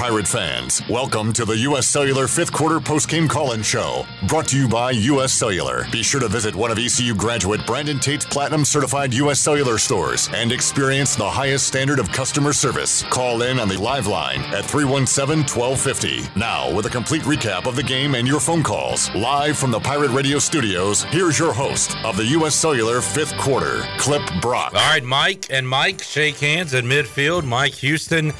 Pirate 0.00 0.26
fans, 0.26 0.80
welcome 0.88 1.30
to 1.34 1.44
the 1.44 1.58
U.S. 1.58 1.86
Cellular 1.86 2.26
fifth 2.26 2.54
quarter 2.54 2.80
postgame 2.80 3.28
call-in 3.28 3.62
show, 3.62 4.06
brought 4.26 4.48
to 4.48 4.56
you 4.56 4.66
by 4.66 4.92
U.S. 4.92 5.30
Cellular. 5.30 5.86
Be 5.92 6.02
sure 6.02 6.20
to 6.20 6.26
visit 6.26 6.54
one 6.54 6.70
of 6.70 6.78
ECU 6.78 7.14
graduate 7.14 7.66
Brandon 7.66 7.98
Tate's 7.98 8.24
platinum 8.24 8.64
certified 8.64 9.12
U.S. 9.12 9.40
Cellular 9.40 9.76
stores 9.76 10.30
and 10.32 10.52
experience 10.52 11.16
the 11.16 11.28
highest 11.28 11.66
standard 11.66 11.98
of 11.98 12.10
customer 12.12 12.54
service. 12.54 13.02
Call 13.10 13.42
in 13.42 13.60
on 13.60 13.68
the 13.68 13.76
live 13.76 14.06
line 14.06 14.40
at 14.54 14.64
317-1250. 14.64 16.34
Now, 16.34 16.74
with 16.74 16.86
a 16.86 16.90
complete 16.90 17.22
recap 17.24 17.66
of 17.66 17.76
the 17.76 17.82
game 17.82 18.14
and 18.14 18.26
your 18.26 18.40
phone 18.40 18.62
calls, 18.62 19.14
live 19.14 19.58
from 19.58 19.70
the 19.70 19.80
Pirate 19.80 20.12
Radio 20.12 20.38
studios, 20.38 21.02
here's 21.10 21.38
your 21.38 21.52
host 21.52 21.94
of 22.06 22.16
the 22.16 22.24
U.S. 22.24 22.54
Cellular 22.54 23.02
fifth 23.02 23.36
quarter, 23.36 23.82
Clip 23.98 24.22
Brock. 24.40 24.72
All 24.72 24.80
right, 24.80 25.04
Mike 25.04 25.48
and 25.50 25.68
Mike 25.68 26.02
shake 26.02 26.38
hands 26.38 26.72
at 26.72 26.84
midfield. 26.84 27.44
Mike 27.44 27.74
Houston 27.74 28.32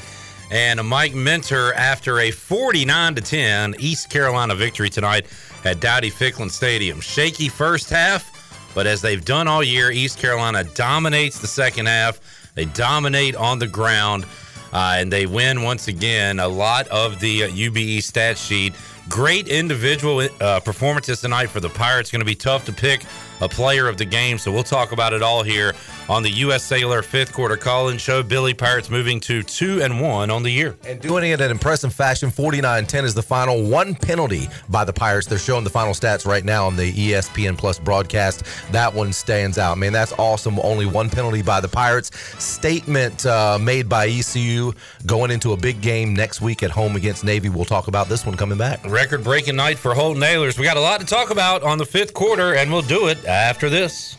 and 0.51 0.85
Mike 0.85 1.15
Minter 1.15 1.73
after 1.73 2.19
a 2.19 2.29
49 2.29 3.15
to 3.15 3.21
10 3.21 3.75
East 3.79 4.09
Carolina 4.09 4.53
victory 4.53 4.89
tonight 4.89 5.25
at 5.63 5.79
Dowdy 5.79 6.11
Ficklen 6.11 6.51
Stadium. 6.51 6.99
Shaky 6.99 7.47
first 7.47 7.89
half, 7.89 8.69
but 8.75 8.85
as 8.85 9.01
they've 9.01 9.23
done 9.23 9.47
all 9.47 9.63
year, 9.63 9.91
East 9.91 10.19
Carolina 10.19 10.65
dominates 10.75 11.39
the 11.39 11.47
second 11.47 11.85
half. 11.85 12.19
They 12.53 12.65
dominate 12.65 13.35
on 13.35 13.59
the 13.59 13.67
ground, 13.67 14.25
uh, 14.73 14.95
and 14.97 15.11
they 15.11 15.25
win 15.25 15.63
once 15.63 15.87
again. 15.87 16.39
A 16.39 16.47
lot 16.47 16.85
of 16.89 17.19
the 17.21 17.45
uh, 17.45 17.47
UBE 17.47 18.03
stat 18.03 18.37
sheet. 18.37 18.73
Great 19.07 19.47
individual 19.47 20.27
uh, 20.41 20.59
performances 20.59 21.21
tonight 21.21 21.47
for 21.47 21.61
the 21.61 21.69
Pirates. 21.69 22.11
Going 22.11 22.19
to 22.19 22.25
be 22.25 22.35
tough 22.35 22.65
to 22.65 22.73
pick 22.73 23.03
a 23.41 23.49
player 23.49 23.87
of 23.87 23.97
the 23.97 24.05
game. 24.05 24.37
So 24.37 24.51
we'll 24.51 24.63
talk 24.63 24.91
about 24.91 25.13
it 25.13 25.21
all 25.21 25.43
here 25.43 25.73
on 26.07 26.23
the 26.23 26.29
U.S. 26.29 26.63
Cellular 26.63 27.01
fifth 27.01 27.33
quarter 27.33 27.57
call-in 27.57 27.97
show. 27.97 28.23
Billy 28.23 28.53
Pirates 28.53 28.89
moving 28.89 29.19
to 29.21 29.43
two 29.43 29.81
and 29.81 29.99
one 29.99 30.29
on 30.29 30.43
the 30.43 30.51
year. 30.51 30.77
And 30.85 31.01
doing 31.01 31.29
it 31.31 31.41
in 31.41 31.51
impressive 31.51 31.93
fashion. 31.93 32.29
49-10 32.29 33.03
is 33.03 33.13
the 33.13 33.21
final. 33.21 33.63
One 33.63 33.95
penalty 33.95 34.47
by 34.69 34.85
the 34.85 34.93
Pirates. 34.93 35.27
They're 35.27 35.39
showing 35.39 35.63
the 35.63 35.69
final 35.69 35.93
stats 35.93 36.25
right 36.25 36.43
now 36.43 36.67
on 36.67 36.75
the 36.75 36.91
ESPN 36.91 37.57
Plus 37.57 37.79
broadcast. 37.79 38.43
That 38.71 38.93
one 38.93 39.13
stands 39.13 39.57
out. 39.57 39.77
Man, 39.77 39.93
that's 39.93 40.13
awesome. 40.13 40.59
Only 40.59 40.85
one 40.85 41.09
penalty 41.09 41.41
by 41.41 41.59
the 41.59 41.67
Pirates. 41.67 42.11
Statement 42.43 43.25
uh, 43.25 43.57
made 43.59 43.89
by 43.89 44.07
ECU 44.07 44.73
going 45.05 45.31
into 45.31 45.53
a 45.53 45.57
big 45.57 45.81
game 45.81 46.13
next 46.13 46.41
week 46.41 46.63
at 46.63 46.71
home 46.71 46.95
against 46.95 47.23
Navy. 47.23 47.49
We'll 47.49 47.65
talk 47.65 47.87
about 47.87 48.07
this 48.07 48.25
one 48.25 48.37
coming 48.37 48.57
back. 48.57 48.83
Record-breaking 48.85 49.55
night 49.55 49.77
for 49.77 49.93
Holton 49.93 50.21
Ahlers. 50.21 50.57
We 50.57 50.63
got 50.63 50.77
a 50.77 50.81
lot 50.81 50.99
to 50.99 51.05
talk 51.05 51.31
about 51.31 51.63
on 51.63 51.77
the 51.77 51.85
fifth 51.85 52.13
quarter, 52.13 52.55
and 52.55 52.71
we'll 52.71 52.81
do 52.81 53.07
it 53.07 53.25
after 53.31 53.69
this. 53.69 54.17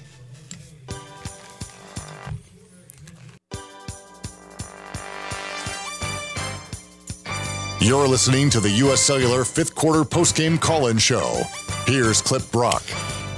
You're 7.81 8.07
listening 8.07 8.49
to 8.51 8.61
the 8.61 8.71
U.S. 8.77 9.01
Cellular 9.01 9.45
fifth 9.45 9.75
quarter 9.75 10.05
postgame 10.05 10.61
call-in 10.61 10.99
show. 10.99 11.43
Here's 11.85 12.23
Clip 12.23 12.49
Brock. 12.53 12.85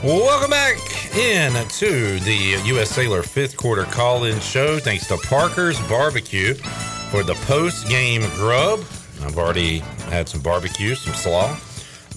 Welcome 0.03 0.51
back 0.51 0.77
in 1.17 1.53
to 1.67 2.21
the 2.21 2.61
U.S. 2.67 2.91
Cellular 2.91 3.23
fifth 3.23 3.57
quarter 3.57 3.85
call-in 3.85 4.39
show. 4.41 4.79
Thanks 4.79 5.09
to 5.09 5.17
Parker's 5.17 5.81
Barbecue 5.89 6.55
for 7.11 7.23
the 7.23 7.35
post-game 7.47 8.21
grub. 8.35 8.81
I've 9.23 9.39
already 9.39 9.79
had 10.11 10.29
some 10.29 10.43
barbecue, 10.43 10.95
some 10.95 11.15
slaw, 11.15 11.57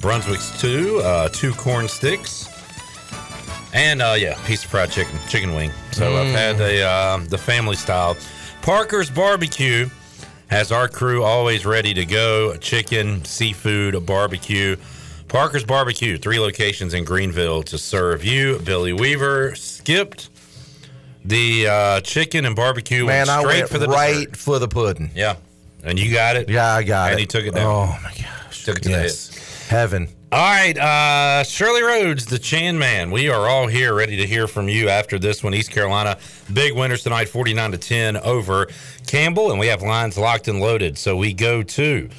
Brunswick 0.02 0.42
stew, 0.42 1.00
uh, 1.00 1.30
two 1.30 1.54
corn 1.54 1.88
sticks, 1.88 2.47
and 3.78 4.02
uh, 4.02 4.16
yeah, 4.18 4.36
piece 4.46 4.64
of 4.64 4.72
fried 4.72 4.90
chicken, 4.92 5.18
chicken 5.30 5.54
wing. 5.54 5.72
So 5.92 6.12
mm. 6.12 6.20
I've 6.20 6.34
had 6.34 6.58
the 6.58 6.82
uh, 6.84 7.18
the 7.30 7.38
family 7.38 7.76
style. 7.76 8.18
Parker's 8.62 9.10
Barbecue 9.10 9.88
has 10.48 10.72
our 10.72 10.88
crew 10.88 11.24
always 11.24 11.66
ready 11.66 11.94
to 11.94 12.06
go. 12.06 12.58
Chicken, 12.58 13.24
seafood, 13.24 14.06
barbecue. 14.06 14.76
Parker's 15.28 15.66
Barbecue, 15.66 16.18
three 16.18 16.40
locations 16.40 16.94
in 16.94 17.04
Greenville 17.04 17.62
to 17.64 17.78
serve 17.78 18.24
you. 18.24 18.60
Billy 18.60 18.94
Weaver 18.94 19.56
skipped 19.56 20.30
the 21.26 21.68
uh, 21.68 22.02
chicken 22.02 22.46
and 22.46 22.56
barbecue. 22.56 23.06
Man, 23.06 23.28
went 23.28 23.30
I 23.30 23.40
straight 23.42 23.60
went 23.60 23.70
for 23.70 23.78
the 23.78 23.88
right 23.88 24.30
dessert. 24.32 24.38
for 24.38 24.60
the 24.60 24.68
pudding. 24.70 25.12
Yeah, 25.14 25.36
and 25.84 26.00
you 26.00 26.14
got 26.14 26.36
it. 26.38 26.50
Yeah, 26.50 26.74
I 26.74 26.84
got 26.84 27.12
and 27.12 27.12
it. 27.12 27.12
And 27.12 27.20
he 27.20 27.26
took 27.26 27.46
it 27.46 27.54
down. 27.54 27.66
Oh 27.66 28.00
my 28.02 28.14
gosh, 28.18 28.64
Took 28.64 28.78
it 28.78 28.84
to 28.84 28.90
yes. 28.90 29.28
the 29.28 29.34
head. 29.34 29.37
Heaven. 29.68 30.08
All 30.32 30.40
right, 30.40 30.78
uh, 30.78 31.44
Shirley 31.44 31.84
Rhodes, 31.84 32.26
the 32.26 32.40
Chan 32.40 32.78
Man. 32.78 33.12
We 33.12 33.30
are 33.30 33.48
all 33.48 33.68
here 33.68 33.94
ready 33.94 34.18
to 34.18 34.26
hear 34.26 34.48
from 34.48 34.68
you 34.70 34.90
after 34.90 35.20
this 35.20 35.44
one. 35.44 35.54
East 35.54 35.72
Carolina, 35.72 36.18
big 36.52 36.74
winners 36.74 37.04
tonight, 37.04 37.30
49 37.30 37.72
to 37.72 37.78
10 37.78 38.18
over 38.18 38.68
Campbell, 39.08 39.52
and 39.52 39.60
we 39.60 39.68
have 39.68 39.82
lines 39.82 40.18
locked 40.18 40.48
and 40.48 40.60
loaded. 40.60 40.98
So 40.98 41.16
we 41.16 41.34
go 41.34 41.64
to, 41.64 42.10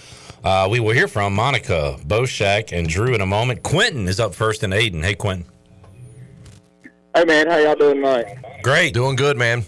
uh, 0.44 0.68
we 0.70 0.78
will 0.80 0.92
hear 0.92 1.08
from 1.08 1.34
Monica, 1.34 1.96
Boshak, 2.06 2.72
and 2.72 2.88
Drew 2.88 3.14
in 3.14 3.20
a 3.20 3.26
moment. 3.26 3.62
Quentin 3.62 4.08
is 4.08 4.20
up 4.20 4.34
first 4.34 4.62
in 4.62 4.70
Ayden. 4.70 5.02
Hey, 5.02 5.14
Quentin. 5.14 5.46
Hey 7.14 7.24
man, 7.24 7.48
how 7.48 7.56
y'all 7.56 7.74
doing 7.74 7.96
tonight? 7.96 8.26
Great. 8.62 8.94
Doing 8.94 9.16
good, 9.16 9.36
man. 9.36 9.64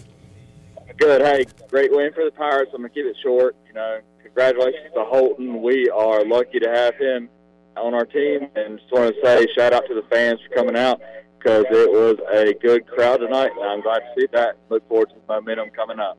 Good. 0.97 1.21
Hey, 1.21 1.45
great 1.69 1.91
win 1.91 2.13
for 2.13 2.23
the 2.23 2.31
Pirates. 2.31 2.71
I'm 2.73 2.81
gonna 2.81 2.89
keep 2.89 3.05
it 3.05 3.17
short. 3.21 3.55
You 3.67 3.73
know, 3.73 3.99
congratulations 4.21 4.93
to 4.93 5.03
Holton. 5.03 5.61
We 5.61 5.89
are 5.89 6.23
lucky 6.23 6.59
to 6.59 6.69
have 6.69 6.95
him 6.95 7.29
on 7.77 7.93
our 7.93 8.05
team, 8.05 8.47
and 8.55 8.79
just 8.79 8.91
want 8.91 9.13
to 9.13 9.21
say 9.23 9.47
shout 9.55 9.73
out 9.73 9.85
to 9.87 9.95
the 9.95 10.03
fans 10.09 10.39
for 10.47 10.55
coming 10.55 10.75
out 10.75 11.01
because 11.37 11.65
it 11.69 11.91
was 11.91 12.17
a 12.33 12.53
good 12.61 12.85
crowd 12.87 13.17
tonight, 13.17 13.51
and 13.55 13.65
I'm 13.65 13.81
glad 13.81 13.99
to 13.99 14.05
see 14.17 14.27
that. 14.33 14.57
Look 14.69 14.87
forward 14.87 15.09
to 15.09 15.15
the 15.15 15.33
momentum 15.33 15.69
coming 15.71 15.99
up. 15.99 16.17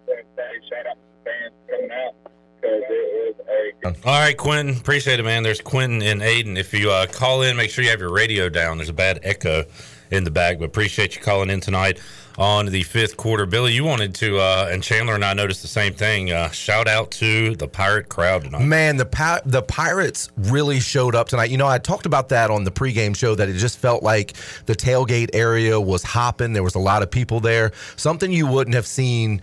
All 4.04 4.18
right, 4.18 4.36
Quentin. 4.36 4.76
Appreciate 4.76 5.20
it, 5.20 5.22
man. 5.22 5.44
There's 5.44 5.60
Quentin 5.60 6.02
and 6.02 6.20
Ayden. 6.20 6.56
If 6.56 6.74
you 6.74 6.90
uh, 6.90 7.06
call 7.06 7.42
in, 7.42 7.56
make 7.56 7.70
sure 7.70 7.84
you 7.84 7.90
have 7.90 8.00
your 8.00 8.12
radio 8.12 8.48
down. 8.48 8.78
There's 8.78 8.88
a 8.88 8.92
bad 8.92 9.20
echo 9.22 9.64
in 10.10 10.24
the 10.24 10.30
back, 10.30 10.58
but 10.58 10.64
appreciate 10.64 11.14
you 11.14 11.22
calling 11.22 11.50
in 11.50 11.60
tonight 11.60 12.00
on 12.38 12.66
the 12.66 12.82
fifth 12.82 13.16
quarter. 13.16 13.47
Billy, 13.47 13.72
you 13.72 13.84
wanted 13.84 14.15
to, 14.16 14.38
uh, 14.38 14.69
and 14.70 14.82
Chandler 14.82 15.15
and 15.15 15.25
I 15.25 15.34
noticed 15.34 15.62
the 15.62 15.69
same 15.69 15.94
thing. 15.94 16.32
Uh, 16.32 16.50
shout 16.50 16.88
out 16.88 17.10
to 17.12 17.54
the 17.56 17.69
pirate 17.69 18.09
crowd 18.09 18.44
tonight. 18.44 18.62
Man, 18.62 18.97
the 18.97 19.06
pi- 19.06 19.41
the 19.44 19.62
Pirates 19.62 20.31
really 20.37 20.81
showed 20.81 21.15
up 21.15 21.28
tonight. 21.28 21.50
You 21.50 21.56
know, 21.56 21.66
I 21.66 21.78
talked 21.78 22.06
about 22.06 22.28
that 22.31 22.50
on 22.50 22.65
the 22.65 22.70
pregame 22.70 23.16
show 23.16 23.34
that 23.34 23.48
it 23.48 23.54
just 23.54 23.78
felt 23.78 24.03
like 24.03 24.34
the 24.66 24.75
tailgate 24.75 25.31
area 25.34 25.81
was 25.81 26.03
hopping. 26.03 26.53
There 26.53 26.62
was 26.62 26.75
a 26.75 26.81
lot 26.81 27.03
of 27.03 27.10
people 27.10 27.41
there. 27.41 27.72
Something 27.97 28.32
you 28.32 28.47
wouldn't 28.47 28.75
have 28.75 28.87
seen 28.87 29.41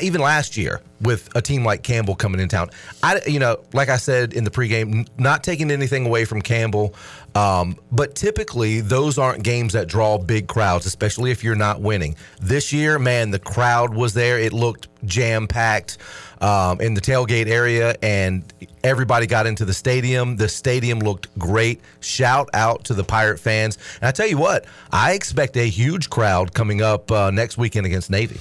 even 0.00 0.20
last 0.20 0.56
year 0.56 0.80
with 1.02 1.34
a 1.34 1.42
team 1.42 1.64
like 1.64 1.82
Campbell 1.82 2.14
coming 2.14 2.40
in 2.40 2.48
town. 2.48 2.70
I, 3.02 3.20
you 3.26 3.38
know, 3.38 3.62
like 3.72 3.88
I 3.88 3.96
said 3.96 4.32
in 4.32 4.44
the 4.44 4.50
pregame, 4.50 5.08
not 5.18 5.42
taking 5.42 5.70
anything 5.70 6.06
away 6.06 6.24
from 6.24 6.40
Campbell, 6.40 6.94
um, 7.34 7.76
but 7.90 8.14
typically 8.14 8.80
those 8.80 9.18
aren't 9.18 9.42
games 9.42 9.72
that 9.72 9.88
draw 9.88 10.18
big 10.18 10.48
crowds, 10.48 10.86
especially 10.86 11.30
if 11.30 11.42
you're 11.42 11.54
not 11.54 11.80
winning. 11.80 12.16
This 12.40 12.72
year, 12.72 12.98
man, 12.98 13.30
the 13.30 13.38
crowd 13.38 13.94
was 13.94 14.14
there. 14.14 14.38
It 14.38 14.52
looked 14.52 14.88
jam 15.04 15.48
packed 15.48 15.98
um, 16.40 16.80
in 16.80 16.94
the 16.94 17.00
tailgate 17.00 17.48
area, 17.48 17.94
and 18.02 18.44
everybody 18.84 19.26
got 19.26 19.46
into 19.46 19.64
the 19.64 19.74
stadium. 19.74 20.36
The 20.36 20.48
stadium 20.48 20.98
looked 20.98 21.36
great. 21.38 21.80
Shout 22.00 22.50
out 22.52 22.84
to 22.84 22.94
the 22.94 23.04
Pirate 23.04 23.38
fans. 23.38 23.78
And 24.00 24.08
I 24.08 24.12
tell 24.12 24.26
you 24.26 24.38
what, 24.38 24.64
I 24.90 25.12
expect 25.12 25.56
a 25.56 25.68
huge 25.68 26.10
crowd 26.10 26.52
coming 26.52 26.82
up 26.82 27.10
uh, 27.10 27.30
next 27.30 27.56
weekend 27.58 27.86
against 27.86 28.10
Navy. 28.10 28.40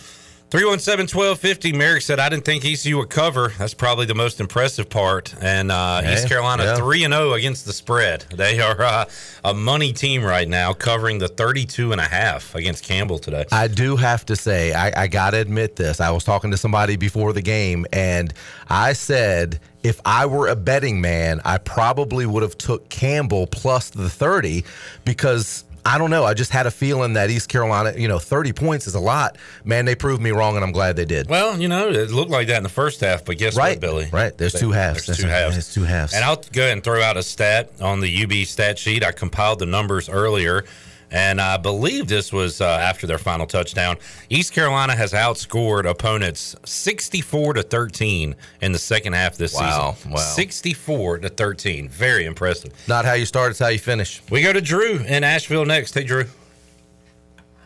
317 0.52 1.18
1250. 1.18 1.72
Merrick 1.72 2.02
said, 2.02 2.20
I 2.20 2.28
didn't 2.28 2.44
think 2.44 2.66
ECU 2.66 2.98
would 2.98 3.10
cover. 3.10 3.54
That's 3.58 3.74
probably 3.74 4.06
the 4.06 4.16
most 4.16 4.42
impressive 4.42 4.90
part. 4.90 5.34
And 5.40 5.72
uh, 5.72 6.02
Yeah, 6.04 6.14
East 6.14 6.28
Carolina 6.28 6.76
3 6.76 7.06
and 7.06 7.14
0 7.14 7.32
against 7.34 7.66
the 7.66 7.72
spread. 7.72 8.26
They 8.36 8.60
are 8.60 8.82
uh, 8.82 9.06
a 9.46 9.54
money 9.54 9.94
team 9.94 10.26
right 10.26 10.50
now, 10.50 10.74
covering 10.74 11.20
the 11.20 11.30
32 11.30 11.94
and 11.94 12.02
a 12.02 12.04
half 12.04 12.54
against 12.54 12.84
Campbell 12.84 13.18
today. 13.18 13.46
I 13.50 13.70
do 13.70 13.96
have 13.96 14.26
to 14.26 14.36
say, 14.36 14.74
I, 14.74 15.04
I 15.04 15.08
got 15.08 15.32
to 15.32 15.38
admit 15.38 15.78
this. 15.78 16.02
I 16.02 16.12
was 16.12 16.26
talking 16.26 16.52
to 16.52 16.58
somebody 16.58 16.98
before 16.98 17.32
the 17.32 17.42
game, 17.42 17.86
and 17.94 18.34
I 18.68 18.92
said 18.92 19.62
if 19.84 20.02
I 20.04 20.26
were 20.26 20.50
a 20.50 20.56
betting 20.58 21.00
man, 21.00 21.40
I 21.46 21.60
probably 21.60 22.26
would 22.26 22.44
have 22.44 22.58
took 22.58 22.90
Campbell 22.90 23.48
plus 23.48 23.90
the 23.90 24.10
30 24.10 24.66
because 25.06 25.64
I 25.86 25.98
don't 25.98 26.10
know. 26.12 26.24
I 26.24 26.34
just 26.34 26.52
had 26.52 26.68
a 26.68 26.72
feeling 26.72 27.14
that 27.14 27.30
East 27.30 27.50
Carolina, 27.50 27.94
you 27.98 28.08
know, 28.08 28.20
30 28.20 28.54
points 28.54 28.88
is 28.88 28.96
a 28.96 29.00
lot. 29.00 29.38
Man, 29.64 29.86
they 29.86 29.96
proved 29.96 30.22
me 30.22 30.32
wrong, 30.32 30.56
and 30.56 30.64
I'm 30.64 30.72
glad 30.72 30.96
they 30.96 31.06
did. 31.06 31.28
Well, 31.30 31.60
you 31.60 31.68
know, 31.68 31.90
it 31.90 32.12
looked 32.12 32.30
like 32.32 32.48
that 32.48 32.58
in 32.58 32.64
the 32.64 32.70
first 32.70 33.00
half, 33.02 33.26
but 33.26 33.38
guess 33.38 33.56
Right, 33.56 33.72
what, 33.78 33.80
Billy? 33.82 34.08
right. 34.12 34.38
There's 34.38 34.54
two 34.54 34.72
halves. 34.72 35.06
There's 35.08 35.18
two 35.18 35.28
halves. 35.28 35.56
there's 35.56 35.74
two 35.74 35.84
halves. 35.84 36.14
And 36.14 36.24
I'll 36.24 36.42
go 36.52 36.62
ahead 36.62 36.74
and 36.74 36.84
throw 36.84 37.02
out 37.02 37.18
a 37.18 37.24
stat 37.24 37.72
on 37.82 38.00
the 38.00 38.24
UB 38.24 38.46
stat 38.46 38.78
sheet. 38.78 39.04
I 39.04 39.12
compiled 39.12 39.60
the 39.60 39.66
numbers 39.66 40.08
earlier, 40.08 40.66
and 41.12 41.42
I 41.42 41.58
believe 41.58 42.08
this 42.08 42.32
was 42.32 42.62
uh, 42.62 42.66
after 42.66 43.06
their 43.06 43.18
final 43.18 43.46
touchdown. 43.46 43.98
East 44.30 44.54
Carolina 44.54 44.96
has 44.96 45.12
outscored 45.14 45.90
opponents 45.90 46.56
64 46.66 47.54
to 47.56 47.64
13 47.64 48.36
in 48.62 48.72
the 48.72 48.80
second 48.80 49.14
half 49.14 49.36
this 49.36 49.54
Wow, 49.54 49.94
season. 49.94 50.12
wow. 50.12 50.18
64 50.20 51.20
to 51.20 51.30
13. 51.30 51.90
Very 51.90 52.26
impressive. 52.26 52.72
Not 52.88 53.06
how 53.06 53.14
you 53.14 53.26
start, 53.26 53.52
it's 53.52 53.60
how 53.60 53.68
you 53.68 53.80
finish. 53.80 54.22
We 54.30 54.42
go 54.42 54.54
to 54.54 54.62
Drew 54.62 55.00
in 55.00 55.24
Asheville 55.24 55.66
next. 55.66 55.94
Hey, 55.94 56.04
Drew. 56.04 56.26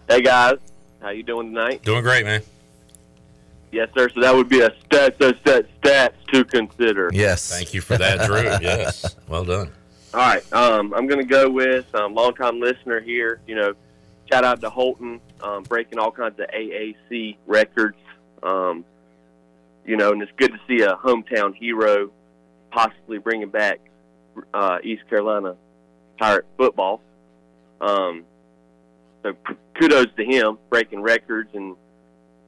Hey 0.10 0.22
guys, 0.22 0.58
how 1.02 1.10
you 1.10 1.24
doing 1.24 1.48
tonight? 1.54 1.84
Doing 1.84 2.04
great, 2.04 2.26
man. 2.26 2.42
Yes, 3.72 3.90
sir. 3.96 4.08
So 4.10 4.22
that 4.22 4.34
would 4.34 4.48
be 4.48 4.62
a 4.62 4.70
stats, 4.70 5.18
stats, 5.18 5.40
stats, 5.44 5.68
stats 5.82 6.14
to 6.32 6.46
consider. 6.46 7.10
Yes. 7.12 7.50
Thank 7.50 7.74
you 7.74 7.82
for 7.82 7.98
that, 7.98 8.26
Drew. 8.26 8.38
yes, 8.62 9.16
well 9.28 9.44
done. 9.44 9.72
All 10.16 10.22
right. 10.22 10.54
Um, 10.54 10.94
I'm 10.94 11.08
going 11.08 11.20
to 11.20 11.26
go 11.26 11.50
with 11.50 11.94
um, 11.94 12.16
longtime 12.16 12.62
listener 12.62 13.02
here. 13.02 13.42
You 13.48 13.56
know, 13.56 13.74
shout 14.32 14.46
out 14.46 14.62
to 14.62 14.70
Holton, 14.70 15.20
um, 15.44 15.64
breaking 15.64 16.00
all 16.00 16.10
kinds 16.10 16.40
of 16.40 16.48
AAC 16.48 17.36
records. 17.46 17.98
Um, 18.42 18.86
you 19.86 19.98
know, 19.98 20.14
and 20.14 20.22
it's 20.22 20.32
good 20.38 20.54
to 20.54 20.60
see 20.70 20.84
a 20.84 20.96
hometown 20.96 21.54
hero 21.54 22.12
possibly 22.72 23.18
bringing 23.18 23.50
back 23.50 23.82
uh, 24.54 24.78
East 24.86 25.02
Carolina 25.10 25.58
Pirate 26.18 26.46
football. 26.56 27.02
Um, 27.82 28.24
so 29.22 29.34
kudos 29.78 30.08
to 30.16 30.24
him 30.24 30.60
breaking 30.70 31.02
records 31.02 31.50
and 31.54 31.76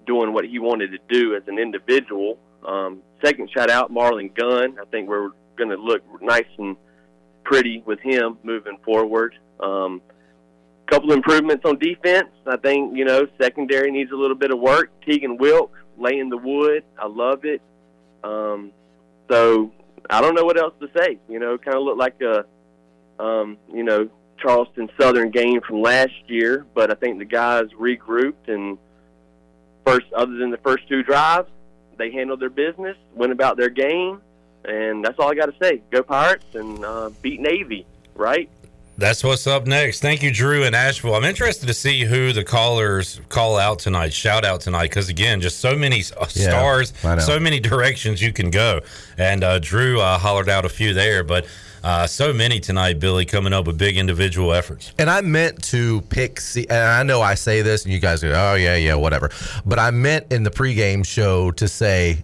doing 0.06 0.32
what 0.32 0.46
he 0.46 0.58
wanted 0.60 0.92
to 0.92 1.00
do 1.10 1.36
as 1.36 1.44
an 1.48 1.60
individual. 1.60 2.38
Um, 2.66 3.02
second 3.22 3.50
shout 3.52 3.70
out, 3.70 3.92
Marlon 3.92 4.34
Gunn. 4.34 4.78
I 4.82 4.86
think 4.86 5.10
we're 5.10 5.32
going 5.58 5.70
to 5.70 5.76
look 5.76 6.02
nice 6.22 6.46
and 6.58 6.78
pretty 7.48 7.82
with 7.86 8.00
him 8.02 8.38
moving 8.44 8.78
forward. 8.84 9.34
Um, 9.60 10.02
couple 10.88 11.12
improvements 11.12 11.66
on 11.66 11.78
defense. 11.80 12.30
I 12.46 12.58
think 12.58 12.96
you 12.96 13.06
know 13.06 13.28
secondary 13.42 13.92
needs 13.92 14.12
a 14.12 14.16
little 14.16 14.36
bit 14.36 14.52
of 14.52 14.60
work. 14.60 14.92
Tegan 15.06 15.38
Wilk 15.38 15.72
laying 15.98 16.30
the 16.30 16.38
wood. 16.38 16.84
I 16.98 17.08
love 17.08 17.46
it. 17.46 17.62
Um, 18.24 18.72
so 19.30 19.72
I 20.10 20.22
don't 20.22 20.36
know 20.36 20.44
what 20.44 20.58
else 20.58 20.74
to 20.80 20.90
say. 20.98 21.18
You 21.30 21.40
know, 21.40 21.58
kind 21.58 21.78
of 21.78 21.84
looked 21.84 22.00
like 22.00 22.22
a 22.22 22.46
um, 23.22 23.58
you 23.74 23.84
know 23.84 24.10
Charleston 24.40 24.90
Southern 25.00 25.32
game 25.32 25.62
from 25.62 25.82
last 25.82 26.14
year, 26.28 26.66
but 26.74 26.92
I 26.92 26.96
think 26.96 27.18
the 27.20 27.26
guys 27.26 27.66
regrouped 27.80 28.48
and 28.48 28.78
first, 29.86 30.06
other 30.16 30.36
than 30.38 30.52
the 30.52 30.58
first 30.58 30.88
two 30.88 31.02
drives, 31.02 31.50
they 31.98 32.12
handled 32.12 32.40
their 32.40 32.50
business, 32.50 32.98
went 33.16 33.32
about 33.32 33.58
their 33.58 33.70
game, 33.70 34.22
and 34.68 35.04
that's 35.04 35.18
all 35.20 35.32
I 35.32 35.36
got 35.36 35.48
to 35.48 35.56
say. 35.62 35.82
Go 35.92 36.04
Pirates 36.04 36.54
and 36.54 36.84
uh, 36.84 37.10
beat 37.22 37.40
Navy, 37.40 37.86
right? 38.16 38.50
That's 39.00 39.24
what's 39.24 39.46
up 39.46 39.68
next. 39.68 40.02
Thank 40.02 40.24
you, 40.24 40.32
Drew 40.34 40.64
in 40.64 40.74
Asheville. 40.74 41.14
I'm 41.14 41.24
interested 41.24 41.68
to 41.68 41.74
see 41.74 42.04
who 42.04 42.34
the 42.34 42.44
callers 42.44 43.22
call 43.30 43.58
out 43.58 43.78
tonight, 43.78 44.12
shout 44.12 44.44
out 44.44 44.62
tonight, 44.62 44.90
because 44.90 45.08
again, 45.08 45.40
just 45.40 45.60
so 45.60 45.76
many 45.76 46.02
stars, 46.02 46.94
I 47.04 47.16
know. 47.16 47.22
so 47.22 47.40
many 47.40 47.60
directions 47.60 48.24
you 48.24 48.34
can 48.34 48.50
go. 48.50 48.82
And 49.20 49.44
uh, 49.44 49.60
Drew 49.60 50.02
uh, 50.02 50.18
hollered 50.18 50.50
out 50.50 50.66
a 50.66 50.70
few 50.70 50.96
there, 50.96 51.24
but 51.24 51.46
uh, 51.84 52.08
so 52.08 52.34
many 52.34 52.60
tonight, 52.60 53.00
Billy, 53.00 53.24
coming 53.24 53.54
up 53.54 53.68
with 53.68 53.78
big 53.78 53.98
individual 53.98 54.52
efforts. 54.52 54.92
And 54.98 55.12
I 55.12 55.22
meant 55.22 55.64
to 55.66 56.02
pick, 56.10 56.40
C- 56.42 56.66
and 56.68 56.80
I 56.80 57.04
know 57.04 57.22
I 57.22 57.36
say 57.36 57.62
this, 57.62 57.86
and 57.86 57.94
you 57.94 58.00
guys 58.00 58.24
go, 58.24 58.34
oh, 58.36 58.56
yeah, 58.56 58.76
yeah, 58.78 58.96
whatever. 58.96 59.30
But 59.64 59.78
I 59.78 59.92
meant 59.92 60.34
in 60.34 60.42
the 60.42 60.50
pregame 60.50 61.06
show 61.06 61.52
to 61.52 61.68
say 61.68 62.24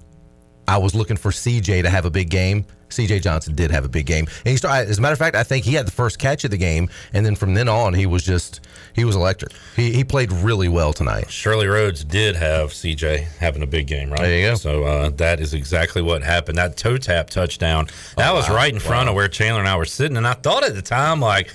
I 0.67 0.77
was 0.77 0.95
looking 0.95 1.17
for 1.17 1.31
CJ 1.31 1.83
to 1.83 1.89
have 1.89 2.05
a 2.05 2.11
big 2.11 2.29
game. 2.29 2.65
CJ 2.89 3.23
Johnson 3.23 3.55
did 3.55 3.71
have 3.71 3.85
a 3.85 3.89
big 3.89 4.05
game. 4.05 4.27
And 4.45 4.51
he 4.51 4.57
started, 4.57 4.89
as 4.89 4.99
a 4.99 5.01
matter 5.01 5.13
of 5.13 5.19
fact, 5.19 5.35
I 5.35 5.43
think 5.43 5.65
he 5.65 5.73
had 5.73 5.87
the 5.87 5.91
first 5.91 6.19
catch 6.19 6.43
of 6.43 6.51
the 6.51 6.57
game. 6.57 6.89
And 7.11 7.25
then 7.25 7.35
from 7.35 7.55
then 7.55 7.67
on, 7.67 7.93
he 7.93 8.05
was 8.05 8.23
just, 8.23 8.61
he 8.93 9.03
was 9.03 9.15
electric. 9.15 9.51
He, 9.75 9.93
he 9.93 10.03
played 10.03 10.31
really 10.31 10.69
well 10.69 10.93
tonight. 10.93 11.29
Shirley 11.31 11.67
Rhodes 11.67 12.03
did 12.03 12.35
have 12.35 12.69
CJ 12.69 13.37
having 13.39 13.63
a 13.63 13.67
big 13.67 13.87
game, 13.87 14.11
right? 14.11 14.21
There 14.21 14.37
you 14.37 14.49
go. 14.49 14.55
So 14.55 14.83
uh, 14.83 15.09
that 15.11 15.39
is 15.39 15.53
exactly 15.53 16.01
what 16.01 16.21
happened. 16.21 16.57
That 16.57 16.77
toe 16.77 16.97
tap 16.97 17.29
touchdown, 17.29 17.87
that 18.15 18.31
was 18.31 18.47
wow. 18.47 18.55
right 18.55 18.71
in 18.71 18.79
front 18.79 19.09
of 19.09 19.15
where 19.15 19.27
Chandler 19.27 19.61
and 19.61 19.69
I 19.69 19.75
were 19.75 19.85
sitting. 19.85 20.17
And 20.17 20.27
I 20.27 20.33
thought 20.33 20.63
at 20.63 20.75
the 20.75 20.81
time, 20.81 21.19
like, 21.19 21.51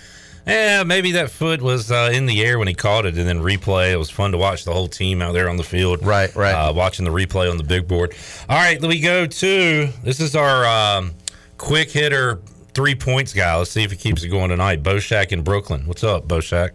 yeah, 0.48 0.82
maybe 0.82 1.12
that 1.12 1.30
foot 1.30 1.60
was 1.60 1.90
uh, 1.90 2.10
in 2.12 2.26
the 2.26 2.42
air 2.42 2.58
when 2.58 2.68
he 2.68 2.74
caught 2.74 3.04
it, 3.04 3.18
and 3.18 3.28
then 3.28 3.40
replay. 3.40 3.92
It 3.92 3.96
was 3.96 4.08
fun 4.08 4.32
to 4.32 4.38
watch 4.38 4.64
the 4.64 4.72
whole 4.72 4.88
team 4.88 5.20
out 5.20 5.32
there 5.32 5.48
on 5.48 5.58
the 5.58 5.62
field. 5.62 6.04
Right, 6.04 6.34
right. 6.34 6.52
Uh, 6.52 6.72
watching 6.72 7.04
the 7.04 7.10
replay 7.10 7.50
on 7.50 7.58
the 7.58 7.64
big 7.64 7.86
board. 7.86 8.14
All 8.48 8.56
right, 8.56 8.80
we 8.80 9.00
go 9.00 9.26
to 9.26 9.88
this 10.02 10.20
is 10.20 10.34
our 10.34 10.64
um, 10.64 11.14
quick 11.58 11.90
hitter 11.90 12.40
three 12.72 12.94
points 12.94 13.34
guy. 13.34 13.56
Let's 13.56 13.70
see 13.70 13.82
if 13.82 13.90
he 13.90 13.96
keeps 13.96 14.22
it 14.22 14.28
going 14.28 14.48
tonight. 14.50 14.82
Boshak 14.82 15.32
in 15.32 15.42
Brooklyn. 15.42 15.86
What's 15.86 16.04
up, 16.04 16.26
Boshak? 16.26 16.70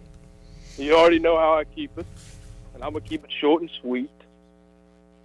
You 0.76 0.96
already 0.96 1.18
know 1.18 1.36
how 1.36 1.54
I 1.54 1.64
keep 1.64 1.98
it, 1.98 2.06
and 2.74 2.84
I'm 2.84 2.92
gonna 2.92 3.04
keep 3.04 3.24
it 3.24 3.30
short 3.40 3.62
and 3.62 3.70
sweet. 3.80 4.10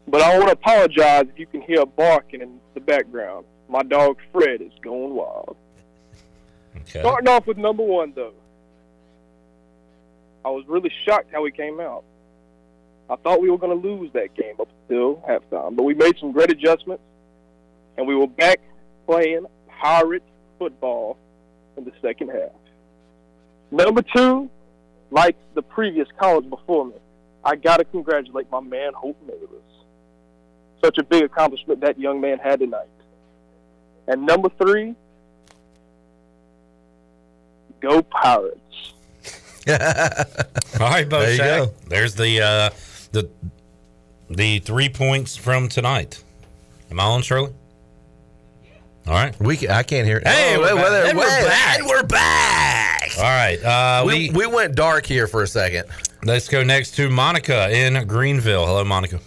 But 0.08 0.22
I 0.22 0.38
want 0.38 0.48
to 0.48 0.54
apologize 0.54 1.26
if 1.30 1.38
you 1.38 1.46
can 1.46 1.62
hear 1.62 1.86
barking 1.86 2.42
in 2.42 2.60
the 2.74 2.80
background. 2.80 3.46
My 3.68 3.84
dog 3.84 4.18
Fred 4.32 4.62
is 4.62 4.72
going 4.82 5.14
wild. 5.14 5.56
Okay. 6.76 7.00
Starting 7.02 7.28
off 7.28 7.48
with 7.48 7.58
number 7.58 7.84
one, 7.84 8.14
though. 8.16 8.34
I 10.46 10.50
was 10.50 10.66
really 10.68 10.92
shocked 11.06 11.30
how 11.32 11.44
we 11.44 11.52
came 11.52 11.80
out. 11.80 12.04
I 13.10 13.16
thought 13.18 13.42
we 13.42 13.50
were 13.50 13.58
going 13.58 13.80
to 13.80 13.88
lose 13.88 14.12
that 14.14 14.36
game 14.36 14.56
up 14.60 14.70
until 14.88 15.16
halftime, 15.28 15.76
but 15.76 15.84
we 15.84 15.94
made 15.94 16.18
some 16.20 16.32
great 16.32 16.52
adjustments, 16.52 17.04
and 17.98 18.08
we 18.08 18.16
were 18.16 18.28
back 18.28 18.60
playing 19.08 19.46
Pirate 19.68 20.24
football 20.60 21.18
in 21.78 21.86
the 21.86 21.92
second 22.02 22.30
half. 22.30 22.52
Number 23.72 24.02
two, 24.02 24.50
like 25.12 25.36
the 25.56 25.62
previous 25.62 26.08
callers 26.20 26.46
before 26.46 26.86
me, 26.86 26.96
I 27.44 27.56
got 27.56 27.78
to 27.78 27.86
congratulate 27.86 28.50
my 28.52 28.60
man 28.60 28.94
Holton 28.94 29.28
Ahlers. 29.28 30.84
Such 30.84 30.98
a 30.98 31.04
big 31.04 31.24
accomplishment 31.24 31.82
that 31.82 32.00
young 32.00 32.22
man 32.22 32.38
had 32.40 32.60
tonight. 32.60 32.88
And 34.08 34.26
number 34.26 34.50
three, 34.62 34.96
go 37.80 38.02
Pirates. 38.02 38.56
All 39.70 39.76
right, 40.90 41.08
Bo 41.08 41.20
There 41.20 41.32
you 41.32 41.38
Shack. 41.38 41.60
go. 41.60 41.74
There's 41.88 42.16
the 42.16 42.42
uh, 42.42 42.70
the 43.12 43.30
the 44.30 44.60
three 44.60 44.90
points 44.90 45.36
from 45.36 45.68
tonight. 45.68 46.24
Am 46.92 47.00
I 47.00 47.04
on, 47.04 47.22
Shirley? 47.22 47.54
All 49.08 49.14
right. 49.14 49.40
We 49.40 49.58
can, 49.58 49.72
I 49.72 49.84
can't 49.84 50.06
hear 50.08 50.18
it. 50.18 50.28
Hey, 50.28 50.56
Oh, 50.56 50.60
we're 50.60 50.76
wait, 50.76 50.82
back. 50.82 50.92
wait, 51.04 51.10
And 51.10 51.18
we're 51.18 51.24
wait, 51.26 51.48
back. 51.48 51.80
And 51.80 51.88
we're 51.88 52.04
back. 52.04 53.10
All 53.18 53.24
right. 53.24 53.64
Uh, 53.64 54.04
We, 54.06 54.30
we, 54.30 54.46
we 54.46 54.46
went 54.48 54.76
dark 54.76 55.06
here 55.06 55.26
for 55.28 55.42
a 55.44 55.48
second. 55.48 55.86
let's 56.24 56.48
go 56.48 56.64
next 56.64 56.92
to 56.92 57.10
Monica 57.10 57.70
in 57.76 58.08
Greenville. 58.08 58.66
Hello, 58.68 58.84
Monica. 58.84 59.20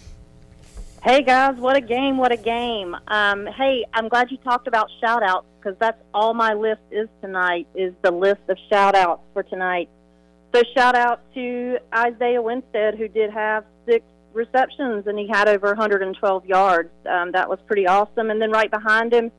Hey 1.03 1.21
guys, 1.21 1.57
what 1.57 1.75
a 1.75 1.81
game! 1.81 2.15
What 2.15 2.31
a 2.31 2.37
game! 2.37 2.95
Um, 3.09 3.45
hey, 3.45 3.83
I'm 3.93 4.07
glad 4.07 4.31
you 4.31 4.37
talked 4.37 4.69
about 4.69 4.89
shout 5.01 5.21
outs 5.21 5.45
because 5.59 5.77
that's 5.77 6.01
all 6.13 6.33
my 6.33 6.53
list 6.53 6.79
is 6.91 7.09
tonight. 7.21 7.67
Is 7.75 7.93
the 8.03 8.11
list 8.11 8.39
of 8.47 8.57
shout 8.71 8.95
outs 8.95 9.21
for 9.33 9.43
tonight. 9.43 9.89
So 10.55 10.63
shout 10.73 10.95
out 10.95 11.19
to 11.33 11.77
Isaiah 11.93 12.41
Winstead 12.41 12.97
who 12.97 13.09
did 13.09 13.31
have 13.31 13.65
six 13.85 14.05
receptions 14.31 15.05
and 15.05 15.19
he 15.19 15.27
had 15.27 15.49
over 15.49 15.67
112 15.67 16.45
yards. 16.45 16.91
Um, 17.05 17.33
that 17.33 17.49
was 17.49 17.59
pretty 17.67 17.85
awesome. 17.85 18.29
And 18.29 18.41
then 18.41 18.51
right 18.51 18.71
behind 18.71 19.13
him, 19.13 19.29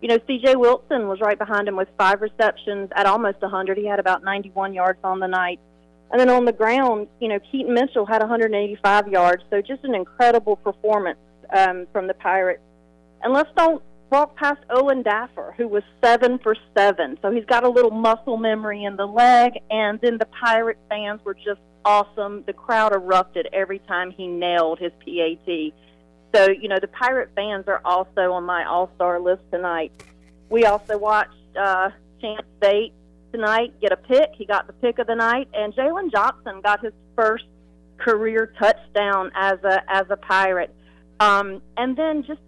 you 0.00 0.08
know, 0.08 0.18
C.J. 0.26 0.56
Wilson 0.56 1.06
was 1.06 1.20
right 1.20 1.38
behind 1.38 1.68
him 1.68 1.76
with 1.76 1.88
five 1.96 2.20
receptions 2.20 2.90
at 2.96 3.06
almost 3.06 3.40
100. 3.42 3.78
He 3.78 3.86
had 3.86 4.00
about 4.00 4.24
91 4.24 4.74
yards 4.74 4.98
on 5.04 5.20
the 5.20 5.28
night. 5.28 5.60
And 6.12 6.20
then 6.20 6.28
on 6.28 6.44
the 6.44 6.52
ground, 6.52 7.08
you 7.20 7.28
know, 7.28 7.38
Keaton 7.50 7.72
Mitchell 7.72 8.04
had 8.04 8.20
185 8.20 9.08
yards. 9.08 9.42
So 9.48 9.62
just 9.62 9.82
an 9.82 9.94
incredible 9.94 10.56
performance 10.56 11.18
um, 11.56 11.86
from 11.90 12.06
the 12.06 12.14
Pirates. 12.14 12.62
And 13.22 13.32
let's 13.32 13.48
don't 13.56 13.82
walk 14.10 14.36
past 14.36 14.60
Owen 14.68 15.02
Daffer, 15.02 15.54
who 15.56 15.66
was 15.66 15.82
seven 16.04 16.38
for 16.38 16.54
seven. 16.76 17.18
So 17.22 17.30
he's 17.30 17.46
got 17.46 17.64
a 17.64 17.68
little 17.68 17.90
muscle 17.90 18.36
memory 18.36 18.84
in 18.84 18.96
the 18.96 19.06
leg. 19.06 19.54
And 19.70 19.98
then 20.02 20.18
the 20.18 20.26
Pirate 20.26 20.78
fans 20.90 21.24
were 21.24 21.34
just 21.34 21.60
awesome. 21.86 22.44
The 22.46 22.52
crowd 22.52 22.92
erupted 22.92 23.48
every 23.54 23.78
time 23.78 24.10
he 24.10 24.26
nailed 24.26 24.80
his 24.80 24.92
PAT. 25.00 25.72
So, 26.34 26.50
you 26.50 26.68
know, 26.68 26.78
the 26.78 26.88
Pirate 26.88 27.30
fans 27.34 27.64
are 27.68 27.80
also 27.86 28.32
on 28.32 28.44
my 28.44 28.64
all 28.64 28.90
star 28.96 29.18
list 29.18 29.42
tonight. 29.50 29.92
We 30.50 30.66
also 30.66 30.98
watched 30.98 31.56
uh, 31.58 31.90
Chance 32.20 32.46
Bate 32.60 32.92
tonight 33.32 33.80
get 33.80 33.92
a 33.92 33.96
pick. 33.96 34.30
He 34.36 34.44
got 34.44 34.66
the 34.66 34.72
pick 34.74 34.98
of 34.98 35.06
the 35.06 35.14
night, 35.14 35.48
and 35.54 35.74
Jalen 35.74 36.12
Johnson 36.12 36.60
got 36.62 36.84
his 36.84 36.92
first 37.16 37.44
career 37.98 38.52
touchdown 38.58 39.30
as 39.34 39.58
a 39.64 39.82
as 39.88 40.06
a 40.10 40.16
Pirate. 40.16 40.74
Um, 41.20 41.62
and 41.76 41.96
then 41.96 42.24
just 42.24 42.40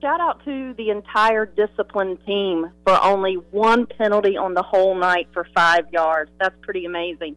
shout 0.00 0.20
out 0.20 0.44
to 0.44 0.74
the 0.74 0.90
entire 0.90 1.46
discipline 1.46 2.18
team 2.26 2.70
for 2.84 3.02
only 3.02 3.34
one 3.50 3.86
penalty 3.86 4.36
on 4.36 4.54
the 4.54 4.62
whole 4.62 4.94
night 4.94 5.28
for 5.32 5.46
five 5.54 5.86
yards. 5.92 6.30
That's 6.38 6.56
pretty 6.62 6.84
amazing. 6.84 7.36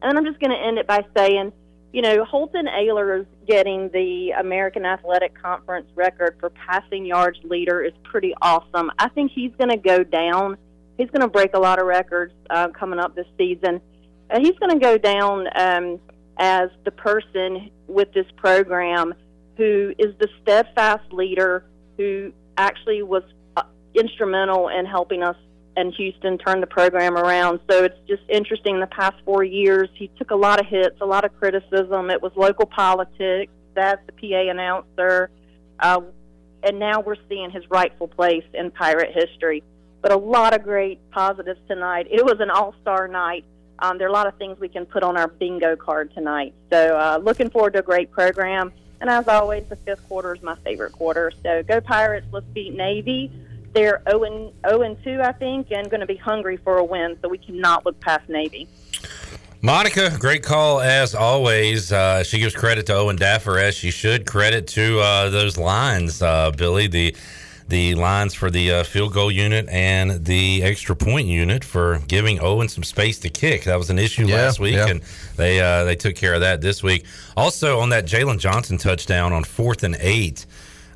And 0.00 0.16
I'm 0.16 0.24
just 0.24 0.40
going 0.40 0.50
to 0.50 0.56
end 0.56 0.78
it 0.78 0.86
by 0.86 1.04
saying, 1.16 1.52
you 1.92 2.02
know, 2.02 2.24
Holton 2.24 2.66
Ahlers 2.66 3.22
is 3.22 3.26
getting 3.46 3.90
the 3.90 4.30
American 4.38 4.84
Athletic 4.84 5.40
Conference 5.40 5.86
record 5.94 6.36
for 6.40 6.50
passing 6.50 7.04
yards 7.04 7.38
leader 7.44 7.82
is 7.82 7.92
pretty 8.04 8.34
awesome. 8.40 8.90
I 8.98 9.08
think 9.08 9.32
he's 9.34 9.52
going 9.58 9.70
to 9.70 9.76
go 9.76 10.04
down. 10.04 10.56
He's 10.98 11.08
going 11.10 11.22
to 11.22 11.28
break 11.28 11.54
a 11.54 11.58
lot 11.58 11.80
of 11.80 11.86
records 11.86 12.34
uh, 12.50 12.68
coming 12.68 12.98
up 12.98 13.14
this 13.14 13.26
season. 13.38 13.80
Uh, 14.30 14.40
he's 14.40 14.58
going 14.58 14.78
to 14.78 14.78
go 14.78 14.98
down 14.98 15.46
um, 15.56 16.00
as 16.36 16.68
the 16.84 16.90
person 16.90 17.70
with 17.86 18.12
this 18.12 18.26
program 18.36 19.14
who 19.56 19.94
is 19.98 20.14
the 20.18 20.28
steadfast 20.42 21.12
leader 21.12 21.64
who 21.96 22.32
actually 22.56 23.02
was 23.02 23.22
uh, 23.56 23.62
instrumental 23.94 24.68
in 24.68 24.84
helping 24.84 25.22
us 25.22 25.36
and 25.78 25.94
Houston 25.94 26.38
turned 26.38 26.60
the 26.60 26.66
program 26.66 27.16
around. 27.16 27.60
So 27.70 27.84
it's 27.84 27.98
just 28.08 28.22
interesting. 28.28 28.80
The 28.80 28.88
past 28.88 29.14
four 29.24 29.44
years, 29.44 29.88
he 29.94 30.10
took 30.18 30.32
a 30.32 30.36
lot 30.36 30.58
of 30.58 30.66
hits, 30.66 31.00
a 31.00 31.06
lot 31.06 31.24
of 31.24 31.38
criticism. 31.38 32.10
It 32.10 32.20
was 32.20 32.32
local 32.34 32.66
politics. 32.66 33.52
That's 33.74 34.04
the 34.06 34.12
PA 34.12 34.50
announcer, 34.50 35.30
uh, 35.78 36.00
and 36.64 36.80
now 36.80 37.00
we're 37.00 37.14
seeing 37.28 37.52
his 37.52 37.62
rightful 37.70 38.08
place 38.08 38.42
in 38.54 38.72
Pirate 38.72 39.14
history. 39.14 39.62
But 40.00 40.12
a 40.12 40.16
lot 40.16 40.54
of 40.54 40.62
great 40.62 40.98
positives 41.10 41.60
tonight. 41.66 42.06
It 42.10 42.24
was 42.24 42.40
an 42.40 42.50
all-star 42.50 43.08
night. 43.08 43.44
Um, 43.80 43.98
there 43.98 44.06
are 44.06 44.10
a 44.10 44.12
lot 44.12 44.26
of 44.26 44.36
things 44.36 44.58
we 44.58 44.68
can 44.68 44.86
put 44.86 45.02
on 45.02 45.16
our 45.16 45.28
bingo 45.28 45.76
card 45.76 46.12
tonight. 46.14 46.54
So 46.70 46.96
uh, 46.96 47.18
looking 47.22 47.50
forward 47.50 47.74
to 47.74 47.80
a 47.80 47.82
great 47.82 48.10
program. 48.10 48.72
And 49.00 49.08
as 49.08 49.28
always, 49.28 49.64
the 49.68 49.76
fifth 49.76 50.06
quarter 50.08 50.34
is 50.34 50.42
my 50.42 50.56
favorite 50.64 50.92
quarter. 50.92 51.32
So 51.42 51.62
go 51.62 51.80
Pirates! 51.80 52.26
Let's 52.32 52.46
beat 52.46 52.74
Navy. 52.74 53.30
They're 53.72 54.02
0 54.08 54.24
and 54.24 54.52
0 54.68 54.82
and 54.82 55.04
2, 55.04 55.20
I 55.22 55.32
think, 55.32 55.70
and 55.70 55.88
going 55.90 56.00
to 56.00 56.06
be 56.06 56.16
hungry 56.16 56.56
for 56.56 56.78
a 56.78 56.84
win. 56.84 57.16
So 57.22 57.28
we 57.28 57.38
cannot 57.38 57.84
look 57.84 58.00
past 58.00 58.28
Navy. 58.28 58.66
Monica, 59.60 60.16
great 60.18 60.44
call 60.44 60.80
as 60.80 61.14
always. 61.14 61.92
Uh, 61.92 62.22
she 62.22 62.38
gives 62.38 62.54
credit 62.54 62.86
to 62.86 62.94
Owen 62.94 63.16
Daffer 63.16 63.60
as 63.60 63.76
she 63.76 63.90
should. 63.90 64.24
Credit 64.24 64.66
to 64.68 65.00
uh, 65.00 65.30
those 65.30 65.56
lines, 65.56 66.22
uh, 66.22 66.50
Billy. 66.52 66.86
The 66.86 67.14
the 67.68 67.94
lines 67.94 68.32
for 68.34 68.50
the 68.50 68.72
uh, 68.72 68.82
field 68.82 69.12
goal 69.12 69.30
unit 69.30 69.68
and 69.68 70.24
the 70.24 70.62
extra 70.62 70.96
point 70.96 71.26
unit 71.28 71.62
for 71.62 72.00
giving 72.08 72.40
Owen 72.40 72.68
some 72.68 72.82
space 72.82 73.18
to 73.20 73.28
kick. 73.28 73.64
That 73.64 73.76
was 73.76 73.90
an 73.90 73.98
issue 73.98 74.24
Yeah, 74.26 74.36
last 74.36 74.58
week, 74.58 74.74
yeah. 74.76 74.88
and 74.88 75.02
they 75.36 75.60
uh, 75.60 75.84
they 75.84 75.94
took 75.94 76.14
care 76.16 76.34
of 76.34 76.40
that 76.40 76.60
this 76.62 76.82
week. 76.82 77.04
Also 77.36 77.78
on 77.80 77.90
that 77.90 78.06
Jalen 78.06 78.38
Johnson 78.38 78.78
touchdown 78.78 79.32
on 79.32 79.44
fourth 79.44 79.84
and 79.84 79.96
eight. 80.00 80.46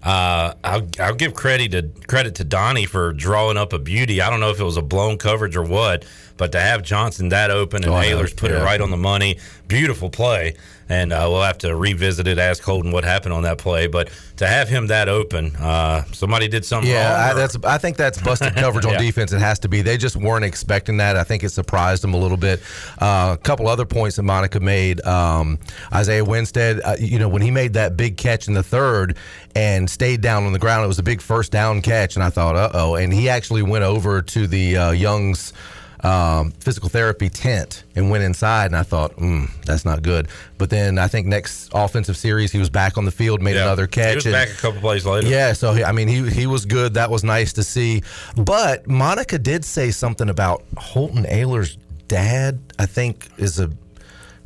Uh, 0.02 0.55
I'll, 0.64 0.88
I'll 0.99 1.14
give 1.14 1.33
credit 1.33 1.71
to 1.73 2.07
credit 2.09 2.35
to 2.37 2.45
Donnie 2.45 2.87
for 2.87 3.12
drawing 3.12 3.57
up 3.57 3.73
a 3.73 3.79
beauty. 3.79 4.21
I 4.21 4.31
don't 4.31 4.41
know 4.41 4.50
if 4.50 4.59
it 4.59 4.64
was 4.64 4.76
a 4.76 4.83
blown 4.83 5.17
coverage 5.17 5.55
or 5.55 5.62
what, 5.62 6.05
but 6.37 6.50
to 6.52 6.61
have 6.61 6.83
Johnson 6.83 7.29
that 7.29 7.52
open 7.52 7.85
and 7.85 7.93
Oh, 7.93 7.97
I 7.97 8.11
know. 8.11 8.19
Ahlers 8.19 8.37
put 8.37 8.50
it 8.50 8.59
right 8.64 8.81
on 8.81 8.91
the 8.91 8.97
money, 8.97 9.38
beautiful 9.73 10.11
play. 10.11 10.55
And 10.88 11.11
uh, 11.11 11.26
we'll 11.31 11.43
have 11.43 11.57
to 11.59 11.75
revisit 11.75 12.26
it, 12.26 12.38
ask 12.38 12.62
Holton 12.62 12.93
what 12.93 13.02
happened 13.05 13.33
on 13.33 13.45
that 13.45 13.57
play. 13.57 13.87
But 13.87 14.11
to 14.37 14.47
have 14.47 14.69
him 14.69 14.88
that 14.88 15.09
open, 15.09 15.57
uh, 15.57 16.05
somebody 16.12 16.49
did 16.49 16.67
something 16.67 16.91
Yeah, 16.91 17.11
wrong. 17.29 17.31
I, 17.31 17.35
that's. 17.41 17.57
I 17.64 17.79
think 17.79 17.97
that's 17.97 18.21
busted 18.21 18.55
coverage 18.57 18.85
on 18.85 18.93
Yeah. 18.95 18.99
defense. 18.99 19.33
It 19.33 19.38
has 19.38 19.59
to 19.61 19.69
be. 19.69 19.81
They 19.81 19.97
just 19.97 20.17
weren't 20.17 20.45
expecting 20.45 20.99
that. 20.99 21.17
I 21.17 21.25
think 21.25 21.45
it 21.45 21.49
surprised 21.49 22.02
them 22.02 22.12
a 22.12 22.19
little 22.19 22.37
bit. 22.37 22.61
Uh, 22.99 23.37
a 23.38 23.43
couple 23.43 23.69
other 23.69 23.87
points 23.87 24.17
that 24.17 24.25
Monica 24.25 24.61
made. 24.61 25.00
Um, 25.07 25.59
Isaiah 25.95 26.25
Winstead, 26.26 26.81
uh, 26.85 26.97
you 27.00 27.19
know, 27.19 27.29
when 27.29 27.41
he 27.43 27.50
made 27.50 27.73
that 27.75 27.97
big 27.97 28.19
catch 28.19 28.47
in 28.47 28.52
the 28.52 28.64
third 28.64 29.17
and 29.55 29.88
stayed 29.88 30.21
down 30.21 30.45
on 30.45 30.52
the 30.52 30.59
ground, 30.59 30.85
it 30.85 30.88
was 30.88 30.99
a 30.99 31.02
big 31.05 31.23
first 31.23 31.52
down 31.52 31.81
catch, 31.81 32.17
and 32.17 32.23
I 32.25 32.29
thought, 32.29 32.55
uh 32.57 32.71
oh. 32.75 32.97
And 32.97 33.14
he 33.14 33.31
actually 33.31 33.62
went 33.62 33.85
over 33.85 34.21
to 34.21 34.47
the 34.47 34.76
uh, 34.76 34.91
Young's. 34.91 35.55
Um, 36.04 36.50
physical 36.59 36.88
therapy 36.88 37.28
tent 37.28 37.85
and 37.94 38.11
went 38.11 38.25
inside, 38.25 38.66
and 38.66 38.76
I 38.76 38.82
thought, 38.82 39.14
mm, 39.18 39.49
that's 39.64 39.85
not 39.85 40.02
good. 40.02 40.26
But 40.59 40.68
then 40.68 40.99
I 40.99 41.06
think 41.06 41.28
next 41.28 41.71
offensive 41.73 42.16
series, 42.16 42.50
he 42.50 42.59
was 42.59 42.71
back 42.71 42.99
on 42.99 43.04
the 43.04 43.12
field, 43.12 43.40
made 43.40 43.54
Yeah. 43.54 43.62
another 43.62 43.87
catch. 43.87 44.09
He 44.11 44.14
was 44.16 44.26
and- 44.26 44.32
back 44.35 44.49
a 44.50 44.54
couple 44.54 44.80
plays 44.80 45.06
later. 45.06 45.28
yeah, 45.28 45.52
so 45.52 45.73
he, 45.75 45.85
I 45.85 45.92
mean, 45.92 46.09
he 46.09 46.28
he 46.28 46.47
was 46.49 46.64
good. 46.66 46.94
That 46.94 47.09
was 47.09 47.23
nice 47.23 47.52
to 47.52 47.62
see. 47.62 48.02
But 48.37 48.88
Monica 48.88 49.38
did 49.38 49.64
say 49.64 49.92
something 49.92 50.28
about 50.28 50.64
Holton 50.76 51.25
Ahlers' 51.25 51.76
dad. 52.09 52.59
I 52.80 52.87
think 52.87 53.28
is 53.38 53.61
a 53.61 53.71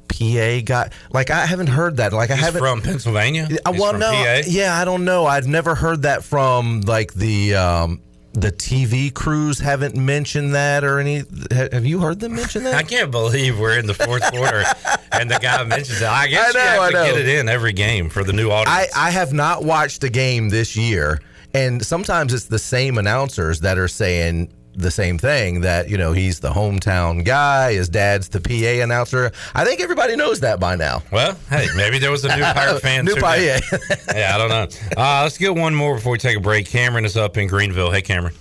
PA 0.08 0.60
guy. 0.62 0.90
Like 1.10 1.30
I 1.30 1.46
haven't 1.46 1.68
heard 1.68 1.96
that. 1.96 2.12
Like 2.12 2.30
I 2.30 2.36
He's 2.36 2.44
haven't. 2.44 2.60
from 2.60 2.82
Pennsylvania. 2.82 3.48
I 3.64 3.72
He's 3.72 3.80
well, 3.80 3.94
no, 3.94 4.10
PA. 4.10 4.42
yeah, 4.46 4.78
I 4.78 4.84
don't 4.84 5.04
know. 5.06 5.24
I've 5.26 5.46
never 5.46 5.74
heard 5.74 6.02
that 6.02 6.22
from 6.22 6.82
like 6.82 7.14
the 7.14 7.54
um, 7.56 8.00
the 8.36 8.52
TV 8.52 9.12
crews. 9.12 9.58
Haven't 9.58 9.96
mentioned 9.96 10.54
that 10.54 10.84
or 10.84 10.98
any. 10.98 11.24
Have 11.50 11.86
you 11.86 12.00
heard 12.00 12.20
them 12.20 12.34
mention 12.36 12.64
that? 12.64 12.74
I 12.82 12.82
can't 12.82 13.10
believe 13.10 13.58
we're 13.58 13.78
in 13.78 13.86
the 13.86 13.94
fourth 13.94 14.22
quarter 14.30 14.64
and 15.12 15.30
the 15.30 15.38
guy 15.38 15.62
mentions 15.64 16.00
it. 16.00 16.08
I 16.08 16.26
guess 16.28 16.54
I 16.54 16.58
know, 16.58 16.64
you 16.64 16.70
have 16.70 16.80
I 16.80 16.86
to 16.88 16.92
know. 16.92 17.04
get 17.06 17.16
it 17.16 17.28
in 17.38 17.48
every 17.48 17.72
game 17.72 18.08
for 18.08 18.22
the 18.24 18.32
new 18.32 18.50
audience. 18.50 18.90
I, 18.94 19.08
I 19.08 19.10
have 19.10 19.32
not 19.32 19.64
watched 19.64 20.04
a 20.04 20.10
game 20.10 20.50
this 20.50 20.76
year, 20.76 21.20
and 21.54 21.84
sometimes 21.84 22.34
it's 22.34 22.44
the 22.46 22.58
same 22.58 22.98
announcers 22.98 23.60
that 23.60 23.78
are 23.78 23.88
saying 23.88 24.52
the 24.76 24.90
same 24.90 25.18
thing 25.18 25.62
that 25.62 25.88
you 25.88 25.96
know 25.96 26.12
he's 26.12 26.40
the 26.40 26.50
hometown 26.50 27.24
guy, 27.24 27.72
his 27.72 27.88
dad's 27.88 28.28
the 28.28 28.40
PA 28.40 28.82
announcer. 28.82 29.32
I 29.54 29.64
think 29.64 29.80
everybody 29.80 30.16
knows 30.16 30.40
that 30.40 30.60
by 30.60 30.76
now. 30.76 31.02
well, 31.10 31.36
hey, 31.48 31.66
maybe 31.76 31.98
there 31.98 32.10
was 32.10 32.24
a 32.24 32.36
new 32.36 32.42
Pirate 32.54 32.80
fan. 32.80 33.04
New 33.04 33.14
too. 33.14 33.20
Pirate, 33.20 33.62
yeah. 33.72 33.96
yeah, 34.14 34.34
I 34.34 34.38
don't 34.38 34.48
know. 34.48 34.68
Uh, 34.96 35.22
let's 35.22 35.38
get 35.38 35.54
one 35.54 35.74
more 35.74 35.96
before 35.96 36.12
we 36.12 36.18
take 36.18 36.36
a 36.36 36.40
break. 36.40 36.66
Cameron 36.66 37.04
is 37.04 37.16
up 37.16 37.36
in 37.36 37.48
Greenville. 37.48 37.90
Hey, 37.90 38.02
Cameron. 38.02 38.34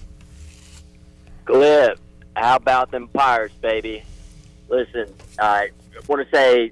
Clip, 1.46 2.00
how 2.36 2.56
about 2.56 2.92
them 2.92 3.08
Pirates, 3.10 3.56
baby? 3.62 4.04
Listen, 4.68 5.13
I 5.39 5.70
want 6.08 6.27
to 6.27 6.36
say 6.36 6.72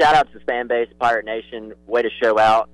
shout 0.00 0.14
out 0.14 0.32
to 0.32 0.38
the 0.38 0.44
fan 0.44 0.66
base, 0.66 0.88
Pirate 0.98 1.24
Nation. 1.24 1.74
Way 1.86 2.02
to 2.02 2.10
show 2.22 2.38
out. 2.38 2.68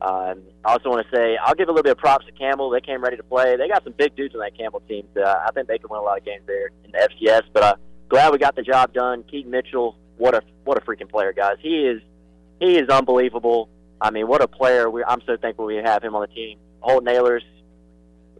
Um, 0.00 0.42
I 0.64 0.72
also 0.72 0.90
want 0.90 1.06
to 1.08 1.16
say 1.16 1.38
I'll 1.42 1.54
give 1.54 1.68
a 1.68 1.72
little 1.72 1.82
bit 1.82 1.92
of 1.92 1.98
props 1.98 2.26
to 2.26 2.32
Campbell. 2.32 2.70
They 2.70 2.80
came 2.80 3.02
ready 3.02 3.16
to 3.16 3.22
play. 3.22 3.56
They 3.56 3.68
got 3.68 3.82
some 3.84 3.94
big 3.94 4.14
dudes 4.14 4.34
on 4.34 4.40
that 4.40 4.56
Campbell 4.56 4.82
team. 4.88 5.06
So 5.14 5.22
I 5.24 5.50
think 5.54 5.68
they 5.68 5.78
can 5.78 5.88
win 5.88 6.00
a 6.00 6.02
lot 6.02 6.18
of 6.18 6.24
games 6.24 6.42
there 6.46 6.70
in 6.84 6.92
the 6.92 6.98
FCS. 6.98 7.42
But 7.52 7.62
uh, 7.62 7.76
glad 8.08 8.32
we 8.32 8.38
got 8.38 8.56
the 8.56 8.62
job 8.62 8.92
done. 8.92 9.24
Keaton 9.24 9.50
Mitchell, 9.50 9.96
what 10.18 10.34
a 10.34 10.42
what 10.64 10.76
a 10.76 10.80
freaking 10.82 11.10
player, 11.10 11.32
guys. 11.32 11.56
He 11.60 11.86
is 11.86 12.02
he 12.60 12.76
is 12.76 12.88
unbelievable. 12.88 13.68
I 14.00 14.10
mean, 14.10 14.28
what 14.28 14.42
a 14.42 14.48
player. 14.48 14.90
We, 14.90 15.02
I'm 15.04 15.22
so 15.26 15.36
thankful 15.36 15.64
we 15.64 15.76
have 15.76 16.02
him 16.02 16.14
on 16.14 16.20
the 16.20 16.34
team. 16.34 16.58
Holton 16.80 17.12
Ahlers, 17.12 17.40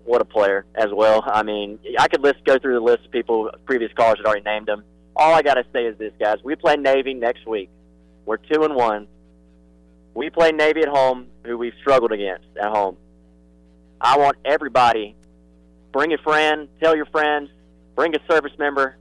what 0.04 0.20
a 0.20 0.24
player 0.24 0.64
as 0.74 0.88
well. 0.92 1.22
I 1.26 1.42
mean, 1.42 1.78
I 1.98 2.08
could 2.08 2.22
list 2.22 2.44
go 2.44 2.58
through 2.58 2.74
the 2.74 2.84
list 2.84 3.04
of 3.06 3.10
people, 3.10 3.50
previous 3.64 3.92
callers 3.94 4.18
had 4.18 4.26
already 4.26 4.42
named 4.42 4.66
them. 4.66 4.84
All 5.16 5.34
I 5.34 5.42
got 5.42 5.54
to 5.54 5.64
say 5.72 5.86
is 5.86 5.98
this, 5.98 6.12
guys. 6.20 6.38
We 6.44 6.54
play 6.56 6.76
Navy 6.76 7.14
next 7.14 7.46
week. 7.46 7.70
We're 8.26 8.36
two 8.36 8.64
and 8.64 8.74
one. 8.74 9.08
We 10.14 10.30
play 10.30 10.52
Navy 10.52 10.80
at 10.80 10.88
home, 10.88 11.26
who 11.46 11.58
we've 11.58 11.74
struggled 11.80 12.12
against 12.12 12.46
at 12.60 12.68
home. 12.68 12.96
I 14.00 14.18
want 14.18 14.36
everybody, 14.44 15.14
bring 15.92 16.12
a 16.12 16.18
friend, 16.18 16.68
tell 16.82 16.94
your 16.94 17.06
friends, 17.06 17.50
bring 17.94 18.14
a 18.14 18.18
service 18.30 18.52
member, 18.58 18.96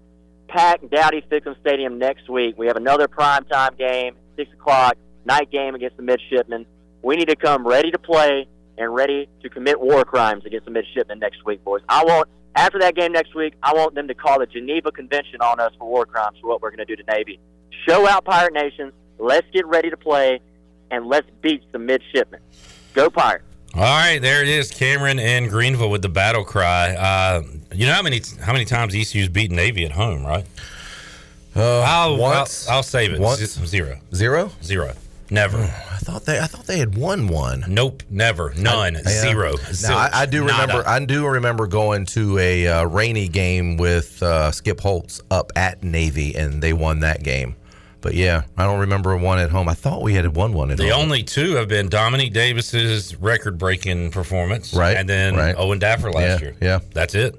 pack 0.48 0.82
Dowdy 0.90 1.24
Ficklen 1.30 1.60
Stadium 1.60 2.00
next 2.00 2.30
week. 2.30 2.58
We 2.58 2.68
have 2.68 2.78
another 2.78 3.08
primetime 3.08 3.78
game, 3.78 4.16
6 4.38 4.54
o'clock, 4.54 4.96
night 5.26 5.52
game 5.52 5.76
against 5.76 5.98
the 5.98 6.04
midshipmen. 6.04 6.66
We 7.02 7.16
need 7.16 7.28
to 7.28 7.36
come 7.36 7.68
ready 7.68 7.92
to 7.92 8.00
play 8.00 8.48
and 8.78 8.94
ready 8.94 9.28
to 9.42 9.50
commit 9.50 9.80
war 9.80 10.06
crimes 10.06 10.46
against 10.46 10.66
the 10.66 10.72
midshipmen 10.72 11.20
next 11.20 11.46
week, 11.46 11.64
boys. 11.64 11.82
I 11.90 12.04
want, 12.04 12.30
after 12.56 12.80
that 12.80 12.96
game 12.96 13.12
next 13.12 13.36
week, 13.36 13.54
I 13.62 13.74
want 13.74 13.96
them 13.96 14.08
to 14.08 14.14
call 14.14 14.40
the 14.40 14.46
Geneva 14.46 14.92
Convention 14.92 15.42
on 15.42 15.60
us 15.60 15.74
for 15.78 15.88
war 15.88 16.06
crimes 16.06 16.38
for 16.42 16.48
what 16.48 16.62
we're 16.62 16.72
going 16.72 16.86
to 16.86 16.86
do 16.86 16.96
to 16.96 17.04
Navy. 17.12 17.40
Show 17.88 18.08
out 18.08 18.26
Pirate 18.26 18.54
Nation. 18.54 18.92
Let's 19.18 19.48
get 19.54 19.66
ready 19.66 19.90
to 19.90 19.98
play, 19.98 20.42
and 20.92 21.08
let's 21.08 21.30
beat 21.42 21.64
the 21.72 21.80
midshipmen. 21.80 22.40
Go 22.94 23.10
Pirates. 23.10 23.44
All 23.74 23.82
right, 23.82 24.20
there 24.20 24.42
it 24.42 24.48
is, 24.48 24.72
Cameron 24.72 25.20
and 25.20 25.50
Greenville 25.50 25.90
with 25.90 26.02
the 26.02 26.08
battle 26.10 26.46
cry. 26.46 26.96
Uh, 26.96 27.44
you 27.74 27.86
know 27.86 27.94
how 27.94 28.02
many 28.02 28.22
how 28.42 28.54
many 28.54 28.64
times 28.64 28.96
ECU's 28.96 29.28
beaten 29.28 29.58
Navy 29.58 29.84
at 29.84 29.92
home, 29.92 30.26
right? 30.26 30.46
Uh, 31.56 31.82
I'll, 31.82 32.18
once, 32.18 32.70
I'll, 32.70 32.78
I'll 32.78 32.84
save 32.84 33.14
it. 33.14 33.20
Once? 33.20 33.40
Z- 33.40 33.66
Zero. 33.66 34.00
zero. 34.14 34.52
Zero. 34.64 34.94
Never. 35.30 35.58
I 35.92 35.98
thought 35.98 36.26
they. 36.26 36.40
I 36.40 36.46
thought 36.46 36.68
they 36.68 36.78
had 36.78 36.98
won 36.98 37.28
one. 37.28 37.66
Nope. 37.68 38.04
Never. 38.10 38.54
None. 38.56 38.94
Yeah. 38.96 39.02
Zero. 39.04 39.54
Now, 39.84 39.98
I, 39.98 40.10
I 40.22 40.26
do 40.26 40.44
Zilch. 40.44 40.48
Nada. 40.48 40.62
remember. 40.68 40.90
I 40.90 41.06
do 41.06 41.28
remember 41.28 41.68
going 41.68 42.06
to 42.08 42.38
a 42.40 42.68
uh, 42.68 42.86
rainy 42.86 43.28
game 43.28 43.78
with 43.78 44.22
uh, 44.24 44.52
Skip 44.52 44.80
Holtz 44.80 45.22
up 45.32 45.52
at 45.56 45.84
Navy, 45.84 46.36
and 46.36 46.62
they 46.62 46.74
won 46.74 47.00
that 47.02 47.24
game. 47.24 47.56
But 48.06 48.14
yeah, 48.14 48.44
I 48.56 48.66
don't 48.66 48.82
remember 48.82 49.18
one 49.18 49.40
at 49.40 49.50
home. 49.50 49.68
I 49.68 49.74
thought 49.74 50.04
we 50.04 50.14
had 50.14 50.36
won 50.36 50.54
one 50.54 50.70
at 50.70 50.78
The 50.78 50.84
home. 50.84 50.92
The 50.92 50.96
only 51.06 51.24
two 51.24 51.56
have 51.56 51.68
been 51.68 51.90
Dominique 51.90 52.34
Davis's 52.34 53.16
record-breaking 53.16 54.12
performance, 54.12 54.76
Right, 54.76 54.96
and 54.96 55.10
then 55.10 55.36
right. 55.36 55.56
Owen 55.58 55.80
Daffer 55.80 56.14
last 56.14 56.40
Yeah, 56.40 56.46
year. 56.46 56.56
yeah. 56.62 56.80
that's 56.94 57.16
it. 57.16 57.36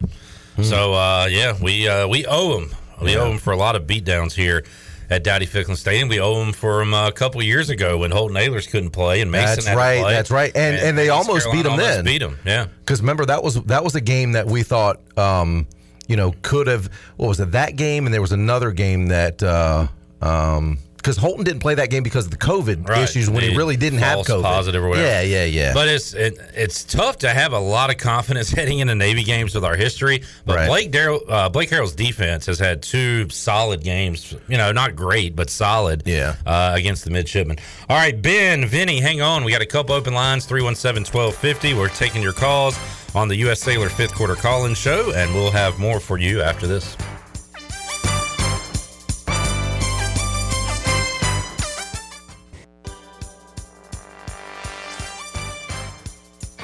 So 0.63 0.93
uh, 0.93 1.29
yeah, 1.31 1.55
we 1.63 1.87
uh, 1.87 2.09
we 2.09 2.27
owe 2.27 2.59
him. 2.59 2.71
We 3.01 3.13
Yeah. 3.13 3.19
owe 3.21 3.31
him 3.31 3.39
for 3.39 3.53
a 3.53 3.57
lot 3.57 3.77
of 3.77 3.85
beatdowns 3.87 4.33
here 4.33 4.65
at 5.09 5.23
Dowdy 5.23 5.47
Ficklen 5.47 5.77
Stadium. 5.77 6.09
We 6.09 6.19
owe 6.19 6.43
him 6.43 6.93
uh, 6.93 7.07
a 7.07 7.13
couple 7.13 7.41
years 7.45 7.71
ago 7.71 7.99
when 7.99 8.11
Holton 8.11 8.37
Ahlers 8.37 8.69
couldn't 8.69 8.91
play 8.91 9.21
and 9.21 9.31
Mason 9.31 9.47
That's 9.55 9.67
had 9.69 9.73
to 9.75 9.79
right, 9.79 10.01
play. 10.01 10.13
that's 10.15 10.33
right. 10.33 10.51
And- 10.57 10.79
and 10.79 10.99
they 10.99 11.05
East 11.05 11.13
almost 11.13 11.45
beat 11.53 11.63
Carolina 11.63 11.69
him 11.69 11.81
almost 11.81 11.95
then. 11.97 12.05
Beat 12.07 12.23
him, 12.23 12.39
yeah. 12.45 12.67
Because 12.81 13.01
remember 13.03 13.25
that 13.27 13.45
was 13.45 13.55
that 13.67 13.85
was 13.85 13.95
a 13.95 14.01
game 14.01 14.33
that 14.33 14.49
we 14.49 14.65
thought, 14.65 14.99
um, 15.17 15.69
you 16.09 16.17
know, 16.17 16.35
could 16.43 16.67
have. 16.67 16.91
What 17.19 17.29
was 17.29 17.39
it? 17.39 17.53
That 17.53 17.77
game, 17.77 18.05
and 18.07 18.13
there 18.13 18.21
was 18.21 18.33
another 18.33 18.73
game 18.73 19.07
that. 19.09 19.41
Uh, 19.45 19.87
um, 20.23 20.79
because 20.97 21.19
Holton 21.19 21.45
didn't 21.45 21.61
play 21.61 21.77
that 21.77 21.89
game 21.89 22.03
because 22.03 22.25
of 22.25 22.33
the 22.33 22.37
COVID 22.37 22.89
Right. 22.89 23.03
issues 23.03 23.31
when 23.31 23.45
he 23.45 23.57
really 23.57 23.77
didn't 23.77 24.01
have 24.01 24.27
COVID. 24.27 24.43
positive 24.43 24.83
or 24.83 24.89
whatever. 24.89 25.07
Yeah, 25.07 25.21
yeah, 25.21 25.45
yeah. 25.45 25.73
But 25.73 25.87
it's 25.89 26.15
it, 26.15 26.37
it's 26.53 26.83
tough 26.83 27.19
to 27.19 27.29
have 27.29 27.53
a 27.53 27.61
lot 27.61 27.91
of 27.91 27.97
confidence 27.99 28.51
heading 28.59 28.81
into 28.81 28.97
Navy 28.97 29.23
games 29.23 29.55
with 29.55 29.65
our 29.65 29.77
history. 29.77 30.25
But 30.45 30.57
Right. 30.57 30.67
Blake 30.69 30.91
Darrell, 30.91 31.21
uh, 31.29 31.49
Blake 31.49 31.71
Harrell's 31.71 31.95
defense 31.95 32.47
has 32.47 32.59
had 32.59 32.83
two 32.83 33.29
solid 33.29 33.85
games. 33.85 34.35
You 34.49 34.57
know, 34.57 34.73
not 34.73 34.97
great, 34.97 35.37
but 35.37 35.49
solid. 35.49 36.03
Yeah. 36.07 36.35
Uh, 36.45 36.73
against 36.75 37.05
the 37.05 37.11
midshipmen. 37.13 37.59
All 37.89 37.97
right, 37.97 38.21
Ben, 38.21 38.67
Vinny, 38.67 38.99
hang 38.99 39.21
on. 39.23 39.45
We 39.45 39.53
got 39.53 39.63
a 39.63 39.67
couple 39.67 39.95
open 39.95 40.13
lines 40.13 40.45
317 40.45 41.05
1250. 41.05 41.75
We're 41.75 41.89
taking 41.91 42.21
your 42.21 42.33
calls 42.33 42.77
on 43.15 43.29
the 43.29 43.37
U.S. 43.37 43.61
Cellular 43.61 43.91
fifth 43.91 44.13
quarter 44.17 44.35
call 44.35 44.67
in 44.67 44.75
show, 44.75 45.13
and 45.13 45.33
we'll 45.35 45.53
have 45.53 45.79
more 45.79 46.01
for 46.01 46.19
you 46.19 46.43
after 46.43 46.67
this. 46.67 46.97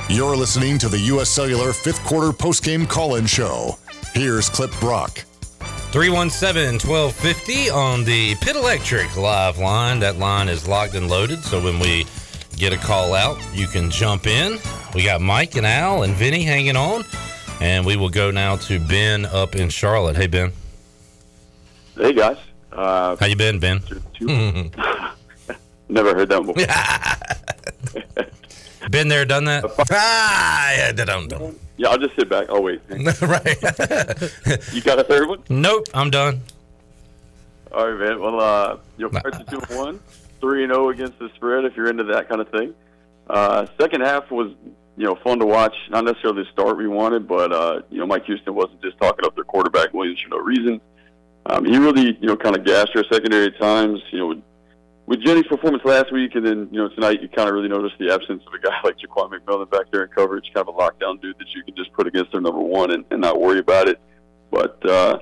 You're 0.08 0.36
listening 0.36 0.78
to 0.78 0.88
the 0.88 0.98
U.S. 0.98 1.30
Cellular 1.30 1.72
fifth 1.72 2.02
quarter 2.04 2.30
postgame 2.32 2.88
call 2.88 3.14
in 3.16 3.26
show. 3.26 3.78
Here's 4.14 4.48
Clip 4.48 4.70
Brock. 4.78 5.24
317 5.92 6.74
1250 6.88 7.70
on 7.70 8.04
the 8.04 8.34
Pit 8.36 8.56
Electric 8.56 9.16
live 9.16 9.58
line. 9.58 10.00
That 10.00 10.18
line 10.18 10.48
is 10.48 10.66
locked 10.68 10.94
and 10.94 11.08
loaded, 11.08 11.42
so 11.44 11.62
when 11.62 11.78
we 11.78 12.06
get 12.56 12.72
a 12.72 12.76
call 12.78 13.14
out, 13.14 13.38
you 13.54 13.66
can 13.66 13.90
jump 13.90 14.26
in. 14.26 14.58
We 14.94 15.04
got 15.04 15.20
Mike 15.20 15.56
and 15.56 15.66
Al 15.66 16.02
and 16.02 16.14
Vinny 16.14 16.42
hanging 16.42 16.76
on, 16.76 17.04
and 17.60 17.86
we 17.86 17.96
will 17.96 18.10
go 18.10 18.30
now 18.30 18.56
to 18.56 18.80
Ben 18.80 19.24
up 19.26 19.54
in 19.54 19.68
Charlotte. 19.70 20.16
Hey, 20.16 20.26
Ben. 20.26 20.52
Hey, 21.96 22.12
guys. 22.12 22.38
Uh, 22.70 23.16
How 23.18 23.26
you 23.26 23.36
been, 23.36 23.58
Ben? 23.58 23.80
never 25.88 26.14
heard 26.14 26.28
that 26.30 26.42
before. 26.44 26.54
Been 28.90 29.08
there, 29.08 29.24
done 29.24 29.44
that. 29.44 29.64
ah, 29.90 30.72
yeah, 30.72 30.92
don't, 30.92 31.28
don't. 31.28 31.58
Yeah, 31.76 31.88
I'll 31.88 31.98
just 31.98 32.14
sit 32.16 32.28
back. 32.28 32.48
I'll 32.48 32.62
wait. 32.62 32.80
right. 32.88 33.56
you 34.72 34.82
got 34.82 34.98
a 34.98 35.04
third 35.04 35.28
one? 35.28 35.42
Nope, 35.48 35.86
I'm 35.94 36.10
done. 36.10 36.42
All 37.72 37.90
right, 37.90 38.08
man. 38.08 38.20
Well, 38.20 38.40
uh, 38.40 38.76
your 38.98 39.08
Pirates 39.08 39.40
are 39.40 39.44
two 39.44 39.60
and 39.60 39.78
one, 39.78 40.00
three 40.40 40.64
and 40.64 40.72
zero 40.72 40.90
against 40.90 41.18
the 41.18 41.30
spread. 41.34 41.64
If 41.64 41.76
you're 41.76 41.88
into 41.88 42.04
that 42.04 42.28
kind 42.28 42.40
of 42.40 42.48
thing. 42.50 42.74
Uh, 43.28 43.66
second 43.80 44.02
half 44.02 44.30
was 44.30 44.52
you 44.96 45.06
know 45.06 45.14
fun 45.16 45.38
to 45.38 45.46
watch. 45.46 45.74
Not 45.90 46.04
necessarily 46.04 46.44
the 46.44 46.50
start 46.50 46.76
we 46.76 46.88
wanted, 46.88 47.26
but 47.26 47.52
uh, 47.52 47.80
you 47.90 47.98
know 47.98 48.06
Mike 48.06 48.26
Houston 48.26 48.54
wasn't 48.54 48.82
just 48.82 48.98
talking 48.98 49.24
up 49.24 49.34
their 49.34 49.44
quarterback 49.44 49.94
Williams 49.94 50.20
for 50.20 50.28
no 50.30 50.38
reason. 50.38 50.80
Um, 51.46 51.64
he 51.64 51.76
really 51.78 52.16
you 52.20 52.28
know 52.28 52.36
kind 52.36 52.56
of 52.56 52.64
gassed 52.64 52.90
our 52.94 53.04
secondary 53.10 53.46
at 53.46 53.58
times. 53.58 54.00
You 54.10 54.18
know 54.18 54.42
with 55.12 55.20
Jenny's 55.20 55.46
performance 55.46 55.84
last 55.84 56.10
week, 56.10 56.34
and 56.36 56.46
then 56.46 56.68
you 56.72 56.78
know 56.78 56.88
tonight, 56.88 57.20
you 57.20 57.28
kind 57.28 57.46
of 57.46 57.54
really 57.54 57.68
notice 57.68 57.92
the 57.98 58.10
absence 58.10 58.42
of 58.46 58.54
a 58.54 58.58
guy 58.58 58.74
like 58.84 58.96
Jaquan 58.96 59.30
McMillian 59.30 59.70
back 59.70 59.90
there 59.92 60.04
in 60.04 60.08
coverage, 60.08 60.50
kind 60.54 60.66
of 60.66 60.74
a 60.74 60.78
lockdown 60.78 61.20
dude 61.20 61.38
that 61.38 61.54
you 61.54 61.62
can 61.62 61.76
just 61.76 61.92
put 61.92 62.06
against 62.06 62.32
their 62.32 62.40
number 62.40 62.60
one 62.60 62.92
and, 62.92 63.04
and 63.10 63.20
not 63.20 63.38
worry 63.38 63.58
about 63.58 63.88
it. 63.88 64.00
But 64.50 64.78
uh, 64.88 65.18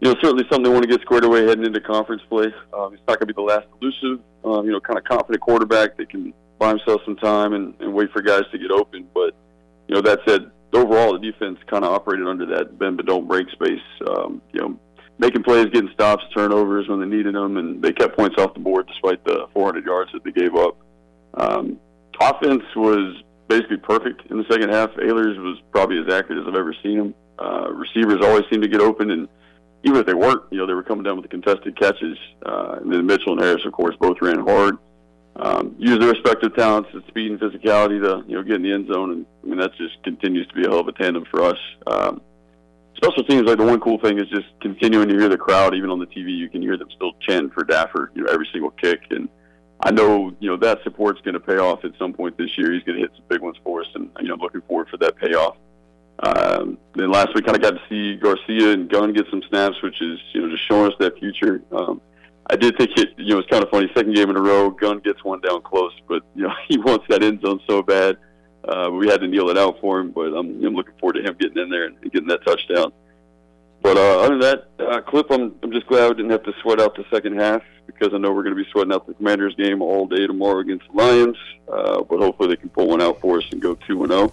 you 0.00 0.08
know, 0.08 0.16
certainly 0.20 0.42
something 0.50 0.64
they 0.64 0.70
want 0.70 0.82
to 0.82 0.88
get 0.88 1.00
squared 1.02 1.22
away 1.22 1.46
heading 1.46 1.64
into 1.64 1.80
conference 1.80 2.22
play. 2.28 2.46
Um, 2.74 2.90
he's 2.90 2.98
not 3.06 3.20
going 3.20 3.20
to 3.20 3.26
be 3.26 3.32
the 3.34 3.40
last 3.40 3.68
elusive, 3.80 4.18
um, 4.44 4.66
you 4.66 4.72
know, 4.72 4.80
kind 4.80 4.98
of 4.98 5.04
confident 5.04 5.40
quarterback 5.40 5.96
that 5.98 6.10
can 6.10 6.34
buy 6.58 6.70
himself 6.70 7.00
some 7.04 7.14
time 7.14 7.52
and, 7.52 7.72
and 7.78 7.94
wait 7.94 8.10
for 8.10 8.22
guys 8.22 8.42
to 8.50 8.58
get 8.58 8.72
open. 8.72 9.06
But 9.14 9.36
you 9.86 9.94
know, 9.94 10.00
that 10.00 10.18
said, 10.26 10.50
overall 10.72 11.12
the 11.12 11.30
defense 11.30 11.60
kind 11.68 11.84
of 11.84 11.92
operated 11.92 12.26
under 12.26 12.46
that 12.46 12.80
bend 12.80 12.96
but 12.96 13.06
don't 13.06 13.28
break 13.28 13.48
space. 13.50 13.78
Um, 14.08 14.42
you 14.52 14.60
know 14.60 14.80
making 15.20 15.42
plays, 15.42 15.66
getting 15.66 15.90
stops, 15.92 16.24
turnovers 16.34 16.88
when 16.88 16.98
they 16.98 17.06
needed 17.06 17.34
them, 17.34 17.58
and 17.58 17.82
they 17.82 17.92
kept 17.92 18.16
points 18.16 18.36
off 18.38 18.54
the 18.54 18.60
board 18.60 18.86
despite 18.88 19.22
the 19.24 19.46
400 19.52 19.84
yards 19.84 20.10
that 20.12 20.24
they 20.24 20.32
gave 20.32 20.56
up. 20.56 20.78
Um, 21.34 21.78
offense 22.18 22.64
was 22.74 23.22
basically 23.46 23.76
perfect 23.76 24.30
in 24.30 24.38
the 24.38 24.44
second 24.50 24.70
half. 24.70 24.90
Ahlers 24.92 25.36
was 25.38 25.60
probably 25.72 25.98
as 25.98 26.12
accurate 26.12 26.40
as 26.40 26.48
I've 26.48 26.58
ever 26.58 26.74
seen 26.82 26.98
him. 26.98 27.14
Uh, 27.38 27.70
receivers 27.70 28.24
always 28.24 28.44
seemed 28.50 28.62
to 28.62 28.68
get 28.68 28.80
open, 28.80 29.10
and 29.10 29.28
even 29.84 29.98
if 30.00 30.06
they 30.06 30.14
weren't, 30.14 30.42
you 30.50 30.58
know, 30.58 30.66
they 30.66 30.74
were 30.74 30.82
coming 30.82 31.04
down 31.04 31.16
with 31.16 31.24
the 31.24 31.28
contested 31.28 31.78
catches. 31.78 32.16
Uh, 32.44 32.78
and 32.80 32.90
then 32.90 33.04
Mitchell 33.06 33.32
and 33.32 33.42
Harris, 33.42 33.64
of 33.66 33.72
course, 33.72 33.94
both 34.00 34.16
ran 34.22 34.40
hard. 34.40 34.78
Um, 35.36 35.74
use 35.78 35.98
their 35.98 36.10
respective 36.10 36.54
talents, 36.56 36.90
and 36.92 37.02
speed 37.08 37.30
and 37.30 37.40
physicality 37.40 38.00
to 38.00 38.24
you 38.26 38.36
know 38.36 38.42
get 38.42 38.56
in 38.56 38.62
the 38.62 38.72
end 38.72 38.88
zone, 38.92 39.12
and 39.12 39.26
I 39.42 39.46
mean 39.46 39.58
that 39.58 39.74
just 39.76 40.02
continues 40.02 40.46
to 40.48 40.54
be 40.54 40.64
a 40.64 40.68
hell 40.68 40.80
of 40.80 40.88
a 40.88 40.92
tandem 40.92 41.24
for 41.30 41.42
us. 41.42 41.58
Um, 41.86 42.20
special 43.02 43.24
teams, 43.24 43.46
like 43.46 43.58
the 43.58 43.64
one 43.64 43.80
cool 43.80 43.98
thing 43.98 44.18
is 44.18 44.28
just 44.28 44.48
continuing 44.60 45.08
to 45.08 45.14
hear 45.14 45.28
the 45.28 45.38
crowd, 45.38 45.74
even 45.74 45.90
on 45.90 45.98
the 45.98 46.06
TV, 46.06 46.36
you 46.36 46.48
can 46.48 46.60
hear 46.60 46.76
them 46.76 46.88
still 46.94 47.12
chanting 47.20 47.50
for 47.50 47.64
Daffer, 47.64 48.10
you 48.14 48.24
know, 48.24 48.30
every 48.30 48.48
single 48.52 48.70
kick. 48.72 49.02
And 49.10 49.28
I 49.80 49.90
know, 49.90 50.34
you 50.40 50.50
know, 50.50 50.56
that 50.58 50.82
support's 50.84 51.20
going 51.22 51.34
to 51.34 51.40
pay 51.40 51.56
off 51.56 51.84
at 51.84 51.92
some 51.98 52.12
point 52.12 52.36
this 52.36 52.56
year. 52.58 52.72
He's 52.72 52.82
going 52.82 52.96
to 52.96 53.02
hit 53.02 53.12
some 53.14 53.24
big 53.28 53.40
ones 53.40 53.56
for 53.64 53.80
us, 53.80 53.88
and 53.94 54.10
you 54.20 54.28
know, 54.28 54.34
I'm 54.34 54.40
looking 54.40 54.60
forward 54.62 54.88
for 54.88 54.98
that 54.98 55.16
payoff. 55.16 55.56
Um, 56.22 56.76
then 56.94 57.10
last 57.10 57.34
week, 57.34 57.46
kind 57.46 57.56
of 57.56 57.62
got 57.62 57.70
to 57.70 57.80
see 57.88 58.16
Garcia 58.16 58.72
and 58.72 58.90
Gunn 58.90 59.14
get 59.14 59.26
some 59.30 59.42
snaps, 59.48 59.82
which 59.82 60.02
is 60.02 60.18
you 60.34 60.42
know 60.42 60.50
just 60.50 60.68
showing 60.68 60.92
us 60.92 60.98
that 61.00 61.18
future. 61.18 61.62
Um, 61.72 62.02
I 62.50 62.56
did 62.56 62.76
think 62.76 62.90
it, 62.98 63.10
you 63.16 63.34
know, 63.34 63.38
it's 63.38 63.48
kind 63.48 63.62
of 63.62 63.70
funny. 63.70 63.90
Second 63.94 64.14
game 64.14 64.28
in 64.28 64.36
a 64.36 64.42
row, 64.42 64.70
Gunn 64.70 64.98
gets 64.98 65.24
one 65.24 65.40
down 65.40 65.62
close, 65.62 65.92
but 66.06 66.22
you 66.34 66.42
know 66.42 66.52
he 66.68 66.76
wants 66.76 67.06
that 67.08 67.22
end 67.22 67.40
zone 67.40 67.60
so 67.66 67.82
bad. 67.82 68.18
Uh, 68.64 68.90
we 68.92 69.08
had 69.08 69.20
to 69.20 69.26
kneel 69.26 69.48
it 69.50 69.56
out 69.58 69.80
for 69.80 70.00
him, 70.00 70.10
but 70.10 70.26
I'm, 70.34 70.62
I'm 70.64 70.74
looking 70.74 70.94
forward 71.00 71.14
to 71.14 71.22
him 71.22 71.34
getting 71.40 71.58
in 71.62 71.70
there 71.70 71.86
and 71.86 72.00
getting 72.12 72.28
that 72.28 72.44
touchdown. 72.44 72.92
But 73.82 73.96
uh, 73.96 74.20
other 74.20 74.38
than 74.38 74.40
that, 74.40 74.68
uh, 74.86 75.00
Clip, 75.00 75.26
I'm, 75.30 75.54
I'm 75.62 75.72
just 75.72 75.86
glad 75.86 76.08
we 76.10 76.14
didn't 76.16 76.30
have 76.30 76.42
to 76.42 76.52
sweat 76.60 76.80
out 76.80 76.94
the 76.96 77.04
second 77.10 77.38
half 77.40 77.62
because 77.86 78.12
I 78.12 78.18
know 78.18 78.30
we're 78.32 78.42
going 78.42 78.54
to 78.54 78.62
be 78.62 78.70
sweating 78.70 78.92
out 78.92 79.06
the 79.06 79.14
Commanders 79.14 79.54
game 79.54 79.80
all 79.80 80.06
day 80.06 80.26
tomorrow 80.26 80.58
against 80.58 80.86
the 80.88 80.96
Lions. 80.98 81.36
Uh, 81.66 82.02
but 82.02 82.18
hopefully 82.20 82.50
they 82.50 82.56
can 82.56 82.68
pull 82.68 82.88
one 82.88 83.00
out 83.00 83.20
for 83.20 83.38
us 83.38 83.44
and 83.50 83.60
go 83.62 83.74
two 83.86 84.02
and 84.02 84.12
zero. 84.12 84.32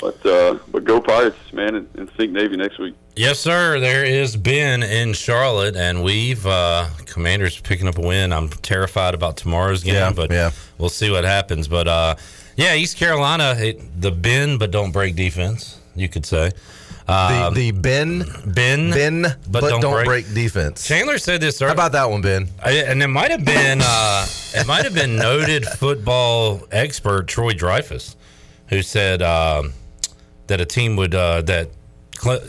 But 0.00 0.26
uh, 0.26 0.58
but 0.72 0.82
go 0.84 1.00
Pirates, 1.00 1.38
man, 1.52 1.76
and, 1.76 1.88
and 1.96 2.10
think 2.12 2.32
Navy 2.32 2.56
next 2.56 2.78
week. 2.80 2.94
Yes, 3.14 3.38
sir. 3.38 3.78
There 3.78 4.04
is 4.04 4.36
Ben 4.36 4.82
in 4.82 5.12
Charlotte, 5.12 5.76
and 5.76 6.02
we've 6.02 6.44
uh, 6.46 6.88
Commanders 7.06 7.60
picking 7.60 7.86
up 7.86 7.96
a 7.98 8.00
win. 8.00 8.32
I'm 8.32 8.48
terrified 8.48 9.14
about 9.14 9.36
tomorrow's 9.36 9.84
game, 9.84 9.94
Yeah, 9.94 10.12
but 10.12 10.32
yeah. 10.32 10.50
we'll 10.78 10.88
see 10.88 11.12
what 11.12 11.22
happens. 11.22 11.68
But 11.68 11.86
uh, 11.86 12.16
yeah, 12.56 12.74
East 12.74 12.96
Carolina, 12.96 13.54
it, 13.58 14.00
the 14.00 14.10
bend 14.10 14.58
but 14.58 14.70
don't 14.70 14.92
break 14.92 15.16
defense, 15.16 15.80
you 15.94 16.08
could 16.08 16.26
say. 16.26 16.50
The, 17.06 17.50
the 17.54 17.70
Ben, 17.72 18.24
Ben, 18.46 18.90
Ben, 18.90 19.36
but, 19.50 19.80
don't, 19.80 20.04
break. 20.04 20.32
defense. 20.32 20.86
Chandler 20.86 21.18
said 21.18 21.40
this 21.40 21.60
How 21.60 21.66
earlier. 21.66 21.74
about 21.74 21.92
that 21.92 22.08
one, 22.10 22.22
Ben? 22.22 22.48
I, 22.62 22.72
and 22.76 23.02
it 23.02 23.08
might 23.08 23.30
have 23.30 23.44
been 23.44 23.80
uh, 23.82 24.26
it 24.54 24.66
might 24.66 24.84
have 24.84 24.94
been 24.94 25.16
noted 25.16 25.66
football 25.66 26.62
expert 26.72 27.28
Troy 27.28 27.52
Dreyfus 27.52 28.16
who 28.68 28.80
said 28.82 29.20
um, 29.20 29.74
that 30.46 30.60
a 30.60 30.64
team 30.64 30.96
would 30.96 31.14
uh, 31.14 31.42
that 31.42 31.68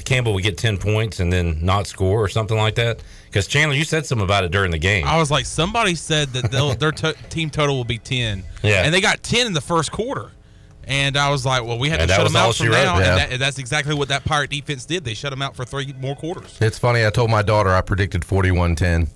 Campbell 0.05 0.33
would 0.33 0.43
get 0.43 0.57
ten 0.57 0.77
points 0.77 1.19
and 1.19 1.33
then 1.33 1.59
not 1.61 1.87
score 1.87 2.23
or 2.23 2.29
something 2.29 2.57
like 2.57 2.75
that. 2.75 3.01
Because 3.35 3.47
Chandler, 3.47 3.75
you 3.75 3.83
said 3.83 4.05
something 4.05 4.23
about 4.23 4.45
it 4.45 4.51
during 4.51 4.71
the 4.71 4.77
game. 4.77 5.05
I 5.05 5.17
was 5.17 5.29
like, 5.29 5.45
somebody 5.45 5.93
said 5.93 6.29
that 6.29 6.79
their 6.79 6.93
to- 6.93 7.11
team 7.29 7.49
total 7.49 7.75
will 7.75 7.83
be 7.83 7.97
ten. 7.97 8.43
Yeah. 8.63 8.83
and 8.83 8.93
they 8.93 9.01
got 9.01 9.23
ten 9.23 9.45
in 9.45 9.51
the 9.51 9.59
first 9.59 9.91
quarter. 9.91 10.31
And 10.85 11.17
I 11.17 11.29
was 11.31 11.45
like, 11.45 11.65
well, 11.65 11.77
we 11.77 11.89
had 11.89 11.99
And 11.99 12.07
to 12.09 12.15
shut 12.15 12.25
them 12.25 12.37
out 12.37 12.55
she 12.55 12.63
from 12.63 12.71
wrote. 12.75 12.83
now. 12.85 12.97
Yeah. 12.99 13.09
And, 13.09 13.17
that, 13.19 13.31
and 13.33 13.41
that's 13.41 13.57
exactly 13.59 13.93
what 13.93 14.07
that 14.07 14.23
Pirate 14.23 14.51
defense 14.51 14.85
did. 14.85 15.03
They 15.03 15.15
shut 15.15 15.31
them 15.31 15.41
out 15.41 15.53
for 15.53 15.65
three 15.65 15.93
more 15.99 16.15
quarters. 16.15 16.57
It's 16.61 16.79
funny. 16.79 17.05
I 17.05 17.09
told 17.09 17.29
my 17.29 17.41
daughter 17.41 17.71
I 17.71 17.81
predicted 17.81 18.21
41-10, 18.21 19.09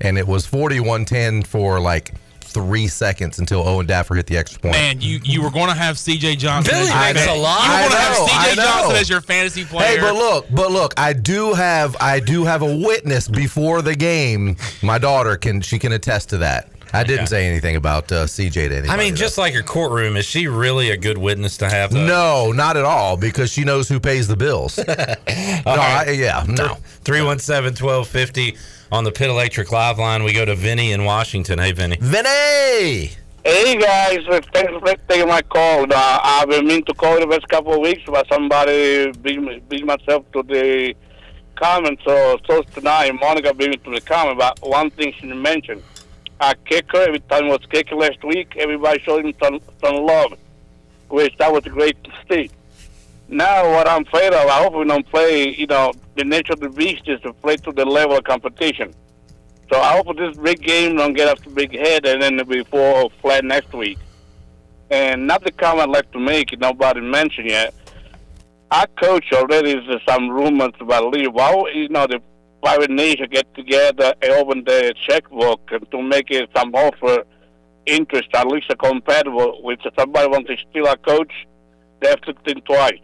and 0.00 0.16
it 0.18 0.28
was 0.28 0.46
41-10 0.46 1.44
for 1.44 1.80
like 1.80 2.14
three 2.52 2.86
seconds 2.86 3.38
until 3.38 3.66
Owen 3.66 3.86
Daffer 3.86 4.14
hit 4.14 4.26
the 4.26 4.36
extra 4.36 4.60
point. 4.60 4.74
Man, 4.74 5.00
you 5.00 5.20
you 5.24 5.42
were 5.42 5.50
going 5.50 5.68
to 5.68 5.74
have 5.74 5.98
C.J. 5.98 6.36
Johnson. 6.36 6.72
Billy 6.72 6.90
as 6.90 7.14
your 7.14 7.14
makes 7.14 7.26
a 7.26 7.34
lot. 7.34 7.64
You 7.64 7.72
were 7.72 7.78
going 7.78 7.90
to 7.90 7.96
have 7.96 8.16
C.J. 8.16 8.62
Johnson 8.62 8.96
as 8.96 9.10
your 9.10 9.20
fantasy 9.20 9.64
player. 9.64 9.86
Hey, 9.86 10.00
but 10.00 10.14
look, 10.14 10.46
but 10.50 10.70
look, 10.70 10.94
I 10.96 11.12
do 11.12 11.54
have 11.54 11.96
I 12.00 12.20
do 12.20 12.44
have 12.44 12.62
a 12.62 12.76
witness 12.76 13.28
before 13.28 13.82
the 13.82 13.94
game. 13.94 14.56
My 14.82 14.98
daughter 14.98 15.36
can 15.36 15.60
she 15.60 15.78
can 15.78 15.92
attest 15.92 16.30
to 16.30 16.38
that. 16.38 16.68
I 16.94 17.04
didn't 17.04 17.28
say 17.28 17.46
anything 17.46 17.76
about 17.76 18.12
uh, 18.12 18.26
CJ 18.26 18.52
to 18.52 18.60
anybody. 18.60 18.88
I 18.90 18.96
mean, 18.96 19.14
though. 19.14 19.16
just 19.16 19.38
like 19.38 19.54
your 19.54 19.62
courtroom, 19.62 20.16
is 20.16 20.26
she 20.26 20.46
really 20.46 20.90
a 20.90 20.96
good 20.96 21.16
witness 21.16 21.56
to 21.58 21.68
have? 21.68 21.90
Though? 21.90 22.06
no, 22.06 22.52
not 22.52 22.76
at 22.76 22.84
all, 22.84 23.16
because 23.16 23.50
she 23.50 23.64
knows 23.64 23.88
who 23.88 23.98
pays 23.98 24.28
the 24.28 24.36
bills. 24.36 24.76
no, 24.86 24.86
I, 24.86 26.10
yeah, 26.10 26.44
no. 26.46 26.76
317 27.04 27.84
1250 27.84 28.56
on 28.92 29.04
the 29.04 29.10
Pit 29.10 29.30
Electric 29.30 29.72
Live 29.72 29.98
line. 29.98 30.22
We 30.22 30.34
go 30.34 30.44
to 30.44 30.54
Vinny 30.54 30.92
in 30.92 31.04
Washington. 31.04 31.58
Hey, 31.58 31.72
Vinny. 31.72 31.96
Vinny, 31.98 33.10
Hey 33.44 33.76
guys, 33.76 34.24
thanks 34.52 34.70
for 34.70 34.94
taking 35.08 35.26
my 35.26 35.42
call. 35.42 35.92
Uh, 35.92 36.20
I've 36.22 36.48
been 36.48 36.64
meaning 36.64 36.84
to 36.84 36.94
call 36.94 37.18
the 37.18 37.26
past 37.26 37.48
couple 37.48 37.72
of 37.72 37.80
weeks, 37.80 38.02
but 38.06 38.24
somebody 38.28 39.10
beat, 39.20 39.68
beat 39.68 39.84
myself 39.84 40.30
to 40.30 40.44
the 40.44 40.94
comment. 41.56 41.98
So, 42.04 42.38
so 42.46 42.62
tonight, 42.62 43.10
Monica 43.20 43.52
beat 43.52 43.70
me 43.70 43.76
to 43.78 43.90
the 43.90 44.00
comment. 44.00 44.38
But 44.38 44.60
one 44.62 44.90
thing 44.90 45.12
she 45.18 45.26
mentioned, 45.26 45.82
a 46.40 46.54
kicker. 46.54 46.98
Every 46.98 47.18
time 47.18 47.48
was 47.48 47.66
kicker 47.68 47.96
last 47.96 48.22
week, 48.22 48.54
everybody 48.56 49.00
showed 49.00 49.24
him 49.24 49.34
some, 49.42 49.58
some 49.80 49.96
love, 49.96 50.34
which 51.08 51.36
that 51.38 51.52
was 51.52 51.66
a 51.66 51.70
great 51.70 51.96
to 52.04 52.10
see. 52.30 52.48
Now, 53.32 53.70
what 53.70 53.88
I'm 53.88 54.02
afraid 54.02 54.34
of, 54.34 54.46
I 54.46 54.62
hope 54.62 54.74
we 54.74 54.84
don't 54.84 55.08
play. 55.08 55.56
You 55.56 55.66
know, 55.66 55.94
the 56.16 56.24
nature 56.24 56.52
of 56.52 56.60
the 56.60 56.68
beast 56.68 57.08
is 57.08 57.18
to 57.22 57.32
play 57.32 57.56
to 57.56 57.72
the 57.72 57.86
level 57.86 58.18
of 58.18 58.24
competition. 58.24 58.92
So 59.72 59.80
I 59.80 59.96
hope 59.96 60.14
this 60.18 60.36
big 60.36 60.60
game 60.60 60.96
don't 60.96 61.14
get 61.14 61.28
us 61.28 61.42
to 61.44 61.48
big 61.48 61.72
head 61.72 62.04
and 62.04 62.20
then 62.20 62.46
be 62.46 62.62
four 62.64 63.08
flat 63.22 63.42
next 63.42 63.72
week. 63.72 63.98
And 64.90 65.26
not 65.26 65.42
the 65.44 65.50
comment 65.50 65.88
I'd 65.88 65.92
like 65.94 66.12
to 66.12 66.20
make, 66.20 66.60
nobody 66.60 67.00
mentioned 67.00 67.48
yet. 67.48 67.72
Our 68.70 68.86
coach 69.00 69.24
already 69.32 69.78
is 69.78 70.00
some 70.06 70.28
rumors 70.28 70.74
about 70.78 71.10
leave. 71.14 71.32
Why 71.32 71.54
you 71.72 71.88
know 71.88 72.06
the 72.06 72.20
private 72.62 72.90
nation 72.90 73.28
get 73.30 73.54
together 73.54 74.12
and 74.20 74.32
open 74.32 74.62
the 74.64 74.94
checkbook 75.08 75.70
to 75.90 76.02
make 76.02 76.30
it 76.30 76.50
some 76.54 76.74
offer 76.74 77.24
interest 77.86 78.28
at 78.34 78.46
least 78.46 78.70
compatible 78.78 79.62
with 79.62 79.78
somebody 79.98 80.28
wants 80.28 80.50
to 80.50 80.56
steal 80.68 80.86
our 80.86 80.98
coach 80.98 81.32
have 82.08 82.20
to 82.22 82.34
think 82.44 82.64
twice. 82.64 82.98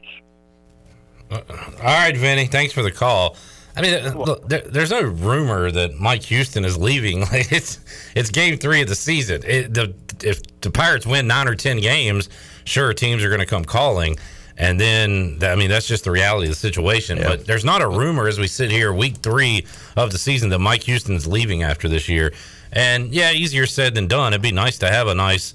All 1.31 1.41
right, 1.85 2.17
Vinny. 2.17 2.47
Thanks 2.47 2.73
for 2.73 2.83
the 2.83 2.93
call. 2.93 3.37
I 3.77 3.83
mean, 3.83 3.95
uh, 3.95 4.15
look, 4.15 4.49
there, 4.49 4.63
there's 4.63 4.91
no 4.91 5.03
rumor 5.03 5.71
that 5.71 5.95
Mike 5.95 6.25
Houston 6.25 6.65
is 6.65 6.77
leaving. 6.77 7.21
Like 7.21 7.53
it's 7.53 7.81
it's 8.15 8.31
game 8.31 8.59
three 8.59 8.83
of 8.83 8.89
the 8.89 8.95
season. 8.97 9.43
It, 9.45 9.75
the, 9.75 9.95
if 10.23 10.43
the 10.61 10.71
Pirates 10.71 11.07
win 11.07 11.27
nine 11.27 11.47
or 11.47 11.55
ten 11.55 11.81
games, 11.81 12.29
sure, 12.65 12.93
teams 12.93 13.23
are 13.23 13.29
going 13.29 13.41
to 13.41 13.47
come 13.47 13.65
calling. 13.65 14.19
And 14.61 14.81
then, 14.81 15.39
I 15.43 15.55
mean, 15.55 15.71
that's 15.71 15.87
just 15.87 16.03
the 16.03 16.11
reality 16.11 16.49
of 16.49 16.51
the 16.51 16.57
situation. 16.57 17.19
But 17.19 17.47
there's 17.47 17.65
not 17.65 17.81
a 17.81 17.89
rumor 17.89 18.27
as 18.27 18.41
we 18.41 18.49
sit 18.49 18.73
here, 18.73 18.93
week 18.93 19.19
three 19.19 19.65
of 19.97 20.11
the 20.11 20.19
season, 20.19 20.49
that 20.49 20.59
Mike 20.59 20.83
Houston's 20.83 21.29
leaving 21.29 21.63
after 21.63 21.89
this 21.89 22.09
year. 22.09 22.33
And 22.73 23.15
yeah, 23.15 23.31
easier 23.31 23.67
said 23.67 23.95
than 23.95 24.09
done. 24.09 24.33
It'd 24.33 24.43
be 24.43 24.51
nice 24.51 24.77
to 24.79 24.91
have 24.91 25.07
a 25.07 25.15
nice 25.15 25.55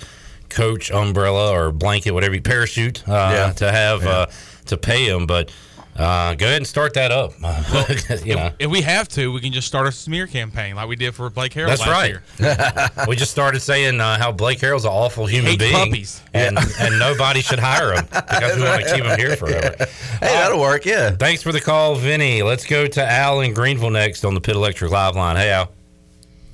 coach 0.53 0.91
umbrella 0.91 1.51
or 1.51 1.71
blanket, 1.71 2.11
whatever, 2.11 2.39
parachute 2.41 3.07
uh, 3.07 3.11
Yeah. 3.33 3.51
to 3.53 3.71
have 3.71 4.05
uh, 4.05 4.27
to 4.67 4.77
pay 4.77 5.05
him. 5.07 5.25
But 5.27 5.51
uh, 5.95 6.33
go 6.33 6.47
ahead 6.47 6.57
and 6.57 6.65
start 6.67 6.95
that 6.95 7.11
up. 7.11 7.33
you 8.25 8.35
know, 8.35 8.51
If 8.57 8.71
we 8.71 8.81
have 8.81 9.07
to, 9.09 9.31
we 9.31 9.41
can 9.41 9.53
just 9.53 9.67
start 9.67 9.85
a 9.85 9.91
smear 9.91 10.25
campaign 10.25 10.75
like 10.75 10.87
we 10.87 10.95
did 10.95 11.13
for 11.13 11.29
Blake 11.29 11.53
Harrell 11.53 11.67
that's 11.67 11.81
last 11.85 11.89
right. 11.91 12.09
year. 12.09 13.05
we 13.07 13.15
just 13.15 13.29
started 13.31 13.59
saying 13.59 14.01
uh, 14.01 14.17
how 14.17 14.31
Blake 14.31 14.57
Harrell's 14.59 14.85
an 14.85 14.91
awful 14.91 15.27
human 15.27 15.51
Hate 15.51 15.59
being, 15.59 15.73
puppies. 15.73 16.21
and 16.33 16.57
and 16.79 16.97
nobody 16.97 17.41
should 17.41 17.59
hire 17.59 17.93
him 17.93 18.05
because 18.11 18.55
we 18.57 18.63
want 18.63 18.83
to 18.83 18.95
keep 18.95 19.03
him 19.05 19.19
here 19.19 19.35
forever. 19.35 19.75
Hey, 20.19 20.33
that'll 20.33 20.59
work. 20.59 20.83
Yeah. 20.85 21.11
Thanks 21.11 21.43
for 21.43 21.51
the 21.51 21.61
call, 21.61 21.93
Vinny. 21.95 22.41
Let's 22.41 22.65
go 22.65 22.87
to 22.87 23.05
Al 23.05 23.41
in 23.41 23.53
Greenville 23.53 23.91
next 23.91 24.25
on 24.25 24.33
the 24.33 24.41
Pit 24.41 24.55
Electric 24.55 24.89
Live 24.89 25.15
line. 25.15 25.35
Hey, 25.35 25.51
Al. 25.51 25.69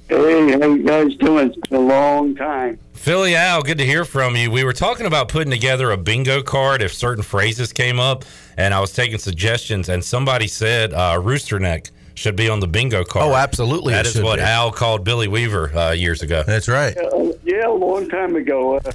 Hey, 0.09 0.51
how 0.59 0.67
you 0.67 0.83
guys 0.83 1.15
doing? 1.15 1.47
It's 1.49 1.67
been 1.69 1.77
a 1.77 1.81
long 1.81 2.35
time. 2.35 2.77
Philly 2.99 3.33
Al, 3.33 3.63
good 3.63 3.77
to 3.77 3.85
hear 3.85 4.03
from 4.03 4.35
you. 4.35 4.51
We 4.51 4.65
were 4.65 4.73
talking 4.73 5.05
about 5.05 5.29
putting 5.29 5.49
together 5.49 5.91
a 5.91 5.97
bingo 5.97 6.43
card 6.43 6.81
if 6.81 6.93
certain 6.93 7.23
phrases 7.23 7.71
came 7.71 7.97
up, 7.97 8.25
and 8.57 8.73
I 8.73 8.81
was 8.81 8.91
taking 8.91 9.17
suggestions, 9.17 9.87
and 9.87 10.03
somebody 10.03 10.47
said 10.47 10.93
uh, 10.93 11.17
rooster 11.23 11.59
neck 11.59 11.91
should 12.15 12.35
be 12.35 12.49
on 12.49 12.59
the 12.59 12.67
bingo 12.67 13.05
card. 13.05 13.25
Oh, 13.25 13.35
absolutely 13.35 13.93
That 13.93 14.05
it 14.05 14.17
is 14.17 14.21
what 14.21 14.35
be. 14.39 14.41
Al 14.41 14.73
called 14.73 15.05
Billy 15.05 15.29
Weaver 15.29 15.73
uh, 15.75 15.91
years 15.91 16.21
ago. 16.21 16.43
That's 16.45 16.67
right. 16.67 16.95
Uh, 16.97 17.31
yeah, 17.45 17.67
a 17.67 17.71
long 17.71 18.09
time 18.09 18.35
ago. 18.35 18.79
Uh, 18.79 18.91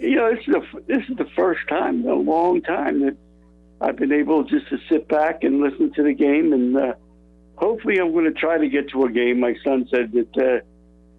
you 0.00 0.16
know, 0.16 0.34
this 0.34 0.40
is 0.40 0.46
the 0.46 0.82
this 0.88 1.08
is 1.08 1.16
the 1.16 1.30
first 1.36 1.60
time 1.68 2.00
in 2.00 2.08
a 2.08 2.14
long 2.14 2.60
time 2.62 3.00
that 3.06 3.16
I've 3.80 3.96
been 3.96 4.12
able 4.12 4.42
just 4.42 4.68
to 4.70 4.78
sit 4.88 5.06
back 5.06 5.44
and 5.44 5.60
listen 5.60 5.92
to 5.94 6.02
the 6.02 6.14
game, 6.14 6.52
and 6.52 6.76
uh, 6.76 6.94
hopefully, 7.54 7.98
I'm 7.98 8.10
going 8.10 8.24
to 8.24 8.32
try 8.32 8.58
to 8.58 8.68
get 8.68 8.88
to 8.88 9.04
a 9.04 9.10
game. 9.10 9.38
My 9.38 9.54
son 9.62 9.86
said 9.88 10.10
that 10.12 10.36
uh, 10.36 10.66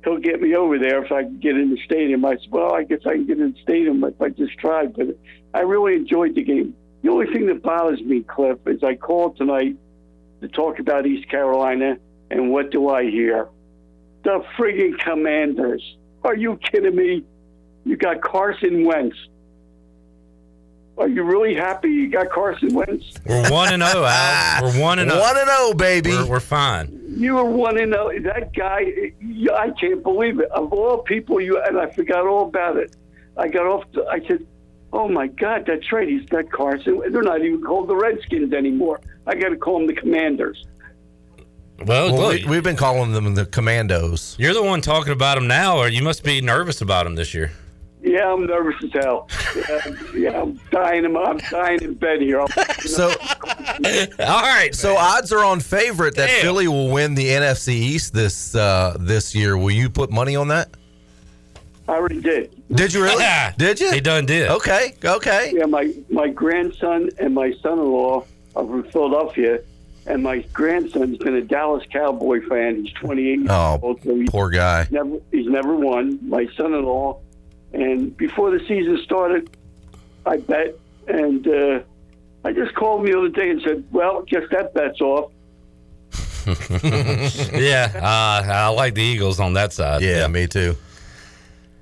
he'll 0.03 0.17
get 0.17 0.41
me 0.41 0.55
over 0.55 0.79
there 0.79 1.03
if 1.03 1.11
I 1.11 1.23
can 1.23 1.39
get 1.39 1.57
in 1.57 1.69
the 1.69 1.79
stadium. 1.85 2.25
I 2.25 2.37
said, 2.37 2.51
well, 2.51 2.73
I 2.73 2.83
guess 2.83 2.99
I 3.05 3.13
can 3.13 3.25
get 3.25 3.39
in 3.39 3.53
the 3.53 3.61
stadium 3.61 4.03
if 4.03 4.21
I 4.21 4.29
just 4.29 4.57
tried, 4.57 4.95
but 4.95 5.17
I 5.53 5.61
really 5.61 5.95
enjoyed 5.95 6.35
the 6.35 6.43
game. 6.43 6.75
The 7.01 7.09
only 7.09 7.27
thing 7.27 7.47
that 7.47 7.61
bothers 7.63 8.01
me, 8.01 8.21
Cliff, 8.21 8.59
is 8.67 8.83
I 8.83 8.95
called 8.95 9.37
tonight 9.37 9.75
to 10.41 10.47
talk 10.47 10.79
about 10.79 11.05
East 11.05 11.29
Carolina, 11.29 11.97
and 12.29 12.51
what 12.51 12.71
do 12.71 12.89
I 12.89 13.09
hear? 13.09 13.49
The 14.23 14.43
friggin' 14.57 14.99
Commanders. 14.99 15.97
Are 16.23 16.35
you 16.35 16.57
kidding 16.57 16.95
me? 16.95 17.23
You 17.85 17.97
got 17.97 18.21
Carson 18.21 18.85
Wentz. 18.85 19.17
Are 20.97 21.07
you 21.07 21.23
really 21.23 21.55
happy 21.55 21.89
you 21.89 22.09
got 22.09 22.29
Carson 22.29 22.73
Wentz? 22.73 23.13
We're 23.25 23.49
one 23.49 23.73
and 23.73 23.81
zero, 23.81 24.05
Al. 24.05 24.63
We're 24.63 24.79
one 24.79 24.99
and 24.99 25.09
zero. 25.09 25.21
One 25.21 25.37
and 25.37 25.49
zero, 25.49 25.73
baby. 25.73 26.11
We're, 26.11 26.27
we're 26.27 26.39
fine. 26.39 27.00
You 27.13 27.35
were 27.35 27.45
one 27.45 27.77
and 27.77 27.93
oh. 27.93 28.11
That 28.23 28.53
guy, 28.53 29.11
I 29.53 29.71
can't 29.79 30.01
believe 30.01 30.39
it. 30.39 30.49
Of 30.51 30.71
all 30.71 30.99
people, 30.99 31.41
you 31.41 31.61
and 31.61 31.77
I 31.77 31.89
forgot 31.91 32.25
all 32.25 32.47
about 32.47 32.77
it. 32.77 32.95
I 33.37 33.47
got 33.47 33.65
off. 33.65 33.83
The, 33.93 34.05
I 34.05 34.25
said, 34.27 34.45
"Oh 34.93 35.07
my 35.09 35.27
God, 35.27 35.65
that's 35.67 35.91
right. 35.91 36.07
He's 36.07 36.25
got 36.29 36.49
Carson. 36.51 37.01
They're 37.11 37.21
not 37.21 37.43
even 37.43 37.61
called 37.61 37.89
the 37.89 37.95
Redskins 37.95 38.53
anymore. 38.53 39.01
I 39.27 39.35
got 39.35 39.49
to 39.49 39.57
call 39.57 39.79
them 39.79 39.87
the 39.87 39.93
Commanders." 39.95 40.65
Well, 41.85 42.13
Well, 42.13 42.21
look, 42.29 42.41
we, 42.43 42.47
we've 42.47 42.63
been 42.63 42.75
calling 42.75 43.11
them 43.11 43.33
the 43.33 43.45
Commandos. 43.45 44.35
you're 44.39 44.53
the 44.53 44.61
one 44.63 44.81
talking 44.81 45.13
about 45.13 45.35
them 45.35 45.47
now, 45.47 45.77
or 45.79 45.87
you 45.87 46.03
must 46.03 46.23
be 46.23 46.39
nervous 46.39 46.81
about 46.81 47.05
them 47.05 47.15
this 47.15 47.33
year. 47.33 47.51
Yeah, 48.03 48.33
I'm 48.33 48.45
nervous 48.47 48.75
as 48.83 48.91
hell. 49.03 49.27
Yeah, 49.55 49.93
yeah 50.15 50.41
I'm 50.41 50.59
dying. 50.71 51.05
in- 51.05 51.15
I'm 51.15 51.37
dying 51.37 51.81
in 51.81 51.93
bed 51.93 52.21
here. 52.21 52.45
So, 52.81 53.09
all 54.19 54.41
right. 54.41 54.73
So 54.73 54.95
odds 54.97 55.31
are 55.31 55.43
on 55.45 55.59
favorite 55.59 56.15
that 56.15 56.27
Damn. 56.27 56.41
Philly 56.41 56.67
will 56.67 56.89
win 56.89 57.13
the 57.15 57.27
NFC 57.27 57.69
East 57.69 58.13
this 58.13 58.55
uh, 58.55 58.97
this 58.99 59.35
year. 59.35 59.55
Will 59.57 59.71
you 59.71 59.89
put 59.89 60.09
money 60.11 60.35
on 60.35 60.47
that? 60.49 60.69
I 61.87 61.93
already 61.93 62.19
did. 62.21 62.55
Did 62.73 62.93
you 62.93 63.03
really? 63.03 63.23
did 63.57 63.79
you? 63.79 63.91
He 63.91 64.01
done 64.01 64.25
did. 64.25 64.49
Okay. 64.49 64.95
Okay. 65.03 65.51
Yeah, 65.55 65.65
my 65.65 65.93
my 66.09 66.27
grandson 66.29 67.09
and 67.19 67.33
my 67.35 67.51
son-in-law 67.61 68.25
are 68.55 68.65
from 68.65 68.83
Philadelphia, 68.91 69.59
and 70.07 70.23
my 70.23 70.39
grandson's 70.53 71.17
been 71.17 71.35
a 71.35 71.41
Dallas 71.41 71.83
Cowboy 71.91 72.41
fan. 72.47 72.83
He's 72.83 72.93
28 72.93 73.39
years 73.39 73.47
Oh, 73.51 73.79
old, 73.81 74.01
so 74.03 74.15
he's 74.15 74.29
poor 74.29 74.49
guy. 74.49 74.87
never 74.89 75.17
he's 75.31 75.47
never 75.47 75.75
won. 75.75 76.17
My 76.27 76.47
son-in-law, 76.57 77.19
and 77.73 78.15
before 78.17 78.51
the 78.51 78.59
season 78.67 78.99
started, 79.03 79.49
I 80.25 80.37
bet, 80.37 80.75
and 81.07 81.47
uh, 81.47 81.79
I 82.43 82.53
just 82.53 82.75
called 82.75 83.01
him 83.01 83.11
the 83.11 83.17
other 83.17 83.29
day 83.29 83.49
and 83.49 83.61
said, 83.61 83.83
"Well, 83.91 84.23
guess 84.23 84.43
that 84.51 84.73
bet's 84.73 85.01
off." 85.01 85.31
yeah, 87.53 87.91
uh, 87.95 88.51
I 88.51 88.67
like 88.69 88.95
the 88.95 89.03
Eagles 89.03 89.39
on 89.39 89.53
that 89.53 89.73
side. 89.73 90.01
Yeah, 90.01 90.27
me 90.27 90.47
too. 90.47 90.75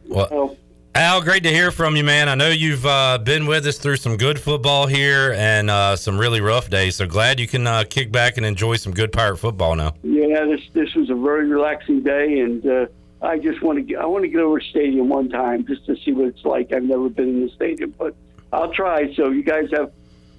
Well, 0.07 0.57
Al, 0.95 1.21
great 1.21 1.43
to 1.43 1.49
hear 1.49 1.71
from 1.71 1.95
you, 1.95 2.03
man. 2.03 2.27
I 2.27 2.35
know 2.35 2.49
you've 2.49 2.85
uh, 2.85 3.19
been 3.19 3.45
with 3.45 3.65
us 3.67 3.77
through 3.77 3.97
some 3.97 4.17
good 4.17 4.39
football 4.39 4.87
here 4.87 5.33
and 5.37 5.69
uh, 5.69 5.95
some 5.95 6.17
really 6.17 6.41
rough 6.41 6.69
days. 6.69 6.95
So 6.95 7.05
glad 7.05 7.39
you 7.39 7.47
can 7.47 7.67
uh, 7.67 7.83
kick 7.87 8.11
back 8.11 8.37
and 8.37 8.45
enjoy 8.45 8.75
some 8.75 8.93
good 8.93 9.13
pirate 9.13 9.37
football 9.37 9.75
now. 9.75 9.93
Yeah, 10.03 10.45
this 10.45 10.61
this 10.73 10.93
was 10.95 11.09
a 11.09 11.15
very 11.15 11.47
relaxing 11.47 12.01
day, 12.01 12.39
and 12.39 12.65
uh, 12.65 12.85
I 13.21 13.37
just 13.37 13.61
want 13.61 13.77
to 13.77 13.81
get, 13.81 13.99
I 13.99 14.05
want 14.05 14.23
to 14.23 14.29
get 14.29 14.39
over 14.39 14.59
to 14.59 14.65
stadium 14.65 15.09
one 15.09 15.29
time 15.29 15.65
just 15.65 15.85
to 15.87 15.95
see 15.97 16.11
what 16.13 16.27
it's 16.27 16.45
like. 16.45 16.71
I've 16.71 16.83
never 16.83 17.09
been 17.09 17.29
in 17.29 17.45
the 17.45 17.51
stadium, 17.51 17.93
but 17.97 18.15
I'll 18.53 18.71
try. 18.73 19.13
So 19.15 19.29
you 19.29 19.43
guys 19.43 19.69
have, 19.71 19.91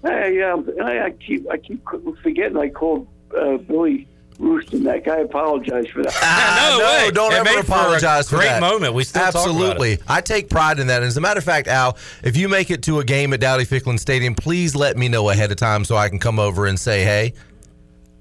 hey, 0.02 0.42
um, 0.42 0.68
I, 0.82 1.00
I 1.06 1.10
keep 1.10 1.48
I 1.50 1.58
keep 1.58 1.84
forgetting 2.22 2.56
I 2.56 2.70
called 2.70 3.06
uh, 3.38 3.58
Billy 3.58 4.08
Rooston. 4.38 4.82
That 4.84 5.04
guy 5.04 5.18
apologize 5.18 5.88
for 5.88 6.02
that. 6.02 6.14
Ah, 6.22 7.04
no, 7.04 7.10
don't 7.10 7.32
It 7.32 7.44
made 7.44 7.50
ever 7.58 7.62
for 7.62 7.74
a 7.74 7.76
apologize 7.76 8.30
for 8.30 8.36
great 8.36 8.46
that. 8.46 8.60
moment. 8.60 8.94
We 8.94 9.04
still 9.04 9.20
talk 9.24 9.32
about 9.34 9.46
absolutely. 9.48 9.98
I 10.08 10.22
take 10.22 10.48
pride 10.48 10.78
in 10.78 10.86
that. 10.86 11.02
And 11.02 11.06
as 11.06 11.18
a 11.18 11.20
matter 11.20 11.38
of 11.38 11.44
fact, 11.44 11.68
Al, 11.68 11.98
if 12.24 12.36
you 12.36 12.48
make 12.48 12.70
it 12.70 12.82
to 12.84 13.00
a 13.00 13.04
game 13.04 13.34
at 13.34 13.40
Dowdy 13.40 13.66
Ficklen 13.66 13.98
Stadium, 14.00 14.34
please 14.34 14.74
let 14.74 14.96
me 14.96 15.08
know 15.08 15.28
ahead 15.28 15.50
of 15.50 15.58
time 15.58 15.84
so 15.84 15.96
I 15.96 16.08
can 16.08 16.18
come 16.18 16.38
over 16.38 16.64
and 16.66 16.80
say 16.80 17.04
hey. 17.04 17.34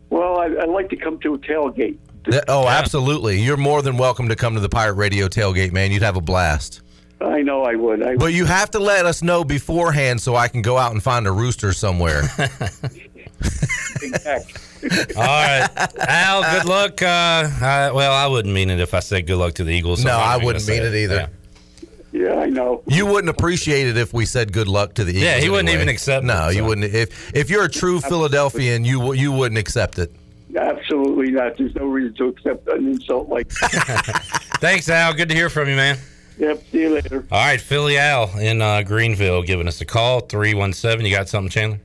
Well, 0.09 0.39
I, 0.39 0.45
I'd 0.47 0.69
like 0.69 0.89
to 0.89 0.95
come 0.97 1.19
to 1.19 1.35
a 1.35 1.37
tailgate. 1.37 1.97
That- 2.25 2.45
oh, 2.47 2.67
absolutely. 2.67 3.39
You're 3.41 3.57
more 3.57 3.81
than 3.81 3.97
welcome 3.97 4.29
to 4.29 4.35
come 4.35 4.53
to 4.55 4.59
the 4.59 4.69
Pirate 4.69 4.93
Radio 4.95 5.27
tailgate, 5.27 5.71
man. 5.71 5.91
You'd 5.91 6.01
have 6.03 6.17
a 6.17 6.21
blast. 6.21 6.81
I 7.21 7.41
know 7.41 7.63
I 7.63 7.75
would. 7.75 8.01
I, 8.01 8.15
But 8.15 8.31
you 8.33 8.45
have 8.45 8.71
to 8.71 8.79
let 8.79 9.05
us 9.05 9.21
know 9.21 9.43
beforehand 9.43 10.21
so 10.21 10.35
I 10.37 10.47
can 10.47 10.61
go 10.61 10.77
out 10.77 10.93
and 10.93 11.03
find 11.03 11.27
a 11.27 11.31
rooster 11.31 11.73
somewhere. 11.73 12.23
All 15.17 15.23
right, 15.23 15.67
Al. 16.07 16.41
Good 16.59 16.65
luck. 16.69 17.01
Uh, 17.01 17.05
I, 17.61 17.91
well, 17.93 18.13
I 18.13 18.27
wouldn't 18.27 18.53
mean 18.53 18.69
it 18.69 18.79
if 18.79 18.93
I 18.93 18.99
said 19.01 19.27
good 19.27 19.37
luck 19.37 19.55
to 19.55 19.63
the 19.65 19.71
Eagles. 19.73 20.01
so 20.01 20.07
no, 20.07 20.13
I'm 20.15 20.19
not 20.19 20.27
I 20.27 20.35
even 20.35 20.45
wouldn't 20.45 20.67
mean 20.67 20.77
say 20.81 20.87
it 20.87 20.95
either. 20.95 21.29
Yeah, 22.13 22.35
I 22.39 22.45
know. 22.47 22.81
You 22.87 23.05
wouldn't 23.05 23.29
appreciate 23.29 23.87
it 23.87 23.97
if 23.97 24.13
we 24.13 24.25
said 24.25 24.53
good 24.53 24.67
luck 24.69 24.93
to 24.95 25.03
the 25.03 25.11
Eagles. 25.11 25.23
Yeah, 25.25 25.39
he 25.39 25.49
wouldn't 25.49 25.67
anyway. 25.69 25.83
even 25.83 25.93
accept 25.93 26.25
No, 26.25 26.47
it, 26.47 26.53
you 26.55 26.61
so. 26.61 26.67
wouldn't. 26.67 26.93
If 26.93 27.35
if 27.35 27.49
you're 27.49 27.65
a 27.65 27.69
true 27.69 27.99
Philadelphian, 27.99 28.85
you 28.85 29.13
you 29.13 29.31
wouldn't 29.33 29.57
accept 29.59 29.99
it. 29.99 30.11
Absolutely 30.55 31.31
not. 31.31 31.57
There's 31.57 31.75
no 31.75 31.85
reason 31.85 32.15
to 32.15 32.25
accept 32.27 32.67
an 32.69 32.87
insult 32.87 33.29
like. 33.29 33.49
that. 33.49 34.21
Thanks, 34.59 34.89
Al. 34.89 35.13
Good 35.13 35.29
to 35.29 35.35
hear 35.35 35.49
from 35.49 35.69
you, 35.69 35.75
man. 35.75 35.97
yep. 36.37 36.63
See 36.71 36.81
you 36.81 36.89
later. 36.89 37.25
All 37.31 37.45
right, 37.45 37.61
Philly 37.61 37.97
Al 37.97 38.35
in 38.37 38.61
uh, 38.61 38.81
Greenville 38.81 39.43
giving 39.43 39.67
us 39.67 39.79
a 39.81 39.85
call. 39.85 40.21
317. 40.21 41.05
You 41.05 41.15
got 41.15 41.29
something, 41.29 41.49
Chandler? 41.49 41.79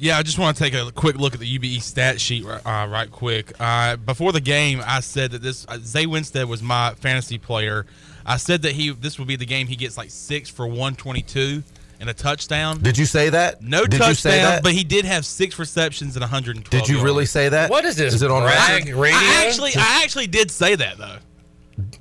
Yeah, 0.00 0.16
I 0.16 0.22
just 0.22 0.38
want 0.38 0.56
to 0.56 0.62
take 0.62 0.74
a 0.74 0.92
quick 0.92 1.16
look 1.16 1.34
at 1.34 1.40
the 1.40 1.58
UBE 1.58 1.82
stat 1.82 2.20
sheet 2.20 2.44
uh, 2.46 2.58
right 2.64 3.10
quick. 3.10 3.52
Uh, 3.58 3.96
before 3.96 4.30
the 4.32 4.40
game, 4.40 4.80
I 4.86 5.00
said 5.00 5.32
that 5.32 5.42
this 5.42 5.66
uh, 5.68 5.78
Zay 5.80 6.06
Winstead 6.06 6.48
was 6.48 6.62
my 6.62 6.94
fantasy 6.94 7.36
player. 7.36 7.84
I 8.24 8.36
said 8.36 8.62
that 8.62 8.72
he 8.72 8.90
this 8.92 9.18
would 9.18 9.26
be 9.26 9.34
the 9.34 9.46
game 9.46 9.66
he 9.66 9.74
gets 9.74 9.96
like 9.96 10.10
six 10.10 10.48
for 10.48 10.66
122 10.68 11.64
and 12.00 12.08
a 12.08 12.14
touchdown. 12.14 12.80
Did 12.80 12.96
you 12.98 13.06
say 13.06 13.30
that? 13.30 13.62
No 13.62 13.84
Did 13.84 13.94
you 14.00 14.14
say 14.14 14.30
touchdown, 14.30 14.50
that? 14.56 14.62
but 14.62 14.72
he 14.72 14.84
did 14.84 15.04
have 15.04 15.26
six 15.26 15.58
receptions 15.58 16.16
and 16.16 16.22
112. 16.22 16.70
Did 16.70 16.88
you 16.88 16.96
yards. 16.96 17.04
really 17.04 17.26
say 17.26 17.48
that? 17.48 17.70
What 17.70 17.84
is 17.84 17.96
this? 17.96 18.14
Is 18.14 18.22
it 18.22 18.30
on 18.30 18.42
brag 18.42 18.86
radio? 18.94 19.18
I 19.18 19.44
actually, 19.46 19.72
I 19.76 20.02
actually 20.04 20.26
did 20.28 20.50
say 20.50 20.74
that 20.76 20.98
though. 20.98 21.16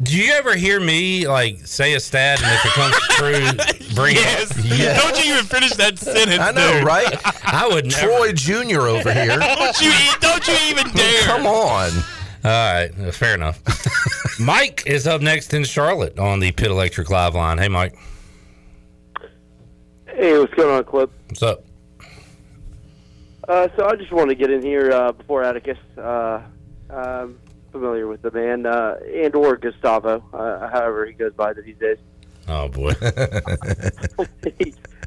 Do 0.02 0.18
you 0.18 0.34
ever 0.34 0.56
hear 0.56 0.80
me 0.80 1.28
like 1.28 1.60
say 1.68 1.94
a 1.94 2.00
stat 2.00 2.42
and 2.42 2.52
if 2.52 2.66
it 2.66 2.72
comes 2.72 2.96
true, 3.12 3.94
bring 3.96 4.16
Yes. 4.16 4.52
it? 4.58 4.98
up? 4.98 5.04
Don't 5.14 5.24
you 5.26 5.34
even 5.34 5.46
finish 5.46 5.72
that 5.74 6.00
sentence? 6.00 6.40
I 6.40 6.52
know, 6.52 6.74
dude. 6.80 6.84
right? 6.84 7.16
I 7.46 7.68
would 7.68 7.86
never. 7.86 8.08
Troy 8.08 8.34
Jr. 8.34 8.82
over 8.88 9.14
here. 9.14 9.38
Don't 9.40 9.82
you? 9.82 9.90
e- 9.92 10.18
Don't 10.20 10.48
you 10.48 10.56
even 10.70 10.90
dare? 10.94 11.22
Come 11.24 11.46
on. 11.46 11.92
All 12.44 12.52
right, 12.52 12.90
fair 13.14 13.36
enough. 13.36 13.60
Mike 14.40 14.84
is 14.88 15.06
up 15.08 15.22
next 15.22 15.54
in 15.54 15.64
Charlotte 15.64 16.18
on 16.18 16.40
the 16.40 16.52
Pit 16.54 16.72
Electric 16.72 17.10
Live 17.10 17.36
line. 17.36 17.58
Hey, 17.58 17.68
Mike. 17.68 17.96
Hey, 20.18 20.38
what's 20.40 20.54
going 20.56 20.76
on, 20.76 20.84
Clip? 20.84 21.12
What's 21.28 21.44
up? 21.44 21.64
Uh, 23.48 23.68
so 23.78 23.86
I 23.86 23.96
just 23.96 24.12
wanted 24.12 24.30
to 24.30 24.36
get 24.36 24.50
in 24.50 24.64
here 24.64 24.92
uh, 24.92 25.12
before 25.12 25.44
Atticus. 25.44 25.78
Uh, 25.96 26.42
I'm 26.90 27.38
familiar 27.72 28.08
with 28.08 28.24
the 28.24 28.32
man, 28.32 28.66
uh, 28.66 28.98
and 29.14 29.36
or 29.36 29.58
Gustavo, 29.58 30.24
uh, 30.34 30.72
however 30.72 31.06
he 31.06 31.14
goes 31.14 31.34
by 31.34 31.54
these 31.54 31.78
days. 31.78 32.00
Oh 32.48 32.68
boy. 32.68 32.94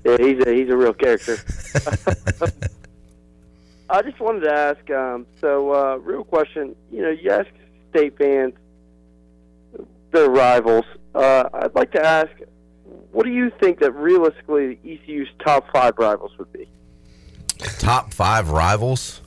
Yeah, 0.03 0.17
he's 0.19 0.43
a, 0.47 0.55
he's 0.55 0.71
a 0.71 0.77
real 0.77 0.95
character. 0.95 1.37
I 3.91 4.01
just 4.03 4.19
wanted 4.21 4.45
to 4.45 4.53
ask. 4.53 4.91
Um, 4.91 5.27
so, 5.41 5.75
uh, 5.75 5.97
real 5.97 6.25
question. 6.25 6.75
You 6.91 7.03
know, 7.03 7.11
you 7.11 7.31
ask 7.31 7.49
state 7.91 8.17
fans 8.17 8.55
their 10.13 10.31
rivals. 10.31 10.87
Uh, 11.15 11.51
I'd 11.53 11.75
like 11.75 11.93
to 11.93 12.03
ask, 12.03 12.31
what 13.13 13.25
do 13.25 13.31
you 13.33 13.51
think 13.61 13.79
that 13.81 13.93
realistically 13.93 14.79
ECU's 14.85 15.29
top 15.45 15.67
five 15.73 15.95
rivals 15.99 16.33
would 16.39 16.53
be? 16.53 16.69
Top 17.79 18.13
five 18.15 18.51
rivals. 18.51 19.21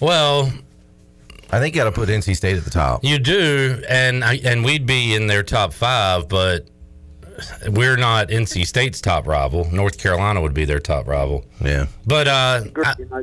Well, 0.00 0.50
I 1.50 1.60
think 1.60 1.74
you 1.74 1.80
got 1.80 1.84
to 1.84 1.92
put 1.92 2.08
NC 2.08 2.36
State 2.36 2.56
at 2.56 2.64
the 2.64 2.70
top. 2.70 3.04
You 3.04 3.18
do, 3.18 3.82
and 3.88 4.24
I, 4.24 4.40
and 4.44 4.64
we'd 4.64 4.86
be 4.86 5.14
in 5.14 5.26
their 5.26 5.42
top 5.42 5.72
five, 5.72 6.28
but 6.28 6.68
we're 7.68 7.96
not 7.96 8.28
NC 8.28 8.66
State's 8.66 9.00
top 9.00 9.26
rival. 9.26 9.68
North 9.72 9.98
Carolina 9.98 10.40
would 10.40 10.54
be 10.54 10.64
their 10.64 10.80
top 10.80 11.06
rival. 11.06 11.44
Yeah, 11.60 11.86
but 12.06 12.28
uh, 12.28 12.62
I- 13.12 13.22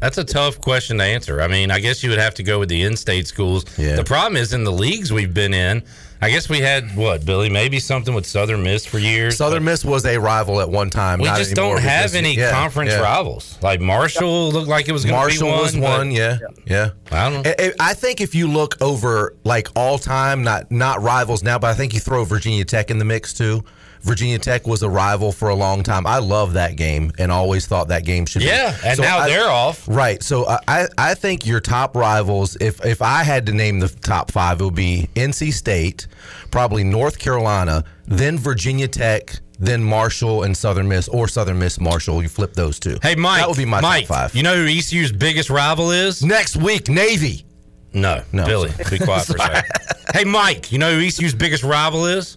that's 0.00 0.18
a 0.18 0.24
tough 0.24 0.60
question 0.60 0.98
to 0.98 1.04
answer. 1.04 1.40
I 1.40 1.46
mean, 1.46 1.70
I 1.70 1.78
guess 1.78 2.02
you 2.02 2.10
would 2.10 2.18
have 2.18 2.34
to 2.34 2.42
go 2.42 2.58
with 2.58 2.68
the 2.68 2.82
in-state 2.82 3.26
schools. 3.28 3.64
Yeah. 3.78 3.94
The 3.96 4.04
problem 4.04 4.36
is 4.36 4.52
in 4.52 4.64
the 4.64 4.72
leagues 4.72 5.12
we've 5.12 5.32
been 5.32 5.54
in. 5.54 5.84
I 6.20 6.30
guess 6.30 6.48
we 6.48 6.58
had 6.58 6.96
what 6.96 7.24
Billy, 7.24 7.48
maybe 7.48 7.78
something 7.78 8.12
with 8.12 8.26
Southern 8.26 8.62
Miss 8.62 8.84
for 8.84 8.98
years. 8.98 9.36
Southern 9.36 9.64
Miss 9.64 9.84
was 9.84 10.04
a 10.04 10.18
rival 10.18 10.60
at 10.60 10.68
one 10.68 10.90
time. 10.90 11.20
We 11.20 11.26
just 11.26 11.52
anymore 11.52 11.76
don't 11.76 11.82
have 11.82 12.14
any 12.14 12.36
yeah, 12.36 12.50
conference 12.50 12.90
yeah. 12.90 13.00
rivals. 13.00 13.56
Like 13.62 13.80
Marshall 13.80 14.50
looked 14.50 14.68
like 14.68 14.88
it 14.88 14.92
was 14.92 15.04
going 15.04 15.14
to 15.14 15.36
be 15.36 15.40
Marshall 15.40 15.48
one. 15.50 15.60
was 15.60 15.76
one, 15.76 16.10
yeah, 16.10 16.38
yeah. 16.66 16.90
I 17.12 17.30
don't 17.30 17.44
know. 17.44 17.54
I, 17.58 17.72
I 17.78 17.94
think 17.94 18.20
if 18.20 18.34
you 18.34 18.48
look 18.48 18.80
over 18.82 19.36
like 19.44 19.68
all 19.76 19.98
time, 19.98 20.42
not 20.42 20.72
not 20.72 21.02
rivals 21.02 21.44
now, 21.44 21.58
but 21.58 21.68
I 21.68 21.74
think 21.74 21.94
you 21.94 22.00
throw 22.00 22.24
Virginia 22.24 22.64
Tech 22.64 22.90
in 22.90 22.98
the 22.98 23.04
mix 23.04 23.32
too. 23.32 23.64
Virginia 24.08 24.38
Tech 24.38 24.66
was 24.66 24.82
a 24.82 24.88
rival 24.88 25.30
for 25.32 25.48
a 25.50 25.54
long 25.54 25.82
time. 25.82 26.06
I 26.06 26.18
love 26.18 26.54
that 26.54 26.76
game 26.76 27.12
and 27.18 27.30
always 27.30 27.66
thought 27.66 27.88
that 27.88 28.04
game 28.04 28.26
should. 28.26 28.42
Yeah, 28.42 28.72
be. 28.72 28.88
and 28.88 28.98
now 29.00 29.26
they're 29.26 29.48
off. 29.50 29.86
Right. 29.86 30.22
So 30.22 30.46
I- 30.48 30.58
I 30.66 30.88
I 30.96 31.14
think 31.14 31.46
your 31.46 31.60
top 31.60 31.94
rivals, 31.94 32.56
if 32.60 32.84
if 32.84 33.02
I 33.02 33.22
had 33.22 33.46
to 33.46 33.52
name 33.52 33.78
the 33.80 33.88
top 33.88 34.30
five, 34.32 34.60
it 34.60 34.64
would 34.64 34.74
be 34.74 35.08
NC 35.14 35.52
State, 35.52 36.06
probably 36.50 36.82
North 36.84 37.18
Carolina, 37.18 37.84
then 38.06 38.38
Virginia 38.38 38.88
Tech. 38.88 39.36
Then 39.60 39.82
Marshall 39.82 40.44
and 40.44 40.56
Southern 40.56 40.86
Miss, 40.88 41.08
or 41.08 41.26
Southern 41.26 41.58
Miss 41.58 41.80
Marshall. 41.80 42.22
You 42.22 42.28
flip 42.28 42.52
those 42.54 42.78
two. 42.78 42.96
Hey, 43.02 43.16
Mike. 43.16 43.40
that 43.40 43.48
would 43.48 43.56
be 43.56 43.64
my 43.64 43.80
Mike, 43.80 44.06
top 44.06 44.16
five. 44.16 44.34
You 44.36 44.44
know 44.44 44.54
who 44.54 44.66
ECU's 44.68 45.10
biggest 45.10 45.50
rival 45.50 45.90
is? 45.90 46.22
Next 46.24 46.56
week, 46.56 46.88
Navy. 46.88 47.44
No, 47.92 48.22
No. 48.32 48.46
Billy, 48.46 48.70
be 48.88 48.98
quiet 49.00 49.26
for 49.26 49.34
a 49.34 49.40
second. 49.40 49.64
hey, 50.14 50.22
Mike, 50.22 50.70
you 50.70 50.78
know 50.78 50.94
who 50.94 51.00
ECU's 51.04 51.34
biggest 51.34 51.64
rival 51.64 52.06
is? 52.06 52.36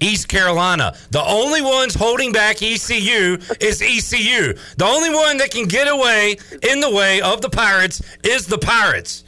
East 0.00 0.28
Carolina. 0.28 0.96
The 1.10 1.22
only 1.24 1.62
ones 1.62 1.94
holding 1.94 2.32
back 2.32 2.62
ECU 2.62 3.38
is 3.60 3.80
ECU. 3.82 4.54
The 4.76 4.84
only 4.84 5.10
one 5.10 5.36
that 5.38 5.50
can 5.50 5.66
get 5.66 5.88
away 5.88 6.36
in 6.62 6.80
the 6.80 6.90
way 6.90 7.20
of 7.20 7.40
the 7.40 7.50
Pirates 7.50 8.02
is 8.22 8.46
the 8.46 8.58
Pirates. 8.58 9.24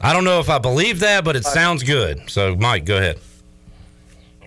I 0.00 0.12
don't 0.12 0.24
know 0.24 0.40
if 0.40 0.48
I 0.50 0.58
believe 0.58 1.00
that, 1.00 1.24
but 1.24 1.36
it 1.36 1.44
sounds 1.44 1.82
good. 1.82 2.28
So, 2.28 2.56
Mike, 2.56 2.84
go 2.84 2.96
ahead. 2.96 3.18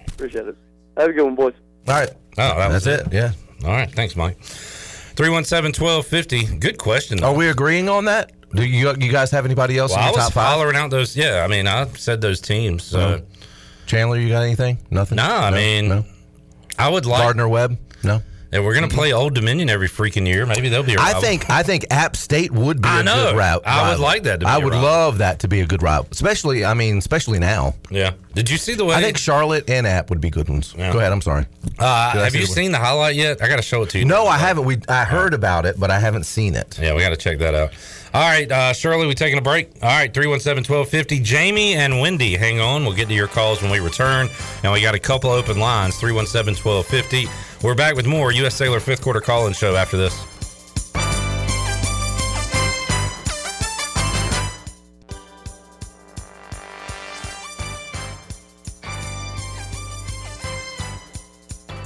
Appreciate 0.08 0.48
it. 0.48 0.58
Have 0.98 1.10
a 1.10 1.14
good 1.14 1.24
one, 1.24 1.36
boys. 1.36 1.54
All 1.88 1.94
right. 1.94 2.10
Oh, 2.38 2.58
that 2.58 2.70
was 2.70 2.84
That's 2.84 3.08
it. 3.08 3.14
Yeah. 3.14 3.32
All 3.64 3.72
right. 3.72 3.90
Thanks, 3.90 4.16
Mike. 4.16 4.38
317 4.42 5.82
1250. 5.82 6.58
Good 6.60 6.78
question. 6.78 7.24
Are 7.24 7.34
we 7.34 7.48
agreeing 7.48 7.88
on 7.88 8.06
that? 8.06 8.34
Do 8.54 8.64
you 8.66 8.94
you 9.00 9.12
guys 9.12 9.32
have 9.32 9.46
anybody 9.46 9.78
else 9.78 9.92
Well, 9.92 10.00
in 10.00 10.04
I 10.04 10.08
your 10.08 10.16
was 10.18 10.24
top 10.26 10.34
five? 10.34 10.48
hollering 10.54 10.76
out 10.76 10.90
those. 10.90 11.16
Yeah, 11.16 11.44
I 11.44 11.48
mean, 11.48 11.68
I 11.68 11.86
said 11.94 12.22
those 12.22 12.40
teams. 12.42 12.84
So. 12.84 13.18
No. 13.18 13.22
Chandler, 13.86 14.18
you 14.18 14.30
got 14.30 14.44
anything? 14.44 14.80
Nothing. 14.90 15.18
No, 15.18 15.24
I 15.24 15.52
mean, 15.52 16.06
I 16.78 16.90
would 16.90 17.06
like 17.06 17.22
Gardner 17.22 17.48
Webb. 17.48 17.78
No. 18.04 18.22
And 18.52 18.64
we're 18.64 18.74
going 18.74 18.84
to 18.84 18.90
mm-hmm. 18.90 18.98
play 18.98 19.12
Old 19.12 19.34
Dominion 19.34 19.70
every 19.70 19.90
freaking 19.90 20.26
year. 20.26 20.46
Maybe 20.46 20.70
they'll 20.70 20.84
be. 20.84 20.94
a 20.94 21.00
I 21.00 21.08
rival. 21.08 21.22
think 21.22 21.50
I 21.50 21.64
think 21.64 21.86
App 21.92 22.16
State 22.16 22.52
would 22.52 22.82
be 22.82 22.88
I 22.88 23.02
a 23.02 23.04
know. 23.04 23.32
good 23.32 23.38
route. 23.38 23.64
I 23.66 23.92
would 23.92 24.00
like 24.00 24.24
that 24.24 24.40
to 24.40 24.46
be 24.46 24.50
I 24.50 24.58
would 24.60 24.72
rival. 24.72 24.82
love 24.82 25.18
that 25.18 25.40
to 25.40 25.48
be 25.48 25.62
a 25.62 25.68
good 25.68 25.84
route, 25.84 26.08
especially. 26.12 26.64
I 26.64 26.74
mean, 26.74 26.98
especially 26.98 27.40
now. 27.40 27.76
Yeah. 27.90 28.14
Did 28.36 28.50
you 28.50 28.58
see 28.58 28.74
the 28.76 28.84
way? 28.84 28.96
I 28.96 29.02
think 29.02 29.18
Charlotte 29.18 29.70
and 29.70 29.88
App 29.88 30.10
would 30.10 30.20
be 30.20 30.30
good 30.30 30.50
ones. 30.50 30.76
Yeah. 30.78 30.92
Go 30.92 31.00
ahead. 31.00 31.14
I'm 31.14 31.22
sorry. 31.22 31.46
Uh, 31.80 32.12
have 32.12 32.36
you 32.36 32.46
seen 32.46 32.74
the 32.74 32.78
highlight 32.78 33.16
yet? 33.16 33.42
I 33.42 33.48
got 33.48 33.56
to 33.56 33.62
show 33.62 33.82
it 33.84 33.90
to 33.92 34.00
you. 34.00 34.06
No, 34.06 34.28
I 34.28 34.38
haven't. 34.38 34.66
We 34.66 34.78
I 34.90 35.06
heard 35.06 35.34
about 35.34 35.66
it, 35.66 35.80
but 35.80 35.90
I 35.90 36.00
haven't 36.00 36.26
seen 36.26 36.54
it. 36.54 36.78
Yeah, 36.78 36.94
we 36.94 37.02
got 37.02 37.10
to 37.12 37.18
check 37.18 37.40
that 37.40 37.56
out. 37.56 37.72
All 38.14 38.22
right, 38.22 38.50
uh, 38.50 38.74
Shirley, 38.74 39.08
we 39.08 39.14
taking 39.16 39.38
a 39.38 39.42
break. 39.42 39.70
All 39.82 39.90
right, 39.90 40.14
317 40.14 40.64
1250. 40.64 41.20
Jamie 41.20 41.74
and 41.76 42.00
Wendy, 42.00 42.36
hang 42.36 42.60
on. 42.60 42.84
We'll 42.86 42.96
get 42.96 43.08
to 43.08 43.14
your 43.14 43.28
calls 43.28 43.62
when 43.62 43.72
we 43.72 43.80
return. 43.80 44.30
And 44.64 44.72
we 44.72 44.82
got 44.82 44.96
a 44.96 45.00
couple 45.00 45.30
open 45.30 45.58
lines 45.60 45.98
317 45.98 46.56
1250. 46.62 47.28
We're 47.66 47.76
back 47.76 47.96
with 47.96 48.06
more 48.06 48.32
U.S. 48.32 48.56
Cellular 48.56 48.80
fifth 48.80 49.02
quarter 49.02 49.22
call 49.22 49.48
in 49.48 49.54
show 49.54 49.76
after 49.76 49.98
this. 49.98 50.14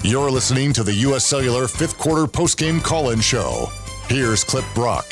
You're 0.02 0.32
listening 0.32 0.72
to 0.74 0.84
the 0.84 0.94
U.S. 0.94 1.26
Cellular 1.26 1.68
fifth 1.68 1.98
quarter 1.98 2.26
postgame 2.26 2.82
call 2.82 3.10
in 3.10 3.20
show. 3.20 3.68
Here's 4.08 4.46
Clip 4.46 4.64
Brock. 4.74 5.06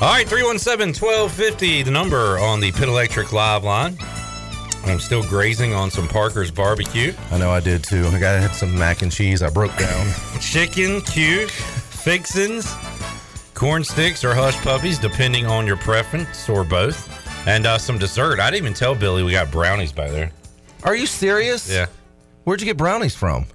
All 0.00 0.08
right, 0.08 0.28
317 0.28 1.00
1250, 1.00 1.84
the 1.84 1.90
number 1.92 2.36
on 2.40 2.58
the 2.58 2.72
Pit 2.72 2.88
Electric 2.88 3.32
live 3.32 3.62
line. 3.62 3.96
I'm 4.84 4.98
still 4.98 5.22
grazing 5.22 5.74
on 5.74 5.92
some 5.92 6.08
Parker's 6.08 6.50
barbecue. 6.50 7.12
I 7.30 7.38
know 7.38 7.50
I 7.50 7.60
did 7.60 7.84
too. 7.84 8.04
I 8.08 8.18
got 8.18 8.40
had 8.40 8.50
some 8.50 8.76
mac 8.76 9.02
and 9.02 9.12
cheese. 9.12 9.42
I 9.42 9.48
broke 9.48 9.76
down. 9.76 10.12
Chicken, 10.40 11.02
cute, 11.02 11.50
fixins, 11.50 12.74
corn 13.54 13.84
sticks, 13.84 14.24
or 14.24 14.34
hush 14.34 14.56
puppies, 14.56 14.98
depending 14.98 15.46
on 15.46 15.68
your 15.68 15.76
preference, 15.76 16.48
or 16.48 16.64
both. 16.64 17.08
And 17.46 17.64
uh, 17.64 17.78
some 17.78 17.96
dessert. 17.96 18.40
I 18.40 18.50
didn't 18.50 18.64
even 18.64 18.74
tell 18.74 18.96
Billy 18.96 19.22
we 19.22 19.30
got 19.30 19.52
brownies 19.52 19.92
by 19.92 20.10
there. 20.10 20.32
Are 20.82 20.96
you 20.96 21.06
serious? 21.06 21.72
Yeah. 21.72 21.86
Where'd 22.42 22.60
you 22.60 22.66
get 22.66 22.76
brownies 22.76 23.14
from? 23.14 23.46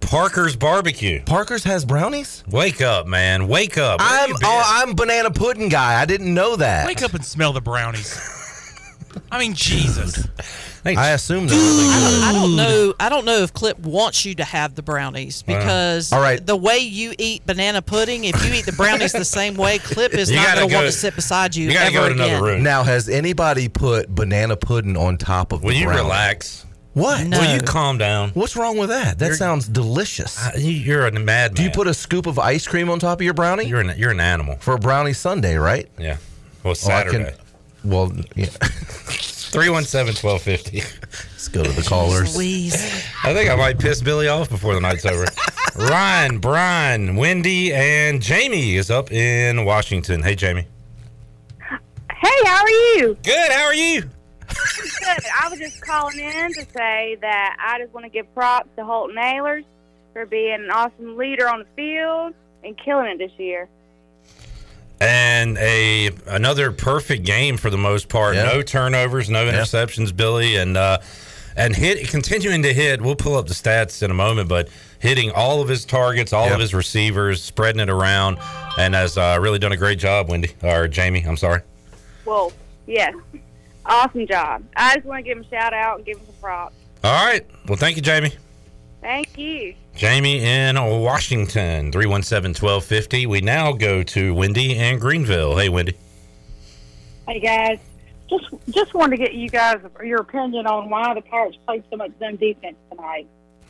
Parker's 0.00 0.56
barbecue. 0.56 1.22
Parker's 1.24 1.64
has 1.64 1.84
brownies. 1.84 2.42
Wake 2.48 2.80
up, 2.80 3.06
man. 3.06 3.46
Wake 3.48 3.78
up. 3.78 4.00
Where 4.00 4.08
I'm 4.08 4.28
you 4.30 4.34
been? 4.34 4.44
oh, 4.44 4.62
I'm 4.64 4.94
banana 4.94 5.30
pudding 5.30 5.68
guy. 5.68 6.00
I 6.00 6.04
didn't 6.04 6.32
know 6.34 6.56
that. 6.56 6.86
Wake 6.86 7.02
up 7.02 7.14
and 7.14 7.24
smell 7.24 7.52
the 7.52 7.60
brownies. 7.60 8.18
I 9.30 9.38
mean, 9.40 9.54
Jesus. 9.54 10.26
I 10.84 11.10
assume 11.10 11.46
they're 11.46 11.58
really 11.58 11.84
good. 11.84 12.24
I 12.24 12.32
don't 12.32 12.56
know. 12.56 12.94
I 12.98 13.08
don't 13.10 13.26
know 13.26 13.38
if 13.42 13.52
Clip 13.52 13.78
wants 13.80 14.24
you 14.24 14.34
to 14.36 14.44
have 14.44 14.74
the 14.76 14.82
brownies 14.82 15.42
uh, 15.42 15.58
because 15.58 16.10
All 16.12 16.22
right. 16.22 16.44
the 16.44 16.56
way 16.56 16.78
you 16.78 17.12
eat 17.18 17.44
banana 17.46 17.82
pudding, 17.82 18.24
if 18.24 18.42
you 18.46 18.54
eat 18.54 18.64
the 18.64 18.72
brownies 18.72 19.12
the 19.12 19.24
same 19.24 19.56
way, 19.56 19.78
Clip 19.78 20.14
is 20.14 20.30
You 20.30 20.36
not 20.36 20.46
gotta 20.46 20.60
going 20.60 20.70
to 20.70 20.74
want 20.76 20.86
to 20.86 20.92
sit 20.92 21.14
beside 21.16 21.54
you, 21.54 21.66
you 21.66 21.74
gotta 21.74 21.86
ever 21.86 21.92
go 21.92 22.08
to 22.08 22.14
again. 22.14 22.30
another 22.30 22.46
room. 22.46 22.62
Now, 22.62 22.82
has 22.84 23.08
anybody 23.10 23.68
put 23.68 24.08
banana 24.14 24.56
pudding 24.56 24.96
on 24.96 25.18
top 25.18 25.52
of 25.52 25.62
Will 25.62 25.70
the 25.72 25.76
you 25.80 25.84
brownie? 25.84 26.00
relax? 26.02 26.64
What? 26.94 27.24
Will 27.28 27.54
you 27.54 27.60
calm 27.62 27.98
down? 27.98 28.30
What's 28.30 28.56
wrong 28.56 28.76
with 28.76 28.88
that? 28.88 29.18
That 29.18 29.26
You're- 29.26 29.36
sounds 29.36 29.68
delicious. 29.68 30.44
Uh, 30.44 30.52
you- 30.56 30.70
You're 30.72 31.06
a 31.06 31.12
madman. 31.12 31.54
Do 31.54 31.62
you 31.62 31.70
put 31.70 31.86
a 31.86 31.94
scoop 31.94 32.26
of 32.26 32.38
ice 32.38 32.66
cream 32.66 32.90
on 32.90 32.98
top 32.98 33.20
of 33.20 33.24
your 33.24 33.34
brownie? 33.34 33.64
You're 33.66 33.80
an, 33.80 33.94
you're 33.96 34.10
an 34.10 34.18
animal. 34.20 34.56
For 34.60 34.74
a 34.74 34.78
brownie 34.78 35.12
sundae, 35.12 35.54
right? 35.54 35.88
Yeah. 35.98 36.16
Well, 36.64 36.74
Oh, 36.84 36.90
I 36.90 37.02
can- 37.04 37.12
Saturday. 37.12 37.34
well, 37.84 38.12
yeah. 38.34 38.46
317 39.50 40.14
1250. 40.22 40.78
Let's 41.32 41.48
go 41.48 41.62
to 41.64 41.70
the 41.72 41.82
callers. 41.82 42.36
I 42.36 43.34
think 43.34 43.50
I 43.50 43.56
might 43.56 43.78
piss 43.78 44.00
Billy 44.02 44.28
off 44.28 44.48
before 44.48 44.74
the 44.74 44.80
night's 44.80 45.04
over. 45.06 45.26
Ryan, 45.76 46.38
Brian, 46.38 47.16
Wendy, 47.16 47.72
and 47.72 48.20
Jamie 48.20 48.76
is 48.76 48.90
up 48.90 49.10
in 49.12 49.64
Washington. 49.64 50.22
Hey, 50.22 50.34
Jamie. 50.34 50.66
Hey, 51.68 52.44
how 52.44 52.62
are 52.62 52.68
you? 52.70 53.16
Good. 53.24 53.50
How 53.52 53.64
are 53.64 53.74
you? 53.74 54.08
Good. 54.50 55.24
I 55.40 55.48
was 55.48 55.58
just 55.58 55.80
calling 55.80 56.18
in 56.18 56.52
to 56.54 56.66
say 56.72 57.16
that 57.20 57.56
I 57.58 57.78
just 57.78 57.92
want 57.92 58.04
to 58.04 58.10
give 58.10 58.32
props 58.34 58.68
to 58.76 58.84
Holton 58.84 59.16
Ahlers 59.16 59.64
for 60.12 60.26
being 60.26 60.54
an 60.54 60.70
awesome 60.70 61.16
leader 61.16 61.48
on 61.48 61.60
the 61.60 61.66
field 61.76 62.34
and 62.64 62.76
killing 62.76 63.06
it 63.06 63.18
this 63.18 63.32
year. 63.38 63.68
And 65.00 65.56
a 65.58 66.10
another 66.26 66.72
perfect 66.72 67.24
game 67.24 67.56
for 67.56 67.70
the 67.70 67.78
most 67.78 68.08
part. 68.08 68.36
No 68.36 68.60
turnovers, 68.60 69.30
no 69.30 69.46
interceptions, 69.46 70.14
Billy, 70.14 70.56
and 70.56 70.76
uh, 70.76 70.98
and 71.56 71.74
hit 71.74 72.06
continuing 72.08 72.62
to 72.64 72.74
hit. 72.74 73.00
We'll 73.00 73.16
pull 73.16 73.34
up 73.36 73.46
the 73.46 73.54
stats 73.54 74.02
in 74.02 74.10
a 74.10 74.14
moment, 74.14 74.50
but 74.50 74.68
hitting 74.98 75.30
all 75.30 75.62
of 75.62 75.68
his 75.68 75.86
targets, 75.86 76.34
all 76.34 76.52
of 76.52 76.60
his 76.60 76.74
receivers, 76.74 77.42
spreading 77.42 77.80
it 77.80 77.88
around, 77.88 78.38
and 78.78 78.94
has 78.94 79.16
uh, 79.16 79.38
really 79.40 79.58
done 79.58 79.72
a 79.72 79.76
great 79.76 79.98
job. 79.98 80.28
Wendy 80.28 80.50
or 80.62 80.86
Jamie, 80.86 81.24
I'm 81.26 81.38
sorry. 81.38 81.62
Well, 82.26 82.52
yes. 82.86 83.14
Awesome 83.86 84.26
job. 84.26 84.64
I 84.76 84.96
just 84.96 85.06
want 85.06 85.24
to 85.24 85.28
give 85.28 85.38
him 85.38 85.44
a 85.44 85.48
shout 85.48 85.72
out 85.72 85.96
and 85.96 86.06
give 86.06 86.18
him 86.18 86.26
some 86.26 86.34
props. 86.40 86.76
All 87.02 87.26
right. 87.26 87.46
Well, 87.66 87.76
thank 87.76 87.96
you, 87.96 88.02
Jamie. 88.02 88.32
Thank 89.00 89.38
you. 89.38 89.74
Jamie 89.94 90.44
in 90.44 90.76
Washington, 90.76 91.90
317 91.90 92.50
1250. 92.50 93.26
We 93.26 93.40
now 93.40 93.72
go 93.72 94.02
to 94.02 94.34
Wendy 94.34 94.76
in 94.76 94.98
Greenville. 94.98 95.56
Hey, 95.56 95.68
Wendy. 95.68 95.96
Hey 97.26 97.38
guys, 97.38 97.78
just 98.28 98.46
just 98.70 98.92
wanted 98.92 99.16
to 99.16 99.22
get 99.22 99.34
you 99.34 99.48
guys 99.48 99.78
your 100.02 100.20
opinion 100.20 100.66
on 100.66 100.90
why 100.90 101.14
the 101.14 101.20
Pirates 101.20 101.56
played 101.64 101.84
so 101.90 101.96
much 101.96 102.10
zone 102.18 102.36
defense 102.36 102.76
tonight. 102.90 103.28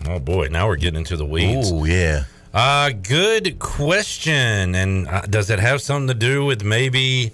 Oh, 0.08 0.18
boy. 0.18 0.48
Now 0.48 0.66
we're 0.66 0.76
getting 0.76 0.98
into 0.98 1.16
the 1.16 1.26
weeds. 1.26 1.70
Oh, 1.70 1.84
yeah. 1.84 2.24
Uh, 2.54 2.90
good 2.90 3.58
question. 3.58 4.74
And 4.74 5.06
uh, 5.08 5.22
does 5.22 5.50
it 5.50 5.58
have 5.58 5.82
something 5.82 6.08
to 6.08 6.14
do 6.14 6.44
with 6.44 6.64
maybe 6.64 7.32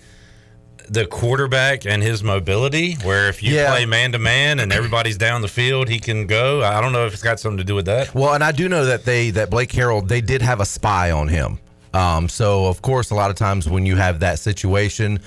the 0.88 1.06
quarterback 1.06 1.84
and 1.86 2.02
his 2.02 2.22
mobility? 2.22 2.94
Where 3.02 3.28
if 3.28 3.42
you 3.42 3.54
Yeah. 3.54 3.70
play 3.70 3.86
man 3.86 4.12
to 4.12 4.18
man 4.18 4.60
and 4.60 4.72
everybody's 4.72 5.16
down 5.16 5.42
the 5.42 5.48
field, 5.48 5.88
he 5.88 5.98
can 5.98 6.26
go. 6.26 6.62
I 6.62 6.80
don't 6.80 6.92
know 6.92 7.06
if 7.06 7.12
it's 7.12 7.22
got 7.22 7.40
something 7.40 7.58
to 7.58 7.64
do 7.64 7.74
with 7.74 7.86
that. 7.86 8.14
Well, 8.14 8.34
and 8.34 8.42
I 8.44 8.52
do 8.52 8.68
know 8.68 8.84
that 8.86 9.04
they 9.04 9.30
that 9.30 9.50
Blake 9.50 9.70
Harrell 9.72 10.06
they 10.06 10.20
did 10.20 10.42
have 10.42 10.60
a 10.60 10.66
spy 10.66 11.10
on 11.10 11.28
him. 11.28 11.58
Um, 11.94 12.28
so 12.28 12.66
of 12.66 12.82
course, 12.82 13.10
a 13.10 13.14
lot 13.14 13.30
of 13.30 13.36
times 13.36 13.68
when 13.68 13.86
you 13.86 13.96
have 13.96 14.20
that 14.20 14.38
situation, 14.38 15.18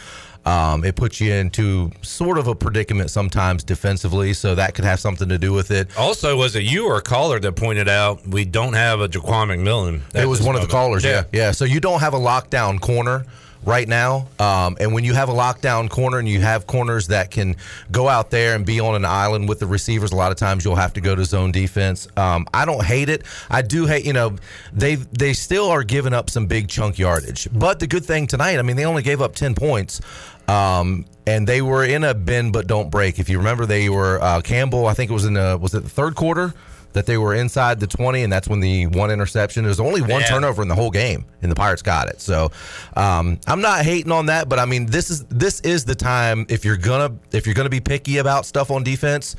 um, 0.46 0.86
it 0.86 0.96
puts 0.96 1.20
you 1.20 1.34
into 1.34 1.92
sort 2.02 2.38
of 2.38 2.48
a 2.48 2.56
predicament 2.56 3.12
sometimes 3.12 3.64
defensively. 3.64 4.34
So 4.34 4.56
that 4.56 4.74
could 4.76 4.86
have 4.86 5.00
something 5.00 5.28
to 5.30 5.38
do 5.38 5.52
with 5.52 5.70
it. 5.72 5.90
Also, 5.98 6.38
was 6.38 6.56
it 6.56 6.64
you 6.64 6.86
or 6.88 6.98
a 6.98 7.02
caller 7.02 7.40
that 7.40 7.52
pointed 7.54 7.90
out 7.90 8.26
we 8.28 8.46
don't 8.46 8.74
have 8.74 9.02
a 9.02 9.10
Ja'Quan 9.10 9.48
McMillian? 9.48 10.02
It 10.16 10.26
was 10.28 10.42
one 10.42 10.56
of 10.56 10.62
the 10.62 10.68
moment? 10.68 10.72
callers. 10.72 11.04
Yeah. 11.04 11.24
yeah, 11.34 11.52
So 11.52 11.66
you 11.66 11.80
don't 11.80 12.00
have 12.00 12.14
a 12.14 12.20
lockdown 12.20 12.80
corner 12.80 13.26
right 13.66 13.88
now, 13.88 14.28
um, 14.40 14.78
and 14.80 14.94
when 14.94 15.04
you 15.04 15.14
have 15.14 15.30
a 15.30 15.34
lockdown 15.34 15.90
corner 15.90 16.20
and 16.20 16.28
you 16.28 16.40
have 16.42 16.68
corners 16.68 17.08
that 17.08 17.32
can 17.32 17.56
go 17.92 18.08
out 18.08 18.32
there 18.32 18.56
and 18.56 18.66
be 18.66 18.80
on 18.80 18.96
an 18.96 19.06
island 19.06 19.50
with 19.50 19.60
the 19.60 19.68
receivers, 19.68 20.12
a 20.12 20.16
lot 20.16 20.32
of 20.32 20.38
times 20.38 20.64
you'll 20.64 20.76
have 20.76 20.94
to 20.94 21.02
go 21.02 21.16
to 21.16 21.26
zone 21.26 21.52
defense. 21.52 22.08
Um, 22.18 22.48
I 22.54 22.66
don't 22.66 22.84
hate 22.84 23.10
it. 23.10 23.24
I 23.50 23.62
do 23.62 23.86
hate. 23.86 24.06
You 24.06 24.14
know, 24.14 24.36
they 24.74 24.96
they 24.96 25.34
still 25.34 25.70
are 25.70 25.84
giving 25.84 26.14
up 26.14 26.30
some 26.30 26.48
big 26.48 26.68
chunk 26.68 26.98
yardage. 26.98 27.48
But 27.52 27.80
the 27.80 27.88
good 27.88 28.06
thing 28.06 28.28
tonight, 28.28 28.60
I 28.60 28.62
mean, 28.62 28.76
they 28.76 28.86
only 28.86 29.04
gave 29.04 29.22
up 29.22 29.36
ten 29.36 29.56
points. 29.56 30.02
Um, 30.48 31.06
and 31.28 31.48
they 31.48 31.62
were 31.62 31.86
in 31.86 32.04
a 32.04 32.16
bend 32.16 32.54
but 32.54 32.66
don't 32.66 32.90
break. 32.90 33.20
If 33.20 33.30
you 33.30 33.38
remember, 33.38 33.68
they 33.68 33.88
were 33.88 34.20
uh, 34.20 34.42
Campbell. 34.42 34.88
I 34.88 34.96
think 34.96 35.12
it 35.12 35.14
was 35.14 35.26
in 35.26 35.34
the 35.34 35.60
was 35.62 35.76
it 35.76 35.84
the 35.84 35.90
third 35.90 36.16
quarter 36.16 36.56
that 36.94 37.06
they 37.06 37.18
were 37.18 37.34
inside 37.36 37.80
the 37.80 37.88
twenty, 37.88 38.24
and 38.24 38.32
that's 38.34 38.48
when 38.48 38.60
the 38.60 38.88
one 38.88 39.12
interception. 39.12 39.64
There's 39.64 39.80
only 39.80 40.02
one 40.02 40.22
Yeah. 40.22 40.28
turnover 40.28 40.62
in 40.62 40.68
the 40.68 40.76
whole 40.76 40.90
game, 40.92 41.26
and 41.42 41.52
the 41.52 41.56
Pirates 41.56 41.82
got 41.82 42.10
it. 42.10 42.20
So 42.22 42.52
um, 42.96 43.40
I'm 43.48 43.62
not 43.62 43.86
hating 43.86 44.12
on 44.12 44.26
that, 44.28 44.50
but 44.50 44.60
I 44.60 44.66
mean 44.66 44.86
this 44.88 45.10
is 45.10 45.24
this 45.26 45.60
is 45.62 45.86
the 45.86 45.96
time 45.96 46.46
if 46.50 46.66
you're 46.66 46.78
gonna 46.78 47.14
if 47.32 47.46
you're 47.46 47.56
gonna 47.56 47.70
be 47.70 47.80
picky 47.80 48.18
about 48.18 48.46
stuff 48.46 48.72
on 48.72 48.84
defense. 48.84 49.36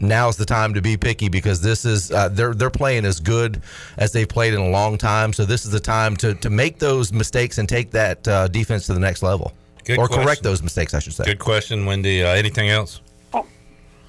Now's 0.00 0.36
the 0.36 0.44
time 0.44 0.74
to 0.74 0.80
be 0.80 0.96
picky 0.96 1.28
because 1.28 1.60
this 1.60 1.84
is 1.84 2.12
uh, 2.12 2.28
they're 2.28 2.54
they're 2.54 2.70
playing 2.70 3.04
as 3.04 3.18
good 3.18 3.60
as 3.96 4.12
they've 4.12 4.28
played 4.28 4.54
in 4.54 4.60
a 4.60 4.68
long 4.68 4.96
time. 4.96 5.32
So 5.32 5.44
this 5.44 5.64
is 5.64 5.72
the 5.72 5.80
time 5.80 6.16
to 6.18 6.34
to 6.34 6.50
make 6.50 6.78
those 6.78 7.12
mistakes 7.12 7.58
and 7.58 7.68
take 7.68 7.90
that 7.92 8.28
uh, 8.28 8.46
defense 8.46 8.86
to 8.86 8.94
the 8.94 9.00
next 9.00 9.22
level, 9.24 9.52
Good 9.84 9.98
or 9.98 10.06
question. 10.06 10.24
correct 10.24 10.42
those 10.44 10.62
mistakes, 10.62 10.94
I 10.94 11.00
should 11.00 11.14
say. 11.14 11.24
Good 11.24 11.40
question, 11.40 11.84
Wendy. 11.84 12.22
Uh, 12.22 12.28
anything 12.28 12.68
else? 12.68 13.00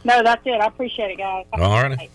No, 0.03 0.23
that's 0.23 0.41
it. 0.45 0.61
I 0.61 0.67
appreciate 0.67 1.11
it, 1.11 1.17
guys. 1.17 1.45
All 1.53 1.81
right. 1.83 2.09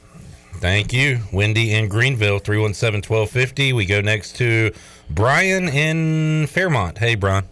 Thank 0.65 0.95
you, 0.95 1.21
Wendy 1.31 1.75
in 1.75 1.89
Greenville, 1.89 2.39
317 2.39 3.07
1250. 3.07 3.75
We 3.75 3.85
go 3.85 4.01
next 4.01 4.37
to 4.37 4.73
Brian 5.11 5.69
in 5.69 6.47
Fairmont. 6.47 6.97
Hey, 6.97 7.17
Brian. 7.17 7.47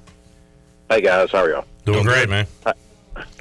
Hey 0.88 1.02
guys, 1.02 1.30
how 1.30 1.40
are 1.40 1.50
y'all? 1.50 1.66
Doing 1.84 2.04
great, 2.04 2.30
man. 2.30 2.46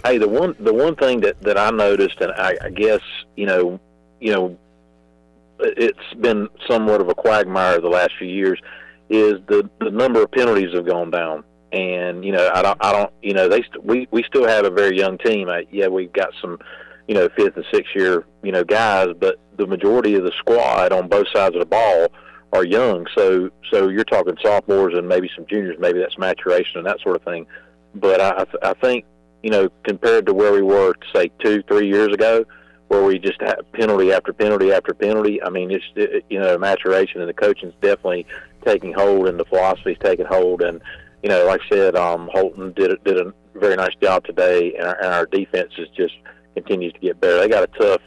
Hey, 0.03 0.17
the 0.17 0.27
one 0.27 0.57
the 0.59 0.73
one 0.73 0.97
thing 0.97 1.21
that 1.21 1.39
that 1.43 1.57
I 1.57 1.69
noticed, 1.69 2.19
and 2.19 2.33
I, 2.33 2.57
I 2.61 2.69
guess 2.69 2.99
you 3.37 3.45
know, 3.45 3.79
you 4.19 4.33
know, 4.33 4.57
it's 5.61 6.13
been 6.19 6.49
somewhat 6.67 6.99
of 6.99 7.07
a 7.07 7.15
quagmire 7.15 7.79
the 7.79 7.87
last 7.87 8.11
few 8.19 8.27
years, 8.27 8.59
is 9.09 9.35
the 9.47 9.69
the 9.79 9.89
number 9.89 10.21
of 10.21 10.29
penalties 10.31 10.73
have 10.73 10.85
gone 10.85 11.11
down. 11.11 11.45
And 11.71 12.25
you 12.25 12.33
know, 12.33 12.51
I 12.53 12.61
don't, 12.61 12.77
I 12.83 12.91
don't, 12.91 13.13
you 13.21 13.33
know, 13.33 13.47
they 13.47 13.61
st- 13.61 13.85
we 13.85 14.05
we 14.11 14.23
still 14.23 14.45
have 14.45 14.65
a 14.65 14.69
very 14.69 14.97
young 14.97 15.17
team. 15.17 15.47
I, 15.47 15.65
yeah, 15.71 15.87
we've 15.87 16.11
got 16.11 16.33
some, 16.41 16.59
you 17.07 17.15
know, 17.15 17.29
fifth 17.35 17.55
and 17.55 17.65
sixth 17.71 17.95
year, 17.95 18.25
you 18.43 18.51
know, 18.51 18.63
guys, 18.63 19.07
but 19.19 19.39
the 19.57 19.67
majority 19.67 20.15
of 20.15 20.23
the 20.23 20.31
squad 20.37 20.91
on 20.91 21.07
both 21.07 21.27
sides 21.33 21.55
of 21.55 21.59
the 21.59 21.65
ball 21.65 22.07
are 22.53 22.65
young. 22.65 23.05
So 23.15 23.49
so 23.71 23.89
you're 23.89 24.03
talking 24.03 24.35
sophomores 24.41 24.97
and 24.97 25.07
maybe 25.07 25.29
some 25.35 25.45
juniors. 25.45 25.77
Maybe 25.79 25.99
that's 25.99 26.17
maturation 26.17 26.77
and 26.77 26.87
that 26.87 26.99
sort 27.01 27.15
of 27.15 27.23
thing. 27.23 27.45
But 27.95 28.21
I 28.21 28.45
I 28.63 28.73
think 28.75 29.05
you 29.43 29.49
know 29.49 29.69
compared 29.83 30.25
to 30.27 30.33
where 30.33 30.51
we 30.51 30.61
were 30.61 30.93
say 31.13 31.31
two 31.39 31.63
three 31.63 31.87
years 31.87 32.13
ago, 32.13 32.45
where 32.87 33.03
we 33.03 33.19
just 33.19 33.41
had 33.41 33.59
penalty 33.73 34.11
after 34.11 34.33
penalty 34.33 34.71
after 34.73 34.93
penalty. 34.93 35.41
I 35.41 35.49
mean, 35.49 35.71
it's 35.71 35.85
it, 35.95 36.25
you 36.29 36.39
know 36.39 36.57
maturation 36.57 37.21
and 37.21 37.29
the 37.29 37.33
coaching's 37.33 37.73
definitely 37.81 38.25
taking 38.65 38.93
hold 38.93 39.27
and 39.27 39.39
the 39.39 39.45
philosophy's 39.45 39.97
taking 40.03 40.25
hold. 40.25 40.61
And 40.61 40.81
you 41.23 41.29
know, 41.29 41.45
like 41.45 41.61
I 41.65 41.69
said, 41.69 41.95
um, 41.95 42.29
Holton 42.33 42.73
did 42.73 42.91
a, 42.91 42.97
did 42.97 43.19
a 43.19 43.33
very 43.55 43.75
nice 43.75 43.95
job 44.01 44.23
today, 44.25 44.73
and 44.75 44.87
our, 44.87 44.97
and 44.97 45.13
our 45.13 45.25
defense 45.25 45.71
is 45.77 45.87
just 45.95 46.15
continues 46.55 46.93
to 46.93 46.99
get 46.99 47.19
better. 47.19 47.39
They 47.39 47.47
got 47.47 47.63
a 47.63 47.79
tough 47.79 48.01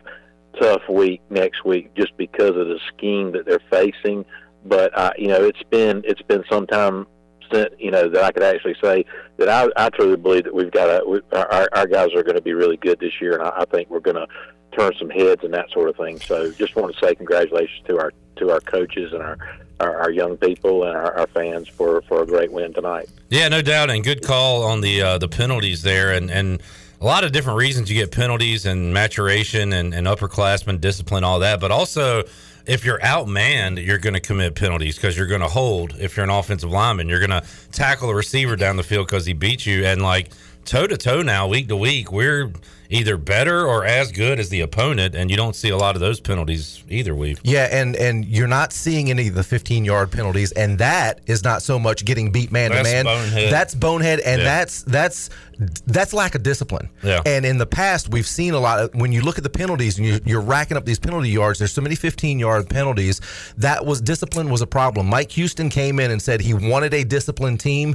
tough 0.61 0.83
week 0.88 1.20
next 1.30 1.64
week 1.64 1.94
just 1.94 2.16
because 2.16 2.50
of 2.50 2.68
the 2.68 2.78
scheme 2.88 3.33
that 3.33 3.44
they're 3.44 3.61
facing. 3.70 4.24
But 4.64 4.96
uh, 4.96 5.12
you 5.18 5.28
know, 5.28 5.42
it's 5.44 5.62
been 5.70 6.02
it's 6.04 6.22
been 6.22 6.44
some 6.50 6.66
time 6.66 7.07
since 7.52 7.74
you 7.78 7.90
know 7.90 8.09
that 8.09 8.24
I 8.24 8.33
could 8.33 8.42
actually 8.42 8.76
say 8.83 9.04
that 9.37 9.48
I, 9.48 9.68
I 9.76 9.90
truly 9.90 10.16
believe 10.16 10.44
that 10.44 10.54
we've 10.54 10.70
got 10.70 10.88
a 10.88 11.09
we, 11.09 11.20
our 11.33 11.68
our 11.72 11.87
guys 11.87 12.14
are 12.14 12.22
going 12.22 12.37
to 12.37 12.42
be 12.42 12.54
really 12.54 12.76
good 12.76 12.98
this 13.00 13.20
year, 13.20 13.35
and 13.35 13.42
I, 13.42 13.52
I 13.59 13.64
think 13.66 13.90
we're 13.90 14.00
going 14.00 14.16
to 14.16 14.26
turn 14.76 14.92
some 14.98 15.11
heads 15.11 15.44
and 15.44 15.52
that 15.54 15.70
sort 15.70 15.88
of 15.88 15.96
thing. 15.96 16.18
So 16.20 16.50
just 16.52 16.76
want 16.76 16.94
to 16.94 17.07
say 17.07 17.14
congratulations 17.14 17.87
to 17.88 17.98
our 17.98 18.12
to 18.37 18.50
our 18.50 18.61
coaches 18.61 19.12
and 19.12 19.22
our 19.22 19.38
our, 19.80 19.96
our 20.02 20.11
young 20.11 20.37
people 20.37 20.85
and 20.85 20.96
our, 20.96 21.18
our 21.18 21.26
fans 21.28 21.68
for 21.68 22.02
for 22.02 22.22
a 22.22 22.26
great 22.26 22.52
win 22.52 22.72
tonight. 22.72 23.09
Yeah, 23.28 23.48
no 23.48 23.62
doubt, 23.62 23.90
and 23.90 24.02
good 24.02 24.22
call 24.22 24.62
on 24.62 24.80
the 24.80 25.02
uh, 25.02 25.18
the 25.18 25.28
penalties 25.28 25.83
there, 25.83 26.12
and 26.12 26.30
and 26.30 26.62
a 27.05 27.07
lot 27.07 27.23
of 27.23 27.33
different 27.33 27.59
reasons 27.59 27.90
you 27.90 28.01
get 28.01 28.11
penalties 28.11 28.64
and 28.64 28.95
maturation 28.95 29.75
and, 29.75 29.93
and 29.93 30.07
upperclassmen 30.07 30.81
discipline, 30.81 31.23
all 31.23 31.40
that, 31.40 31.61
but 31.61 31.71
also 31.71 32.23
if 32.64 32.83
you're 32.83 32.99
outmanned, 33.01 33.85
you're 33.85 33.99
going 33.99 34.14
to 34.14 34.21
commit 34.21 34.55
penalties 34.55 34.97
because 34.97 35.14
you're 35.14 35.27
going 35.27 35.43
to 35.43 35.49
hold. 35.49 35.95
If 35.99 36.17
you're 36.17 36.25
an 36.25 36.31
offensive 36.31 36.71
lineman, 36.71 37.11
you're 37.11 37.19
going 37.19 37.29
to 37.29 37.47
tackle 37.73 38.09
a 38.09 38.14
receiver 38.14 38.57
down 38.57 38.77
the 38.77 38.83
field 38.83 39.07
because 39.07 39.27
he 39.27 39.35
beat 39.35 39.67
you, 39.67 39.85
and 39.85 40.01
like 40.01 40.31
toe 40.64 40.87
to 40.87 40.97
toe 40.97 41.21
now, 41.21 41.47
week 41.47 41.69
to 41.69 41.77
week, 41.77 42.11
we're 42.11 42.51
either 42.90 43.16
better 43.16 43.66
or 43.66 43.85
as 43.85 44.12
good 44.12 44.38
as 44.38 44.49
the 44.49 44.61
opponent, 44.61 45.14
and 45.14 45.31
you 45.31 45.37
don't 45.37 45.57
see 45.57 45.70
a 45.70 45.77
lot 45.77 45.94
of 45.94 46.01
those 46.01 46.20
penalties 46.20 46.83
either 46.88 47.14
week. 47.14 47.38
Yeah, 47.42 47.68
and 47.70 47.97
and 47.97 48.25
you're 48.25 48.49
not 48.49 48.73
seeing 48.73 49.11
any 49.11 49.29
of 49.29 49.35
the 49.35 49.42
15 49.44 49.85
yard 49.85 50.11
penalties, 50.12 50.53
and 50.53 50.79
that 50.79 51.20
is 51.27 51.44
not 51.44 51.62
so 51.62 51.79
much 51.79 52.05
getting 52.05 52.31
beat 52.33 52.53
man 52.53 52.70
to 52.70 52.83
man. 52.83 53.05
That's 53.51 53.75
bonehead, 53.75 54.20
and 54.20 54.40
Yeah. 54.40 54.44
that's 54.44 54.83
that's 54.83 55.31
that's 55.87 56.12
lack 56.12 56.35
of 56.35 56.42
discipline. 56.42 56.88
Yeah. 57.05 57.20
And 57.25 57.47
in 57.47 57.59
the 57.59 57.66
past, 57.66 58.11
we've 58.11 58.27
seen 58.27 58.55
a 58.55 58.59
lot 58.59 58.81
of 58.81 58.94
when 58.97 59.12
you 59.12 59.20
look 59.23 59.38
at 59.38 59.44
the 59.44 59.51
penalties 59.51 59.99
and 59.99 60.07
you, 60.07 60.18
you're 60.25 60.40
racking 60.40 60.77
up 60.77 60.85
these 60.85 60.99
penalty 60.99 61.29
yards. 61.31 61.61
There's 61.61 61.73
so 61.73 61.81
many 61.81 61.94
15 61.94 62.40
yard 62.40 62.68
penalties. 62.68 63.20
That 63.59 63.87
was 63.87 64.01
discipline 64.01 64.51
was 64.51 64.62
a 64.62 64.66
problem. 64.66 65.07
Mike 65.07 65.31
Houston 65.33 65.68
came 65.68 66.01
in 66.01 66.11
and 66.11 66.20
said 66.20 66.40
he 66.40 66.55
wanted 66.55 66.92
a 66.92 67.05
disciplined 67.05 67.61
team, 67.61 67.94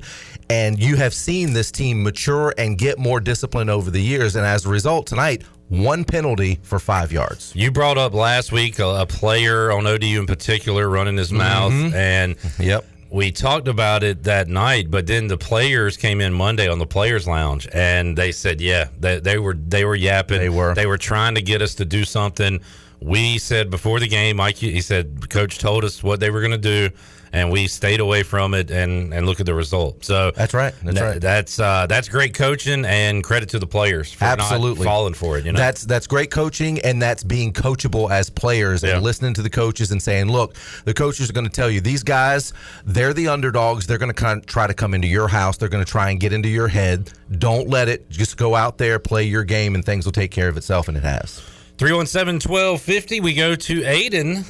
and 0.50 0.80
you 0.82 0.96
have 0.96 1.14
seen 1.14 1.52
this 1.52 1.70
team 1.70 2.02
mature 2.02 2.54
and 2.58 2.78
get 2.78 2.98
more 2.98 3.20
discipline 3.20 3.70
over 3.70 3.92
the 3.92 4.02
years. 4.02 4.38
And 4.38 4.46
as 4.46 4.66
a 4.66 4.70
result, 4.70 4.79
tonight. 4.84 5.44
One 5.70 6.04
penalty 6.04 6.60
for 6.64 6.80
five 6.80 7.12
yards. 7.12 7.52
You 7.56 7.72
brought 7.72 7.98
up 7.98 8.14
last 8.14 8.52
week 8.52 8.80
a, 8.80 8.88
a 9.02 9.06
player 9.06 9.72
on 9.72 9.86
ODU 9.86 10.20
in 10.20 10.26
particular 10.26 10.90
running 10.90 11.16
his 11.18 11.32
mouth, 11.32 11.72
Mhm. 11.72 11.94
and 11.94 12.36
yep, 12.60 12.86
we 13.12 13.32
talked 13.32 13.68
about 13.68 14.04
it 14.04 14.24
that 14.24 14.48
night. 14.48 14.90
But 14.90 15.06
then 15.06 15.28
the 15.28 15.38
players 15.38 15.96
came 15.96 16.22
in 16.22 16.34
Monday 16.34 16.68
on 16.68 16.80
the 16.80 16.88
players' 16.88 17.28
lounge, 17.28 17.68
and 17.72 18.18
they 18.18 18.32
said, 18.32 18.62
"Yeah, 18.62 18.88
they, 19.00 19.20
they 19.20 19.38
were 19.38 19.54
they 19.54 19.86
were 19.86 19.96
yapping. 19.96 20.40
They 20.40 20.50
were 20.50 20.74
they 20.74 20.88
were 20.88 20.98
trying 20.98 21.36
to 21.36 21.42
get 21.42 21.62
us 21.62 21.76
to 21.76 21.86
do 21.86 22.04
something." 22.04 22.62
We 23.02 23.38
said 23.38 23.70
before 23.70 24.00
the 24.02 24.08
game, 24.10 24.36
Mike, 24.38 24.58
he 24.58 24.82
said, 24.82 25.30
Coach 25.30 25.58
told 25.58 25.86
us 25.86 26.04
what 26.04 26.20
they 26.20 26.30
were 26.32 26.42
going 26.42 26.52
to 26.52 26.58
do, 26.58 26.90
and 27.34 27.52
we 27.52 27.68
stayed 27.68 28.00
away 28.00 28.24
from 28.24 28.54
it. 28.54 28.72
And 28.72 29.14
and 29.14 29.26
look 29.26 29.40
at 29.40 29.46
the 29.46 29.54
result. 29.54 30.04
So 30.06 30.32
that's 30.32 30.54
right. 30.54 30.74
That's 30.84 30.98
Th- 30.98 31.02
right. 31.02 31.22
That's 31.22 31.60
uh, 31.60 31.88
that's 31.88 32.10
great 32.10 32.34
coaching, 32.34 32.86
and 32.86 33.24
credit 33.24 33.50
to 33.50 33.60
the 33.60 33.68
players 33.68 34.12
for 34.12 34.26
Absolutely 34.26 34.86
not 34.86 34.92
falling 34.92 35.14
for 35.14 35.38
it. 35.38 35.46
You 35.46 35.52
know, 35.54 35.60
that's 35.60 35.84
that's 35.84 36.08
great 36.08 36.32
coaching, 36.32 36.80
and 36.80 37.02
that's 37.02 37.24
being 37.24 37.54
coachable 37.54 38.10
as 38.12 38.30
players 38.30 38.84
and 38.84 39.02
listening 39.02 39.34
to 39.36 39.42
the 39.42 39.50
coaches 39.50 39.92
and 39.92 40.02
saying, 40.02 40.28
"Look, 40.28 40.56
the 40.86 40.94
coaches 40.94 41.30
are 41.30 41.34
going 41.34 41.48
to 41.48 41.52
tell 41.52 41.70
you 41.70 41.82
these 41.82 42.04
guys, 42.04 42.54
they're 42.86 43.14
the 43.14 43.28
underdogs. 43.28 43.88
They're 43.88 43.98
going 43.98 44.14
to 44.14 44.22
kind 44.22 44.40
of 44.40 44.46
try 44.46 44.68
to 44.68 44.74
come 44.74 44.94
into 44.94 45.08
your 45.08 45.28
house. 45.28 45.58
They're 45.58 45.70
going 45.70 45.84
to 45.84 45.92
try 45.92 46.10
and 46.10 46.20
get 46.20 46.34
into 46.34 46.50
your 46.50 46.68
head. 46.68 47.12
Don't 47.38 47.70
let 47.70 47.90
it. 47.90 48.10
Just 48.10 48.38
go 48.38 48.56
out 48.56 48.78
there, 48.78 49.00
play 49.00 49.24
your 49.24 49.44
game, 49.44 49.76
and 49.76 49.86
things 49.86 50.06
will 50.06 50.12
take 50.12 50.32
care 50.32 50.48
of 50.48 50.58
itself." 50.58 50.88
And 50.88 50.98
it 50.98 51.04
has. 51.04 51.42
317 51.78 52.52
1250. 52.52 53.22
We 53.22 53.34
go 53.34 53.56
to 53.56 53.82
Ayden 53.82 54.46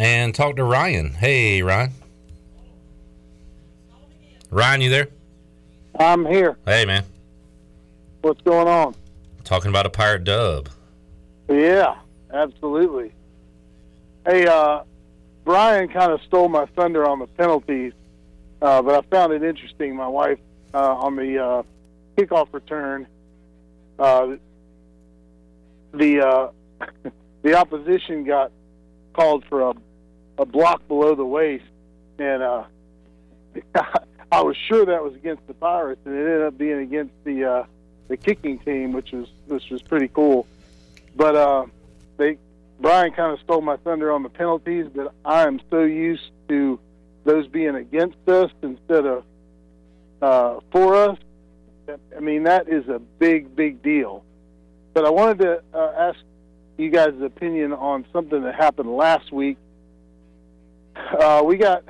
and 0.00 0.34
talk 0.34 0.56
to 0.56 0.64
Ryan. 0.64 1.10
Hey, 1.10 1.60
Ryan. 1.60 1.92
Ryan, 4.48 4.80
you 4.80 4.88
there? 4.88 5.08
I'm 5.98 6.24
here. 6.24 6.56
Hey, 6.64 6.86
man. 6.86 7.04
What's 8.22 8.40
going 8.40 8.66
on? 8.66 8.94
Talking 9.44 9.68
about 9.68 9.84
a 9.84 9.90
pirate 9.90 10.24
dub. 10.24 10.70
Yeah, 11.50 11.96
absolutely. 12.32 13.12
Hey, 14.24 14.46
uh, 14.46 14.84
Brian 15.44 15.88
kind 15.90 16.12
of 16.12 16.22
stole 16.22 16.48
my 16.48 16.64
thunder 16.74 17.06
on 17.06 17.18
the 17.18 17.26
penalties, 17.26 17.92
uh, 18.62 18.80
but 18.80 19.04
I 19.04 19.06
found 19.10 19.34
it 19.34 19.42
interesting. 19.42 19.94
My 19.94 20.08
wife 20.08 20.38
uh, 20.72 20.94
on 20.94 21.16
the 21.16 21.38
uh, 21.38 21.62
kickoff 22.16 22.48
return, 22.52 23.06
uh, 23.98 24.36
the 25.92 26.20
uh, 26.20 26.50
the 27.42 27.54
opposition 27.54 28.24
got 28.24 28.50
called 29.12 29.44
for 29.46 29.60
a, 29.62 29.74
a 30.40 30.46
block 30.46 30.88
below 30.88 31.14
the 31.14 31.24
waist, 31.24 31.64
and 32.18 32.42
uh, 32.42 32.64
I 34.32 34.40
was 34.40 34.56
sure 34.56 34.86
that 34.86 35.04
was 35.04 35.14
against 35.14 35.46
the 35.46 35.54
Pirates, 35.54 36.00
and 36.06 36.14
it 36.14 36.20
ended 36.20 36.42
up 36.42 36.56
being 36.56 36.78
against 36.78 37.12
the 37.24 37.44
uh, 37.44 37.64
the 38.08 38.16
kicking 38.16 38.58
team, 38.58 38.92
which 38.92 39.12
was 39.12 39.28
which 39.46 39.68
was 39.70 39.82
pretty 39.82 40.08
cool. 40.08 40.46
But 41.14 41.36
uh, 41.36 41.66
they 42.16 42.38
Brian 42.80 43.12
kind 43.12 43.32
of 43.34 43.40
stole 43.40 43.60
my 43.60 43.76
thunder 43.76 44.10
on 44.10 44.22
the 44.22 44.30
penalties, 44.30 44.86
but 44.92 45.12
I 45.24 45.46
am 45.46 45.60
so 45.68 45.82
used 45.82 46.30
to 46.48 46.80
those 47.24 47.46
being 47.46 47.74
against 47.74 48.26
us 48.26 48.50
instead 48.62 49.04
of 49.04 49.24
uh, 50.22 50.60
for 50.72 50.94
us. 50.96 51.18
I 52.16 52.20
mean, 52.20 52.44
that 52.44 52.68
is 52.68 52.88
a 52.88 52.98
big, 52.98 53.54
big 53.56 53.82
deal. 53.82 54.24
But 54.94 55.04
I 55.04 55.10
wanted 55.10 55.38
to 55.40 55.62
uh, 55.74 55.92
ask 55.98 56.18
you 56.78 56.88
guys' 56.88 57.20
opinion 57.20 57.72
on 57.72 58.06
something 58.12 58.42
that 58.42 58.54
happened 58.54 58.96
last 58.96 59.32
week. 59.32 59.58
Uh, 60.96 61.42
we 61.44 61.56
got 61.56 61.84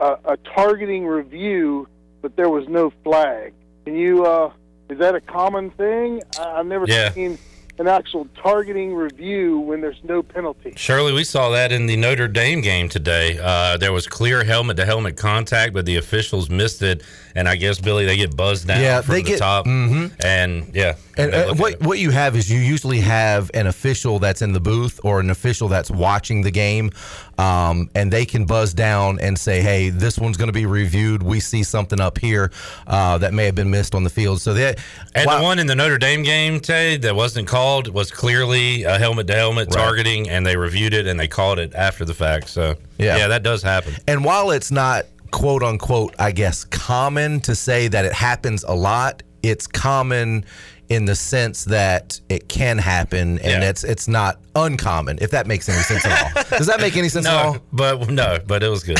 a, 0.00 0.16
a 0.24 0.36
targeting 0.54 1.06
review, 1.06 1.88
but 2.22 2.36
there 2.36 2.48
was 2.50 2.68
no 2.68 2.92
flag. 3.02 3.52
Can 3.84 3.96
you? 3.96 4.24
Uh, 4.24 4.52
is 4.90 4.98
that 4.98 5.14
a 5.14 5.20
common 5.20 5.70
thing? 5.70 6.22
I, 6.38 6.58
I've 6.60 6.66
never 6.66 6.86
Yeah. 6.86 7.10
seen 7.12 7.38
an 7.78 7.88
actual 7.88 8.28
targeting 8.40 8.94
review 8.94 9.58
when 9.58 9.80
there's 9.80 9.98
no 10.04 10.22
penalty. 10.22 10.72
Shirley, 10.76 11.12
we 11.12 11.24
saw 11.24 11.48
that 11.50 11.72
in 11.72 11.86
the 11.86 11.96
Notre 11.96 12.28
Dame 12.28 12.60
game 12.60 12.88
today. 12.88 13.36
Uh, 13.42 13.76
there 13.76 13.92
was 13.92 14.06
clear 14.06 14.44
helmet 14.44 14.76
to 14.76 14.84
helmet 14.86 15.16
contact, 15.16 15.72
but 15.74 15.84
the 15.84 15.96
officials 15.96 16.48
missed 16.48 16.82
it. 16.82 17.02
And 17.34 17.48
I 17.48 17.56
guess 17.56 17.80
Billy, 17.80 18.04
they 18.04 18.16
get 18.16 18.36
buzzed 18.36 18.68
down 18.68 18.80
Yeah, 18.80 19.00
from 19.00 19.14
they 19.16 19.22
the 19.22 19.28
get- 19.30 19.38
top. 19.40 19.66
mhm. 19.66 20.12
And 20.20 20.70
yeah, 20.72 20.94
And 21.16 21.34
uh, 21.34 21.54
what 21.54 21.80
what 21.80 21.98
you 21.98 22.10
have 22.10 22.36
is 22.36 22.50
you 22.50 22.58
usually 22.58 23.00
have 23.00 23.50
an 23.54 23.66
official 23.66 24.18
that's 24.18 24.42
in 24.42 24.52
the 24.52 24.60
booth 24.60 25.00
or 25.04 25.20
an 25.20 25.30
official 25.30 25.68
that's 25.68 25.90
watching 25.90 26.42
the 26.42 26.50
game, 26.50 26.90
um, 27.38 27.90
and 27.94 28.12
they 28.12 28.24
can 28.24 28.46
buzz 28.46 28.74
down 28.74 29.20
and 29.20 29.38
say, 29.38 29.60
"Hey, 29.60 29.90
this 29.90 30.18
one's 30.18 30.36
going 30.36 30.48
to 30.48 30.52
be 30.52 30.66
reviewed. 30.66 31.22
We 31.22 31.40
see 31.40 31.62
something 31.62 32.00
up 32.00 32.18
here 32.18 32.50
uh, 32.86 33.18
that 33.18 33.32
may 33.32 33.46
have 33.46 33.54
been 33.54 33.70
missed 33.70 33.94
on 33.94 34.04
the 34.04 34.10
field." 34.10 34.40
So 34.40 34.54
that 34.54 34.78
And 35.14 35.30
the 35.30 35.42
one 35.42 35.58
in 35.58 35.66
the 35.66 35.74
Notre 35.74 35.98
Dame 35.98 36.22
game, 36.22 36.60
Tay, 36.60 36.96
that 36.98 37.14
wasn't 37.14 37.48
called 37.48 37.88
was 37.88 38.10
clearly 38.10 38.84
a 38.84 38.98
helmet 38.98 39.26
to 39.28 39.34
helmet 39.34 39.70
targeting, 39.70 40.28
and 40.28 40.44
they 40.44 40.56
reviewed 40.56 40.94
it 40.94 41.06
and 41.06 41.18
they 41.18 41.28
called 41.28 41.58
it 41.58 41.74
after 41.74 42.04
the 42.04 42.14
fact. 42.14 42.48
So 42.48 42.74
Yeah. 42.98 43.16
yeah, 43.16 43.28
that 43.28 43.42
does 43.42 43.62
happen. 43.62 43.94
And 44.06 44.24
while 44.24 44.50
it's 44.50 44.70
not 44.70 45.04
quote 45.30 45.62
unquote, 45.62 46.14
I 46.18 46.30
guess, 46.30 46.64
common 46.64 47.40
to 47.40 47.54
say 47.54 47.88
that 47.88 48.04
it 48.04 48.12
happens 48.12 48.64
a 48.64 48.74
lot, 48.74 49.22
it's 49.42 49.66
common 49.66 50.44
in 50.88 51.06
the 51.06 51.14
sense 51.14 51.64
that 51.64 52.20
it 52.28 52.48
can 52.48 52.78
happen 52.78 53.38
and 53.38 53.62
Yeah. 53.62 53.68
it's 53.68 53.84
it's 53.84 54.06
not 54.08 54.38
uncommon, 54.54 55.18
if 55.20 55.30
that 55.30 55.46
makes 55.46 55.68
any 55.68 55.82
sense 55.82 56.04
at 56.04 56.36
all. 56.36 56.58
Does 56.58 56.66
that 56.66 56.80
make 56.80 56.96
any 56.96 57.08
sense 57.08 57.24
no, 57.24 57.30
at 57.30 57.46
all? 57.46 57.58
But 57.72 58.10
no, 58.10 58.38
but 58.46 58.62
it 58.62 58.68
was 58.68 58.84
good. 58.84 58.98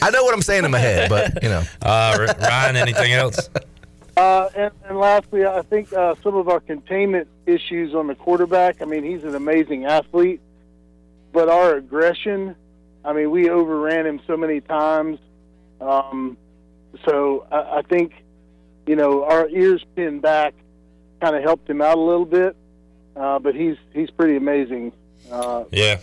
I 0.00 0.10
know 0.10 0.24
what 0.24 0.34
I'm 0.34 0.42
saying 0.42 0.64
in 0.64 0.70
my 0.70 0.78
head, 0.78 1.08
but 1.10 1.42
you 1.42 1.48
know. 1.48 1.62
Uh, 1.82 2.26
Ryan, 2.40 2.76
anything 2.76 3.12
else? 3.12 3.50
Uh, 4.16 4.48
and, 4.54 4.72
and 4.84 4.98
lastly, 4.98 5.46
I 5.46 5.62
think 5.62 5.92
uh, 5.92 6.14
some 6.22 6.34
of 6.36 6.48
our 6.48 6.60
containment 6.60 7.28
issues 7.46 7.94
on 7.94 8.06
the 8.06 8.14
quarterback. 8.14 8.82
I 8.82 8.84
mean, 8.84 9.04
he's 9.04 9.24
an 9.24 9.34
amazing 9.34 9.86
athlete, 9.86 10.40
but 11.32 11.48
our 11.48 11.76
aggression. 11.76 12.54
I 13.04 13.12
mean, 13.12 13.30
we 13.30 13.50
overran 13.50 14.06
him 14.06 14.20
so 14.26 14.36
many 14.36 14.60
times. 14.60 15.18
Um, 15.80 16.36
so 17.04 17.46
I, 17.50 17.78
I 17.78 17.82
think, 17.82 18.12
you 18.86 18.96
know, 18.96 19.24
our 19.24 19.48
ears 19.48 19.84
pinned 19.96 20.22
back 20.22 20.54
kind 21.22 21.36
of 21.36 21.42
helped 21.42 21.70
him 21.70 21.80
out 21.80 21.96
a 21.96 22.00
little 22.00 22.26
bit. 22.26 22.56
Uh, 23.16 23.38
but 23.38 23.54
he's 23.54 23.76
he's 23.94 24.10
pretty 24.10 24.36
amazing. 24.36 24.92
Uh, 25.30 25.64
Yeah. 25.70 25.98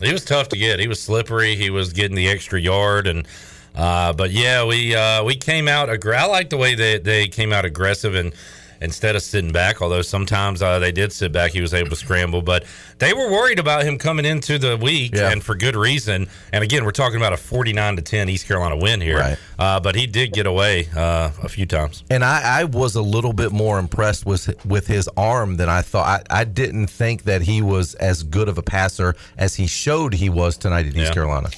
He 0.00 0.12
was 0.12 0.24
tough 0.24 0.48
to 0.50 0.56
get. 0.56 0.78
He 0.78 0.88
was 0.88 1.00
slippery. 1.00 1.54
He 1.56 1.70
was 1.70 1.92
getting 1.92 2.16
the 2.16 2.28
extra 2.28 2.60
yard 2.60 3.06
and 3.06 3.26
uh, 3.74 4.12
but 4.14 4.30
yeah, 4.30 4.64
we 4.64 4.94
uh, 4.94 5.22
we 5.22 5.36
came 5.36 5.68
out 5.68 5.90
I 5.90 6.26
like 6.26 6.48
the 6.50 6.56
way 6.56 6.74
they 6.74 6.98
they 6.98 7.28
came 7.28 7.52
out 7.52 7.64
aggressive 7.66 8.14
and 8.14 8.32
instead 8.80 9.16
of 9.16 9.22
sitting 9.22 9.52
back, 9.52 9.80
although 9.82 10.02
sometimes 10.02 10.62
uh, 10.62 10.78
they 10.78 10.92
did 10.92 11.12
sit 11.12 11.32
back, 11.32 11.52
he 11.52 11.60
was 11.60 11.74
able 11.74 11.90
to 11.90 11.96
scramble, 11.96 12.42
but 12.42 12.64
they 12.98 13.12
were 13.12 13.30
worried 13.30 13.58
about 13.58 13.84
him 13.84 13.98
coming 13.98 14.24
into 14.24 14.58
the 14.58 14.76
week 14.76 15.14
and 15.16 15.42
for 15.42 15.54
good 15.54 15.76
reason. 15.76 16.28
And 16.52 16.64
again, 16.64 16.84
we're 16.84 16.90
talking 16.92 17.16
about 17.16 17.32
a 17.32 17.36
49 17.36 17.96
to 17.96 18.02
10 18.02 18.28
East 18.28 18.46
Carolina 18.46 18.76
win 18.76 19.00
here. 19.00 19.18
Right. 19.18 19.38
Uh, 19.58 19.80
but 19.80 19.94
he 19.94 20.06
did 20.06 20.32
get 20.32 20.46
away 20.46 20.88
uh, 20.96 21.30
a 21.42 21.48
few 21.48 21.66
times. 21.66 22.04
And 22.10 22.24
I, 22.24 22.60
I 22.60 22.64
was 22.64 22.94
a 22.94 23.02
little 23.02 23.32
bit 23.32 23.52
more 23.52 23.78
impressed 23.78 24.26
with 24.26 24.64
with 24.64 24.86
his 24.86 25.08
arm 25.16 25.56
than 25.56 25.68
I 25.68 25.82
thought. 25.82 26.24
I, 26.30 26.40
I 26.40 26.44
didn't 26.44 26.88
think 26.88 27.24
that 27.24 27.42
he 27.42 27.62
was 27.62 27.94
as 27.94 28.22
good 28.22 28.48
of 28.48 28.58
a 28.58 28.62
passer 28.62 29.14
as 29.36 29.56
he 29.56 29.66
showed 29.66 30.14
he 30.14 30.28
was 30.28 30.56
tonight 30.56 30.86
at 30.86 30.96
East 30.96 31.12
Carolina. 31.12 31.50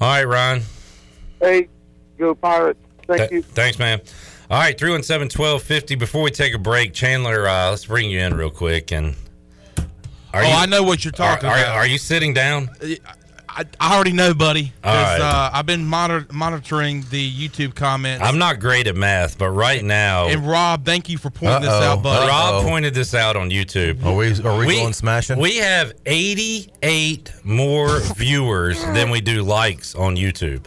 All 0.00 0.08
right, 0.08 0.24
Ryan. 0.24 0.62
hey, 1.40 1.68
go 2.18 2.34
Pirates! 2.34 2.78
Thank 3.06 3.20
Th- 3.20 3.30
you. 3.32 3.42
Thanks, 3.42 3.78
man. 3.78 4.00
All 4.50 4.58
right, 4.58 4.78
317 4.78 5.38
1250. 5.38 5.94
Before 5.96 6.22
we 6.22 6.30
take 6.30 6.54
a 6.54 6.58
break, 6.58 6.94
Chandler, 6.94 7.46
uh, 7.46 7.68
let's 7.70 7.84
bring 7.84 8.10
you 8.10 8.20
in 8.20 8.34
real 8.34 8.50
quick. 8.50 8.92
And 8.92 9.14
are 10.32 10.42
Oh, 10.42 10.48
you, 10.48 10.54
I 10.54 10.64
know 10.66 10.82
what 10.82 11.04
you're 11.04 11.12
talking 11.12 11.48
are, 11.48 11.52
are- 11.52 11.58
about. 11.58 11.76
Are 11.76 11.86
you 11.86 11.98
sitting 11.98 12.32
down? 12.32 12.70
I, 13.50 13.64
I 13.80 13.94
already 13.94 14.12
know, 14.12 14.32
buddy. 14.32 14.72
'cause, 14.82 14.94
All 14.94 14.94
right. 14.94 15.20
uh, 15.20 15.50
I've 15.52 15.66
been 15.66 15.84
monitor- 15.84 16.32
monitoring 16.32 17.04
the 17.10 17.30
YouTube 17.48 17.74
comments. 17.74 18.24
I'm 18.24 18.38
not 18.38 18.58
great 18.60 18.86
at 18.86 18.96
math, 18.96 19.36
but 19.36 19.50
right 19.50 19.84
now. 19.84 20.28
and 20.28 20.46
Rob, 20.48 20.84
thank 20.84 21.10
you 21.10 21.18
for 21.18 21.28
pointing 21.28 21.62
this 21.62 21.70
out, 21.70 22.02
buddy. 22.02 22.26
Rob 22.28 22.64
pointed 22.64 22.94
this 22.94 23.12
out 23.14 23.36
on 23.36 23.50
YouTube. 23.50 24.02
Are 24.04 24.14
we 24.14 24.28
are 24.48 24.56
we, 24.66 24.76
going 24.76 24.92
smashing? 24.94 25.38
We 25.38 25.56
have 25.56 25.92
88 26.06 27.32
more 27.44 28.00
viewers 28.16 28.82
than 28.82 29.10
we 29.10 29.20
do 29.20 29.42
likes 29.42 29.94
on 29.94 30.16
YouTube. 30.16 30.64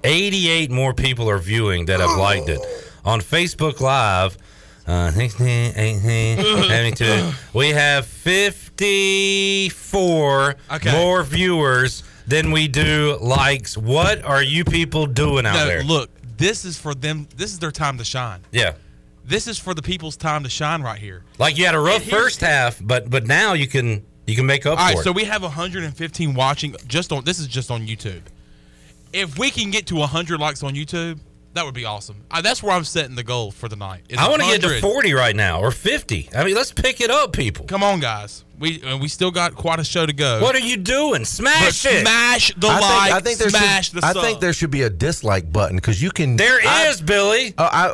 88 0.04 0.70
more 0.70 0.92
people 0.92 1.30
are 1.30 1.38
viewing 1.38 1.86
that 1.86 2.00
have 2.00 2.16
liked 2.18 2.48
it. 2.50 2.60
On 3.04 3.20
Facebook 3.20 3.80
Live, 3.80 4.38
uh, 4.86 5.10
18, 5.16 5.72
72, 5.72 7.32
we 7.52 7.70
have 7.70 8.06
54 8.06 10.54
more 10.92 11.24
viewers 11.24 12.04
than 12.26 12.52
we 12.52 12.68
do 12.68 13.18
likes. 13.20 13.76
What 13.76 14.24
are 14.24 14.42
you 14.42 14.64
people 14.64 15.06
doing 15.06 15.46
out 15.46 15.54
no, 15.54 15.66
there? 15.66 15.82
look, 15.82 16.10
this 16.36 16.64
is 16.64 16.78
for 16.78 16.94
them. 16.94 17.28
This 17.36 17.52
is 17.52 17.58
their 17.58 17.70
time 17.70 17.98
to 17.98 18.04
shine. 18.04 18.40
Yeah. 18.52 18.74
This 19.24 19.46
is 19.46 19.58
for 19.58 19.74
the 19.74 19.82
people's 19.82 20.16
time 20.16 20.42
to 20.42 20.48
shine 20.48 20.82
right 20.82 20.98
here. 20.98 21.24
Like 21.38 21.56
you 21.56 21.66
had 21.66 21.74
a 21.74 21.80
rough 21.80 22.04
first 22.04 22.40
half, 22.40 22.80
but 22.82 23.08
but 23.08 23.26
now 23.26 23.52
you 23.52 23.68
can 23.68 24.04
you 24.26 24.34
can 24.34 24.46
make 24.46 24.66
up 24.66 24.78
All 24.78 24.86
right, 24.86 24.98
so 24.98 25.12
we 25.12 25.24
have 25.24 25.42
115 25.42 26.34
watching 26.34 26.74
just 26.86 27.12
on. 27.12 27.24
This 27.24 27.38
is 27.38 27.46
just 27.46 27.70
on 27.70 27.86
YouTube. 27.86 28.22
If 29.12 29.38
we 29.38 29.50
can 29.50 29.70
get 29.70 29.86
to 29.88 29.96
100 29.96 30.40
likes 30.40 30.62
on 30.62 30.74
YouTube, 30.74 31.20
that 31.54 31.64
would 31.64 31.74
be 31.74 31.84
awesome. 31.84 32.16
Uh, 32.30 32.40
that's 32.40 32.62
where 32.62 32.72
I'm 32.74 32.84
setting 32.84 33.14
the 33.14 33.22
goal 33.24 33.50
for 33.50 33.68
the 33.68 33.76
night. 33.76 34.02
I 34.16 34.28
want 34.28 34.42
to 34.42 34.48
get 34.48 34.62
to 34.62 34.80
40 34.80 35.12
right 35.12 35.36
now 35.36 35.60
or 35.60 35.70
50. 35.70 36.30
I 36.34 36.44
mean, 36.44 36.54
let's 36.54 36.72
pick 36.72 37.00
it 37.00 37.10
up, 37.10 37.32
people. 37.32 37.66
Come 37.66 37.82
on, 37.82 38.00
guys. 38.00 38.44
We 38.58 38.82
uh, 38.82 38.96
we 38.96 39.08
still 39.08 39.30
got 39.30 39.54
quite 39.54 39.80
a 39.80 39.84
show 39.84 40.06
to 40.06 40.12
go. 40.12 40.40
What 40.40 40.54
are 40.54 40.60
you 40.60 40.76
doing? 40.76 41.24
Smash 41.24 41.82
But 41.82 41.92
it. 41.92 42.00
Smash 42.02 42.54
the 42.54 42.68
I 42.68 42.78
like. 42.80 42.82
think, 42.82 43.14
I 43.16 43.20
think 43.20 43.38
there 43.38 43.50
smash 43.50 43.90
should, 43.90 44.00
the 44.02 44.06
I 44.06 44.12
sub. 44.12 44.22
think 44.22 44.40
there 44.40 44.52
should 44.52 44.70
be 44.70 44.82
a 44.82 44.90
dislike 44.90 45.52
button 45.52 45.76
because 45.76 46.00
you 46.00 46.10
can. 46.10 46.36
There 46.36 46.60
There 46.62 46.88
is, 46.88 46.96
is, 46.96 47.02
Billy. 47.02 47.54
Uh, 47.58 47.68
I, 47.72 47.92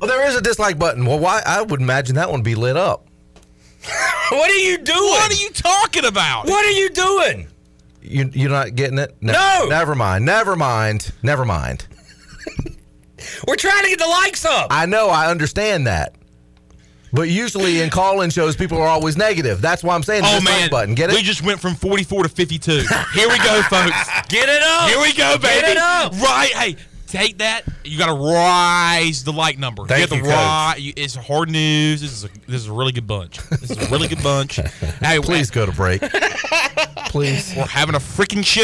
well, 0.00 0.08
there 0.08 0.26
is 0.28 0.36
a 0.36 0.40
dislike 0.40 0.78
button. 0.78 1.04
Well, 1.04 1.18
why? 1.18 1.42
I 1.44 1.62
would 1.62 1.80
imagine 1.80 2.14
that 2.16 2.30
one 2.30 2.42
be 2.42 2.54
lit 2.54 2.76
up. 2.76 3.06
What 4.30 4.50
are 4.50 4.54
you 4.58 4.76
doing? 4.76 4.98
What 4.98 5.32
are 5.32 5.34
you 5.42 5.48
talking 5.50 6.04
about? 6.04 6.46
What 6.46 6.64
are 6.66 6.70
you 6.70 6.90
doing? 6.90 7.48
You 8.02 8.30
you're 8.34 8.50
not 8.50 8.74
getting 8.74 8.98
it? 8.98 9.16
No. 9.22 9.66
Never 9.70 9.94
mind. 9.94 10.26
Never 10.26 10.54
mind. 10.54 11.12
Never 11.22 11.46
mind. 11.46 11.86
We're 13.46 13.56
trying 13.56 13.82
to 13.84 13.88
get 13.88 13.98
the 13.98 14.06
likes 14.08 14.44
up. 14.44 14.68
I 14.70 14.86
know. 14.86 15.08
I 15.08 15.30
understand 15.30 15.86
that. 15.86 16.14
But 17.12 17.30
usually 17.30 17.80
in 17.80 17.88
call-in 17.88 18.28
shows, 18.30 18.54
people 18.54 18.76
are 18.78 18.86
always 18.86 19.16
negative. 19.16 19.62
That's 19.62 19.82
why 19.82 19.94
I'm 19.94 20.02
saying 20.02 20.22
Oh 20.26 20.34
dislike 20.40 20.44
man, 20.60 20.70
button. 20.70 20.94
Get 20.94 21.08
it? 21.10 21.16
we 21.16 21.22
just 21.22 21.42
went 21.42 21.58
from 21.58 21.74
44 21.74 22.24
to 22.24 22.28
52. 22.28 22.70
Here 23.14 23.28
we 23.28 23.38
go, 23.38 23.62
folks. 23.70 24.10
Get 24.28 24.48
it 24.50 24.62
up. 24.62 24.90
Here 24.90 25.00
we 25.00 25.14
go, 25.14 25.38
baby. 25.38 25.60
Get 25.62 25.70
it 25.70 25.76
up. 25.78 26.12
Right, 26.20 26.50
hey, 26.54 26.76
take 27.06 27.38
that. 27.38 27.62
You 27.82 27.96
got 27.96 28.08
to 28.08 28.12
rise 28.12 29.24
the 29.24 29.32
like 29.32 29.58
number. 29.58 29.86
Thank 29.86 30.10
you 30.10 30.18
you, 30.18 30.24
have 30.24 30.30
to 30.32 30.36
rise. 30.36 30.80
you- 30.80 30.92
It's 30.98 31.14
hard 31.14 31.50
news. 31.50 32.02
This 32.02 32.12
is 32.12 32.24
a 32.24 32.28
this 32.46 32.60
is 32.60 32.66
a 32.68 32.72
really 32.74 32.92
good 32.92 33.06
bunch. 33.06 33.38
This 33.48 33.70
is 33.70 33.78
a 33.78 33.90
really 33.90 34.08
good 34.08 34.22
bunch. 34.22 34.56
hey, 35.00 35.18
Please 35.20 35.50
go 35.50 35.64
to 35.64 35.72
break. 35.72 36.02
Please. 37.08 37.54
We're 37.56 37.66
having 37.66 37.94
a 37.94 37.98
freaking 37.98 38.44
show. 38.44 38.62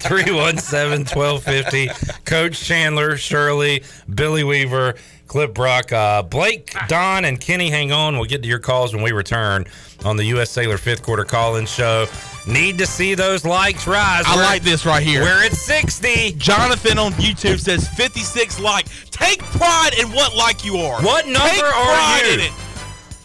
317 0.00 1.06
1250. 1.16 1.88
Coach 2.24 2.60
Chandler, 2.60 3.16
Shirley, 3.16 3.82
Billy 4.14 4.44
Weaver, 4.44 4.94
Clip 5.26 5.54
Brock, 5.54 5.92
uh, 5.92 6.22
Blake, 6.22 6.74
Don, 6.88 7.24
and 7.24 7.40
Kenny, 7.40 7.70
hang 7.70 7.92
on. 7.92 8.16
We'll 8.16 8.28
get 8.28 8.42
to 8.42 8.48
your 8.48 8.58
calls 8.58 8.92
when 8.94 9.02
we 9.02 9.12
return 9.12 9.64
on 10.04 10.16
the 10.16 10.24
U.S. 10.26 10.50
Cellular 10.50 10.76
fifth 10.78 11.02
quarter 11.02 11.24
call-in 11.24 11.66
show. 11.66 12.06
Need 12.46 12.78
to 12.78 12.86
see 12.86 13.14
those 13.14 13.44
likes 13.44 13.86
rise. 13.86 14.24
I 14.26 14.34
We're- 14.36 14.46
like 14.46 14.62
this 14.62 14.84
right 14.86 15.02
here. 15.02 15.22
We're 15.22 15.44
at 15.44 15.52
60. 15.52 16.32
Jonathan 16.32 16.98
on 16.98 17.12
YouTube 17.12 17.60
says 17.60 17.86
56 17.88 18.58
like. 18.60 18.86
Take 19.10 19.40
pride 19.40 19.90
in 20.00 20.08
what 20.12 20.34
like 20.36 20.64
you 20.64 20.76
are. 20.78 21.00
What 21.02 21.26
number 21.26 21.48
Take 21.48 21.62
are 21.62 21.72
pride 21.72 22.22
you? 22.40 22.50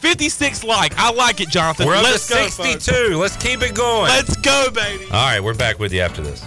In 0.06 0.12
it. 0.12 0.16
56 0.16 0.64
like. 0.64 0.98
I 0.98 1.12
like 1.12 1.42
it, 1.42 1.50
Jonathan. 1.50 1.88
We're 1.88 1.96
up 1.96 2.04
Let's 2.04 2.28
to 2.28 2.34
62. 2.34 2.80
folks. 2.80 3.16
Let's 3.16 3.38
keep 3.38 3.62
it 3.62 3.76
going. 3.76 4.10
Let's 4.10 4.36
go, 4.38 4.70
baby. 4.74 5.06
All 5.06 5.12
right, 5.12 5.42
we're 5.42 5.54
back 5.54 5.80
with 5.80 5.92
you 5.94 6.02
after 6.02 6.22
this. 6.22 6.46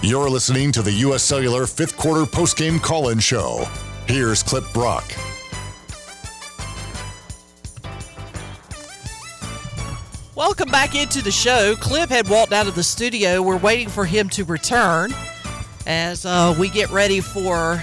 You're 0.00 0.30
listening 0.30 0.72
to 0.72 0.82
the 0.82 0.92
U.S. 0.92 1.22
Cellular 1.22 1.66
fifth 1.66 1.96
quarter 1.96 2.22
postgame 2.22 2.80
call 2.80 3.08
in 3.08 3.18
show. 3.18 3.68
Here's 4.06 4.42
Clip 4.42 4.64
Brock. 4.72 5.04
Welcome 10.38 10.70
back 10.70 10.94
into 10.94 11.20
the 11.20 11.32
show. 11.32 11.74
Clip 11.80 12.08
had 12.08 12.28
walked 12.28 12.52
out 12.52 12.68
of 12.68 12.76
the 12.76 12.82
studio. 12.84 13.42
We're 13.42 13.56
waiting 13.56 13.88
for 13.88 14.04
him 14.04 14.28
to 14.28 14.44
return 14.44 15.12
as 15.84 16.24
uh, 16.24 16.54
we 16.56 16.68
get 16.68 16.90
ready 16.90 17.18
for 17.20 17.82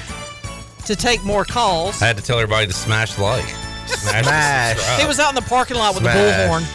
to 0.86 0.96
take 0.96 1.22
more 1.26 1.44
calls. 1.44 2.02
I 2.02 2.06
had 2.08 2.16
to 2.16 2.24
tell 2.24 2.40
everybody 2.40 2.68
to 2.68 2.72
smash 2.72 3.16
the 3.16 3.24
like. 3.24 3.44
Smash. 3.88 4.24
Smash. 4.24 5.02
He 5.02 5.06
was 5.06 5.20
out 5.20 5.28
in 5.28 5.36
the 5.36 5.42
parking 5.42 5.76
lot 5.76 5.96
with 5.96 6.04
the 6.04 6.10
bullhorn. 6.12 6.66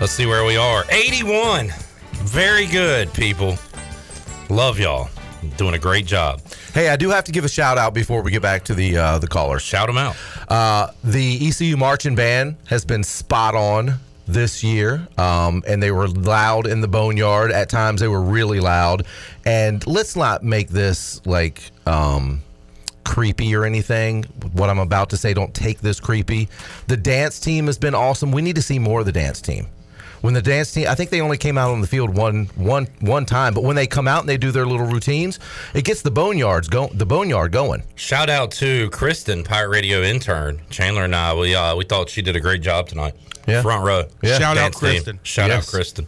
Let's 0.00 0.12
see 0.12 0.26
where 0.26 0.44
we 0.44 0.56
are. 0.56 0.82
81. 0.90 1.72
Very 2.24 2.66
good, 2.66 3.14
people. 3.14 3.56
Love 4.50 4.80
y'all. 4.80 5.08
Doing 5.56 5.74
a 5.74 5.78
great 5.78 6.06
job. 6.06 6.40
Hey, 6.74 6.88
I 6.88 6.96
do 6.96 7.10
have 7.10 7.22
to 7.26 7.32
give 7.32 7.44
a 7.44 7.48
shout 7.48 7.78
out 7.78 7.94
before 7.94 8.22
we 8.22 8.32
get 8.32 8.42
back 8.42 8.64
to 8.64 8.74
the 8.74 8.96
uh, 8.96 9.18
the 9.20 9.28
callers. 9.28 9.62
Shout 9.62 9.86
them 9.86 9.98
out. 9.98 10.16
Uh, 10.48 10.90
the 11.04 11.46
ECU 11.46 11.76
marching 11.76 12.16
band 12.16 12.56
has 12.66 12.84
been 12.84 13.04
spot 13.04 13.54
on 13.54 14.00
this 14.26 14.62
year, 14.62 15.06
um, 15.18 15.62
and 15.66 15.82
they 15.82 15.90
were 15.90 16.08
loud 16.08 16.66
in 16.66 16.80
the 16.80 16.88
boneyard. 16.88 17.52
At 17.52 17.68
times, 17.68 18.00
they 18.00 18.08
were 18.08 18.22
really 18.22 18.60
loud. 18.60 19.06
And 19.44 19.86
let's 19.86 20.16
not 20.16 20.42
make 20.42 20.68
this 20.68 21.24
like 21.26 21.70
um, 21.86 22.42
creepy 23.04 23.54
or 23.54 23.64
anything. 23.64 24.24
What 24.52 24.68
I'm 24.68 24.78
about 24.78 25.10
to 25.10 25.16
say, 25.16 25.32
don't 25.32 25.54
take 25.54 25.80
this 25.80 26.00
creepy. 26.00 26.48
The 26.88 26.96
dance 26.96 27.38
team 27.38 27.66
has 27.66 27.78
been 27.78 27.94
awesome. 27.94 28.32
We 28.32 28.42
need 28.42 28.56
to 28.56 28.62
see 28.62 28.78
more 28.78 29.00
of 29.00 29.06
the 29.06 29.12
dance 29.12 29.40
team. 29.40 29.68
When 30.26 30.34
the 30.34 30.42
dance 30.42 30.72
team, 30.72 30.88
I 30.88 30.96
think 30.96 31.10
they 31.10 31.20
only 31.20 31.38
came 31.38 31.56
out 31.56 31.70
on 31.70 31.80
the 31.80 31.86
field 31.86 32.10
one 32.16 32.46
one 32.56 32.88
one 32.98 33.26
time, 33.26 33.54
but 33.54 33.62
when 33.62 33.76
they 33.76 33.86
come 33.86 34.08
out 34.08 34.20
and 34.22 34.28
they 34.28 34.36
do 34.36 34.50
their 34.50 34.66
little 34.66 34.84
routines, 34.88 35.38
it 35.72 35.84
gets 35.84 36.02
the 36.02 36.10
boneyards 36.10 36.68
go 36.68 36.88
the 36.92 37.06
boneyard 37.06 37.52
going. 37.52 37.84
Shout 37.94 38.28
out 38.28 38.50
to 38.62 38.90
Kristen, 38.90 39.44
Pirate 39.44 39.68
Radio 39.68 40.02
intern. 40.02 40.62
Chandler 40.68 41.04
and 41.04 41.14
I, 41.14 41.32
we 41.32 41.54
uh, 41.54 41.76
we 41.76 41.84
thought 41.84 42.10
she 42.10 42.22
did 42.22 42.34
a 42.34 42.40
great 42.40 42.60
job 42.60 42.88
tonight. 42.88 43.14
Yeah. 43.46 43.62
Front 43.62 43.84
row. 43.84 44.02
Yeah. 44.20 44.36
Shout 44.38 44.56
out 44.56 44.72
Dance 44.72 44.80
team. 44.80 44.90
Kristen. 44.90 45.20
Shout 45.22 45.50
Yes. 45.50 45.68
out 45.68 45.70
Kristen. 45.72 46.06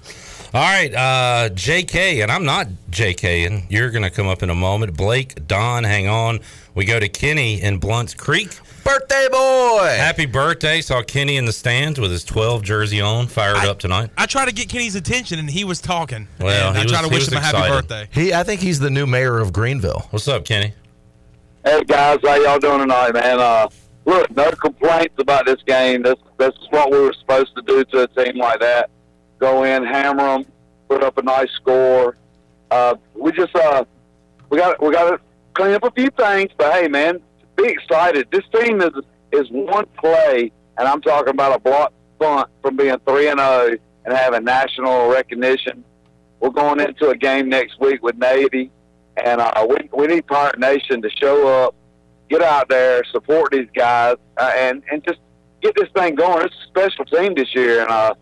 All 0.53 0.63
right, 0.63 0.93
uh, 0.95 1.51
JK, 1.51 2.23
and 2.23 2.33
I'm 2.33 2.45
not 2.45 2.67
JK, 2.91 3.47
and 3.47 3.63
you're 3.69 3.91
going 3.91 4.03
to 4.03 4.11
come 4.11 4.27
up 4.27 4.43
in 4.43 4.51
a 4.51 4.55
moment. 4.55 4.97
Blake, 4.97 5.47
Don, 5.47 5.85
hang 5.85 6.09
on. 6.09 6.41
We 6.79 6.85
go 6.85 7.01
to 7.01 7.09
Kenny 7.09 7.61
in 7.61 7.79
Blounts 7.79 8.15
Creek. 8.15 8.57
Birthday 8.85 9.27
boy! 9.33 9.97
Happy 9.99 10.27
birthday. 10.27 10.81
Saw 10.81 11.03
Kenny 11.03 11.37
in 11.37 11.45
the 11.45 11.51
stands 11.53 11.99
with 11.99 12.13
his 12.13 12.23
12 12.23 12.63
jersey 12.63 13.01
on, 13.01 13.27
fired 13.27 13.57
up 13.67 13.81
tonight. 13.81 14.11
I 14.17 14.27
tried 14.27 14.45
to 14.47 14.55
get 14.55 14.69
Kenny's 14.69 14.95
attention 14.95 15.41
and 15.41 15.51
he 15.51 15.65
was 15.65 15.81
talking. 15.81 16.29
Well, 16.39 16.69
and 16.69 16.77
he 16.77 16.85
I 16.85 16.87
tried 16.87 17.01
was- 17.01 17.09
to 17.11 17.15
wish 17.17 17.29
him 17.33 17.39
a 17.39 17.41
happy 17.41 17.59
excited. 17.59 17.75
birthday. 17.89 18.09
He, 18.13 18.33
I 18.33 18.45
think 18.45 18.61
he's 18.61 18.79
the 18.79 18.91
new 18.91 19.07
mayor 19.09 19.39
of 19.41 19.53
Greenville. 19.53 20.07
What's 20.11 20.29
up, 20.29 20.45
Kenny? 20.45 20.73
Hey 21.65 21.83
guys, 21.83 22.21
how 22.25 22.37
y'all 22.37 22.61
doing 22.61 22.79
tonight, 22.79 23.13
man? 23.13 23.41
Uh, 23.41 23.69
look, 24.05 24.31
no 24.37 24.49
complaints 24.53 25.17
about 25.19 25.47
this 25.47 25.61
game. 25.67 26.05
This 26.05 26.15
this 26.37 26.55
is 26.63 26.69
what 26.71 26.93
we 26.93 27.01
were 27.01 27.13
supposed 27.19 27.57
to 27.57 27.63
do 27.63 27.83
to 27.87 28.03
a 28.05 28.07
team 28.07 28.37
like 28.39 28.61
that. 28.61 28.89
Go 29.41 29.65
in, 29.65 29.85
hammer 29.85 30.23
them, 30.39 30.47
put 30.89 31.03
up 31.03 31.19
a 31.19 31.23
nice 31.23 31.51
score. 31.57 32.17
Uh, 32.71 32.95
we 33.17 33.33
just 33.33 33.57
uh, 33.57 33.85
we 34.49 34.59
got 34.59 34.81
we 34.81 34.93
got 34.93 35.11
to 35.11 35.21
clean 35.59 35.75
up 35.75 35.83
a 35.83 35.91
few 35.91 36.09
things, 36.11 36.53
but 36.57 36.73
hey, 36.73 36.87
man, 36.87 37.21
be 37.57 37.69
excited. 37.69 38.29
This 38.31 38.45
team 38.55 38.81
is 38.81 38.93
is 39.33 39.47
one 39.51 39.87
play, 39.99 40.53
and 40.79 40.89
I'm 40.89 41.03
talking 41.03 41.31
about 41.31 41.57
a 41.57 41.59
block 41.59 41.93
punt 42.21 42.49
from 42.63 42.77
being 42.77 42.97
three 43.07 43.29
and 43.29 43.41
zero 43.41 43.77
and 44.05 44.17
having 44.17 44.45
national 44.45 45.09
recognition. 45.09 45.85
We're 46.41 46.51
going 46.51 46.81
into 46.81 47.09
a 47.09 47.17
game 47.17 47.49
next 47.49 47.81
week 47.81 48.03
with 48.03 48.17
Navy, 48.17 48.71
and 49.17 49.41
uh, 49.41 49.67
we 49.69 49.77
we 49.93 50.07
need 50.07 50.27
Pirate 50.29 50.61
Nation 50.61 51.03
to 51.03 51.11
show 51.21 51.49
up, 51.49 51.75
get 52.31 52.41
out 52.41 52.69
there, 52.69 53.03
support 53.11 53.51
these 53.51 53.69
guys, 53.75 54.15
uh, 54.37 54.53
and 54.57 54.83
and 54.93 55.03
just 55.05 55.19
get 55.61 55.75
this 55.75 55.89
thing 55.95 56.15
going. 56.15 56.47
It's 56.47 56.55
a 56.55 56.69
special 56.69 57.05
team 57.05 57.35
this 57.35 57.53
year, 57.53 57.81
and 57.81 57.91
uh, 57.91 58.15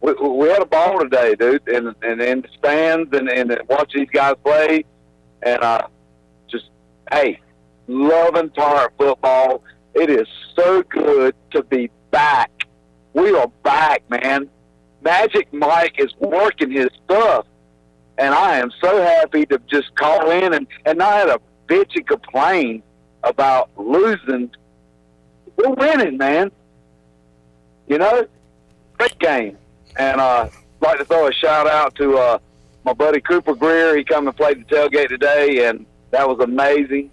we, 0.00 0.14
we 0.14 0.48
had 0.48 0.62
a 0.62 0.66
ball 0.66 0.98
today, 1.00 1.34
dude, 1.34 1.68
and 1.68 1.94
and 2.02 2.22
in 2.22 2.40
the 2.40 2.48
stands 2.58 3.14
and 3.14 3.28
and 3.28 3.54
watch 3.68 3.92
these 3.94 4.08
guys 4.10 4.34
play, 4.42 4.86
and 5.42 5.62
uh, 5.62 5.88
hey, 7.12 7.40
loving 7.86 8.50
Pirate 8.50 8.92
football. 8.98 9.62
It 9.94 10.10
is 10.10 10.26
so 10.56 10.82
good 10.82 11.34
to 11.52 11.62
be 11.62 11.90
back. 12.10 12.50
We 13.12 13.36
are 13.36 13.48
back, 13.62 14.08
man. 14.10 14.48
Magic 15.02 15.52
Mike 15.52 15.94
is 15.98 16.12
working 16.18 16.70
his 16.70 16.88
stuff, 17.04 17.46
and 18.18 18.34
I 18.34 18.58
am 18.58 18.72
so 18.80 19.02
happy 19.02 19.46
to 19.46 19.60
just 19.70 19.94
call 19.94 20.30
in 20.30 20.54
and 20.54 20.66
and 20.84 20.98
not 20.98 21.12
have 21.12 21.28
to 21.28 21.40
bitch 21.68 21.94
and 21.94 22.06
complain 22.06 22.82
about 23.22 23.70
losing. 23.76 24.50
We're 25.56 25.70
winning, 25.70 26.16
man. 26.16 26.50
You 27.86 27.98
know, 27.98 28.26
great 28.98 29.18
game, 29.18 29.58
and 29.96 30.20
uh, 30.20 30.48
like 30.80 30.98
to 30.98 31.04
throw 31.04 31.28
a 31.28 31.32
shout 31.32 31.66
out 31.66 31.94
to 31.96 32.16
uh, 32.16 32.38
my 32.84 32.94
buddy 32.94 33.20
Cooper 33.20 33.54
Greer. 33.54 33.96
He 33.96 34.04
come 34.04 34.26
and 34.26 34.36
played 34.36 34.66
the 34.66 34.74
tailgate 34.74 35.08
today, 35.08 35.68
and 35.68 35.86
that 36.14 36.28
was 36.28 36.38
amazing. 36.40 37.10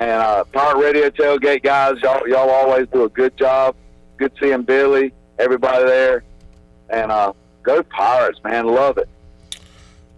And 0.00 0.10
uh, 0.10 0.44
Pirate 0.44 0.78
Radio 0.78 1.10
tailgate 1.10 1.62
guys, 1.62 1.94
y'all 2.02 2.26
y'all 2.28 2.50
always 2.50 2.86
do 2.92 3.04
a 3.04 3.08
good 3.08 3.36
job. 3.36 3.74
Good 4.16 4.32
seeing 4.40 4.62
Billy, 4.62 5.12
everybody 5.38 5.84
there, 5.84 6.24
and 6.90 7.10
uh, 7.12 7.32
go 7.62 7.82
Pirates, 7.82 8.40
man, 8.44 8.66
love 8.66 8.98
it. 8.98 9.08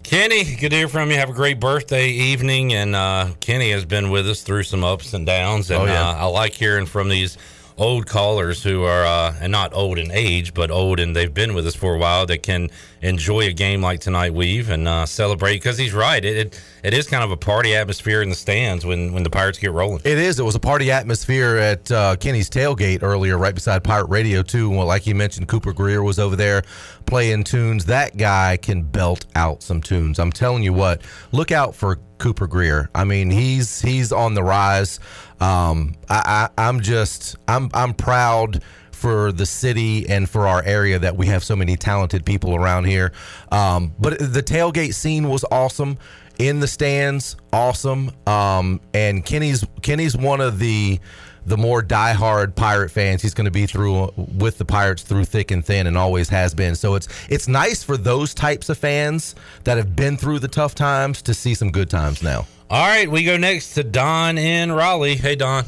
Kenny, 0.03 0.45
good 0.57 0.71
to 0.71 0.77
hear 0.77 0.89
from 0.89 1.11
you. 1.11 1.17
Have 1.17 1.31
a 1.31 1.35
great 1.35 1.59
birthday 1.59 2.09
evening. 2.11 2.73
And 2.75 2.95
uh, 2.95 3.31
Kenny 3.41 3.71
has 3.73 3.85
been 3.85 4.11
with 4.11 4.29
us 4.29 4.43
through 4.43 4.63
some 4.63 4.85
ups 4.85 5.15
and 5.15 5.27
downs. 5.27 5.69
And 5.71 5.83
Oh, 5.83 5.85
yeah. 5.87 6.09
uh, 6.09 6.15
I 6.15 6.25
like 6.27 6.53
hearing 6.53 6.87
from 6.87 7.09
these 7.09 7.37
old 7.77 8.07
callers 8.07 8.63
who 8.63 8.85
are, 8.85 9.05
uh, 9.05 9.35
and 9.41 9.51
not 9.51 9.75
old 9.75 9.99
in 9.99 10.13
age, 10.13 10.55
but 10.55 10.71
old 10.71 11.01
and 11.01 11.15
they've 11.17 11.35
been 11.35 11.55
with 11.55 11.67
us 11.67 11.75
for 11.75 11.95
a 11.97 11.99
while 11.99 12.25
that 12.27 12.45
can 12.45 12.71
enjoy 13.07 13.43
a 13.43 13.53
game 13.53 13.81
like 13.81 14.01
tonight, 14.01 14.35
Weave, 14.35 14.71
and 14.71 14.87
uh, 14.87 15.07
celebrate. 15.07 15.55
Because 15.55 15.79
he's 15.79 15.95
right. 15.95 16.25
It, 16.25 16.37
it, 16.37 16.63
it 16.83 16.95
is 16.95 17.09
kind 17.09 17.25
of 17.25 17.31
a 17.31 17.37
party 17.37 17.75
atmosphere 17.75 18.23
in 18.23 18.29
the 18.29 18.35
stands 18.35 18.85
when, 18.85 19.13
when 19.13 19.23
the 19.23 19.31
Pirates 19.31 19.59
get 19.59 19.73
rolling. 19.73 20.01
It 20.05 20.19
is. 20.19 20.39
It 20.39 20.45
was 20.45 20.55
a 20.55 20.61
party 20.61 20.91
atmosphere 20.91 21.57
at 21.57 21.91
uh, 21.91 22.17
Kenny's 22.17 22.51
tailgate 22.51 23.03
earlier, 23.03 23.39
right 23.39 23.55
beside 23.55 23.83
Pirate 23.85 24.09
Radio 24.09 24.43
too. 24.43 24.71
Well, 24.71 24.87
like 24.87 25.07
you 25.07 25.15
mentioned, 25.15 25.49
Cooper 25.49 25.73
Greer 25.73 26.03
was 26.03 26.19
over 26.19 26.37
there 26.37 26.63
playing 27.07 27.45
tunes. 27.45 27.85
That 27.87 28.17
guy 28.17 28.57
can 28.57 28.83
belt 28.83 29.27
out 29.35 29.63
some 29.63 29.81
tunes. 29.81 30.19
I'm 30.19 30.33
telling 30.33 30.63
you 30.63 30.73
what. 30.73 31.03
Look 31.33 31.53
out 31.53 31.75
for 31.75 31.99
Cooper 32.19 32.47
Greer. 32.47 32.91
I 32.95 33.05
mean, 33.05 33.31
he's 33.31 33.81
he's 33.81 34.13
on 34.13 34.35
the 34.35 34.43
rise. 34.43 35.01
Um, 35.41 35.95
I, 36.09 36.49
I, 36.59 36.67
I'm 36.69 36.81
just 36.81 37.37
I'm 37.47 37.71
I'm 37.75 37.95
proud 37.95 38.63
for 38.97 39.31
the 39.31 39.47
city 39.47 40.09
and 40.09 40.29
for 40.29 40.49
our 40.49 40.63
area 40.65 40.99
that 40.99 41.17
we 41.17 41.27
have 41.27 41.45
so 41.45 41.55
many 41.55 41.77
talented 41.77 42.25
people 42.25 42.55
around 42.55 42.85
here. 42.85 43.13
Um, 43.53 43.95
but 43.99 44.19
the 44.19 44.43
tailgate 44.43 44.95
scene 44.95 45.29
was 45.29 45.45
awesome 45.51 45.99
in 46.39 46.61
the 46.61 46.67
stands, 46.67 47.37
awesome. 47.53 48.11
Um, 48.27 48.81
and 48.95 49.25
Kenny's 49.25 49.65
Kenny's 49.83 50.17
one 50.17 50.41
of 50.41 50.59
the 50.59 50.99
the 51.45 51.57
more 51.57 51.81
diehard 51.81 52.57
pirate 52.57 52.91
fans. 52.91 53.23
He's 53.23 53.35
going 53.35 53.45
to 53.45 53.53
be 53.53 53.67
through 53.67 54.13
with 54.17 54.59
the 54.59 54.65
Pirates 54.65 55.03
through 55.03 55.25
thick 55.25 55.51
and 55.53 55.65
thin, 55.65 55.87
and 55.87 55.97
always 55.97 56.29
has 56.31 56.55
been. 56.55 56.75
So 56.75 56.95
it's 56.95 57.09
it's 57.29 57.49
nice 57.49 57.83
for 57.83 57.97
those 57.97 58.35
types 58.35 58.69
of 58.69 58.79
fans 58.79 59.35
that 59.65 59.77
have 59.77 59.95
been 59.95 60.17
through 60.17 60.41
the 60.41 60.49
tough 60.49 60.75
times 60.75 61.23
to 61.23 61.35
see 61.35 61.55
some 61.55 61.71
good 61.71 61.91
times 61.91 62.23
now. 62.23 62.47
All 62.69 62.87
right, 62.87 63.09
we 63.09 63.23
go 63.23 63.37
next 63.37 63.75
to 63.75 63.85
Don 63.85 64.39
in 64.39 64.73
Raleigh. 64.73 65.15
Hey, 65.15 65.37
Don. 65.37 65.65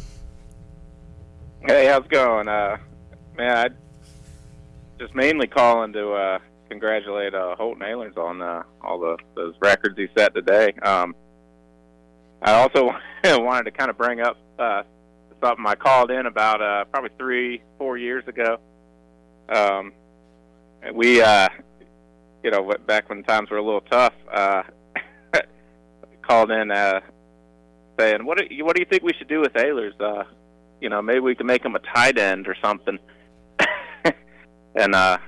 Hey, 1.65 1.87
how's 1.87 2.05
it 2.05 2.11
going? 2.11 2.49
Uh, 2.49 2.79
man, 3.39 3.57
I 3.57 3.69
just 4.99 5.15
mainly 5.15 5.47
calling 5.47 5.93
to 5.93 6.13
uh, 6.13 6.39
congratulate 6.69 7.35
uh, 7.35 7.55
Holton 7.57 7.83
Ahlers 7.83 8.17
on 8.19 8.43
uh, 8.43 8.65
all 8.83 8.99
the 8.99 9.17
those 9.35 9.55
records 9.61 9.97
he 9.97 10.09
set 10.17 10.35
today. 10.35 10.73
Um, 10.83 11.15
I 12.43 12.55
also 12.55 12.93
wanted 13.25 13.65
to 13.65 13.71
kind 13.71 13.91
of 13.91 13.97
bring 13.97 14.21
up 14.21 14.37
uh, 14.59 14.83
something 15.41 15.65
I 15.67 15.77
called 15.77 16.11
in 16.11 16.27
about 16.27 16.61
uh, 16.61 16.85
probably 16.87 17.11
three, 17.17 17.63
four 17.79 17.97
years 17.97 18.27
ago. 18.27 18.59
Um, 19.49 19.93
we 20.93 21.23
uh, 21.23 21.49
you 22.43 22.51
know, 22.51 22.73
back 22.87 23.09
when 23.09 23.23
times 23.23 23.51
were 23.51 23.59
a 23.59 23.65
little 23.65 23.81
tough, 23.83 24.15
uh, 24.33 24.63
called 26.23 26.51
in 26.51 26.71
uh, 26.73 27.01
saying, 27.99 28.25
"What 28.25 28.39
do 28.39 28.47
you, 28.51 28.65
what 28.65 28.75
do 28.75 28.83
you 28.83 28.87
think 28.87 29.05
we 29.05 29.13
should 29.15 29.29
do 29.29 29.41
with 29.41 29.53
Ahlers? 29.55 29.99
Uh, 30.01 30.25
you 30.81 30.89
know, 30.89 31.03
maybe 31.03 31.21
we 31.21 31.35
can 31.35 31.47
make 31.47 31.65
him 31.65 31.77
a 31.77 31.81
tight 31.81 32.19
end 32.19 32.49
or 32.49 32.57
something." 32.61 32.99
And 34.75 34.95
uh, 34.95 35.19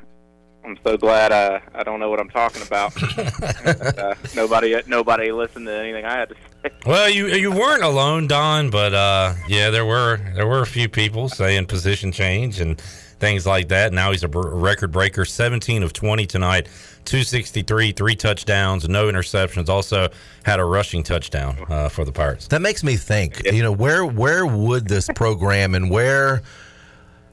I'm 0.64 0.78
so 0.84 0.96
glad 0.96 1.32
uh, 1.32 1.60
I 1.74 1.82
don't 1.82 2.00
know 2.00 2.10
what 2.10 2.20
I'm 2.20 2.28
talking 2.28 2.62
about. 2.62 2.92
uh, 3.98 4.14
nobody 4.34 4.80
nobody 4.86 5.32
listened 5.32 5.66
to 5.66 5.74
anything 5.74 6.04
I 6.04 6.14
had 6.14 6.28
to 6.28 6.34
say. 6.34 6.70
Well, 6.86 7.08
you 7.08 7.28
you 7.28 7.50
weren't 7.50 7.82
alone, 7.82 8.26
Don, 8.26 8.70
but 8.70 8.94
uh, 8.94 9.34
yeah, 9.48 9.70
there 9.70 9.86
were 9.86 10.20
there 10.34 10.46
were 10.46 10.60
a 10.60 10.66
few 10.66 10.88
people 10.88 11.28
saying 11.28 11.66
position 11.66 12.12
change 12.12 12.60
and 12.60 12.80
things 13.20 13.46
like 13.46 13.68
that. 13.68 13.92
Now 13.92 14.10
he's 14.10 14.24
a 14.24 14.28
record 14.28 14.90
breaker, 14.92 15.24
17 15.24 15.82
of 15.82 15.92
20 15.92 16.26
tonight, 16.26 16.66
263, 17.04 17.92
three 17.92 18.16
touchdowns, 18.16 18.88
no 18.88 19.06
interceptions. 19.06 19.68
Also 19.68 20.08
had 20.42 20.58
a 20.58 20.64
rushing 20.64 21.02
touchdown 21.02 21.56
uh, 21.68 21.88
for 21.88 22.04
the 22.04 22.12
Pirates. 22.12 22.48
That 22.48 22.62
makes 22.62 22.82
me 22.82 22.96
think. 22.96 23.44
You 23.44 23.62
know, 23.62 23.72
where 23.72 24.04
where 24.04 24.46
would 24.46 24.88
this 24.88 25.08
program 25.14 25.74
and 25.74 25.90
where 25.90 26.42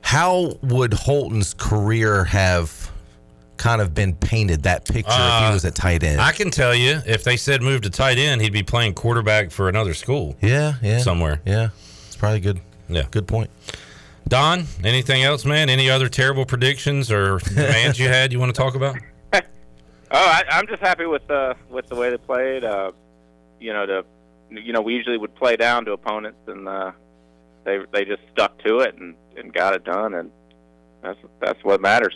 how 0.01 0.57
would 0.61 0.93
Holton's 0.93 1.53
career 1.53 2.23
have 2.25 2.91
kind 3.57 3.81
of 3.81 3.93
been 3.93 4.13
painted 4.15 4.63
that 4.63 4.85
picture 4.85 5.09
if 5.11 5.17
Uh, 5.19 5.47
he 5.47 5.53
was 5.53 5.65
at 5.65 5.75
tight 5.75 6.03
end? 6.03 6.21
I 6.21 6.31
can 6.31 6.51
tell 6.51 6.73
you, 6.75 7.01
if 7.05 7.23
they 7.23 7.37
said 7.37 7.61
move 7.61 7.81
to 7.81 7.89
tight 7.89 8.17
end, 8.17 8.41
he'd 8.41 8.53
be 8.53 8.63
playing 8.63 8.93
quarterback 8.93 9.51
for 9.51 9.67
another 9.69 9.93
school. 9.93 10.35
Yeah, 10.41 10.73
yeah. 10.81 10.99
Somewhere. 10.99 11.41
Yeah. 11.45 11.69
It's 12.05 12.15
probably 12.15 12.39
good. 12.39 12.59
Yeah. 12.87 13.03
Good 13.11 13.27
point. 13.27 13.49
Don, 14.27 14.65
anything 14.83 15.23
else, 15.23 15.45
man? 15.45 15.69
Any 15.69 15.89
other 15.89 16.09
terrible 16.09 16.45
predictions 16.45 17.11
or 17.11 17.39
demands 17.39 17.97
you 17.99 18.07
had 18.09 18.31
you 18.33 18.39
want 18.39 18.53
to 18.53 18.61
talk 18.61 18.75
about? 18.75 18.97
Oh, 20.09 20.15
I, 20.17 20.43
I'm 20.51 20.67
just 20.67 20.81
happy 20.81 21.05
with 21.05 21.29
uh, 21.29 21.53
with 21.69 21.87
the 21.87 21.95
way 21.95 22.09
they 22.09 22.17
played. 22.17 22.63
Uh, 22.63 22.93
you 23.59 23.73
know, 23.73 23.85
the 23.85 24.05
you 24.61 24.71
know 24.71 24.79
we 24.81 24.93
usually 24.93 25.17
would 25.17 25.35
play 25.35 25.57
down 25.57 25.83
to 25.83 25.91
opponents, 25.91 26.39
and 26.47 26.65
uh, 26.65 26.93
they 27.65 27.79
they 27.91 28.05
just 28.05 28.21
stuck 28.31 28.57
to 28.63 28.79
it 28.79 28.95
and, 28.95 29.15
and 29.37 29.53
got 29.53 29.73
it 29.73 29.83
done, 29.83 30.15
and 30.15 30.31
that's 31.01 31.19
that's 31.39 31.63
what 31.63 31.81
matters. 31.81 32.15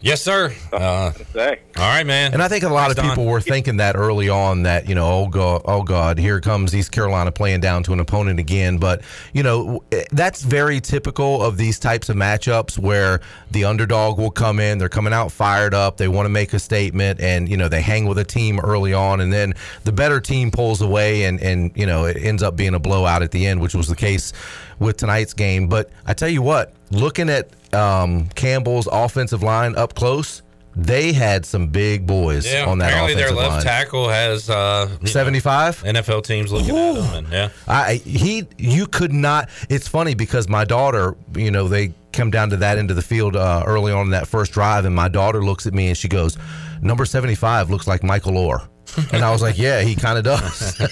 Yes, 0.00 0.22
sir. 0.22 0.54
Uh. 0.72 1.10
All 1.34 1.52
right, 1.76 2.06
man. 2.06 2.32
And 2.32 2.42
I 2.42 2.48
think 2.48 2.64
a 2.64 2.68
lot 2.68 2.90
of 2.90 2.96
people 2.96 3.24
Don. 3.24 3.26
were 3.26 3.40
thinking 3.40 3.78
that 3.78 3.96
early 3.96 4.28
on 4.28 4.62
that, 4.62 4.88
you 4.88 4.94
know, 4.94 5.10
oh 5.10 5.26
God, 5.26 5.62
oh 5.64 5.82
God, 5.82 6.18
here 6.18 6.40
comes 6.40 6.74
East 6.74 6.92
Carolina 6.92 7.32
playing 7.32 7.60
down 7.60 7.82
to 7.84 7.92
an 7.92 8.00
opponent 8.00 8.38
again. 8.38 8.78
But, 8.78 9.02
you 9.32 9.42
know, 9.42 9.82
that's 10.12 10.42
very 10.42 10.80
typical 10.80 11.42
of 11.42 11.56
these 11.56 11.78
types 11.78 12.08
of 12.08 12.16
matchups 12.16 12.78
where 12.78 13.20
the 13.50 13.64
underdog 13.64 14.18
will 14.18 14.30
come 14.30 14.60
in, 14.60 14.78
they're 14.78 14.88
coming 14.88 15.12
out 15.12 15.32
fired 15.32 15.74
up, 15.74 15.96
they 15.96 16.08
want 16.08 16.26
to 16.26 16.30
make 16.30 16.52
a 16.52 16.58
statement, 16.58 17.20
and, 17.20 17.48
you 17.48 17.56
know, 17.56 17.68
they 17.68 17.80
hang 17.80 18.06
with 18.06 18.18
a 18.18 18.24
team 18.24 18.60
early 18.60 18.94
on, 18.94 19.20
and 19.20 19.32
then 19.32 19.54
the 19.84 19.92
better 19.92 20.20
team 20.20 20.50
pulls 20.50 20.82
away, 20.82 21.24
and, 21.24 21.40
and 21.40 21.72
you 21.74 21.86
know, 21.86 22.04
it 22.04 22.16
ends 22.18 22.42
up 22.42 22.54
being 22.54 22.74
a 22.74 22.78
blowout 22.78 23.22
at 23.22 23.30
the 23.30 23.46
end, 23.46 23.60
which 23.60 23.74
was 23.74 23.88
the 23.88 23.96
case 23.96 24.32
with 24.78 24.96
tonight's 24.96 25.32
game. 25.32 25.68
But 25.68 25.90
I 26.06 26.14
tell 26.14 26.28
you 26.28 26.42
what, 26.42 26.74
looking 26.90 27.28
at 27.28 27.50
um, 27.76 28.28
Campbell's 28.30 28.88
offensive 28.90 29.42
line 29.42 29.76
up 29.76 29.94
close, 29.94 30.42
they 30.74 31.12
had 31.12 31.46
some 31.46 31.68
big 31.68 32.06
boys 32.06 32.50
Yeah, 32.52 32.66
on 32.66 32.78
that 32.78 32.90
apparently 32.90 33.14
their 33.14 33.30
left 33.32 33.50
line. 33.50 33.62
tackle 33.62 34.08
has 34.08 34.50
uh, 34.50 34.88
you 34.90 34.98
know, 34.98 35.06
75 35.06 35.82
NFL 35.84 36.24
teams 36.24 36.52
looking 36.52 36.76
at 36.76 36.96
him, 36.96 37.14
and 37.24 37.28
yeah. 37.32 37.48
I 37.66 37.94
he 37.94 38.46
you 38.58 38.86
could 38.86 39.12
not. 39.12 39.48
It's 39.70 39.88
funny 39.88 40.14
because 40.14 40.48
my 40.48 40.64
daughter, 40.64 41.16
you 41.34 41.50
know, 41.50 41.68
they 41.68 41.92
come 42.12 42.30
down 42.30 42.50
to 42.50 42.56
that 42.58 42.78
end 42.78 42.90
of 42.90 42.96
the 42.96 43.02
field 43.02 43.36
uh, 43.36 43.62
early 43.66 43.92
on 43.92 44.06
in 44.06 44.10
that 44.10 44.26
first 44.26 44.52
drive, 44.52 44.84
and 44.84 44.94
my 44.94 45.08
daughter 45.08 45.42
looks 45.44 45.66
at 45.66 45.72
me 45.74 45.88
and 45.88 45.96
she 45.96 46.08
goes, 46.08 46.36
"Number 46.82 47.06
seventy-five 47.06 47.70
looks 47.70 47.86
like 47.86 48.02
Michael 48.02 48.36
Orr," 48.36 48.68
and 49.12 49.24
I 49.24 49.30
was 49.30 49.40
like, 49.40 49.56
"Yeah, 49.58 49.80
he 49.80 49.94
kind 49.94 50.18
of 50.18 50.24
does." 50.24 50.80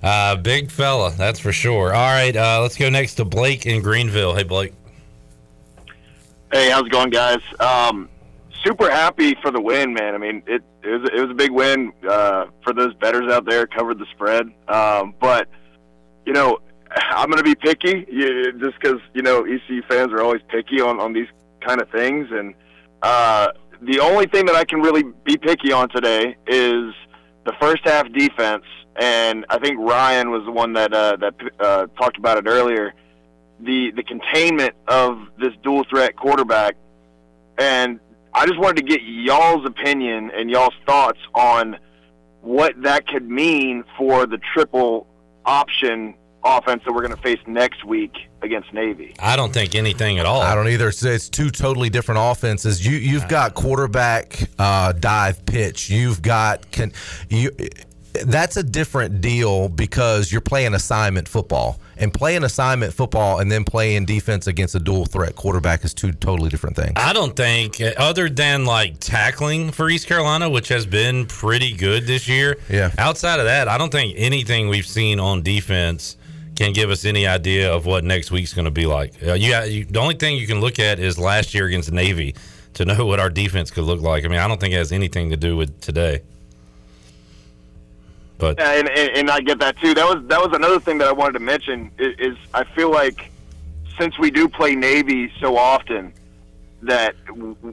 Uh, 0.00 0.36
big 0.36 0.70
fella, 0.70 1.10
that's 1.10 1.40
for 1.40 1.50
sure. 1.50 1.92
All 1.92 2.06
right, 2.12 2.34
uh, 2.36 2.60
let's 2.62 2.76
go 2.76 2.88
next 2.88 3.16
to 3.16 3.24
Blake 3.24 3.66
in 3.66 3.82
Greenville. 3.82 4.32
Hey, 4.32 4.44
Blake. 4.44 4.72
Hey, 6.50 6.70
how's 6.70 6.86
it 6.86 6.90
going, 6.90 7.10
guys? 7.10 7.40
Um, 7.60 8.08
super 8.64 8.90
happy 8.90 9.36
for 9.42 9.50
the 9.50 9.60
win, 9.60 9.92
man. 9.92 10.14
I 10.14 10.18
mean, 10.18 10.42
it, 10.46 10.62
it 10.82 10.88
was 10.88 11.10
it 11.12 11.20
was 11.20 11.30
a 11.30 11.34
big 11.34 11.50
win 11.50 11.92
uh, 12.08 12.46
for 12.64 12.72
those 12.72 12.94
betters 12.94 13.30
out 13.30 13.44
there. 13.44 13.66
Covered 13.66 13.98
the 13.98 14.06
spread, 14.12 14.46
um, 14.66 15.14
but 15.20 15.46
you 16.24 16.32
know, 16.32 16.56
I'm 16.90 17.30
going 17.30 17.36
to 17.36 17.44
be 17.44 17.54
picky 17.54 18.06
you, 18.10 18.58
just 18.58 18.80
because 18.80 18.98
you 19.12 19.20
know 19.20 19.44
ECU 19.44 19.82
fans 19.90 20.10
are 20.10 20.22
always 20.22 20.40
picky 20.48 20.80
on 20.80 20.98
on 21.00 21.12
these 21.12 21.26
kind 21.60 21.82
of 21.82 21.90
things, 21.90 22.28
and 22.30 22.54
uh, 23.02 23.48
the 23.82 24.00
only 24.00 24.24
thing 24.26 24.46
that 24.46 24.54
I 24.54 24.64
can 24.64 24.80
really 24.80 25.02
be 25.02 25.36
picky 25.36 25.70
on 25.70 25.90
today 25.90 26.34
is 26.46 26.94
the 27.44 27.52
first 27.60 27.82
half 27.84 28.10
defense. 28.14 28.64
And 28.98 29.44
I 29.50 29.58
think 29.58 29.78
Ryan 29.78 30.30
was 30.30 30.44
the 30.46 30.52
one 30.52 30.72
that 30.72 30.94
uh, 30.94 31.16
that 31.16 31.34
uh, 31.60 31.86
talked 32.00 32.16
about 32.16 32.38
it 32.38 32.48
earlier 32.48 32.94
the 33.60 33.90
the 33.92 34.02
containment 34.02 34.74
of 34.86 35.18
this 35.38 35.52
dual 35.62 35.84
threat 35.84 36.16
quarterback 36.16 36.76
and 37.58 38.00
I 38.32 38.46
just 38.46 38.58
wanted 38.58 38.76
to 38.76 38.82
get 38.82 39.02
y'all's 39.02 39.66
opinion 39.66 40.30
and 40.34 40.50
y'all's 40.50 40.74
thoughts 40.86 41.18
on 41.34 41.78
what 42.40 42.80
that 42.82 43.06
could 43.06 43.28
mean 43.28 43.84
for 43.96 44.26
the 44.26 44.38
triple 44.54 45.06
option 45.44 46.14
offense 46.44 46.82
that 46.84 46.92
we're 46.92 47.02
going 47.02 47.16
to 47.16 47.22
face 47.22 47.40
next 47.46 47.84
week 47.84 48.12
against 48.42 48.72
Navy. 48.72 49.14
I 49.18 49.34
don't 49.34 49.52
think 49.52 49.74
anything 49.74 50.18
at 50.18 50.26
all. 50.26 50.40
I 50.40 50.54
don't 50.54 50.68
either. 50.68 50.88
It's, 50.88 51.04
it's 51.04 51.28
two 51.28 51.50
totally 51.50 51.90
different 51.90 52.20
offenses. 52.22 52.86
You 52.86 52.96
you've 52.96 53.28
got 53.28 53.54
quarterback 53.54 54.48
uh, 54.58 54.92
dive 54.92 55.44
pitch. 55.44 55.90
You've 55.90 56.22
got 56.22 56.70
can 56.70 56.92
you. 57.28 57.50
That's 58.24 58.56
a 58.56 58.62
different 58.62 59.20
deal 59.20 59.68
because 59.68 60.32
you're 60.32 60.40
playing 60.40 60.74
assignment 60.74 61.28
football 61.28 61.78
and 61.98 62.12
playing 62.12 62.44
assignment 62.44 62.92
football 62.92 63.40
and 63.40 63.50
then 63.50 63.64
playing 63.64 64.06
defense 64.06 64.46
against 64.46 64.74
a 64.74 64.80
dual 64.80 65.06
threat 65.06 65.36
quarterback 65.36 65.84
is 65.84 65.92
two 65.94 66.12
totally 66.12 66.48
different 66.48 66.76
things. 66.76 66.92
I 66.96 67.12
don't 67.12 67.34
think, 67.34 67.80
uh, 67.80 67.92
other 67.96 68.28
than 68.28 68.64
like 68.64 68.98
tackling 69.00 69.70
for 69.72 69.90
East 69.90 70.06
Carolina, 70.06 70.48
which 70.48 70.68
has 70.68 70.86
been 70.86 71.26
pretty 71.26 71.74
good 71.74 72.06
this 72.06 72.28
year. 72.28 72.58
Yeah. 72.70 72.92
Outside 72.98 73.40
of 73.40 73.46
that, 73.46 73.68
I 73.68 73.78
don't 73.78 73.92
think 73.92 74.14
anything 74.16 74.68
we've 74.68 74.86
seen 74.86 75.20
on 75.20 75.42
defense 75.42 76.16
can 76.56 76.72
give 76.72 76.90
us 76.90 77.04
any 77.04 77.26
idea 77.26 77.72
of 77.72 77.86
what 77.86 78.04
next 78.04 78.30
week's 78.30 78.52
going 78.52 78.64
to 78.64 78.70
be 78.70 78.86
like. 78.86 79.14
Uh, 79.24 79.34
you, 79.34 79.56
you, 79.64 79.84
the 79.84 80.00
only 80.00 80.16
thing 80.16 80.36
you 80.36 80.46
can 80.46 80.60
look 80.60 80.78
at 80.78 80.98
is 80.98 81.18
last 81.18 81.54
year 81.54 81.66
against 81.66 81.92
Navy 81.92 82.34
to 82.74 82.84
know 82.84 83.06
what 83.06 83.20
our 83.20 83.30
defense 83.30 83.70
could 83.70 83.84
look 83.84 84.00
like. 84.00 84.24
I 84.24 84.28
mean, 84.28 84.40
I 84.40 84.48
don't 84.48 84.60
think 84.60 84.74
it 84.74 84.78
has 84.78 84.92
anything 84.92 85.30
to 85.30 85.36
do 85.36 85.56
with 85.56 85.80
today. 85.80 86.22
But 88.38 88.58
Yeah, 88.58 88.72
and, 88.72 88.88
and, 88.88 89.10
and 89.16 89.30
I 89.30 89.40
get 89.40 89.58
that 89.60 89.78
too. 89.78 89.94
That 89.94 90.06
was 90.06 90.24
that 90.28 90.40
was 90.40 90.50
another 90.54 90.80
thing 90.80 90.98
that 90.98 91.08
I 91.08 91.12
wanted 91.12 91.32
to 91.32 91.40
mention 91.40 91.90
is, 91.98 92.14
is 92.18 92.36
I 92.54 92.64
feel 92.64 92.90
like 92.90 93.30
since 93.98 94.18
we 94.18 94.30
do 94.30 94.48
play 94.48 94.74
Navy 94.74 95.30
so 95.40 95.56
often 95.56 96.12
that 96.82 97.16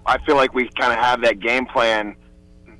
I 0.06 0.18
feel 0.26 0.36
like 0.36 0.54
we 0.54 0.68
kind 0.70 0.92
of 0.92 1.00
have 1.00 1.22
that 1.22 1.40
game 1.40 1.66
plan 1.68 2.16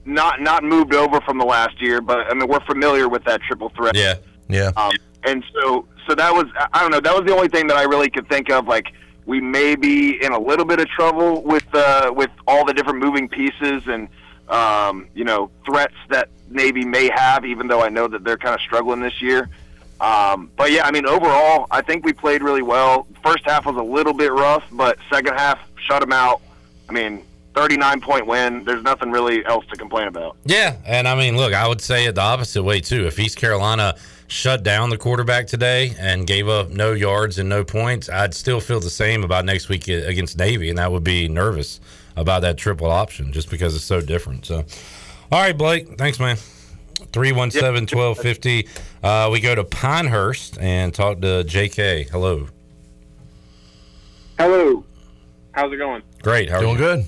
not 0.06 0.42
not 0.42 0.64
moved 0.64 0.94
over 0.94 1.22
from 1.22 1.38
the 1.38 1.46
last 1.46 1.82
year, 1.82 2.02
but 2.02 2.32
I 2.32 2.34
mean 2.34 2.48
we're 2.48 2.66
familiar 2.66 3.08
with 3.08 3.24
that 3.26 3.42
triple 3.42 3.70
threat. 3.70 3.96
Yeah, 3.96 4.16
yeah. 4.48 4.72
Um, 4.76 4.92
and 5.24 5.44
so 5.54 5.88
so 6.08 6.16
that 6.16 6.34
was 6.34 6.46
I 6.74 6.82
don't 6.82 6.92
know 6.92 7.00
that 7.00 7.14
was 7.14 7.26
the 7.26 7.34
only 7.34 7.50
thing 7.50 7.68
that 7.68 7.78
I 7.78 7.84
really 7.84 8.10
could 8.10 8.28
think 8.30 8.50
of 8.50 8.68
like 8.68 8.88
we 9.26 9.42
may 9.42 9.76
be 9.76 10.24
in 10.24 10.32
a 10.32 10.40
little 10.40 10.66
bit 10.66 10.80
of 10.80 10.88
trouble 10.88 11.42
with 11.44 11.66
uh, 11.74 12.12
with 12.16 12.30
all 12.48 12.66
the 12.66 12.74
different 12.74 13.00
moving 13.00 13.28
pieces 13.28 13.84
and 13.88 14.08
um, 14.50 15.08
you 15.16 15.24
know 15.24 15.50
threats 15.66 15.96
that 16.10 16.30
Navy 16.50 16.86
may 16.86 17.10
have, 17.10 17.46
even 17.46 17.68
though 17.68 17.82
I 17.82 17.90
know 17.90 18.08
that 18.08 18.24
they're 18.24 18.38
kind 18.38 18.56
of 18.56 18.62
struggling 18.62 19.02
this 19.02 19.22
year. 19.22 19.50
Um, 20.00 20.52
but 20.58 20.72
yeah, 20.72 20.86
I 20.86 20.92
mean 20.92 21.06
overall, 21.06 21.68
I 21.72 21.82
think 21.82 22.06
we 22.06 22.14
played 22.14 22.44
really 22.44 22.62
well. 22.62 23.08
First 23.24 23.46
half 23.46 23.66
was 23.66 23.78
a 23.78 23.84
little 23.84 24.14
bit 24.14 24.32
rough, 24.32 24.64
but 24.72 24.98
second 25.10 25.36
half 25.36 25.60
shut 25.78 26.02
them 26.02 26.12
out. 26.12 26.42
I 26.90 26.92
mean, 26.92 27.24
39 27.56 28.02
point 28.02 28.28
win. 28.28 28.64
There's 28.66 28.84
nothing 28.84 29.12
really 29.12 29.46
else 29.46 29.66
to 29.68 29.78
complain 29.78 30.08
about. 30.08 30.36
Yeah, 30.46 30.76
and 30.86 31.08
I 31.08 31.16
mean, 31.16 31.38
look, 31.38 31.54
I 31.54 31.68
would 31.68 31.82
say 31.82 32.06
it 32.06 32.16
the 32.16 32.22
opposite 32.22 32.64
way 32.64 32.82
too. 32.82 33.08
If 33.08 33.18
East 33.18 33.38
Carolina 33.38 33.96
shut 34.28 34.64
down 34.64 34.90
the 34.90 34.98
quarterback 34.98 35.48
today 35.48 35.96
and 36.00 36.28
gave 36.28 36.48
up 36.48 36.70
no 36.70 36.92
yards 36.92 37.38
and 37.38 37.48
no 37.48 37.64
points, 37.64 38.10
I'd 38.10 38.34
still 38.34 38.60
feel 38.60 38.80
the 38.80 38.90
same 38.90 39.24
about 39.24 39.46
next 39.46 39.70
week 39.70 39.88
against 39.88 40.38
Navy, 40.38 40.70
and 40.70 40.78
that 40.78 40.92
would 40.92 41.04
be 41.04 41.30
nervous 41.30 41.80
about 42.18 42.42
that 42.42 42.58
triple 42.58 42.90
option 42.90 43.32
just 43.32 43.50
because 43.50 43.76
it's 43.76 43.84
so 43.84 44.02
different. 44.02 44.46
So, 44.46 44.66
all 45.32 45.42
right, 45.42 45.58
Blake, 45.58 45.98
thanks, 45.98 46.20
man. 46.20 46.38
317 47.12 47.98
1250. 47.98 48.68
Uh, 49.04 49.30
we 49.32 49.40
go 49.40 49.56
to 49.56 49.64
Pinehurst 49.64 50.58
and 50.60 50.94
talk 50.94 51.22
to 51.22 51.44
JK. 51.46 52.10
Hello. 52.10 52.48
Hello. 54.38 54.86
How's 55.54 55.72
it 55.72 55.78
going? 55.78 56.04
Great. 56.22 56.50
How 56.50 56.58
are 56.58 56.62
Doing 56.62 56.74
you? 56.74 56.78
good. 56.78 57.06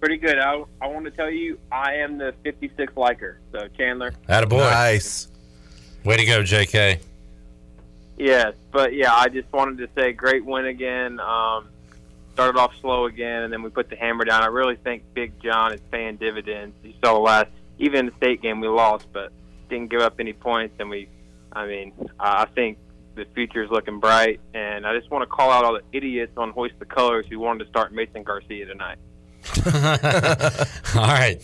Pretty 0.00 0.16
good. 0.18 0.38
I, 0.38 0.62
I 0.80 0.86
want 0.88 1.04
to 1.06 1.10
tell 1.10 1.30
you, 1.30 1.58
I 1.70 1.94
am 1.94 2.18
the 2.18 2.34
56 2.42 2.96
liker. 2.96 3.40
So, 3.52 3.68
Chandler. 3.78 4.12
Attaboy. 4.28 4.58
Nice. 4.58 5.28
Way 6.04 6.16
to 6.16 6.24
go, 6.24 6.42
JK. 6.42 7.00
Yes, 8.18 8.54
but 8.70 8.92
yeah, 8.94 9.14
I 9.14 9.28
just 9.28 9.50
wanted 9.52 9.78
to 9.78 9.88
say 9.94 10.12
great 10.12 10.44
win 10.44 10.66
again. 10.66 11.18
Um, 11.18 11.68
started 12.32 12.58
off 12.58 12.72
slow 12.80 13.06
again, 13.06 13.42
and 13.42 13.52
then 13.52 13.62
we 13.62 13.70
put 13.70 13.90
the 13.90 13.96
hammer 13.96 14.24
down. 14.24 14.42
I 14.42 14.46
really 14.46 14.76
think 14.76 15.02
Big 15.14 15.40
John 15.42 15.72
is 15.72 15.80
paying 15.90 16.16
dividends. 16.16 16.74
You 16.82 16.94
saw 17.04 17.14
the 17.14 17.20
last, 17.20 17.48
even 17.78 18.00
in 18.00 18.06
the 18.06 18.16
state 18.16 18.42
game, 18.42 18.60
we 18.60 18.68
lost, 18.68 19.06
but 19.12 19.32
didn't 19.68 19.90
give 19.90 20.00
up 20.00 20.14
any 20.18 20.32
points, 20.32 20.74
and 20.78 20.90
we, 20.90 21.08
I 21.52 21.66
mean, 21.66 21.92
I 22.18 22.42
I 22.42 22.46
think 22.46 22.78
the 23.14 23.26
future 23.34 23.62
is 23.62 23.70
looking 23.70 24.00
bright, 24.00 24.40
and 24.54 24.86
I 24.86 24.96
just 24.96 25.10
want 25.10 25.22
to 25.22 25.26
call 25.26 25.50
out 25.50 25.64
all 25.64 25.74
the 25.74 25.82
idiots 25.96 26.32
on 26.36 26.50
Hoist 26.50 26.74
the 26.78 26.86
Colors 26.86 27.26
who 27.28 27.38
wanted 27.38 27.64
to 27.64 27.70
start 27.70 27.92
Mason 27.92 28.22
Garcia 28.22 28.66
tonight. 28.66 28.98
All 30.94 31.02
right. 31.02 31.38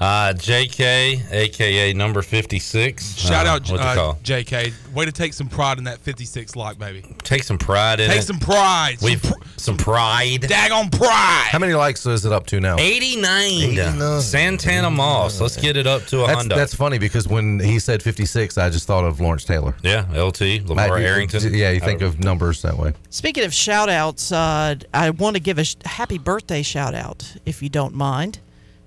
Uh, 0.00 0.32
JK, 0.34 1.30
aka 1.32 1.92
number 1.92 2.22
56. 2.22 3.16
Shout 3.16 3.46
Uh, 3.46 3.50
out, 3.50 3.70
uh. 3.72 4.14
JK. 4.22 4.72
Way 4.94 5.04
to 5.04 5.12
take 5.12 5.32
some 5.32 5.48
pride 5.48 5.78
in 5.78 5.84
that 5.84 5.98
56 5.98 6.56
lock, 6.56 6.78
baby. 6.78 7.04
Take 7.22 7.42
some 7.44 7.58
pride 7.58 8.00
in 8.00 8.10
Take 8.10 8.20
it. 8.20 8.24
some 8.24 8.38
pride. 8.38 8.96
We've 9.02 9.22
some 9.56 9.76
pride. 9.76 10.42
Daggone 10.42 10.90
pride. 10.96 11.48
How 11.50 11.58
many 11.58 11.74
likes 11.74 12.04
is 12.06 12.24
it 12.24 12.32
up 12.32 12.46
to 12.46 12.60
now? 12.60 12.76
89. 12.78 14.20
Santana 14.20 14.90
Moss. 14.90 15.40
Let's 15.40 15.56
get 15.56 15.76
it 15.76 15.86
up 15.86 16.04
to 16.06 16.24
a 16.24 16.26
That's, 16.26 16.38
Honda. 16.38 16.54
that's 16.56 16.74
funny 16.74 16.98
because 16.98 17.28
when 17.28 17.58
he 17.60 17.78
said 17.78 18.02
56, 18.02 18.56
I 18.58 18.70
just 18.70 18.86
thought 18.86 19.04
of 19.04 19.20
Lawrence 19.20 19.44
Taylor. 19.44 19.74
Yeah, 19.82 20.00
LT, 20.12 20.64
LaVar 20.66 20.78
I- 20.78 21.02
Arrington. 21.02 21.54
Yeah, 21.54 21.70
you 21.70 21.80
think 21.80 22.02
of 22.02 22.20
numbers 22.20 22.62
that 22.62 22.76
way. 22.76 22.92
Speaking 23.10 23.44
of 23.44 23.52
shout 23.54 23.88
outs, 23.88 24.32
uh, 24.32 24.76
I 24.94 25.10
want 25.10 25.36
to 25.36 25.40
give 25.40 25.58
a 25.58 25.64
sh- 25.64 25.76
happy 25.84 26.18
birthday 26.18 26.62
shout 26.62 26.94
out, 26.94 27.24
if 27.46 27.62
you 27.62 27.68
don't 27.68 27.94
mind, 27.94 28.38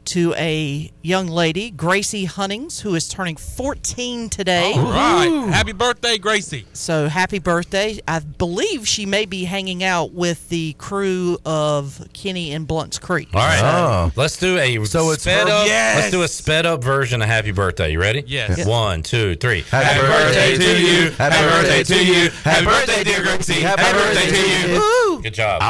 to 0.04 0.34
a 0.36 0.92
young 1.04 1.28
lady, 1.28 1.70
Gracie 1.70 2.26
Hunnings, 2.26 2.80
who 2.82 2.96
is 2.96 3.08
turning 3.08 3.36
14 3.36 4.30
today. 4.30 4.74
All 4.76 4.86
right. 4.86 5.50
Happy 5.54 5.74
birthday, 5.74 6.18
Gracie. 6.18 6.66
So 6.74 7.08
happy 7.08 7.38
birthday. 7.38 8.00
I 8.08 8.18
believe 8.18 8.88
she 8.88 9.06
may 9.06 9.26
be 9.28 9.44
hanging 9.44 9.84
out 9.84 10.12
with 10.12 10.50
the 10.50 10.74
crew 10.80 11.38
of 11.46 12.04
Kenny 12.14 12.52
and 12.52 12.68
Blounts 12.68 12.98
Creek. 12.98 13.30
All 13.36 13.42
right. 13.42 13.62
Oh. 13.64 14.12
Let's 14.16 14.38
do 14.38 14.58
a 14.58 14.84
So 14.86 15.12
it's 15.12 15.22
sped 15.22 15.48
her- 15.48 15.54
up. 15.54 15.68
Yes. 15.68 15.98
Let's 16.00 16.12
do 16.12 16.24
a 16.24 16.28
sped 16.28 16.66
up 16.66 16.84
version 16.84 17.22
of 17.22 17.28
Happy 17.28 17.52
Birthday. 17.52 17.92
You 17.92 18.00
ready? 18.02 18.24
Yes. 18.26 18.58
Yes. 18.58 18.68
One, 18.68 19.04
two, 19.04 19.36
three. 19.36 19.62
Happy 19.70 20.00
birthday 20.02 20.58
to 20.58 20.82
you. 20.82 21.12
Happy 21.12 21.48
birthday 21.48 21.84
to 21.84 22.04
you. 22.06 22.30
Happy 22.44 22.66
birthday, 22.66 23.04
dear 23.04 23.22
Gracie. 23.22 23.62
Happy 23.62 23.84
birthday 23.84 24.30
to 24.32 24.72
you. 24.74 25.22
Good 25.22 25.36
job. 25.36 25.62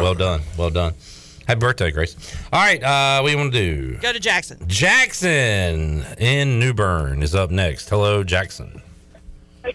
Well 0.00 0.14
done. 0.14 0.42
Well 0.56 0.70
done. 0.70 0.94
Happy 1.52 1.60
birthday, 1.60 1.90
Grace. 1.90 2.16
All 2.50 2.62
right. 2.62 2.82
Uh, 2.82 3.20
what 3.20 3.28
do 3.28 3.32
you 3.32 3.38
want 3.38 3.52
to 3.52 3.58
do? 3.58 3.98
Go 3.98 4.10
to 4.10 4.18
Jackson. 4.18 4.56
Jackson 4.68 6.02
in 6.16 6.58
New 6.58 6.72
Bern 6.72 7.22
is 7.22 7.34
up 7.34 7.50
next. 7.50 7.90
Hello, 7.90 8.24
Jackson. 8.24 8.80
Hey 9.62 9.74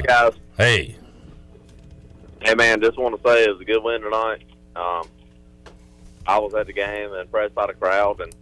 guys. 0.00 0.32
Hey. 0.58 0.96
Hey 2.42 2.54
man, 2.56 2.80
just 2.80 2.98
want 2.98 3.14
to 3.14 3.22
say 3.28 3.44
it 3.44 3.50
was 3.50 3.60
a 3.60 3.64
good 3.64 3.84
win 3.84 4.00
tonight. 4.00 4.42
Um, 4.74 5.06
I 6.26 6.40
was 6.40 6.52
at 6.54 6.66
the 6.66 6.72
game 6.72 7.12
and 7.12 7.20
impressed 7.20 7.54
by 7.54 7.68
the 7.68 7.74
crowd 7.74 8.20
and 8.20 8.34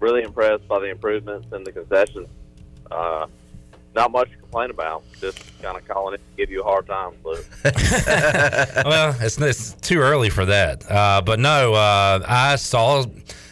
really 0.00 0.22
impressed 0.22 0.66
by 0.68 0.78
the 0.78 0.86
improvements 0.86 1.48
in 1.52 1.64
the 1.64 1.72
concessions. 1.72 2.28
Uh, 2.90 3.26
not 3.94 4.10
much 4.10 4.30
to 4.30 4.36
complain 4.36 4.70
about. 4.70 5.02
Just 5.20 5.38
kind 5.62 5.76
of 5.76 5.86
calling 5.86 6.14
it 6.14 6.18
to 6.18 6.36
give 6.36 6.50
you 6.50 6.60
a 6.62 6.64
hard 6.64 6.86
time. 6.86 7.12
But 7.22 7.44
well, 8.86 9.16
it's, 9.20 9.40
it's 9.40 9.72
too 9.74 9.98
early 9.98 10.30
for 10.30 10.44
that. 10.46 10.90
Uh, 10.90 11.22
but 11.24 11.38
no, 11.38 11.74
uh, 11.74 12.24
I 12.26 12.56
saw. 12.56 13.04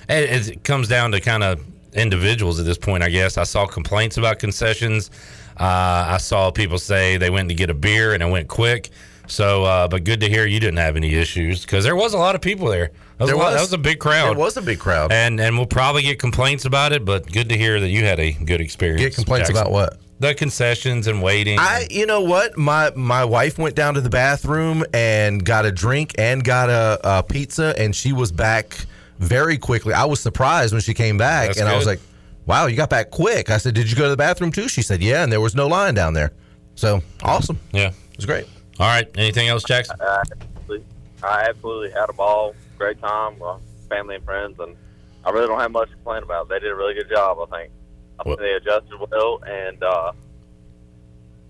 It, 0.09 0.49
it 0.49 0.65
comes 0.65 0.89
down 0.89 1.13
to 1.13 1.21
kind 1.21 1.43
of 1.43 1.65
individuals 1.93 2.59
at 2.59 2.67
this 2.67 2.79
point, 2.79 3.03
I 3.03 3.09
guess. 3.11 3.39
I 3.39 3.45
saw 3.45 3.67
complaints 3.67 4.17
about 4.17 4.39
concessions. 4.39 5.11
Uh, 5.59 6.07
I 6.09 6.17
saw 6.19 6.51
people 6.51 6.79
say 6.79 7.17
they 7.17 7.31
went 7.31 7.49
to 7.51 7.55
get 7.55 7.69
a 7.71 7.75
beer 7.75 8.15
and 8.15 8.23
it 8.23 8.31
went 8.31 8.49
quick. 8.49 8.91
So, 9.27 9.63
uh, 9.65 9.87
but 9.87 10.03
good 10.05 10.21
to 10.21 10.29
hear 10.29 10.45
you 10.47 10.59
didn't 10.59 10.79
have 10.79 10.97
any 10.97 11.15
issues 11.15 11.61
because 11.65 11.85
there 11.85 11.95
was 11.95 12.15
a 12.15 12.19
lot 12.19 12.35
of 12.35 12.41
people 12.41 12.67
there. 12.69 12.91
That 13.19 13.25
was, 13.25 13.29
There 13.29 13.37
a 13.37 13.39
lot- 13.39 13.45
was. 13.53 13.55
that 13.55 13.61
was 13.61 13.73
a 13.75 13.79
big 13.79 13.99
crowd. 14.01 14.33
It 14.33 14.39
was 14.39 14.57
a 14.57 14.63
big 14.63 14.79
crowd. 14.81 15.13
and 15.13 15.39
and 15.41 15.57
we'll 15.57 15.67
probably 15.67 16.03
get 16.03 16.19
complaints 16.19 16.65
about 16.65 16.93
it. 16.93 17.05
But 17.05 17.31
good 17.31 17.49
to 17.51 17.57
hear 17.57 17.79
that 17.79 17.89
you 17.91 18.05
had 18.05 18.19
a 18.19 18.33
good 18.33 18.61
experience. 18.61 19.03
Get 19.03 19.15
complaints 19.15 19.49
Jackson. 19.49 19.63
about 19.67 19.73
what? 19.73 19.99
The 20.21 20.35
concessions 20.35 21.07
and 21.07 21.23
waiting. 21.23 21.59
I, 21.59 21.87
you 21.91 22.05
know 22.05 22.21
what, 22.21 22.57
my 22.57 22.93
my 22.95 23.25
wife 23.25 23.59
went 23.59 23.75
down 23.75 23.95
to 23.95 24.03
the 24.03 24.11
bathroom 24.11 24.85
and 24.93 25.43
got 25.45 25.65
a 25.65 25.73
drink 25.73 26.15
and 26.19 26.45
got 26.45 26.69
a, 26.69 27.01
a 27.03 27.23
pizza, 27.23 27.75
and 27.79 27.97
she 27.97 28.13
was 28.13 28.31
back 28.31 28.85
very 29.19 29.57
quickly. 29.57 29.95
I 29.95 30.05
was 30.05 30.21
surprised 30.21 30.75
when 30.75 30.83
she 30.83 30.93
came 30.93 31.17
back, 31.17 31.49
That's 31.49 31.61
and 31.61 31.69
I 31.69 31.77
was 31.77 31.87
like, 31.87 32.01
"Wow, 32.45 32.67
you 32.67 32.77
got 32.77 32.91
back 32.91 33.11
quick." 33.11 33.51
I 33.51 33.57
said, 33.57 33.75
"Did 33.75 33.91
you 33.91 33.97
go 33.97 34.05
to 34.05 34.11
the 34.11 34.17
bathroom 34.17 34.53
too?" 34.53 34.69
She 34.69 34.83
said, 34.83 35.03
"Yeah," 35.03 35.23
and 35.23 35.33
there 35.33 35.41
was 35.41 35.55
no 35.55 35.67
line 35.67 35.95
down 35.95 36.13
there. 36.13 36.33
So 36.75 37.03
awesome. 37.23 37.59
yeah, 37.73 37.89
it 37.89 38.17
was 38.17 38.27
great. 38.27 38.47
All 38.79 38.87
right. 38.87 39.09
Anything 39.17 39.49
else, 39.49 39.63
Jackson? 39.65 39.97
I 40.01 40.23
absolutely, 40.23 40.85
I 41.23 41.47
absolutely 41.49 41.91
had 41.91 42.09
a 42.09 42.15
ball. 42.15 42.55
Great 42.79 42.99
time. 43.01 43.39
Well, 43.39 43.61
family 43.89 44.17
and 44.17 44.25
friends, 44.25 44.59
and 44.59 44.77
I 45.25 45.31
really 45.31 45.47
don't 45.47 45.61
have 45.61 45.71
much 45.71 45.89
to 45.91 45.95
complain 45.97 46.23
about. 46.23 46.49
They 46.49 46.59
did 46.59 46.71
a 46.71 46.75
really 46.75 46.95
good 46.95 47.09
job. 47.11 47.39
I 47.41 47.59
think. 47.59 47.73
I 48.21 48.23
think 48.23 48.39
they 48.39 48.53
adjusted 48.53 48.99
well, 49.11 49.41
and 49.47 49.83
uh, 49.83 50.13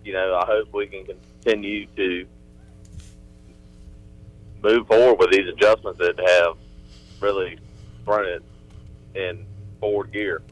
you 0.05 0.12
know, 0.12 0.37
I 0.37 0.47
hope 0.47 0.73
we 0.73 0.87
can 0.87 1.05
continue 1.05 1.87
to 1.97 2.27
move 4.62 4.87
forward 4.87 5.18
with 5.18 5.33
these 5.33 5.49
adjustments 5.49 5.99
that 5.99 6.18
have 6.18 6.57
really 7.21 7.59
thrown 8.05 8.27
it 8.27 8.43
in 9.14 9.45
forward 9.81 10.12
gear. 10.12 10.43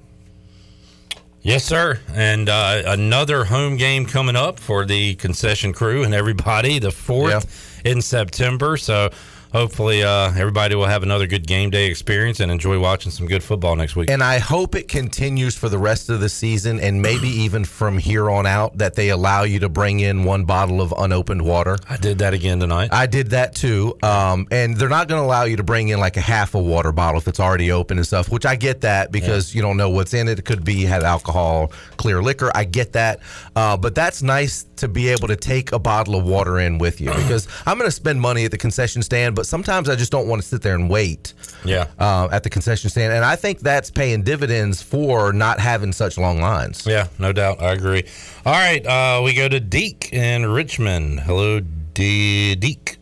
Yes, 1.40 1.64
sir. 1.64 2.00
And 2.08 2.48
uh, 2.48 2.82
another 2.86 3.44
home 3.44 3.76
game 3.76 4.06
coming 4.06 4.34
up 4.34 4.58
for 4.58 4.84
the 4.84 5.14
concession 5.14 5.72
crew 5.72 6.02
and 6.02 6.12
everybody, 6.12 6.80
the 6.80 6.88
4th 6.88 7.80
in 7.84 8.02
September. 8.02 8.76
So 8.76 9.10
hopefully 9.52 10.02
uh, 10.02 10.32
everybody 10.36 10.74
will 10.74 10.86
have 10.86 11.02
another 11.02 11.26
good 11.26 11.46
game 11.46 11.70
day 11.70 11.86
experience 11.86 12.40
and 12.40 12.50
enjoy 12.50 12.78
watching 12.78 13.10
some 13.10 13.26
good 13.26 13.42
football 13.42 13.76
next 13.76 13.96
week. 13.96 14.10
And 14.10 14.22
I 14.22 14.38
hope 14.38 14.74
it 14.74 14.88
continues 14.88 15.56
for 15.56 15.68
the 15.68 15.78
rest 15.78 16.10
of 16.10 16.20
the 16.20 16.28
season 16.28 16.80
and 16.80 17.00
maybe 17.00 17.28
even 17.44 17.64
from 17.64 17.98
here 17.98 18.30
on 18.30 18.46
out 18.46 18.78
that 18.78 18.94
they 18.94 19.10
allow 19.10 19.42
you 19.42 19.58
to 19.60 19.68
bring 19.68 20.00
in 20.00 20.24
one 20.24 20.44
bottle 20.44 20.80
of 20.80 20.92
unopened 20.96 21.42
water. 21.42 21.76
I 21.88 21.96
did 21.96 22.18
that 22.18 22.34
again 22.34 22.60
tonight. 22.60 22.90
I 22.92 23.06
did 23.06 23.30
that 23.30 23.54
too. 23.54 23.96
Um, 24.02 24.46
and 24.50 24.76
they're 24.76 24.88
not 24.88 25.08
going 25.08 25.20
to 25.20 25.24
allow 25.24 25.44
you 25.44 25.56
to 25.56 25.62
bring 25.62 25.88
in 25.88 26.00
like 26.00 26.16
a 26.16 26.20
half 26.20 26.54
a 26.54 26.60
water 26.60 26.92
bottle 26.92 27.20
if 27.20 27.28
it's 27.28 27.40
already 27.40 27.72
open 27.72 27.98
and 27.98 28.06
stuff, 28.06 28.30
which 28.30 28.46
I 28.46 28.56
get 28.56 28.82
that 28.82 29.12
because 29.12 29.54
you 29.54 29.62
don't 29.62 29.76
know 29.76 29.90
what's 29.90 30.14
in 30.14 30.28
it. 30.28 30.38
It 30.38 30.44
could 30.44 30.64
be 30.64 30.84
had 30.84 31.02
alcohol, 31.02 31.72
clear 31.96 32.22
liquor. 32.22 32.50
I 32.54 32.64
get 32.64 32.92
that. 32.92 33.20
Uh, 33.56 33.76
but 33.76 33.94
that's 33.94 34.22
nice 34.22 34.64
to 34.76 34.88
be 34.88 35.08
able 35.08 35.28
to 35.28 35.36
take 35.36 35.72
a 35.72 35.78
bottle 35.78 36.14
of 36.14 36.24
water 36.24 36.58
in 36.58 36.78
with 36.78 37.00
you 37.00 37.10
because 37.14 37.48
I'm 37.66 37.78
going 37.78 37.88
to 37.88 37.92
spend 37.92 38.20
money 38.20 38.44
at 38.44 38.50
the 38.50 38.58
concession 38.58 39.02
stand, 39.02 39.34
but 39.38 39.46
sometimes 39.46 39.88
I 39.88 39.94
just 39.94 40.10
don't 40.10 40.26
want 40.26 40.42
to 40.42 40.48
sit 40.48 40.62
there 40.62 40.74
and 40.74 40.90
wait 40.90 41.32
Yeah. 41.64 41.86
uh, 41.96 42.26
at 42.32 42.42
the 42.42 42.50
concession 42.50 42.90
stand. 42.90 43.12
And 43.12 43.24
I 43.24 43.36
think 43.36 43.60
that's 43.60 43.88
paying 43.88 44.24
dividends 44.24 44.82
for 44.82 45.32
not 45.32 45.60
having 45.60 45.92
such 45.92 46.18
long 46.18 46.40
lines. 46.40 46.84
Yeah, 46.84 47.06
no 47.20 47.32
doubt. 47.32 47.62
I 47.62 47.70
agree. 47.70 48.02
All 48.44 48.52
right. 48.52 48.84
Uh, 48.84 49.22
we 49.24 49.34
go 49.34 49.48
to 49.48 49.60
Deek 49.60 50.12
in 50.12 50.44
Richmond. 50.46 51.20
Hello, 51.20 51.60
D- 51.94 52.56
Deke. 52.56 52.96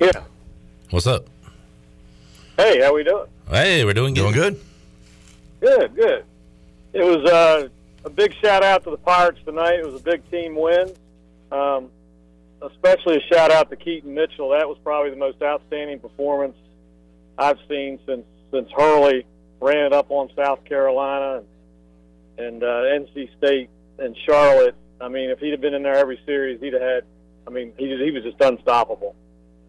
Yeah. 0.00 0.24
What's 0.90 1.06
up? 1.06 1.26
Hey, 2.56 2.80
how 2.82 2.92
we 2.92 3.04
doing? 3.04 3.26
Hey, 3.48 3.84
we're 3.84 3.94
doing 3.94 4.14
good. 4.14 4.32
Doing 4.32 4.34
good. 4.34 4.60
Good, 5.60 5.94
good. 5.94 6.24
It 6.92 7.04
was 7.04 7.30
uh, 7.30 7.68
a 8.04 8.10
big 8.10 8.34
shout 8.42 8.64
out 8.64 8.82
to 8.82 8.90
the 8.90 8.96
Pirates 8.96 9.38
tonight. 9.44 9.78
It 9.78 9.86
was 9.86 10.00
a 10.00 10.04
big 10.04 10.28
team 10.28 10.56
win. 10.56 10.90
Um, 11.52 11.90
especially 12.72 13.16
a 13.16 13.34
shout 13.34 13.50
out 13.50 13.70
to 13.70 13.76
Keaton 13.76 14.14
Mitchell. 14.14 14.50
That 14.50 14.68
was 14.68 14.78
probably 14.82 15.10
the 15.10 15.16
most 15.16 15.40
outstanding 15.42 16.00
performance 16.00 16.56
I've 17.38 17.58
seen 17.68 17.98
since 18.06 18.24
since 18.52 18.70
Hurley 18.76 19.26
ran 19.60 19.86
it 19.86 19.92
up 19.92 20.10
on 20.10 20.30
South 20.36 20.64
Carolina 20.64 21.42
and, 22.38 22.46
and 22.46 22.62
uh, 22.62 22.66
NC 22.66 23.36
State 23.38 23.70
and 23.98 24.16
Charlotte. 24.26 24.76
I 25.00 25.08
mean, 25.08 25.30
if 25.30 25.40
he'd 25.40 25.50
have 25.50 25.60
been 25.60 25.74
in 25.74 25.82
there 25.82 25.96
every 25.96 26.20
series, 26.24 26.60
he'd 26.60 26.72
have 26.72 26.82
had. 26.82 27.04
I 27.46 27.50
mean, 27.50 27.72
he 27.76 27.96
he 27.96 28.10
was 28.10 28.22
just 28.22 28.40
unstoppable. 28.40 29.14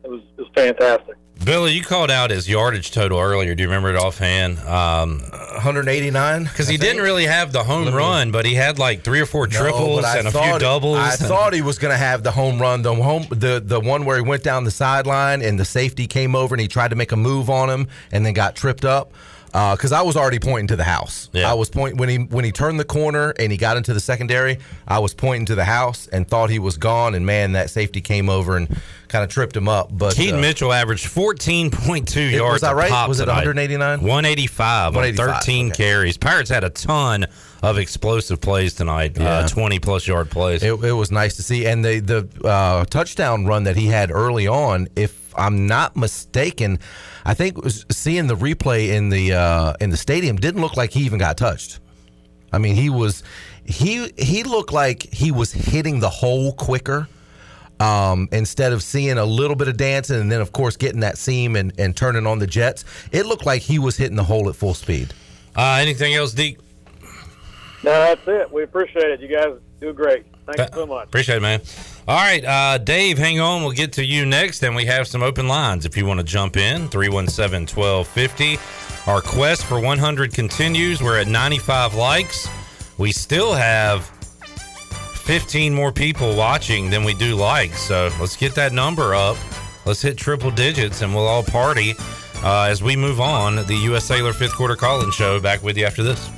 It 0.05 0.09
was 0.11 0.21
it 0.37 0.41
was 0.41 0.49
fantastic. 0.55 1.15
Billy, 1.43 1.73
you 1.73 1.83
called 1.83 2.09
out 2.09 2.29
his 2.29 2.47
yardage 2.47 2.91
total 2.91 3.19
earlier. 3.19 3.53
Do 3.55 3.61
you 3.63 3.67
remember 3.67 3.89
it 3.89 3.97
offhand? 3.97 4.57
Um, 4.59 5.19
189. 5.19 6.43
Because 6.43 6.67
he 6.67 6.77
didn't 6.77 7.01
really 7.03 7.25
have 7.25 7.51
the 7.51 7.63
home 7.63 7.93
run, 7.93 8.31
but 8.31 8.45
he 8.45 8.55
had 8.55 8.79
like 8.79 9.03
three 9.03 9.19
or 9.19 9.25
four 9.25 9.45
triples 9.45 10.01
but 10.01 10.05
I 10.05 10.17
and 10.19 10.27
a 10.27 10.31
few 10.31 10.39
thought- 10.39 10.59
doubles. 10.61 10.97
I 10.97 11.09
and- 11.11 11.19
thought 11.19 11.53
he 11.53 11.61
was 11.61 11.77
going 11.77 11.91
to 11.91 11.97
have 11.97 12.23
the 12.23 12.31
home 12.31 12.59
run, 12.61 12.81
the 12.83 12.95
home, 12.95 13.25
the 13.29 13.61
the 13.63 13.79
one 13.79 14.05
where 14.05 14.15
he 14.15 14.21
went 14.23 14.43
down 14.43 14.63
the 14.63 14.71
sideline 14.71 15.41
and 15.41 15.59
the 15.59 15.65
safety 15.65 16.07
came 16.07 16.35
over 16.35 16.55
and 16.55 16.61
he 16.61 16.67
tried 16.67 16.89
to 16.89 16.95
make 16.95 17.11
a 17.11 17.17
move 17.17 17.49
on 17.49 17.69
him 17.69 17.87
and 18.11 18.25
then 18.25 18.33
got 18.33 18.55
tripped 18.55 18.85
up. 18.85 19.11
Because 19.55 19.93
I 19.93 20.01
was 20.01 20.17
already 20.17 20.39
pointing 20.39 20.67
to 20.67 20.75
the 20.75 20.83
house. 20.83 21.29
Yeah. 21.31 21.49
I 21.49 21.53
was 21.53 21.69
pointing 21.69 21.97
when 21.97 22.09
he 22.09 22.17
when 22.17 22.43
he 22.43 22.51
turned 22.51 22.77
the 22.77 22.83
corner 22.83 23.33
and 23.39 23.51
he 23.53 23.57
got 23.57 23.77
into 23.77 23.93
the 23.93 24.01
secondary. 24.01 24.59
I 24.85 24.99
was 24.99 25.13
pointing 25.13 25.45
to 25.45 25.55
the 25.55 25.63
house 25.63 26.07
and 26.07 26.27
thought 26.27 26.49
he 26.49 26.59
was 26.59 26.75
gone. 26.77 27.15
And 27.15 27.25
man, 27.25 27.53
that 27.53 27.69
safety 27.69 28.01
came 28.01 28.29
over 28.29 28.57
and 28.57 28.67
kind 29.07 29.23
of 29.23 29.29
tripped 29.29 29.55
him 29.55 29.69
up. 29.69 29.89
But 29.97 30.15
Keaton 30.15 30.39
uh, 30.39 30.41
Mitchell 30.41 30.73
averaged 30.73 31.05
14.2 31.07 32.17
It- 32.17 32.31
yards. 32.33 32.53
was 32.55 32.61
that 32.63 32.75
right? 32.75 33.07
Was 33.07 33.21
it 33.21 33.27
189? 33.27 34.01
185 34.01 34.87
on 34.87 34.93
185, 34.95 35.35
13 35.43 35.71
carries. 35.71 36.17
Pirates 36.17 36.49
had 36.49 36.63
a 36.65 36.69
ton 36.69 37.25
of 37.65 37.77
explosive 37.77 38.39
plays 38.41 38.73
tonight. 38.73 39.19
Uh, 39.19 39.47
20 39.47 39.79
plus 39.79 40.07
yard 40.07 40.29
plays. 40.29 40.63
It, 40.63 40.73
it 40.83 40.91
was 40.91 41.11
nice 41.11 41.35
to 41.37 41.43
see, 41.43 41.65
and 41.65 41.83
the 41.83 41.99
the 41.99 42.47
uh, 42.47 42.85
touchdown 42.85 43.45
run 43.45 43.63
that 43.63 43.75
he 43.75 43.87
had 43.87 44.11
early 44.11 44.47
on, 44.47 44.87
if 44.95 45.33
I'm 45.37 45.67
not 45.67 45.95
mistaken, 45.95 46.79
I 47.25 47.33
think 47.33 47.61
was 47.63 47.85
seeing 47.91 48.27
the 48.27 48.35
replay 48.35 48.89
in 48.89 49.09
the 49.09 49.33
uh, 49.33 49.73
in 49.79 49.89
the 49.89 49.97
stadium 49.97 50.37
didn't 50.37 50.61
look 50.61 50.77
like 50.77 50.91
he 50.91 51.01
even 51.01 51.19
got 51.19 51.37
touched. 51.37 51.79
I 52.53 52.57
mean, 52.57 52.75
he 52.75 52.89
was 52.89 53.23
he 53.65 54.11
he 54.17 54.43
looked 54.43 54.71
like 54.71 55.03
he 55.11 55.31
was 55.31 55.51
hitting 55.51 55.99
the 55.99 56.09
hole 56.09 56.53
quicker. 56.53 57.07
Um, 57.77 58.29
instead 58.31 58.71
of 58.71 58.81
seeing 58.81 59.17
a 59.17 59.25
little 59.25 59.57
bit 59.57 59.67
of 59.67 59.75
dancing 59.75 60.21
and 60.21 60.31
then 60.31 60.39
of 60.39 60.53
course 60.53 60.77
getting 60.77 61.01
that 61.01 61.17
seam 61.17 61.57
and, 61.57 61.77
and 61.77 61.93
turning 61.93 62.25
on 62.25 62.39
the 62.39 62.47
jets, 62.47 62.85
it 63.11 63.25
looked 63.25 63.45
like 63.45 63.63
he 63.63 63.79
was 63.79 63.97
hitting 63.97 64.15
the 64.15 64.23
hole 64.23 64.47
at 64.47 64.55
full 64.55 64.73
speed. 64.73 65.13
Uh, 65.57 65.79
anything 65.81 66.13
else, 66.13 66.31
Deke? 66.33 66.57
No, 67.83 67.91
that's 67.91 68.27
it. 68.27 68.51
We 68.51 68.63
appreciate 68.63 69.05
it. 69.11 69.19
You 69.19 69.27
guys 69.27 69.53
do 69.79 69.93
great. 69.93 70.25
Thank 70.45 70.59
you 70.59 70.67
so 70.73 70.85
much. 70.85 71.07
Appreciate 71.07 71.37
it, 71.37 71.41
man. 71.41 71.61
All 72.07 72.17
right, 72.17 72.45
uh, 72.45 72.77
Dave, 72.77 73.17
hang 73.17 73.39
on. 73.39 73.63
We'll 73.63 73.71
get 73.71 73.93
to 73.93 74.05
you 74.05 74.25
next, 74.25 74.63
and 74.63 74.75
we 74.75 74.85
have 74.85 75.07
some 75.07 75.23
open 75.23 75.47
lines 75.47 75.85
if 75.85 75.97
you 75.97 76.05
want 76.05 76.19
to 76.19 76.23
jump 76.23 76.55
in. 76.55 76.87
317 76.89 77.75
1250. 77.75 78.59
Our 79.09 79.21
quest 79.21 79.65
for 79.65 79.79
100 79.79 80.33
continues. 80.33 81.01
We're 81.01 81.19
at 81.19 81.27
95 81.27 81.95
likes. 81.95 82.47
We 82.97 83.11
still 83.11 83.53
have 83.53 84.05
15 85.25 85.73
more 85.73 85.91
people 85.91 86.35
watching 86.35 86.89
than 86.91 87.03
we 87.03 87.15
do 87.15 87.35
likes. 87.35 87.81
So 87.81 88.11
let's 88.19 88.37
get 88.37 88.53
that 88.55 88.71
number 88.71 89.15
up. 89.15 89.37
Let's 89.85 90.01
hit 90.01 90.17
triple 90.17 90.51
digits, 90.51 91.01
and 91.01 91.13
we'll 91.13 91.27
all 91.27 91.43
party 91.43 91.95
uh, 92.43 92.63
as 92.69 92.83
we 92.83 92.95
move 92.95 93.19
on. 93.19 93.55
The 93.55 93.79
U.S. 93.85 94.05
Cellular 94.05 94.33
fifth 94.33 94.55
quarter 94.55 94.75
call-in 94.75 95.11
show. 95.11 95.39
Back 95.39 95.63
with 95.63 95.77
you 95.77 95.85
after 95.85 96.03
this. 96.03 96.29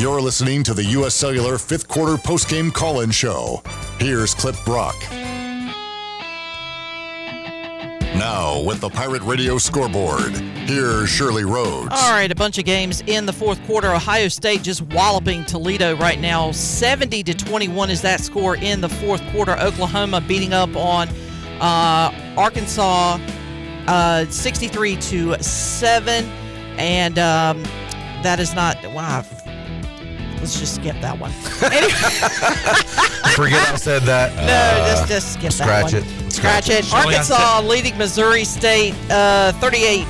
You're 0.00 0.22
listening 0.22 0.62
to 0.62 0.72
the 0.72 0.82
U.S. 0.96 1.14
Cellular 1.14 1.58
fifth 1.58 1.86
quarter 1.86 2.14
postgame 2.14 2.72
call 2.72 3.02
in 3.02 3.10
show. 3.10 3.60
Here's 3.98 4.32
Clip 4.32 4.56
Brock. 4.64 4.96
Now, 8.16 8.62
with 8.64 8.80
the 8.80 8.88
Pirate 8.88 9.20
Radio 9.24 9.58
scoreboard, 9.58 10.32
here's 10.32 11.10
Shirley 11.10 11.44
Rhodes. 11.44 11.90
All 11.90 12.12
right, 12.12 12.32
a 12.32 12.34
bunch 12.34 12.56
of 12.56 12.64
games 12.64 13.02
in 13.08 13.26
the 13.26 13.32
fourth 13.34 13.62
quarter. 13.66 13.92
Ohio 13.92 14.28
State 14.28 14.62
just 14.62 14.80
walloping 14.80 15.44
Toledo 15.44 15.94
right 15.96 16.18
now. 16.18 16.50
70 16.50 17.22
to 17.24 17.34
21 17.34 17.90
is 17.90 18.00
that 18.00 18.20
score 18.20 18.56
in 18.56 18.80
the 18.80 18.88
fourth 18.88 19.22
quarter. 19.32 19.52
Oklahoma 19.58 20.22
beating 20.22 20.54
up 20.54 20.74
on 20.76 21.10
uh, 21.60 22.34
Arkansas 22.38 23.18
uh, 23.86 24.24
63 24.24 24.96
to 24.96 25.42
7. 25.42 26.24
And 26.78 27.18
um, 27.18 27.62
that 28.22 28.40
is 28.40 28.54
not. 28.54 28.82
Wow. 28.94 29.26
Let's 30.40 30.58
just 30.58 30.76
skip 30.76 30.98
that 31.02 31.18
one. 31.18 31.30
Forget 33.34 33.68
I 33.68 33.76
said 33.76 34.02
that. 34.02 34.30
No, 34.40 34.86
just 34.90 35.06
just 35.06 35.34
skip 35.34 35.52
that 35.52 35.82
one. 35.82 35.90
Scratch 35.90 36.04
it. 36.04 36.32
Scratch 36.32 36.68
it. 36.70 36.92
Arkansas 36.92 37.60
leading 37.60 37.96
Missouri 37.98 38.44
State 38.44 38.94
uh, 39.10 39.52
38 39.60 40.06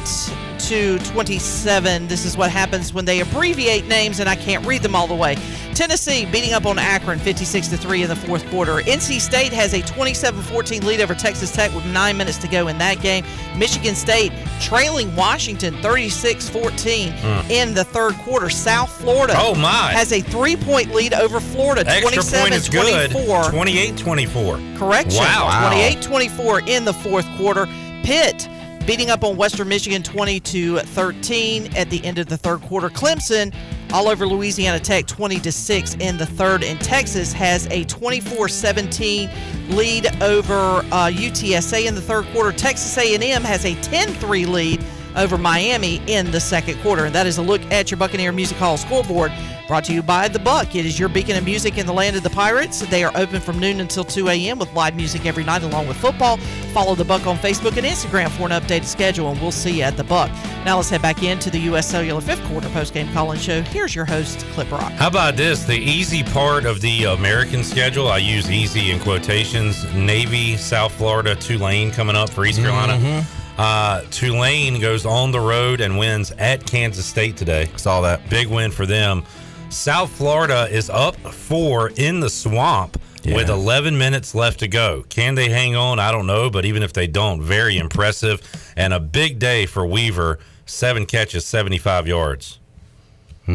to 0.71 1.01
27. 1.01 2.07
This 2.07 2.25
is 2.25 2.37
what 2.37 2.49
happens 2.49 2.93
when 2.95 3.05
they 3.05 3.19
abbreviate 3.21 3.87
names, 3.89 4.21
and 4.21 4.29
I 4.29 4.37
can't 4.37 4.65
read 4.65 4.83
them 4.83 4.95
all 4.95 5.09
the 5.09 5.15
way. 5.17 5.35
Tennessee 5.75 6.27
beating 6.27 6.53
up 6.53 6.65
on 6.65 6.79
Akron 6.79 7.19
56 7.19 7.67
to 7.69 7.77
3 7.77 8.05
in 8.05 8.09
the 8.09 8.15
fourth 8.15 8.49
quarter. 8.51 8.75
NC 8.77 9.21
State 9.21 9.53
has 9.53 9.75
a 9.75 9.83
27 9.83 10.41
14 10.43 10.87
lead 10.87 11.01
over 11.01 11.13
Texas 11.13 11.51
Tech 11.51 11.75
with 11.75 11.85
nine 11.87 12.17
minutes 12.17 12.39
to 12.39 12.47
go 12.47 12.69
in 12.69 12.79
that 12.79 13.01
game. 13.01 13.25
Michigan 13.59 13.97
State 13.97 14.31
trailing 14.61 15.15
Washington 15.17 15.75
36 15.83 16.49
14 16.51 17.11
Hmm. 17.15 17.51
in 17.51 17.75
the 17.75 17.83
third 17.83 18.15
quarter. 18.19 18.49
South 18.49 18.93
Florida 19.01 19.35
Oh, 19.37 19.57
my. 19.57 19.91
has 19.93 20.13
a 20.13 20.21
three 20.21 20.55
point 20.55 20.95
lead 20.95 21.15
over 21.15 21.41
Florida 21.41 21.81
Extra 21.85 22.23
27 22.23 22.41
point 22.43 22.55
is 22.55 22.69
good. 22.69 23.11
24. 23.11 23.51
28 23.51 23.97
24. 23.97 24.61
Correction. 24.77 25.19
Wow. 25.19 25.67
28 25.69 26.01
24 26.03 26.61
in 26.69 26.85
the 26.85 26.93
fourth 26.95 27.27
quarter. 27.37 27.67
Pitt 28.05 28.49
beating 28.87 29.11
up 29.11 29.25
on 29.25 29.37
Western 29.37 29.69
Michigan 29.69 30.03
20 30.03 30.41
to 30.41 30.79
13 30.79 31.77
at 31.77 31.91
the 31.91 32.05
end 32.05 32.19
of 32.19 32.27
the 32.27 32.37
third 32.37 32.61
quarter. 32.63 32.89
Clemson 32.89 33.55
all 33.93 34.09
over 34.09 34.27
Louisiana 34.27 34.79
Tech 34.79 35.07
20 35.07 35.41
to 35.41 35.53
6 35.53 35.95
in 35.97 36.17
the 36.17 36.27
third. 36.27 36.63
And 36.63 36.81
Texas 36.81 37.33
has 37.33 37.67
a 37.69 37.85
24 37.85 38.49
17 38.49 39.31
lead 39.71 40.07
over 40.23 40.55
uh, 40.93 41.11
UTSA 41.13 41.87
in 41.87 41.95
the 41.95 42.01
third 42.01 42.27
quarter. 42.27 42.53
Texas 42.57 42.97
A&M 42.99 43.43
has 43.43 43.65
a 43.65 43.75
10 43.83 44.09
3 44.15 44.47
lead 44.47 44.85
over 45.17 45.39
Miami 45.39 46.01
in 46.07 46.31
the 46.31 46.41
second 46.41 46.79
quarter. 46.81 47.05
And 47.05 47.15
that 47.15 47.27
is 47.27 47.39
a 47.39 47.43
look 47.43 47.63
at 47.71 47.91
your 47.91 47.99
Buccaneer 47.99 48.33
Music 48.33 48.57
Hall 48.59 48.77
scoreboard 48.77 49.33
brought 49.69 49.85
to 49.85 49.93
you 49.93 50.03
by 50.03 50.27
The 50.27 50.41
Buck. 50.41 50.75
It 50.75 50.85
is 50.85 50.99
your 50.99 51.09
beacon 51.09 51.37
of 51.37 51.45
music 51.45 51.79
in 51.79 51.87
the 51.87 51.93
land 51.93 52.17
of 52.17 52.25
the 52.25 52.31
Pirates. 52.31 52.81
They 52.89 53.05
are 53.05 53.13
open 53.15 53.41
from 53.41 53.61
noon 53.61 53.79
until 53.79 54.03
2 54.03 54.29
a.m. 54.29 54.59
with 54.59 54.73
live 54.75 54.97
music 54.97 55.27
every 55.27 55.45
night 55.45 55.63
along 55.63 55.87
with 55.87 55.97
football. 55.97 56.39
Follow 56.75 56.97
The 56.97 57.05
Buck 57.05 57.25
on 57.29 57.37
Facebook 57.39 57.77
and 57.77 57.87
Instagram 57.87 58.31
for 58.31 58.45
an 58.45 58.51
updated 58.51 58.85
schedule, 58.85 59.29
and 59.31 59.41
we'll 59.41 59.53
see 59.53 59.77
you 59.79 59.83
at 59.85 59.97
The 59.97 60.03
Buck. 60.03 60.29
Now 60.65 60.77
let's 60.79 60.91
head 60.91 61.03
back 61.03 61.23
into 61.23 61.51
the 61.51 61.61
U.S. 61.61 61.89
Cellular 61.89 62.21
fifth 62.21 62.43
quarter 62.49 62.69
postgame 62.71 63.13
call-in 63.13 63.39
show. 63.39 63.63
Here's 63.63 63.95
your 63.95 64.05
host, 64.07 64.41
Clip 64.55 64.69
Brock. 64.69 64.91
How 64.95 65.07
about 65.07 65.37
this? 65.37 65.65
The 65.65 65.79
easy 65.79 66.25
part 66.25 66.65
of 66.65 66.81
the 66.81 67.05
American 67.05 67.63
schedule, 67.63 68.09
I 68.09 68.19
use 68.19 68.51
easy 68.51 68.91
in 68.91 68.99
quotations. 68.99 69.85
Navy, 69.95 70.57
South 70.57 70.93
Florida, 70.95 71.37
Tulane 71.37 71.93
coming 71.93 72.17
up 72.17 72.29
for 72.31 72.45
East 72.45 72.59
Carolina. 72.59 72.95
Mhm. 72.95 73.40
Uh, 73.61 74.01
Tulane 74.11 74.81
goes 74.81 75.05
on 75.05 75.33
the 75.33 75.39
road 75.39 75.83
and 75.83 75.99
wins 75.99 76.31
at 76.39 76.65
Kansas 76.65 77.05
State 77.05 77.37
today. 77.37 77.69
Saw 77.77 78.01
that. 78.01 78.27
Big 78.31 78.47
win 78.47 78.71
for 78.71 78.87
them. 78.87 79.23
South 79.69 80.11
Florida 80.11 80.67
is 80.71 80.89
up 80.89 81.15
four 81.17 81.91
in 81.97 82.21
the 82.21 82.31
swamp 82.31 82.99
with 83.27 83.51
11 83.51 83.99
minutes 83.99 84.35
left 84.35 84.61
to 84.61 84.69
go. 84.69 85.05
Can 85.11 85.35
they 85.35 85.51
hang 85.51 85.77
on? 85.77 85.99
I 85.99 86.11
don't 86.11 86.27
know, 86.27 86.49
but 86.49 86.65
even 86.65 86.83
if 86.83 86.95
they 86.95 87.07
don't, 87.07 87.43
very 87.43 87.77
impressive. 87.77 88.41
And 88.79 88.95
a 88.95 89.01
big 89.01 89.39
day 89.39 89.67
for 89.67 89.85
Weaver. 89.85 90.39
Seven 90.65 91.05
catches, 91.05 91.45
75 91.45 92.09
yards. 92.09 92.60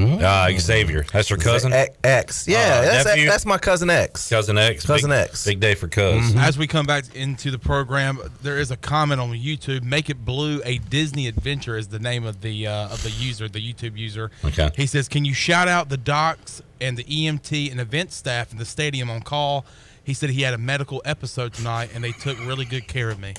Uh, 0.04 0.50
Xavier. 0.58 1.06
That's 1.12 1.30
your 1.30 1.40
cousin? 1.40 1.74
X. 2.04 2.48
Yeah, 2.48 2.58
Uh, 2.58 2.82
that's, 2.82 3.06
nephew? 3.06 3.26
that's 3.26 3.46
my 3.46 3.58
cousin 3.58 3.90
X. 3.90 4.30
Cousin 4.30 4.58
X. 4.58 4.86
Cousin 4.86 5.10
big, 5.10 5.20
X. 5.20 5.46
Big 5.46 5.60
day 5.60 5.76
for 5.76 5.88
Cuz. 5.88 6.36
As 6.36 6.58
we 6.58 6.68
come 6.68 6.86
back 6.86 7.16
into 7.16 7.52
the 7.52 7.60
program, 7.60 8.20
there 8.42 8.58
is 8.60 8.72
a 8.72 8.78
comment 8.78 9.22
on 9.22 9.30
YouTube. 9.32 9.84
Make 9.84 10.10
it 10.10 10.26
blue. 10.26 10.62
A 10.66 10.78
Disney 10.80 11.28
adventure 11.28 11.78
is 11.78 11.88
the 11.90 12.00
name 12.00 12.26
of 12.26 12.42
the 12.42 12.68
uh, 12.68 12.90
of 12.90 13.04
the 13.04 13.12
user, 13.12 13.48
the 13.48 13.60
YouTube 13.74 13.98
user. 13.98 14.32
Okay. 14.44 14.70
He 14.76 14.86
says, 14.86 15.08
"Can 15.08 15.26
you 15.26 15.34
shout 15.34 15.68
out 15.68 15.90
the 15.90 15.98
docs 15.98 16.62
and 16.82 16.98
the 16.98 17.04
EMT 17.06 17.72
and 17.72 17.80
event 17.80 18.12
staff 18.12 18.52
in 18.52 18.58
the 18.58 18.66
stadium 18.66 19.10
on 19.10 19.22
call?" 19.22 19.66
He 20.04 20.14
said 20.14 20.30
he 20.30 20.44
had 20.44 20.54
a 20.54 20.60
medical 20.60 21.02
episode 21.04 21.54
tonight, 21.54 21.90
and 21.96 22.04
they 22.04 22.12
took 22.12 22.38
really 22.46 22.66
good 22.66 22.88
care 22.88 23.10
of 23.10 23.20
me. 23.20 23.34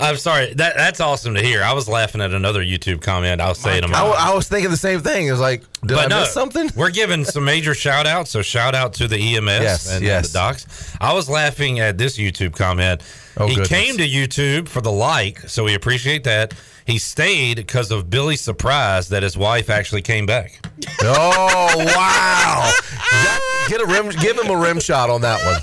I'm 0.00 0.16
sorry. 0.16 0.54
That 0.54 0.76
that's 0.76 1.00
awesome 1.00 1.34
to 1.34 1.42
hear. 1.42 1.62
I 1.62 1.72
was 1.74 1.88
laughing 1.88 2.20
at 2.20 2.32
another 2.32 2.62
YouTube 2.64 3.02
comment. 3.02 3.40
I'll 3.40 3.54
say 3.54 3.78
it 3.78 3.84
in 3.84 3.90
a 3.92 3.96
I, 3.96 4.00
moment. 4.00 4.20
I 4.20 4.34
was 4.34 4.48
thinking 4.48 4.70
the 4.70 4.76
same 4.76 5.00
thing. 5.00 5.26
It 5.26 5.30
was 5.30 5.40
like, 5.40 5.62
did 5.82 5.98
I 5.98 6.08
miss 6.08 6.32
something? 6.32 6.70
We're 6.74 6.90
giving 6.90 7.24
some 7.24 7.44
major 7.44 7.74
shout 7.74 8.06
outs. 8.06 8.30
So 8.30 8.42
shout 8.42 8.74
out 8.74 8.94
to 8.94 9.06
the 9.08 9.16
EMS 9.36 9.46
Yes, 9.62 9.92
and 9.94 10.04
yes. 10.04 10.28
the 10.28 10.38
docs. 10.38 10.96
I 11.00 11.12
was 11.12 11.28
laughing 11.28 11.80
at 11.80 11.98
this 11.98 12.18
YouTube 12.18 12.54
comment. 12.56 13.02
Oh, 13.36 13.46
he 13.46 13.54
goodness. 13.54 13.68
came 13.68 13.96
to 13.98 14.08
YouTube 14.08 14.68
for 14.68 14.80
the 14.80 14.90
like, 14.92 15.38
so 15.48 15.64
we 15.64 15.74
appreciate 15.74 16.24
that. 16.24 16.54
He 16.86 16.98
stayed 16.98 17.56
because 17.56 17.90
of 17.92 18.10
Billy's 18.10 18.40
surprise 18.40 19.10
that 19.10 19.22
his 19.22 19.36
wife 19.36 19.70
actually 19.70 20.02
came 20.02 20.26
back. 20.26 20.58
Oh 21.02 21.74
wow! 21.76 22.72
That- 23.10 23.66
get 23.68 23.80
a 23.80 23.86
rim. 23.86 24.08
Give 24.20 24.38
him 24.38 24.50
a 24.50 24.56
rim 24.56 24.80
shot 24.80 25.08
on 25.10 25.20
that 25.22 25.42
one. 25.44 25.60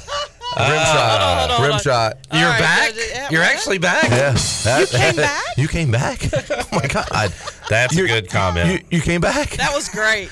Rim 0.59 0.79
shot. 0.85 1.59
rim 1.61 1.79
shot. 1.79 2.17
You're 2.33 2.49
back. 2.49 2.93
You're 3.31 3.43
actually 3.43 3.77
back. 3.77 4.09
Yeah. 4.09 4.35
That- 4.67 4.89
came 4.89 5.15
back? 5.15 5.43
You 5.57 5.67
came 5.67 5.91
back. 5.91 6.21
Oh 6.51 6.79
my 6.81 6.87
god. 6.87 7.33
That's 7.69 7.97
a 7.97 8.07
good 8.07 8.29
comment. 8.29 8.83
You, 8.91 8.97
you 8.97 9.01
came 9.01 9.21
back. 9.21 9.51
That 9.51 9.73
was 9.73 9.89
great. 9.89 10.29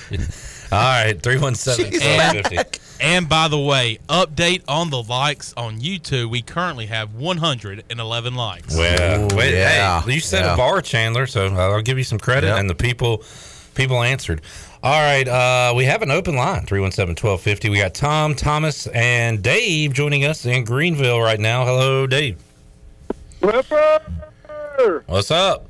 All 0.72 0.80
right, 0.80 1.14
three 1.22 1.38
one 1.38 1.56
seven 1.56 1.92
She's 1.92 2.00
back. 2.02 2.80
And 3.00 3.28
by 3.30 3.48
the 3.48 3.60
way, 3.60 4.00
update 4.10 4.64
on 4.68 4.90
the 4.90 5.02
likes 5.04 5.54
on 5.58 5.80
YouTube. 5.80 6.30
We 6.30 6.42
currently 6.42 6.86
have 6.88 7.14
111 7.16 8.36
likes. 8.36 8.76
Well, 8.76 9.32
Ooh, 9.32 9.36
wait, 9.36 9.54
yeah, 9.54 10.02
hey, 10.02 10.14
you 10.14 10.20
set 10.20 10.46
yeah. 10.46 10.54
a 10.54 10.58
bar, 10.58 10.82
Chandler. 10.82 11.28
So 11.28 11.48
I'll 11.48 11.82
give 11.82 11.98
you 11.98 12.04
some 12.04 12.20
credit, 12.20 12.48
Yep. 12.48 12.60
and 12.60 12.70
the 12.70 12.76
people 12.76 13.24
people 13.76 14.02
answered. 14.02 14.42
All 14.86 15.02
right, 15.02 15.28
uh, 15.28 15.74
we 15.76 15.86
have 15.86 16.04
an 16.04 16.12
open 16.12 16.36
line 16.36 16.64
317-1250. 16.68 17.72
We 17.72 17.78
got 17.80 17.96
Tom, 17.96 18.36
Thomas, 18.36 18.86
and 18.88 19.42
Dave 19.42 19.94
joining 19.94 20.26
us 20.26 20.46
in 20.46 20.64
Greenville 20.64 21.20
right 21.20 21.40
now. 21.40 21.66
Hello, 21.66 22.06
Dave. 22.06 22.38
Ripper! 23.42 25.04
What's 25.08 25.32
up? 25.32 25.66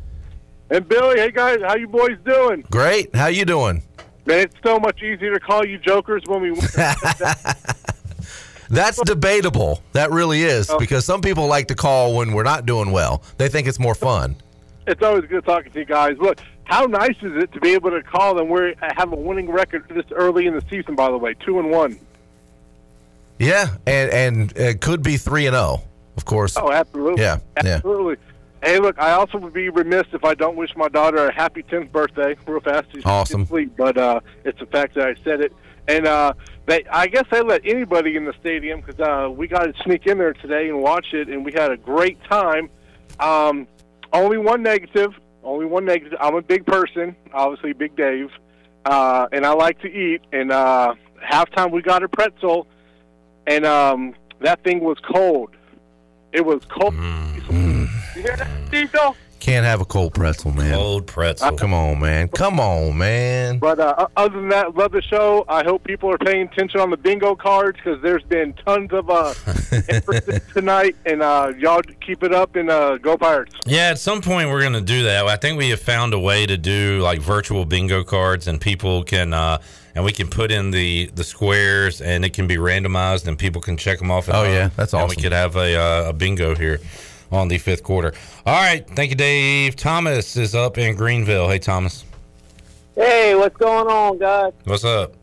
And 0.70 0.86
Billy, 0.89 1.18
hey 1.18 1.32
guys, 1.32 1.59
how 1.61 1.76
you 1.78 1.88
boys 1.88 2.18
doing? 2.26 2.66
Great. 2.70 3.16
How 3.16 3.28
you 3.28 3.45
doing? 3.45 3.84
Man, 4.26 4.39
it's 4.39 4.55
so 4.66 4.80
much 4.80 5.01
easier 5.01 5.34
to 5.34 5.39
call 5.39 5.66
you 5.66 5.78
jokers 5.78 6.24
when 6.26 6.41
we 6.41 6.51
win. 6.51 6.61
That's 8.70 8.99
debatable. 9.03 9.82
That 9.93 10.11
really 10.11 10.41
is 10.43 10.70
Oh. 10.70 10.78
because 10.78 11.05
some 11.05 11.22
people 11.22 11.47
like 11.47 11.68
to 11.70 11.76
call 11.76 12.18
when 12.18 12.34
we're 12.34 12.43
not 12.43 12.66
doing 12.66 12.91
well. 12.91 13.24
They 13.38 13.47
think 13.47 13.66
it's 13.68 13.80
more 13.80 13.95
fun. 13.95 14.36
it's 14.88 15.01
always 15.01 15.24
good 15.30 15.45
talking 15.45 15.72
to 15.72 15.80
you 15.80 15.86
guys. 15.86 16.18
Look, 16.20 16.39
how 16.66 16.86
nice 16.86 17.16
is 17.22 17.41
it 17.41 17.51
to 17.53 17.59
be 17.59 17.70
able 17.74 17.91
to 17.91 18.03
call 18.03 18.36
them? 18.36 18.49
we 18.49 18.76
have 18.82 19.13
a 19.13 19.16
winning 19.16 19.49
record 19.49 19.86
this 19.89 20.05
early 20.11 20.47
in 20.47 20.53
the 20.53 20.63
season? 20.70 20.95
By 20.95 21.09
the 21.09 21.18
way, 21.18 21.34
two 21.34 21.59
and 21.59 21.72
one. 21.72 21.99
Yeah, 23.39 23.68
and 23.86 24.11
and 24.11 24.57
it 24.57 24.82
could 24.82 25.03
be 25.03 25.18
three 25.18 25.45
and 25.47 25.55
zero, 25.55 25.82
of 26.18 26.26
course. 26.26 26.57
Oh, 26.57 26.72
absolutely. 26.72 27.22
Yeah, 27.22 27.39
yeah. 27.63 27.76
absolutely. 27.76 28.18
Hey, 28.63 28.80
look, 28.80 28.99
I 28.99 29.11
also 29.11 29.38
would 29.38 29.53
be 29.53 29.70
remiss 29.70 30.05
if 30.11 30.24
I 30.24 30.34
don't 30.34 30.55
wish 30.55 30.76
my 30.76 30.88
daughter 30.88 31.28
a 31.28 31.32
happy 31.32 31.61
10th 31.61 31.91
birthday 31.91 32.36
real 32.47 32.59
fast. 32.61 32.88
She's 32.91 33.05
Awesome. 33.05 33.45
but 33.78 33.95
uh, 33.95 34.22
it's 34.43 34.59
a 34.59 34.66
fact 34.66 34.95
that 34.95 35.07
I 35.07 35.16
said 35.24 35.41
it. 35.41 35.53
And 35.88 36.07
uh, 36.07 36.34
they, 36.66 36.84
I 36.86 37.05
guess 37.05 37.26
they 37.30 37.41
let 37.41 37.61
anybody 37.63 38.16
in 38.16 38.26
the 38.26 38.34
stadium 38.39 38.82
because 38.82 38.99
uh, 38.99 39.30
we 39.30 39.47
got 39.47 39.66
to 39.66 39.74
sneak 39.84 40.07
in 40.07 40.18
there 40.18 40.34
today 40.34 40.68
and 40.70 40.82
watch 40.82 41.13
it, 41.13 41.28
and 41.28 41.45
we 41.45 41.51
had 41.51 41.72
a 41.72 41.78
great 41.78 42.18
time. 42.24 42.72
Um, 43.20 43.68
only 44.11 44.39
one 44.39 44.63
negative. 44.63 45.13
Only 45.45 45.65
one 45.67 45.85
negative. 45.85 46.17
I'm 46.19 46.35
a 46.35 46.41
big 46.41 46.65
person, 46.65 47.15
obviously, 47.31 47.73
Big 47.73 47.95
Dave, 47.95 48.31
uh, 48.83 49.27
and 49.31 49.45
I 49.45 49.53
like 49.53 49.79
to 49.81 49.87
eat. 49.87 50.21
And 50.33 50.51
uh, 50.51 50.95
halftime, 51.23 51.71
we 51.71 51.83
got 51.83 52.01
a 52.01 52.09
pretzel, 52.09 52.65
and 53.45 53.63
um, 53.65 54.15
that 54.41 54.63
thing 54.63 54.79
was 54.79 54.97
cold. 55.13 55.51
It 56.33 56.43
was 56.43 56.65
cold. 56.65 56.95
You 56.95 57.87
hear 58.15 58.35
that, 58.37 58.71
Diesel? 58.71 59.15
Can't 59.39 59.65
have 59.65 59.79
a 59.79 59.86
cold 59.86 60.13
pretzel, 60.15 60.51
man. 60.51 60.73
Cold 60.73 61.05
pretzel. 61.05 61.55
Come 61.55 61.71
on, 61.73 61.99
man. 61.99 62.29
Come 62.29 62.59
on, 62.59 62.97
man. 62.97 63.59
But 63.59 63.79
uh, 63.79 64.07
other 64.17 64.36
than 64.39 64.49
that, 64.49 64.75
love 64.75 64.91
the 64.91 65.03
show. 65.03 65.45
I 65.47 65.63
hope 65.63 65.83
people 65.83 66.09
are 66.11 66.17
paying 66.17 66.47
attention 66.47 66.79
on 66.79 66.89
the 66.89 66.97
bingo 66.97 67.36
cards 67.36 67.77
because 67.77 68.01
there's 68.01 68.23
been 68.23 68.53
tons 68.65 68.91
of 68.91 69.07
uh, 69.09 69.33
emphasis 69.89 70.41
tonight, 70.51 70.95
and 71.05 71.21
uh, 71.21 71.53
y'all 71.59 71.83
keep 72.01 72.23
it 72.23 72.33
up 72.33 72.55
and 72.55 72.71
uh, 72.71 72.97
go 72.97 73.17
Pirates. 73.17 73.53
Yeah, 73.67 73.89
at 73.89 73.99
some 73.99 74.21
point 74.21 74.49
we're 74.49 74.61
going 74.61 74.73
to 74.73 74.81
do 74.81 75.03
that. 75.03 75.27
I 75.27 75.36
think 75.36 75.59
we 75.59 75.69
have 75.69 75.81
found 75.81 76.15
a 76.15 76.19
way 76.19 76.47
to 76.47 76.57
do 76.57 76.99
like 77.01 77.19
virtual 77.21 77.65
bingo 77.65 78.03
cards, 78.03 78.47
and 78.47 78.59
people 78.59 79.03
can, 79.03 79.31
uh, 79.31 79.59
and 79.93 80.03
we 80.03 80.11
can 80.11 80.27
put 80.27 80.51
in 80.51 80.71
the 80.71 81.11
the 81.13 81.23
squares, 81.23 82.01
and 82.01 82.25
it 82.25 82.33
can 82.33 82.47
be 82.47 82.55
randomized, 82.57 83.27
and 83.27 83.38
people 83.38 83.61
can 83.61 83.77
check 83.77 83.99
them 83.99 84.09
off. 84.09 84.27
At 84.27 84.33
Oh, 84.36 84.43
home. 84.45 84.53
yeah, 84.53 84.69
that's 84.75 84.93
And 84.93 85.07
we 85.07 85.15
could 85.17 85.33
have 85.33 85.55
a 85.55 85.75
uh, 85.75 86.09
a 86.09 86.13
bingo 86.13 86.55
here 86.55 86.79
on 87.36 87.47
the 87.49 87.57
fifth 87.57 87.83
quarter. 87.83 88.13
All 88.45 88.53
right, 88.61 88.88
thank 88.91 89.09
you, 89.11 89.15
Dave. 89.15 89.75
Thomas 89.75 90.36
is 90.38 90.55
up 90.55 90.77
in 90.77 90.95
Greenville. 90.95 91.47
Hey, 91.49 91.59
Thomas, 91.59 92.03
Hey, 92.95 93.36
what's 93.36 93.57
going 93.57 93.88
on, 93.88 94.17
guys? 94.17 94.53
what's 94.63 94.86
up? 94.86 95.13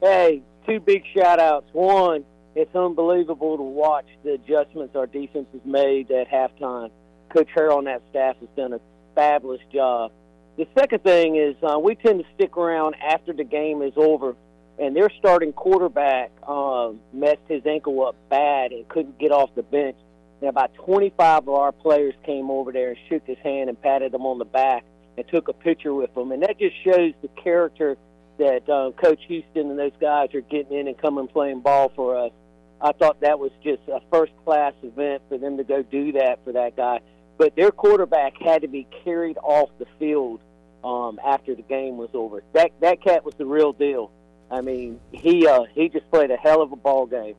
Hey, 0.00 0.42
two 0.66 0.80
big 0.80 1.02
shout 1.14 1.38
outs. 1.40 1.66
One, 1.72 2.24
it's 2.54 2.74
unbelievable 2.74 3.56
to 3.56 3.62
watch 3.62 4.04
the 4.24 4.34
adjustments 4.34 4.94
our 4.96 5.06
defense 5.06 5.46
has 5.52 5.62
made 5.64 6.10
at 6.10 6.28
halftime. 6.28 6.90
Coach 7.30 7.48
Harrell 7.56 7.78
and 7.78 7.86
that 7.86 8.02
staff 8.10 8.36
has 8.40 8.48
done 8.56 8.74
a 8.74 8.80
fabulous 9.14 9.60
job. 9.72 10.12
The 10.58 10.66
second 10.78 11.02
thing 11.02 11.36
is 11.36 11.56
uh, 11.62 11.78
we 11.78 11.94
tend 11.94 12.20
to 12.22 12.26
stick 12.34 12.56
around 12.58 12.94
after 12.96 13.32
the 13.32 13.44
game 13.44 13.80
is 13.80 13.94
over, 13.96 14.36
and 14.78 14.94
their 14.94 15.08
starting 15.18 15.52
quarterback 15.54 16.30
um, 16.46 17.00
messed 17.14 17.40
his 17.48 17.64
ankle 17.64 18.06
up 18.06 18.16
bad 18.28 18.72
and 18.72 18.86
couldn't 18.88 19.18
get 19.18 19.32
off 19.32 19.48
the 19.54 19.62
bench. 19.62 19.96
And 20.42 20.48
about 20.48 20.74
25 20.74 21.46
of 21.46 21.48
our 21.50 21.70
players 21.70 22.14
came 22.26 22.50
over 22.50 22.72
there 22.72 22.88
and 22.88 22.98
shook 23.08 23.24
his 23.24 23.38
hand 23.44 23.68
and 23.68 23.80
patted 23.80 24.12
him 24.12 24.26
on 24.26 24.38
the 24.38 24.44
back 24.44 24.84
and 25.16 25.24
took 25.28 25.46
a 25.46 25.52
picture 25.52 25.94
with 25.94 26.16
him. 26.16 26.32
And 26.32 26.42
that 26.42 26.58
just 26.58 26.74
shows 26.82 27.12
the 27.22 27.28
character 27.40 27.96
that 28.38 28.68
uh, 28.68 28.90
Coach 29.00 29.20
Houston 29.28 29.70
and 29.70 29.78
those 29.78 29.92
guys 30.00 30.34
are 30.34 30.40
getting 30.40 30.76
in 30.76 30.88
and 30.88 30.98
coming 30.98 31.28
playing 31.28 31.60
ball 31.60 31.92
for 31.94 32.16
us. 32.16 32.32
I 32.80 32.90
thought 32.90 33.20
that 33.20 33.38
was 33.38 33.52
just 33.62 33.82
a 33.86 34.00
first 34.10 34.32
class 34.44 34.72
event 34.82 35.22
for 35.28 35.38
them 35.38 35.58
to 35.58 35.62
go 35.62 35.84
do 35.84 36.10
that 36.12 36.40
for 36.44 36.50
that 36.54 36.76
guy. 36.76 36.98
But 37.38 37.54
their 37.54 37.70
quarterback 37.70 38.32
had 38.40 38.62
to 38.62 38.68
be 38.68 38.88
carried 39.04 39.38
off 39.38 39.70
the 39.78 39.86
field 40.00 40.40
um, 40.82 41.20
after 41.24 41.54
the 41.54 41.62
game 41.62 41.98
was 41.98 42.10
over. 42.14 42.42
That 42.52 42.72
that 42.80 43.00
cat 43.00 43.24
was 43.24 43.34
the 43.36 43.46
real 43.46 43.72
deal. 43.72 44.10
I 44.50 44.60
mean, 44.60 44.98
he 45.12 45.46
uh, 45.46 45.66
he 45.72 45.88
just 45.88 46.10
played 46.10 46.32
a 46.32 46.36
hell 46.36 46.62
of 46.62 46.72
a 46.72 46.76
ball 46.76 47.06
game. 47.06 47.36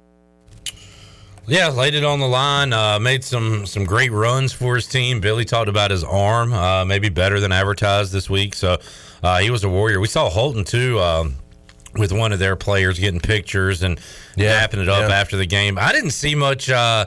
Yeah, 1.45 1.69
laid 1.69 1.93
it 1.93 2.05
on 2.05 2.19
the 2.19 2.27
line. 2.27 2.71
Uh, 2.71 2.99
made 2.99 3.23
some 3.23 3.65
some 3.65 3.83
great 3.83 4.11
runs 4.11 4.53
for 4.53 4.75
his 4.75 4.87
team. 4.87 5.19
Billy 5.19 5.43
talked 5.43 5.67
about 5.67 5.91
his 5.91 6.03
arm, 6.03 6.53
uh, 6.53 6.85
maybe 6.85 7.09
better 7.09 7.39
than 7.39 7.51
advertised 7.51 8.13
this 8.13 8.29
week. 8.29 8.53
So 8.53 8.77
uh, 9.21 9.39
he 9.39 9.49
was 9.49 9.63
a 9.63 9.69
warrior. 9.69 9.99
We 9.99 10.07
saw 10.07 10.29
Holton 10.29 10.63
too. 10.63 10.99
Um, 10.99 11.35
with 11.95 12.11
one 12.11 12.31
of 12.31 12.39
their 12.39 12.55
players 12.55 12.97
getting 12.97 13.19
pictures 13.19 13.83
and 13.83 13.99
dapping 14.35 14.81
it 14.81 14.89
up 14.89 15.09
yeah. 15.09 15.15
after 15.15 15.37
the 15.37 15.45
game. 15.45 15.77
I 15.77 15.91
didn't 15.91 16.09
see 16.09 16.33
much. 16.33 16.67
Uh, 16.69 17.05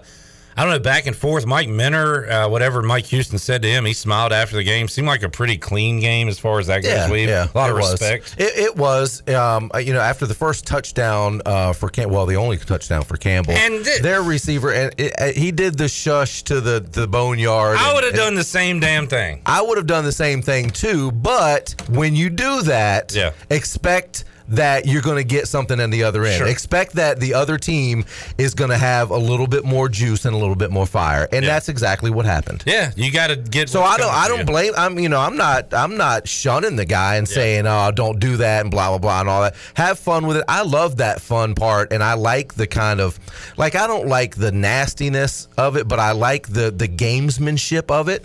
I 0.57 0.63
don't 0.65 0.73
know, 0.73 0.79
back 0.79 1.07
and 1.07 1.15
forth. 1.15 1.45
Mike 1.47 1.69
Minter, 1.69 2.31
uh, 2.31 2.49
whatever 2.49 2.81
Mike 2.83 3.05
Houston 3.07 3.39
said 3.39 3.61
to 3.63 3.69
him, 3.69 3.85
he 3.85 3.93
smiled 3.93 4.33
after 4.33 4.57
the 4.57 4.65
game. 4.65 4.89
Seemed 4.89 5.07
like 5.07 5.23
a 5.23 5.29
pretty 5.29 5.59
clean 5.59 6.01
game 6.01 6.29
as 6.29 6.39
far 6.39 6.59
as 6.59 6.67
that 6.69 6.83
goes. 6.83 6.93
Yeah, 6.93 7.15
yeah, 7.15 7.49
a 7.55 7.59
lot 7.59 7.71
of 7.71 7.77
it 7.77 7.81
was. 7.81 7.93
respect. 7.93 8.35
It, 8.39 8.57
it 8.57 8.77
was, 8.77 9.23
um, 9.29 9.71
uh, 9.75 9.79
you 9.79 9.93
know, 9.93 10.01
after 10.01 10.25
the 10.27 10.35
first 10.35 10.67
touchdown 10.67 11.43
uh, 11.45 11.73
for 11.75 11.89
Cam- 11.91 12.11
well, 12.11 12.25
the 12.27 12.37
only 12.37 12.57
touchdown 12.57 13.03
for 13.03 13.17
Campbell, 13.17 13.53
And 13.53 13.85
th- 13.85 14.01
their 14.01 14.23
receiver, 14.23 14.73
and 14.73 14.95
it, 14.99 15.13
uh, 15.21 15.27
he 15.33 15.53
did 15.53 15.77
the 15.77 15.89
shush 15.89 16.43
to 16.45 16.61
the 16.61 16.81
the 16.81 17.07
boneyard. 17.07 17.77
I 17.79 17.93
would 17.93 18.05
have 18.05 18.15
done 18.15 18.35
the 18.35 18.45
same 18.45 18.81
damn 18.81 19.07
thing. 19.09 19.43
I 19.45 19.61
would 19.63 19.77
have 19.77 19.87
done 19.87 20.05
the 20.05 20.13
same 20.13 20.41
thing 20.43 20.71
too. 20.71 21.13
But 21.13 21.75
when 21.91 22.17
you 22.17 22.31
do 22.31 22.63
that, 22.63 23.15
Yeah. 23.15 23.33
expect 23.51 24.25
that 24.49 24.87
you're 24.87 25.03
going 25.03 25.17
to 25.17 25.25
get 25.25 25.49
something 25.49 25.81
on 25.81 25.91
the 25.91 26.05
other 26.05 26.25
end. 26.25 26.39
Sure. 26.39 26.47
Expect 26.47 26.95
that 26.95 27.21
the 27.21 27.35
other 27.35 27.59
team 27.59 28.05
is 28.39 28.55
going 28.55 28.71
to 28.71 28.77
have 28.79 29.11
a 29.11 29.17
little 29.17 29.47
bit 29.47 29.65
more 29.65 29.89
juice 29.89 30.25
and 30.25 30.35
a 30.35 30.39
little 30.39 30.55
bit 30.55 30.71
more 30.71 30.87
fire, 30.87 31.29
and 31.33 31.45
that's 31.45 31.69
exactly 31.69 32.11
what 32.11 32.25
happened. 32.25 32.63
Yeah, 32.67 32.93
you 32.97 33.11
got 33.13 33.29
to 33.29 33.37
get. 33.37 33.69
So 33.69 33.83
I 33.83 33.97
don't. 33.97 34.13
I 34.13 34.29
don't 34.29 34.41
you. 34.41 34.45
blame. 34.45 34.73
I'm. 34.77 34.99
You 34.99 35.09
know. 35.09 35.21
I'm 35.21 35.37
not. 35.37 35.73
I'm 35.75 35.97
not 35.97 36.29
shunning 36.29 36.77
the 36.77 36.85
guy 36.85 37.17
and 37.17 37.29
saying, 37.29 37.67
"Oh, 37.67 37.91
don't 37.93 38.21
do 38.21 38.37
that," 38.39 38.63
and 38.63 38.71
blah 38.71 38.91
blah 38.91 38.99
blah 38.99 39.21
and 39.21 39.29
all 39.29 39.43
that. 39.43 39.57
Have 39.75 39.99
fun 39.99 40.27
with 40.27 40.39
it. 40.39 40.45
I 40.49 40.63
love 40.63 40.97
that 40.99 41.21
fun 41.21 41.55
part, 41.55 41.93
and 41.93 42.03
I 42.03 42.15
like 42.15 42.55
the 42.55 42.67
kind 42.67 43.01
of, 43.01 43.19
like, 43.57 43.75
I 43.75 43.87
don't 43.87 44.07
like 44.07 44.37
the 44.37 44.53
nastiness 44.53 45.49
of 45.57 45.77
it, 45.77 45.89
but 45.89 45.99
I 45.99 46.13
like 46.13 46.49
the 46.49 46.71
the 46.71 46.89
gamesmanship 46.89 47.91
of 47.91 48.09
it. 48.09 48.25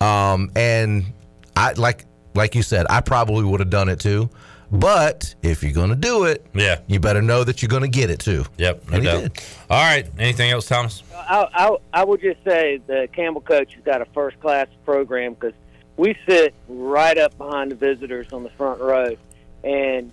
Um, 0.00 0.50
and 0.56 1.04
I 1.56 1.72
like, 1.72 2.04
like 2.34 2.54
you 2.54 2.62
said, 2.62 2.86
I 2.90 3.00
probably 3.00 3.44
would 3.44 3.60
have 3.60 3.70
done 3.70 3.88
it 3.88 4.00
too. 4.00 4.30
But 4.72 5.34
if 5.42 5.62
you're 5.62 5.72
gonna 5.72 5.94
do 5.96 6.24
it, 6.24 6.46
yeah, 6.54 6.80
you 6.86 6.98
better 6.98 7.20
know 7.20 7.44
that 7.44 7.60
you're 7.60 7.68
gonna 7.68 7.88
get 7.88 8.08
it 8.08 8.20
too. 8.20 8.44
Yep, 8.56 8.88
no 8.88 8.94
And 8.96 9.02
he 9.04 9.10
doubt. 9.10 9.20
did. 9.34 9.44
All 9.68 9.82
right. 9.82 10.06
Anything 10.18 10.50
else, 10.50 10.66
Thomas? 10.66 11.02
I, 11.14 11.46
I, 11.52 11.76
I 12.00 12.04
would 12.04 12.22
just 12.22 12.42
say 12.42 12.80
the 12.86 13.06
Campbell 13.12 13.42
coach 13.42 13.74
has 13.74 13.84
got 13.84 14.00
a 14.00 14.06
first 14.06 14.40
class 14.40 14.66
program 14.86 15.34
because 15.34 15.52
we 15.98 16.16
sit 16.26 16.54
right 16.68 17.18
up 17.18 17.36
behind 17.36 17.70
the 17.70 17.74
visitors 17.76 18.32
on 18.32 18.44
the 18.44 18.50
front 18.50 18.80
row, 18.80 19.14
and 19.62 20.10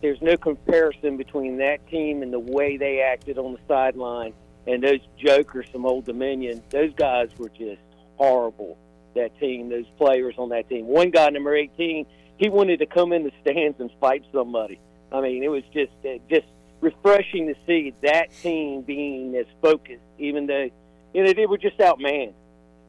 there's 0.00 0.22
no 0.22 0.38
comparison 0.38 1.18
between 1.18 1.58
that 1.58 1.86
team 1.90 2.22
and 2.22 2.32
the 2.32 2.38
way 2.38 2.78
they 2.78 3.00
acted 3.02 3.36
on 3.36 3.52
the 3.52 3.58
sideline 3.68 4.32
and 4.66 4.82
those 4.82 5.00
jokers 5.18 5.66
from 5.70 5.84
Old 5.84 6.06
Dominion. 6.06 6.62
Those 6.70 6.94
guys 6.94 7.28
were 7.36 7.50
just 7.50 7.80
horrible. 8.16 8.78
That 9.14 9.38
team, 9.40 9.68
those 9.68 9.86
players 9.98 10.34
on 10.38 10.48
that 10.50 10.68
team. 10.68 10.86
One 10.86 11.10
guy, 11.10 11.28
number 11.30 11.54
18, 11.54 12.06
he 12.38 12.48
wanted 12.48 12.78
to 12.78 12.86
come 12.86 13.12
in 13.12 13.24
the 13.24 13.32
stands 13.42 13.80
and 13.80 13.90
fight 14.00 14.24
somebody. 14.32 14.78
I 15.12 15.20
mean, 15.20 15.42
it 15.42 15.48
was 15.48 15.64
just 15.72 15.92
uh, 16.04 16.18
just 16.30 16.46
refreshing 16.80 17.48
to 17.48 17.54
see 17.66 17.92
that 18.02 18.32
team 18.42 18.82
being 18.82 19.34
as 19.36 19.46
focused, 19.60 20.02
even 20.18 20.46
though 20.46 20.70
you 21.12 21.24
know 21.24 21.32
they 21.32 21.46
were 21.46 21.58
just 21.58 21.78
outmanned, 21.78 22.34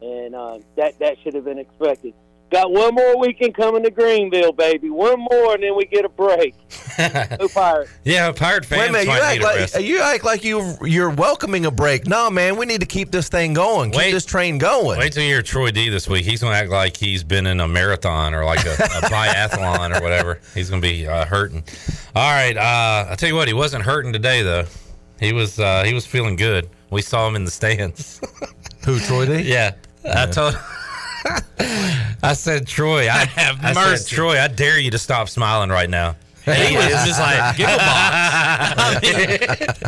and 0.02 0.36
uh, 0.36 0.60
that 0.76 1.00
that 1.00 1.18
should 1.24 1.34
have 1.34 1.46
been 1.46 1.60
expected. 1.60 2.14
Got 2.50 2.72
one 2.72 2.96
more 2.96 3.20
weekend 3.20 3.54
coming 3.54 3.84
to 3.84 3.92
Greenville, 3.92 4.54
baby. 4.54 4.90
One 4.90 5.20
more, 5.20 5.54
and 5.54 5.62
then 5.62 5.76
we 5.76 5.86
get 5.86 6.04
a 6.04 6.10
break. 6.10 6.56
Go 7.38 7.48
Pirates! 7.48 7.92
Yeah, 8.04 8.32
Pirate 8.32 8.66
fans 8.66 8.82
Wait 8.82 8.90
a 8.90 8.92
minute, 8.92 9.06
you 9.06 9.12
act 9.12 9.34
need 9.36 9.42
a 9.42 9.46
like 9.46 9.86
you 9.86 10.02
act 10.02 10.24
like 10.24 10.44
you 10.44 10.76
you're 10.82 11.12
welcoming 11.12 11.66
a 11.68 11.72
break. 11.72 12.08
No, 12.08 12.30
man, 12.30 12.58
we 12.58 12.66
need 12.66 12.82
to 12.82 12.88
keep 12.88 13.12
this 13.12 13.30
thing 13.30 13.54
going. 13.54 13.92
Keep 13.92 14.12
this 14.12 14.26
train 14.26 14.58
going. 14.58 14.98
Wait 14.98 15.14
till 15.14 15.24
you 15.24 15.30
hear 15.30 15.44
Troy 15.44 15.70
D 15.70 15.90
this 15.90 16.08
week. 16.10 16.26
He's 16.26 16.42
going 16.42 16.54
to 16.54 16.58
act 16.58 16.70
like 16.70 16.98
he's 16.98 17.24
been 17.24 17.46
in 17.46 17.60
a 17.60 17.68
marathon 17.68 18.34
or 18.34 18.44
like 18.46 18.66
a, 18.66 18.74
a 18.74 18.76
biathlon 19.10 19.98
or 19.98 20.02
whatever. 20.02 20.40
He's 20.56 20.70
going 20.70 20.82
to 20.82 20.88
be 20.88 21.08
uh, 21.08 21.26
hurting. 21.26 21.64
All 22.16 22.32
right. 22.32 22.58
Uh, 22.58 23.12
I 23.12 23.16
tell 23.16 23.30
you 23.30 23.36
what, 23.36 23.48
he 23.48 23.54
wasn't 23.54 23.84
hurting 23.84 24.12
today 24.12 24.42
though. 24.42 24.66
He 25.20 25.34
was 25.34 25.60
uh, 25.60 25.84
he 25.84 25.94
was 25.94 26.06
feeling 26.06 26.36
good. 26.36 26.70
We 26.90 27.02
saw 27.02 27.28
him 27.28 27.36
in 27.36 27.46
the 27.46 27.52
stands. 27.52 28.20
Who 28.86 29.00
Troy 29.00 29.26
D? 29.26 29.42
Yeah, 29.50 29.76
I 30.04 30.26
told. 30.26 30.56
I 32.24 32.34
said, 32.34 32.68
Troy, 32.68 33.10
I 33.10 33.26
have 33.26 33.64
I 33.64 33.74
mercy. 33.74 34.04
said, 34.04 34.16
Troy, 34.16 34.40
I 34.40 34.48
dare 34.48 34.80
you 34.80 34.92
to 34.92 34.98
stop 34.98 35.30
smiling 35.30 35.70
right 35.70 35.90
now. 35.90 36.16
He 36.46 36.76
was 36.76 37.06
just 37.06 37.20
like, 37.20 37.58
giggle 37.58 37.76
I, 37.80 38.72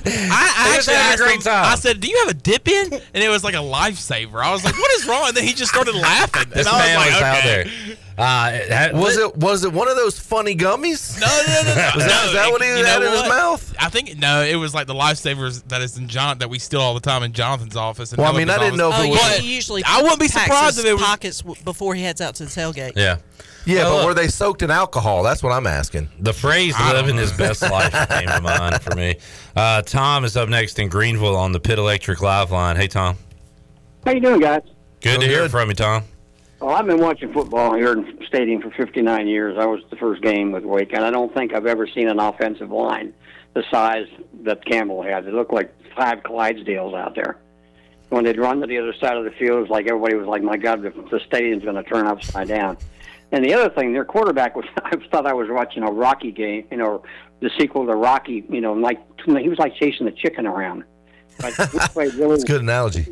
I 0.04 0.72
He 0.72 0.78
was 0.78 0.88
actually 0.88 0.96
having 0.96 1.14
a 1.14 1.24
great 1.24 1.36
him, 1.38 1.42
time. 1.42 1.66
I 1.66 1.76
said, 1.76 2.00
"Do 2.00 2.08
you 2.08 2.18
have 2.20 2.28
a 2.30 2.34
dip 2.36 2.68
in?" 2.68 2.94
And 2.94 3.24
it 3.24 3.30
was 3.30 3.44
like 3.44 3.56
a 3.56 3.58
lifesaver. 3.58 4.44
I 4.44 4.52
was 4.52 4.64
like, 4.64 4.78
"What 4.78 4.92
is 4.92 5.08
wrong?" 5.08 5.30
And 5.30 5.38
then 5.38 5.44
he 5.44 5.54
just 5.54 5.72
started 5.72 5.96
laughing. 5.96 6.50
This 6.50 6.68
and 6.68 6.76
I 6.76 6.80
man 6.86 6.98
was 6.98 7.06
was 7.08 7.16
like, 7.16 7.24
out 7.24 7.38
okay. 7.40 7.48
there. 7.48 7.98
Uh, 8.18 8.90
was 8.94 9.18
it 9.18 9.36
was 9.38 9.64
it 9.64 9.72
one 9.74 9.88
of 9.88 9.96
those 9.96 10.20
funny 10.20 10.56
gummies? 10.56 11.20
No, 11.20 11.28
no, 11.28 11.62
no, 11.64 11.76
no. 11.76 11.92
Was 11.96 12.06
that- 12.06 12.22
no, 12.24 12.28
is 12.28 12.34
that 12.34 12.52
what 12.52 12.62
he 12.62 12.68
had 12.68 13.00
know 13.00 13.06
in 13.08 13.12
his 13.14 13.30
mouth? 13.30 13.76
I 13.80 13.90
think 13.90 14.18
no. 14.20 14.42
It 14.44 14.56
was 14.56 14.74
like 14.74 14.86
the 14.88 14.94
lifesavers 14.94 15.64
that 15.70 15.82
is 15.82 15.98
in 15.98 16.08
John 16.08 16.38
that 16.40 16.50
we 16.50 16.60
steal 16.60 16.82
all 16.82 16.94
the 16.94 17.00
time 17.00 17.24
in 17.24 17.32
Jonathan's 17.34 17.76
office. 17.76 18.12
And 18.12 18.20
Well, 18.22 18.34
I 18.34 18.38
mean, 18.38 18.50
I 18.50 18.56
Ellen's 18.56 18.72
didn't 18.72 18.78
know 18.80 18.90
if 18.90 18.94
office. 18.96 19.06
it 19.08 19.10
was- 19.12 19.20
Oh, 19.24 19.30
But 19.36 19.40
he 19.40 19.56
usually 19.56 19.84
I 19.86 20.02
wouldn't 20.02 20.20
be 20.20 20.28
surprised 20.28 20.80
if 20.80 20.86
it 20.86 20.94
was 20.94 21.02
pockets 21.02 21.42
before 21.42 21.96
he 21.96 22.04
heads 22.04 22.22
out 22.22 22.36
to 22.36 22.46
the 22.46 22.50
tailgate. 22.52 22.94
Yeah. 22.96 23.18
Yeah, 23.66 23.84
Well, 23.84 23.98
but 24.00 24.06
were 24.08 24.14
they 24.16 24.28
soaked 24.28 24.64
in 24.64 24.72
alcohol? 24.72 25.22
That's 25.24 25.44
what 25.44 25.52
I'm 25.52 25.68
asking. 25.68 26.10
The 26.20 26.34
phrase 26.34 26.76
"living 26.94 27.16
his 27.16 27.32
best 27.32 27.62
life" 27.62 27.92
came 28.10 28.28
to 28.28 28.42
mind 28.42 28.82
for 28.82 28.96
me. 28.96 29.16
Uh, 29.56 29.84
Tom 29.84 30.26
is 30.26 30.36
up 30.36 30.50
next 30.50 30.80
in 30.80 30.90
Greenville 30.90 31.36
on 31.38 31.52
the 31.52 31.60
Pit 31.60 31.78
Electric 31.78 32.22
Live 32.22 32.50
line. 32.52 32.76
Hey, 32.76 32.88
Tom. 32.88 33.18
How 34.04 34.12
you 34.14 34.20
doing, 34.20 34.40
guys? 34.40 34.62
Good 35.02 35.22
to 35.22 35.28
hear 35.28 35.48
from 35.48 35.70
you, 35.70 35.76
Tom. 35.76 36.04
Well, 36.62 36.76
I've 36.76 36.86
been 36.86 37.00
watching 37.00 37.34
football 37.34 37.74
here 37.74 37.94
in 37.94 38.20
stadium 38.28 38.62
for 38.62 38.70
59 38.70 39.28
years. 39.28 39.58
I 39.58 39.66
was 39.66 39.82
the 39.90 39.96
first 39.96 40.22
game 40.22 40.52
with 40.52 40.64
Wake, 40.64 40.94
and 40.94 41.04
I 41.04 41.10
don't 41.10 41.34
think 41.34 41.56
I've 41.56 41.66
ever 41.66 41.88
seen 41.88 42.08
an 42.08 42.20
offensive 42.20 42.70
line 42.70 43.16
the 43.56 43.64
size 43.72 44.06
that 44.44 44.64
Campbell 44.64 45.02
had. 45.02 45.26
It 45.26 45.34
looked 45.34 45.52
like 45.52 45.74
five 45.96 46.20
Clydesdales 46.20 46.96
out 46.96 47.16
there. 47.16 47.38
When 48.10 48.26
they'd 48.26 48.38
run 48.38 48.62
to 48.62 48.68
the 48.68 48.78
other 48.78 48.94
side 48.94 49.18
of 49.18 49.24
the 49.24 49.32
field, 49.32 49.58
it 49.58 49.62
was 49.62 49.70
like 49.72 49.88
everybody 49.88 50.14
was 50.14 50.28
like, 50.28 50.44
"My 50.44 50.56
God, 50.56 50.84
the, 50.84 50.92
the 51.10 51.20
stadium's 51.26 51.64
going 51.64 51.78
to 51.78 51.84
turn 51.84 52.06
upside 52.06 52.50
down." 52.50 52.78
And 53.32 53.44
the 53.44 53.56
other 53.56 53.74
thing, 53.74 53.94
their 53.94 54.06
quarterback 54.06 54.56
was, 54.56 54.66
I 54.84 54.98
thought 55.12 55.26
I 55.26 55.34
was 55.34 55.48
watching 55.50 55.82
a 55.82 55.92
Rocky 55.92 56.32
game, 56.32 56.68
you 56.70 56.78
know, 56.78 57.04
the 57.40 57.50
sequel 57.58 57.88
to 57.88 57.96
Rocky, 57.96 58.44
you 58.50 58.62
know, 58.62 58.74
like, 58.74 59.00
he 59.26 59.50
was 59.50 59.58
like 59.58 59.74
chasing 59.76 60.06
the 60.06 60.12
chicken 60.12 60.46
around. 60.46 60.84
But 61.40 61.58
we 61.74 61.80
played 61.80 62.14
really, 62.16 62.32
That's 62.32 62.44
a 62.44 62.48
good 62.48 62.62
analogy. 62.62 63.08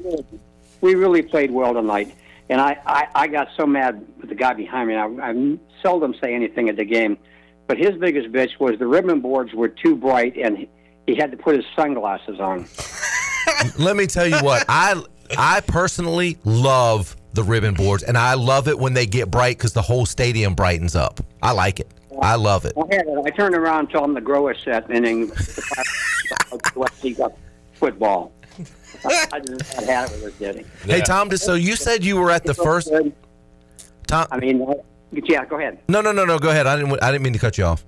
we 0.81 0.93
really 0.93 1.23
played 1.23 1.49
well 1.49 1.73
tonight. 1.73 2.13
And 2.49 2.59
I, 2.59 2.77
I, 2.85 3.07
I 3.13 3.27
got 3.27 3.49
so 3.55 3.65
mad 3.67 4.05
with 4.19 4.29
the 4.29 4.35
guy 4.35 4.53
behind 4.53 4.87
me. 4.87 4.95
I, 4.95 5.05
I 5.05 5.57
seldom 5.83 6.15
say 6.21 6.33
anything 6.33 6.67
at 6.67 6.77
the 6.77 6.85
game, 6.85 7.17
but 7.67 7.77
his 7.77 7.95
biggest 7.97 8.31
bitch 8.31 8.59
was 8.59 8.79
the 8.79 8.87
ribbon 8.87 9.21
boards 9.21 9.53
were 9.53 9.67
too 9.67 9.95
bright, 9.95 10.35
and 10.37 10.57
he- 10.57 10.69
had 11.15 11.31
to 11.31 11.37
put 11.37 11.55
his 11.55 11.65
sunglasses 11.75 12.39
on. 12.39 12.67
Let 13.79 13.95
me 13.95 14.05
tell 14.05 14.27
you 14.27 14.37
what 14.43 14.63
I 14.69 15.01
I 15.35 15.61
personally 15.61 16.37
love 16.43 17.15
the 17.33 17.43
ribbon 17.43 17.73
boards, 17.73 18.03
and 18.03 18.15
I 18.15 18.35
love 18.35 18.67
it 18.67 18.77
when 18.77 18.93
they 18.93 19.07
get 19.07 19.31
bright 19.31 19.57
because 19.57 19.73
the 19.73 19.81
whole 19.81 20.05
stadium 20.05 20.53
brightens 20.53 20.95
up. 20.95 21.19
I 21.41 21.51
like 21.51 21.79
it. 21.79 21.91
I 22.21 22.35
love 22.35 22.65
it. 22.65 22.73
I, 22.77 22.95
had, 22.95 23.07
I 23.25 23.29
turned 23.31 23.55
around 23.55 23.79
and 23.79 23.89
told 23.89 24.09
him 24.09 24.15
to 24.15 24.21
grow 24.21 24.49
a 24.49 24.55
set, 24.59 24.89
and 24.89 25.05
then 25.05 25.31
he 27.01 27.13
got 27.13 27.33
football. 27.73 28.31
I, 29.05 29.27
I 29.33 29.39
just 29.39 29.73
had 29.73 29.83
had 29.85 30.11
it 30.11 30.23
with 30.23 30.25
us, 30.25 30.39
did? 30.39 30.65
Hey 30.83 31.01
Tom, 31.01 31.29
just 31.29 31.45
so 31.45 31.53
you 31.53 31.75
said 31.75 32.03
you 32.03 32.17
were 32.17 32.31
at 32.31 32.43
the 32.43 32.53
first. 32.53 32.91
Tom, 34.07 34.27
I 34.31 34.39
mean, 34.39 34.61
uh, 34.61 34.73
yeah, 35.11 35.45
go 35.45 35.57
ahead. 35.57 35.79
no, 35.87 36.01
no, 36.01 36.11
no, 36.11 36.25
no. 36.25 36.39
Go 36.39 36.49
ahead. 36.49 36.67
I 36.67 36.75
didn't. 36.75 37.01
I 37.03 37.11
didn't 37.11 37.23
mean 37.23 37.33
to 37.33 37.39
cut 37.39 37.57
you 37.57 37.65
off. 37.65 37.85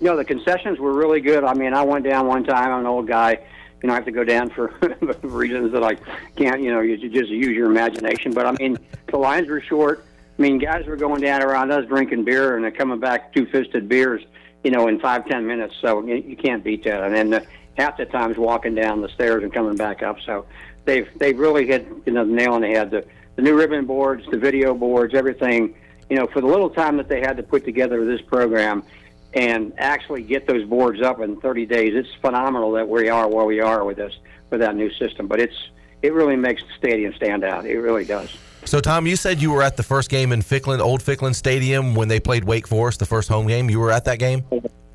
You 0.00 0.06
know, 0.06 0.16
the 0.16 0.24
concessions 0.24 0.78
were 0.78 0.92
really 0.92 1.20
good. 1.20 1.44
I 1.44 1.54
mean, 1.54 1.72
I 1.72 1.82
went 1.82 2.04
down 2.04 2.26
one 2.26 2.44
time. 2.44 2.72
I'm 2.72 2.80
an 2.80 2.86
old 2.86 3.06
guy. 3.06 3.38
You 3.82 3.88
know, 3.88 3.92
I 3.92 3.96
have 3.96 4.04
to 4.06 4.12
go 4.12 4.24
down 4.24 4.50
for 4.50 4.68
reasons 5.22 5.72
that 5.72 5.82
I 5.82 5.96
can't. 6.36 6.62
You 6.62 6.72
know, 6.72 6.80
you 6.80 6.96
just 6.96 7.30
use 7.30 7.50
your 7.50 7.70
imagination. 7.70 8.32
But 8.32 8.46
I 8.46 8.52
mean, 8.52 8.78
the 9.08 9.18
lines 9.18 9.48
were 9.48 9.60
short. 9.60 10.04
I 10.38 10.42
mean, 10.42 10.58
guys 10.58 10.86
were 10.86 10.96
going 10.96 11.20
down 11.20 11.42
around 11.42 11.70
us 11.70 11.86
drinking 11.86 12.24
beer 12.24 12.56
and 12.56 12.64
they're 12.64 12.72
coming 12.72 12.98
back 12.98 13.32
two 13.32 13.46
fisted 13.46 13.88
beers. 13.88 14.22
You 14.64 14.70
know, 14.70 14.88
in 14.88 14.98
five 14.98 15.26
ten 15.26 15.46
minutes. 15.46 15.74
So 15.80 16.04
you, 16.06 16.16
you 16.16 16.36
can't 16.36 16.64
beat 16.64 16.84
that. 16.84 17.02
And 17.02 17.14
then 17.14 17.30
the, 17.30 17.46
half 17.76 17.96
the 17.96 18.06
times 18.06 18.36
walking 18.36 18.74
down 18.74 19.00
the 19.00 19.08
stairs 19.08 19.42
and 19.42 19.52
coming 19.52 19.76
back 19.76 20.02
up. 20.02 20.18
So 20.24 20.46
they've 20.84 21.08
they've 21.18 21.38
really 21.38 21.66
hit 21.66 21.86
you 22.06 22.12
know 22.12 22.24
the 22.24 22.32
nail 22.32 22.52
on 22.52 22.62
the 22.62 22.68
head. 22.68 22.90
The 22.90 23.04
the 23.36 23.42
new 23.42 23.56
ribbon 23.56 23.84
boards, 23.86 24.24
the 24.30 24.38
video 24.38 24.74
boards, 24.74 25.14
everything. 25.14 25.74
You 26.10 26.16
know, 26.16 26.26
for 26.26 26.40
the 26.40 26.46
little 26.46 26.70
time 26.70 26.96
that 26.98 27.08
they 27.08 27.20
had 27.20 27.36
to 27.38 27.42
put 27.42 27.64
together 27.64 28.04
this 28.04 28.20
program 28.20 28.82
and 29.32 29.72
actually 29.78 30.22
get 30.22 30.46
those 30.46 30.64
boards 30.68 31.02
up 31.02 31.20
in 31.20 31.40
30 31.40 31.66
days, 31.66 31.92
it's 31.94 32.12
phenomenal 32.20 32.70
that 32.72 32.88
we 32.88 33.08
are 33.08 33.26
where 33.26 33.46
we 33.46 33.60
are 33.60 33.84
with 33.84 33.96
this 33.96 34.14
with 34.50 34.60
that 34.60 34.76
new 34.76 34.92
system. 34.92 35.26
But 35.26 35.40
it's 35.40 35.56
it 36.02 36.12
really 36.12 36.36
makes 36.36 36.62
the 36.62 36.68
stadium 36.76 37.14
stand 37.14 37.44
out. 37.44 37.64
It 37.64 37.78
really 37.78 38.04
does. 38.04 38.36
So 38.66 38.80
Tom, 38.80 39.06
you 39.06 39.16
said 39.16 39.42
you 39.42 39.50
were 39.50 39.62
at 39.62 39.76
the 39.76 39.82
first 39.82 40.08
game 40.08 40.32
in 40.32 40.40
Ficklen, 40.40 40.80
Old 40.80 41.02
Ficklen 41.02 41.34
Stadium 41.34 41.94
when 41.94 42.08
they 42.08 42.20
played 42.20 42.44
Wake 42.44 42.66
Forest, 42.66 42.98
the 42.98 43.06
first 43.06 43.28
home 43.28 43.46
game. 43.46 43.68
You 43.68 43.80
were 43.80 43.90
at 43.90 44.04
that 44.04 44.18
game. 44.18 44.44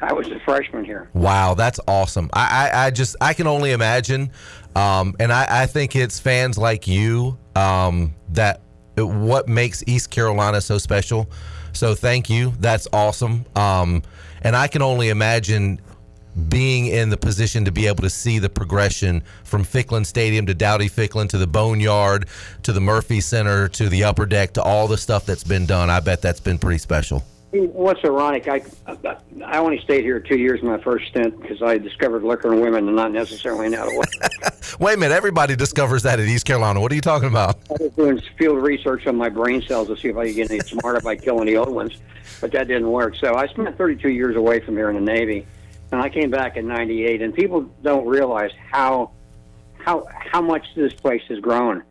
I 0.01 0.13
was 0.13 0.27
a 0.29 0.39
freshman 0.39 0.85
here. 0.85 1.09
Wow, 1.13 1.53
that's 1.53 1.79
awesome. 1.87 2.29
I, 2.33 2.71
I, 2.71 2.85
I 2.85 2.91
just 2.91 3.15
I 3.19 3.33
can 3.33 3.47
only 3.47 3.71
imagine, 3.71 4.31
um, 4.75 5.15
and 5.19 5.31
I, 5.31 5.63
I 5.63 5.65
think 5.65 5.95
it's 5.95 6.19
fans 6.19 6.57
like 6.57 6.87
you 6.87 7.37
um, 7.55 8.15
that 8.29 8.61
what 8.97 9.47
makes 9.47 9.83
East 9.87 10.09
Carolina 10.09 10.61
so 10.61 10.77
special. 10.77 11.29
So 11.73 11.95
thank 11.95 12.29
you. 12.29 12.53
That's 12.59 12.87
awesome. 12.93 13.45
Um, 13.55 14.03
and 14.41 14.55
I 14.55 14.67
can 14.67 14.81
only 14.81 15.09
imagine 15.09 15.81
being 16.47 16.87
in 16.87 17.09
the 17.09 17.17
position 17.17 17.65
to 17.65 17.71
be 17.71 17.87
able 17.87 18.03
to 18.03 18.09
see 18.09 18.39
the 18.39 18.49
progression 18.49 19.23
from 19.43 19.63
Ficklen 19.63 20.05
Stadium 20.05 20.45
to 20.45 20.53
Dowdy 20.53 20.89
Ficklen 20.89 21.27
to 21.29 21.37
the 21.37 21.47
Boneyard 21.47 22.27
to 22.63 22.71
the 22.71 22.79
Murphy 22.79 23.19
Center 23.19 23.67
to 23.69 23.89
the 23.89 24.03
Upper 24.03 24.25
Deck 24.25 24.53
to 24.53 24.61
all 24.61 24.87
the 24.87 24.97
stuff 24.97 25.25
that's 25.25 25.43
been 25.43 25.65
done. 25.65 25.89
I 25.89 25.99
bet 25.99 26.21
that's 26.21 26.39
been 26.39 26.57
pretty 26.57 26.77
special. 26.77 27.23
What's 27.51 28.03
ironic, 28.05 28.47
I 28.47 28.61
I 29.43 29.57
only 29.57 29.79
stayed 29.79 30.03
here 30.03 30.19
two 30.19 30.37
years 30.37 30.61
in 30.61 30.67
my 30.67 30.77
first 30.77 31.07
stint 31.07 31.41
because 31.41 31.63
I 31.63 31.79
discovered 31.79 32.23
liquor 32.23 32.53
and 32.53 32.61
women 32.61 32.85
and 32.85 32.95
not 32.95 33.11
necessarily 33.11 33.69
now 33.69 33.87
what. 33.87 34.07
Wait 34.79 34.93
a 34.93 34.97
minute, 34.97 35.15
everybody 35.15 35.55
discovers 35.55 36.03
that 36.03 36.19
at 36.19 36.27
East 36.27 36.45
Carolina. 36.45 36.79
What 36.79 36.91
are 36.91 36.95
you 36.95 37.01
talking 37.01 37.27
about? 37.27 37.57
I 37.71 37.83
was 37.83 37.91
doing 37.93 38.21
field 38.37 38.61
research 38.61 39.07
on 39.07 39.15
my 39.15 39.29
brain 39.29 39.63
cells 39.63 39.87
to 39.87 39.97
see 39.97 40.09
if 40.09 40.17
I 40.17 40.27
could 40.27 40.35
get 40.35 40.51
any 40.51 40.59
smarter 40.59 41.01
by 41.01 41.15
killing 41.15 41.47
the 41.47 41.57
old 41.57 41.73
ones, 41.73 41.97
but 42.39 42.51
that 42.51 42.67
didn't 42.67 42.91
work. 42.91 43.15
So 43.15 43.33
I 43.33 43.47
spent 43.47 43.75
32 43.75 44.09
years 44.09 44.35
away 44.35 44.59
from 44.59 44.77
here 44.77 44.91
in 44.91 44.95
the 44.95 45.01
Navy, 45.01 45.47
and 45.91 45.99
I 45.99 46.09
came 46.09 46.29
back 46.29 46.55
in 46.55 46.67
'98. 46.67 47.23
And 47.23 47.33
people 47.33 47.61
don't 47.81 48.05
realize 48.05 48.51
how 48.71 49.09
how 49.79 50.05
how 50.11 50.41
much 50.41 50.67
this 50.75 50.93
place 50.93 51.23
has 51.29 51.39
grown. 51.39 51.81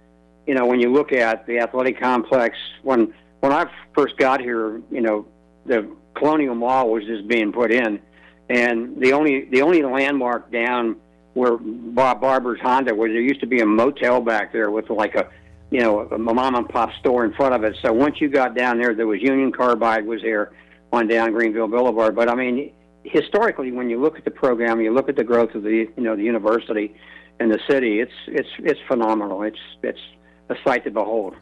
You 0.47 0.55
know, 0.55 0.67
when 0.67 0.79
you 0.79 0.93
look 0.93 1.13
at 1.13 1.47
the 1.47 1.59
athletic 1.59 1.99
complex, 1.99 2.57
when 2.83 3.13
when 3.41 3.53
I 3.53 3.69
first 3.93 4.17
got 4.19 4.41
here, 4.41 4.81
you 4.93 5.01
know, 5.01 5.27
the 5.69 5.89
Colonial 6.15 6.55
Mall 6.55 6.91
was 6.91 7.05
just 7.05 7.29
being 7.29 7.53
put 7.53 7.71
in, 7.71 8.01
and 8.49 9.01
the 9.01 9.13
only 9.13 9.45
the 9.45 9.63
only 9.63 9.83
landmark 9.83 10.51
down 10.51 10.97
where 11.35 11.57
Bob 11.57 12.21
Barber's 12.21 12.61
Honda, 12.61 12.95
where 12.95 13.09
there 13.09 13.21
used 13.21 13.41
to 13.41 13.47
be 13.47 13.61
a 13.61 13.67
motel 13.67 14.21
back 14.21 14.53
there 14.53 14.71
with 14.71 14.91
like 14.91 15.15
a 15.15 15.29
you 15.71 15.81
know 15.81 16.01
a 16.01 16.19
mom 16.19 16.55
and 16.55 16.69
pop 16.69 16.91
store 17.01 17.25
in 17.25 17.33
front 17.35 17.55
of 17.55 17.63
it. 17.65 17.77
So 17.83 17.93
once 17.93 18.21
you 18.21 18.29
got 18.29 18.55
down 18.55 18.79
there, 18.79 18.95
there 18.95 19.07
was 19.07 19.21
Union 19.21 19.53
Carbide 19.53 20.07
was 20.07 20.23
there 20.23 20.53
on 20.93 21.07
down 21.07 21.33
Greenville 21.33 21.69
Boulevard. 21.69 22.17
But 22.17 22.29
I 22.29 22.35
mean, 22.35 22.73
historically, 23.05 23.71
when 23.71 23.89
you 23.89 24.01
look 24.01 24.19
at 24.19 24.25
the 24.25 24.31
program, 24.31 24.81
you 24.81 24.93
look 24.93 25.09
at 25.09 25.17
the 25.17 25.25
growth 25.25 25.55
of 25.55 25.63
the 25.63 25.89
you 25.97 26.03
know 26.03 26.17
the 26.17 26.25
university 26.25 26.97
and 27.39 27.53
the 27.53 27.61
city. 27.69 28.01
It's 28.01 28.13
it's 28.27 28.49
it's 28.59 28.81
phenomenal. 28.89 29.43
It's 29.43 29.59
it's 29.83 30.01
a 30.49 30.57
sight 30.65 30.85
to 30.85 30.91
behold. 30.91 31.35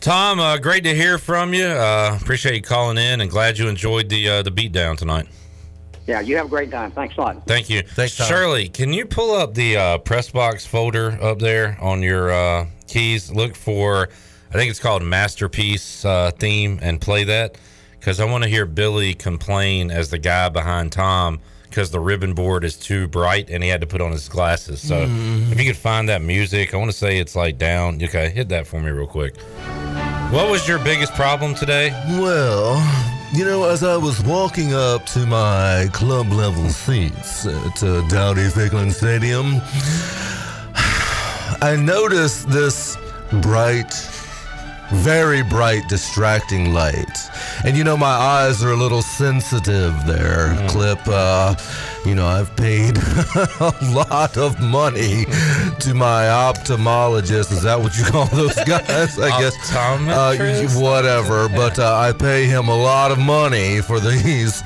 Tom, 0.00 0.38
uh, 0.40 0.56
great 0.58 0.84
to 0.84 0.94
hear 0.94 1.18
from 1.18 1.52
you. 1.52 1.64
Uh, 1.66 2.16
appreciate 2.20 2.54
you 2.54 2.62
calling 2.62 2.98
in, 2.98 3.20
and 3.20 3.30
glad 3.30 3.58
you 3.58 3.68
enjoyed 3.68 4.08
the 4.08 4.28
uh, 4.28 4.42
the 4.42 4.50
beatdown 4.50 4.96
tonight. 4.96 5.26
Yeah, 6.06 6.20
you 6.20 6.36
have 6.36 6.46
a 6.46 6.48
great 6.48 6.70
time. 6.70 6.90
Thanks 6.92 7.16
a 7.18 7.20
lot. 7.20 7.46
Thank 7.46 7.68
you. 7.68 7.82
Thanks, 7.82 8.16
Tom. 8.16 8.28
Shirley, 8.28 8.68
can 8.70 8.92
you 8.94 9.04
pull 9.04 9.34
up 9.34 9.52
the 9.54 9.76
uh, 9.76 9.98
press 9.98 10.30
box 10.30 10.64
folder 10.64 11.18
up 11.22 11.38
there 11.38 11.76
on 11.82 12.02
your 12.02 12.30
uh, 12.30 12.66
keys? 12.86 13.30
Look 13.30 13.54
for, 13.54 14.08
I 14.48 14.52
think 14.54 14.70
it's 14.70 14.80
called 14.80 15.02
Masterpiece 15.02 16.06
uh, 16.06 16.30
theme, 16.38 16.78
and 16.80 16.98
play 16.98 17.24
that 17.24 17.58
because 18.00 18.20
I 18.20 18.24
want 18.24 18.42
to 18.44 18.48
hear 18.48 18.64
Billy 18.64 19.12
complain 19.12 19.90
as 19.90 20.08
the 20.08 20.16
guy 20.18 20.48
behind 20.48 20.92
Tom 20.92 21.40
because 21.64 21.90
the 21.90 22.00
ribbon 22.00 22.32
board 22.32 22.64
is 22.64 22.76
too 22.78 23.06
bright 23.06 23.50
and 23.50 23.62
he 23.62 23.68
had 23.68 23.82
to 23.82 23.86
put 23.86 24.00
on 24.00 24.10
his 24.10 24.30
glasses. 24.30 24.80
So 24.80 25.06
Mm. 25.06 25.52
if 25.52 25.60
you 25.60 25.66
could 25.66 25.76
find 25.76 26.08
that 26.08 26.22
music, 26.22 26.72
I 26.72 26.78
want 26.78 26.90
to 26.90 26.96
say 26.96 27.18
it's 27.18 27.36
like 27.36 27.58
down. 27.58 28.02
Okay, 28.02 28.30
hit 28.30 28.48
that 28.48 28.66
for 28.66 28.80
me 28.80 28.90
real 28.90 29.06
quick. 29.06 29.34
What 30.30 30.50
was 30.50 30.68
your 30.68 30.78
biggest 30.78 31.14
problem 31.14 31.54
today? 31.54 31.90
Well, 32.06 32.76
you 33.32 33.46
know, 33.46 33.64
as 33.64 33.82
I 33.82 33.96
was 33.96 34.22
walking 34.22 34.74
up 34.74 35.06
to 35.06 35.24
my 35.24 35.88
club 35.94 36.30
level 36.30 36.68
seats 36.68 37.46
at 37.46 37.82
uh, 37.82 38.06
Dowdy 38.08 38.48
Ficklen 38.48 38.92
Stadium, 38.92 39.54
I 41.62 41.76
noticed 41.80 42.50
this 42.50 42.98
bright, 43.40 43.94
very 44.92 45.42
bright, 45.42 45.88
distracting 45.88 46.74
light. 46.74 47.18
And 47.64 47.74
you 47.74 47.82
know, 47.82 47.96
my 47.96 48.06
eyes 48.06 48.62
are 48.62 48.72
a 48.72 48.76
little 48.76 49.02
sensitive 49.02 49.94
there, 50.04 50.54
Clip. 50.68 51.00
Uh, 51.06 51.54
you 52.08 52.14
know, 52.14 52.26
I've 52.26 52.54
paid 52.56 52.96
a 53.60 53.74
lot 53.92 54.36
of 54.36 54.60
money 54.60 55.24
to 55.80 55.94
my 55.94 56.24
ophthalmologist. 56.24 57.52
Is 57.52 57.62
that 57.62 57.78
what 57.78 57.96
you 57.98 58.04
call 58.04 58.26
those 58.26 58.56
guys? 58.64 59.18
I 59.18 59.38
guess. 59.40 59.54
Uh, 59.74 60.68
whatever, 60.80 61.48
but 61.48 61.78
uh, 61.78 61.96
I 61.96 62.12
pay 62.12 62.46
him 62.46 62.68
a 62.68 62.76
lot 62.76 63.10
of 63.10 63.18
money 63.18 63.80
for 63.80 64.00
these 64.00 64.62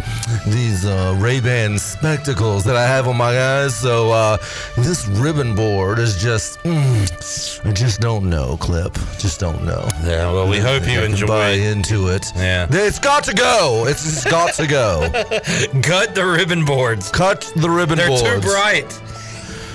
these 0.47 0.85
uh, 0.85 1.17
Ray 1.19 1.41
Ban 1.41 1.79
spectacles 1.79 2.65
that 2.65 2.77
I 2.77 2.87
have 2.87 3.09
on 3.09 3.17
my 3.17 3.39
eyes. 3.41 3.77
So 3.77 4.11
uh, 4.13 4.39
this 4.77 5.07
ribbon 5.09 5.55
board 5.55 5.99
is 5.99 6.17
just, 6.17 6.59
mm, 6.61 7.67
I 7.67 7.73
just 7.73 8.01
don't 8.01 8.29
know, 8.29 8.57
Clip. 8.59 8.95
Just 9.19 9.41
don't 9.41 9.65
know. 9.65 9.89
Yeah, 10.05 10.33
well, 10.33 10.49
we 10.49 10.59
hope 10.59 10.87
you 10.87 11.01
enjoy 11.01 11.27
buy 11.27 11.51
into 11.51 12.09
it. 12.09 12.33
Yeah. 12.37 12.67
It's 12.71 12.99
got 12.99 13.25
to 13.25 13.35
go. 13.35 13.87
It's, 13.87 14.07
it's 14.07 14.25
got 14.25 14.55
to 14.55 14.67
go. 14.67 15.09
Cut 15.83 16.15
the 16.15 16.25
ribbon 16.25 16.65
boards. 16.65 17.11
Cut 17.11 17.32
the 17.41 17.69
ribbon 17.71 17.97
They're 17.99 18.09
boards. 18.09 18.23
too 18.23 18.41
bright. 18.41 19.01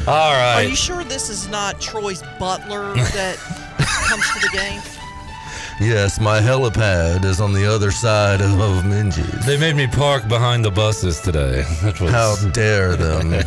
All 0.08 0.14
Are 0.32 0.38
right. 0.56 0.68
you 0.70 0.76
sure 0.76 1.04
this 1.04 1.30
is 1.30 1.48
not 1.50 1.82
Troy's 1.82 2.24
butler 2.40 2.94
that 2.96 3.38
comes 4.08 4.24
to 4.34 4.40
the 4.40 4.50
game? 4.58 4.82
Yes, 5.80 6.20
my 6.20 6.40
helipad 6.40 7.24
is 7.26 7.40
on 7.40 7.54
the 7.54 7.66
other 7.72 7.92
side 7.92 8.42
of, 8.42 8.60
of 8.60 8.84
Minges. 8.84 9.46
They 9.46 9.58
made 9.60 9.76
me 9.76 9.86
park 9.86 10.28
behind 10.28 10.66
the 10.66 10.72
buses 10.72 11.20
today. 11.22 11.64
That 11.84 12.00
was- 12.02 12.12
How 12.12 12.36
dare 12.52 12.96
them? 12.96 13.32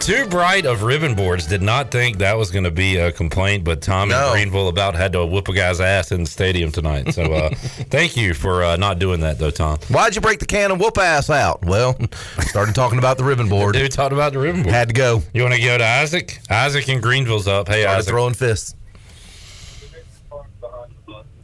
Too 0.00 0.26
bright 0.26 0.64
of 0.64 0.84
ribbon 0.84 1.14
boards. 1.14 1.46
Did 1.46 1.60
not 1.60 1.90
think 1.90 2.18
that 2.18 2.38
was 2.38 2.50
going 2.50 2.64
to 2.64 2.70
be 2.70 2.96
a 2.96 3.12
complaint, 3.12 3.62
but 3.64 3.82
Tom 3.82 4.08
No. 4.08 4.28
in 4.28 4.32
Greenville 4.32 4.68
about 4.68 4.94
had 4.94 5.12
to 5.12 5.26
whoop 5.26 5.48
a 5.48 5.52
guy's 5.52 5.80
ass 5.82 6.12
in 6.12 6.22
the 6.24 6.30
stadium 6.30 6.72
tonight. 6.72 7.12
So 7.12 7.24
uh, 7.24 7.50
thank 7.90 8.16
you 8.16 8.32
for 8.32 8.62
uh, 8.64 8.76
not 8.76 8.98
doing 8.98 9.20
that, 9.20 9.38
though, 9.38 9.50
Tom. 9.50 9.78
Why'd 9.88 10.14
you 10.14 10.22
break 10.22 10.38
the 10.38 10.46
can 10.46 10.70
and 10.70 10.80
whoop 10.80 10.96
ass 10.96 11.28
out? 11.28 11.62
Well, 11.62 11.94
started 12.40 12.74
talking 12.74 12.98
about 12.98 13.18
the 13.18 13.24
ribbon 13.24 13.50
board. 13.50 13.74
Dude 13.74 13.90
talked 13.92 14.14
about 14.14 14.32
the 14.32 14.38
ribbon 14.38 14.62
board. 14.62 14.74
Had 14.74 14.88
to 14.88 14.94
go. 14.94 15.22
You 15.34 15.42
want 15.42 15.54
to 15.56 15.60
go 15.60 15.76
to 15.76 15.84
Isaac? 15.84 16.38
Isaac 16.48 16.88
in 16.88 17.02
Greenville's 17.02 17.46
up. 17.48 17.68
Hey, 17.68 17.82
Started 17.82 17.98
Isaac. 17.98 18.10
throwing 18.10 18.34
fists. 18.34 18.74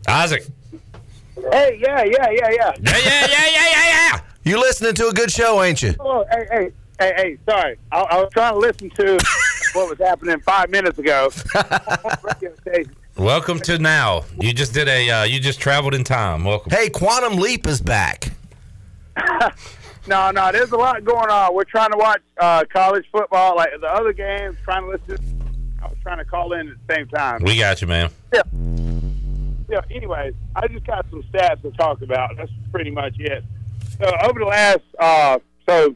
Isaac. 0.09 0.47
Hey, 1.53 1.79
yeah, 1.83 2.03
yeah, 2.05 2.31
yeah, 2.31 2.51
yeah. 2.51 2.51
Yeah, 2.51 2.73
yeah, 2.83 2.99
yeah, 3.05 3.27
yeah, 3.29 3.71
yeah, 3.71 4.11
yeah. 4.15 4.21
You 4.45 4.59
listening 4.59 4.95
to 4.95 5.09
a 5.09 5.13
good 5.13 5.31
show, 5.31 5.63
ain't 5.63 5.83
you? 5.83 5.95
Oh, 6.01 6.25
hey, 6.31 6.47
hey, 6.51 6.71
hey, 7.05 7.13
hey, 7.17 7.39
sorry. 7.49 7.79
I, 7.93 8.01
I 8.01 8.21
was 8.23 8.31
trying 8.33 8.55
to 8.55 8.59
listen 8.59 8.91
to 8.91 9.19
what 9.75 9.91
was 9.91 9.99
happening 9.99 10.41
five 10.41 10.71
minutes 10.71 10.99
ago. 10.99 11.31
Welcome 13.17 13.61
to 13.61 13.79
now. 13.79 14.25
You 14.41 14.53
just 14.53 14.73
did 14.73 14.89
a. 14.89 15.11
Uh, 15.11 15.25
you 15.25 15.39
just 15.39 15.61
traveled 15.61 15.95
in 15.95 16.05
time. 16.05 16.45
Welcome. 16.45 16.71
Hey, 16.71 16.89
Quantum 16.89 17.37
Leap 17.37 17.67
is 17.67 17.81
back. 17.81 18.33
no, 20.07 20.31
no, 20.31 20.51
there's 20.51 20.73
a 20.73 20.77
lot 20.77 21.05
going 21.05 21.31
on. 21.31 21.55
We're 21.55 21.65
trying 21.65 21.93
to 21.93 21.99
watch 21.99 22.23
uh, 22.41 22.65
college 22.73 23.05
football, 23.13 23.57
like 23.57 23.71
the 23.81 23.87
other 23.87 24.13
games, 24.13 24.57
trying 24.65 24.83
to 24.83 24.89
listen. 24.89 25.79
I 25.83 25.89
was 25.89 25.99
trying 26.03 26.19
to 26.19 26.25
call 26.25 26.55
in 26.55 26.71
at 26.71 26.75
the 26.87 26.95
same 26.95 27.09
time. 27.09 27.43
We 27.45 27.59
got 27.59 27.81
you, 27.83 27.87
man. 27.87 28.11
Yeah. 28.33 28.43
Yeah, 29.71 29.81
anyways, 29.91 30.35
I 30.55 30.69
just 30.69 30.87
got 30.87 31.07
some 31.11 31.23
stats 31.25 31.63
to 31.63 31.71
talk 31.73 32.03
about. 32.03 32.37
That's 32.37 32.51
pretty 32.71 32.91
much 32.91 33.15
it. 33.19 33.45
So 33.99 34.11
over 34.23 34.41
the 34.41 34.47
last, 34.47 34.83
uh, 34.99 35.39
so 35.67 35.95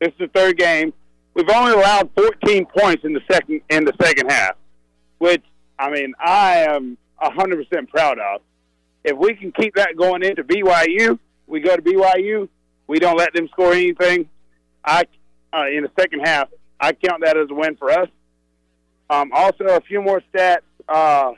this 0.00 0.08
is 0.08 0.18
the 0.18 0.28
third 0.28 0.56
game. 0.56 0.92
We've 1.34 1.48
only 1.50 1.72
allowed 1.72 2.10
14 2.16 2.66
points 2.66 3.04
in 3.04 3.12
the 3.12 3.20
second 3.30 3.60
in 3.70 3.84
the 3.84 3.92
second 4.00 4.30
half, 4.30 4.56
which 5.18 5.44
I 5.78 5.90
mean 5.90 6.14
I 6.18 6.66
am 6.68 6.98
100 7.18 7.68
percent 7.68 7.90
proud 7.90 8.18
of. 8.18 8.40
If 9.04 9.16
we 9.16 9.34
can 9.34 9.52
keep 9.52 9.74
that 9.76 9.96
going 9.96 10.22
into 10.22 10.42
BYU, 10.42 11.18
we 11.46 11.60
go 11.60 11.76
to 11.76 11.82
BYU. 11.82 12.48
We 12.86 12.98
don't 12.98 13.16
let 13.16 13.32
them 13.34 13.48
score 13.48 13.72
anything. 13.72 14.28
I 14.84 15.04
uh, 15.52 15.66
in 15.68 15.82
the 15.84 15.90
second 15.98 16.20
half, 16.26 16.48
I 16.80 16.92
count 16.92 17.22
that 17.24 17.36
as 17.36 17.48
a 17.50 17.54
win 17.54 17.76
for 17.76 17.90
us. 17.90 18.08
Um, 19.10 19.30
also, 19.32 19.64
a 19.64 19.80
few 19.80 20.02
more 20.02 20.22
stats. 20.32 20.58
Uh, 20.88 21.32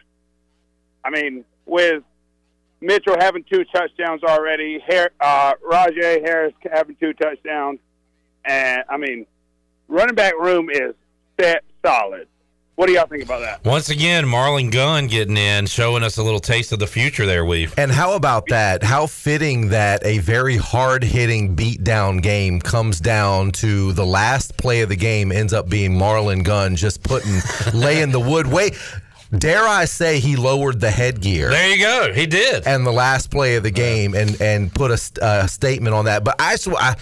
I 1.04 1.10
mean, 1.10 1.44
with 1.66 2.02
Mitchell 2.80 3.16
having 3.18 3.44
two 3.44 3.64
touchdowns 3.72 4.22
already, 4.24 4.82
Har- 4.86 5.12
uh, 5.20 5.54
Rahjai 5.64 6.26
Harris 6.26 6.54
having 6.70 6.96
two 6.96 7.12
touchdowns, 7.14 7.78
and 8.44 8.84
I 8.88 8.96
mean, 8.96 9.26
running 9.88 10.14
back 10.14 10.34
room 10.38 10.70
is 10.70 10.94
set 11.38 11.62
solid. 11.84 12.26
What 12.80 12.86
do 12.86 12.94
y'all 12.94 13.06
think 13.06 13.22
about 13.22 13.40
that? 13.40 13.62
Once 13.62 13.90
again, 13.90 14.24
Marlon 14.24 14.72
Gunn 14.72 15.06
getting 15.06 15.36
in, 15.36 15.66
showing 15.66 16.02
us 16.02 16.16
a 16.16 16.22
little 16.22 16.40
taste 16.40 16.72
of 16.72 16.78
the 16.78 16.86
future 16.86 17.26
there, 17.26 17.44
Weave. 17.44 17.74
And 17.76 17.92
how 17.92 18.14
about 18.14 18.46
that? 18.48 18.82
How 18.82 19.06
fitting 19.06 19.68
that 19.68 20.02
a 20.02 20.16
very 20.20 20.56
hard 20.56 21.04
hitting 21.04 21.54
beatdown 21.54 22.22
game 22.22 22.58
comes 22.58 22.98
down 22.98 23.50
to 23.52 23.92
the 23.92 24.06
last 24.06 24.56
play 24.56 24.80
of 24.80 24.88
the 24.88 24.96
game 24.96 25.30
ends 25.30 25.52
up 25.52 25.68
being 25.68 25.92
Marlon 25.92 26.42
Gunn 26.42 26.74
just 26.74 27.02
putting, 27.02 27.40
laying 27.74 28.12
the 28.12 28.20
wood. 28.20 28.46
Wait, 28.46 28.74
dare 29.36 29.66
I 29.66 29.84
say 29.84 30.18
he 30.20 30.36
lowered 30.36 30.80
the 30.80 30.90
headgear? 30.90 31.50
There 31.50 31.70
you 31.74 31.82
go. 31.82 32.12
He 32.12 32.26
did. 32.26 32.66
And 32.66 32.86
the 32.86 32.92
last 32.92 33.30
play 33.30 33.56
of 33.56 33.62
the 33.62 33.70
game 33.70 34.14
and 34.14 34.40
and 34.40 34.72
put 34.72 34.90
a, 34.90 34.96
st- 34.96 35.18
a 35.22 35.48
statement 35.48 35.94
on 35.94 36.06
that. 36.06 36.24
But 36.24 36.36
I, 36.40 36.56
sw- 36.56 36.68
I, 36.76 36.96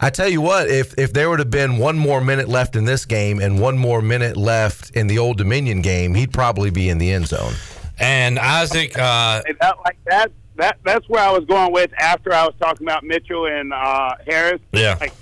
I 0.00 0.10
tell 0.10 0.28
you 0.28 0.40
what, 0.40 0.68
if 0.68 0.98
if 0.98 1.12
there 1.12 1.28
would 1.30 1.38
have 1.38 1.50
been 1.50 1.78
one 1.78 1.98
more 1.98 2.20
minute 2.20 2.48
left 2.48 2.76
in 2.76 2.84
this 2.84 3.04
game 3.04 3.40
and 3.40 3.60
one 3.60 3.76
more 3.78 4.00
minute 4.02 4.36
left 4.36 4.90
in 4.90 5.06
the 5.06 5.18
Old 5.18 5.38
Dominion 5.38 5.82
game, 5.82 6.14
he'd 6.14 6.32
probably 6.32 6.70
be 6.70 6.88
in 6.88 6.98
the 6.98 7.10
end 7.10 7.26
zone. 7.28 7.52
And 7.98 8.38
Isaac, 8.38 8.98
uh, 8.98 9.42
And 9.46 9.56
that, 9.60 9.76
like 9.84 9.96
that, 10.06 10.32
that 10.56 10.78
that's 10.84 11.08
where 11.08 11.22
I 11.22 11.30
was 11.30 11.44
going 11.44 11.72
with 11.72 11.92
after 11.98 12.32
I 12.32 12.44
was 12.44 12.54
talking 12.58 12.86
about 12.86 13.04
Mitchell 13.04 13.46
and 13.46 13.72
uh, 13.72 14.14
Harris. 14.26 14.60
Yeah. 14.72 14.96
Like 15.00 15.12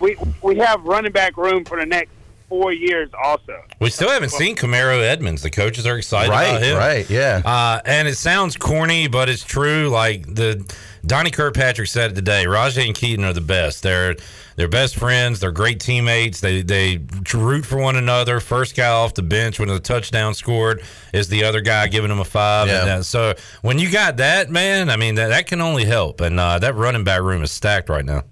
we 0.00 0.16
we 0.42 0.56
have 0.58 0.82
running 0.84 1.12
back 1.12 1.36
room 1.36 1.64
for 1.64 1.78
the 1.78 1.86
next 1.86 2.10
four 2.52 2.70
years 2.70 3.08
also. 3.24 3.62
we 3.80 3.88
still 3.88 4.10
haven't 4.10 4.28
seen 4.28 4.54
Camaro 4.54 5.02
Edmonds. 5.02 5.40
The 5.40 5.48
coaches 5.48 5.86
are 5.86 5.96
excited 5.96 6.30
Right, 6.30 6.48
about 6.48 6.62
him. 6.62 6.76
right, 6.76 7.08
yeah. 7.08 7.40
Uh, 7.42 7.80
and 7.86 8.06
it 8.06 8.16
sounds 8.18 8.56
corny, 8.58 9.08
but 9.08 9.30
it's 9.30 9.42
true. 9.42 9.88
Like 9.88 10.26
the 10.26 10.62
Donnie 11.06 11.30
Kirkpatrick 11.30 11.88
said 11.88 12.10
it 12.10 12.14
today. 12.14 12.44
Rahjai 12.44 12.84
and 12.84 12.94
Keaton 12.94 13.24
are 13.24 13.32
the 13.32 13.40
best. 13.40 13.82
They're 13.82 14.16
they're 14.56 14.68
best 14.68 14.96
friends. 14.96 15.40
They're 15.40 15.50
great 15.50 15.80
teammates. 15.80 16.40
They 16.42 16.60
they 16.60 17.00
root 17.32 17.64
for 17.64 17.78
one 17.78 17.96
another. 17.96 18.38
First 18.38 18.76
guy 18.76 18.90
off 18.90 19.14
the 19.14 19.22
bench 19.22 19.58
when 19.58 19.68
the 19.68 19.80
touchdown 19.80 20.34
scored 20.34 20.82
is 21.14 21.28
the 21.28 21.44
other 21.44 21.62
guy 21.62 21.88
giving 21.88 22.10
him 22.10 22.20
a 22.20 22.24
five. 22.24 22.68
Yeah. 22.68 22.96
And, 22.96 23.06
so 23.06 23.32
when 23.62 23.78
you 23.78 23.90
got 23.90 24.18
that 24.18 24.50
man, 24.50 24.90
I 24.90 24.96
mean 24.96 25.14
that 25.14 25.28
that 25.28 25.46
can 25.46 25.62
only 25.62 25.86
help. 25.86 26.20
And 26.20 26.38
uh, 26.38 26.58
that 26.58 26.74
running 26.74 27.02
back 27.02 27.22
room 27.22 27.42
is 27.42 27.50
stacked 27.50 27.88
right 27.88 28.04
now. 28.04 28.24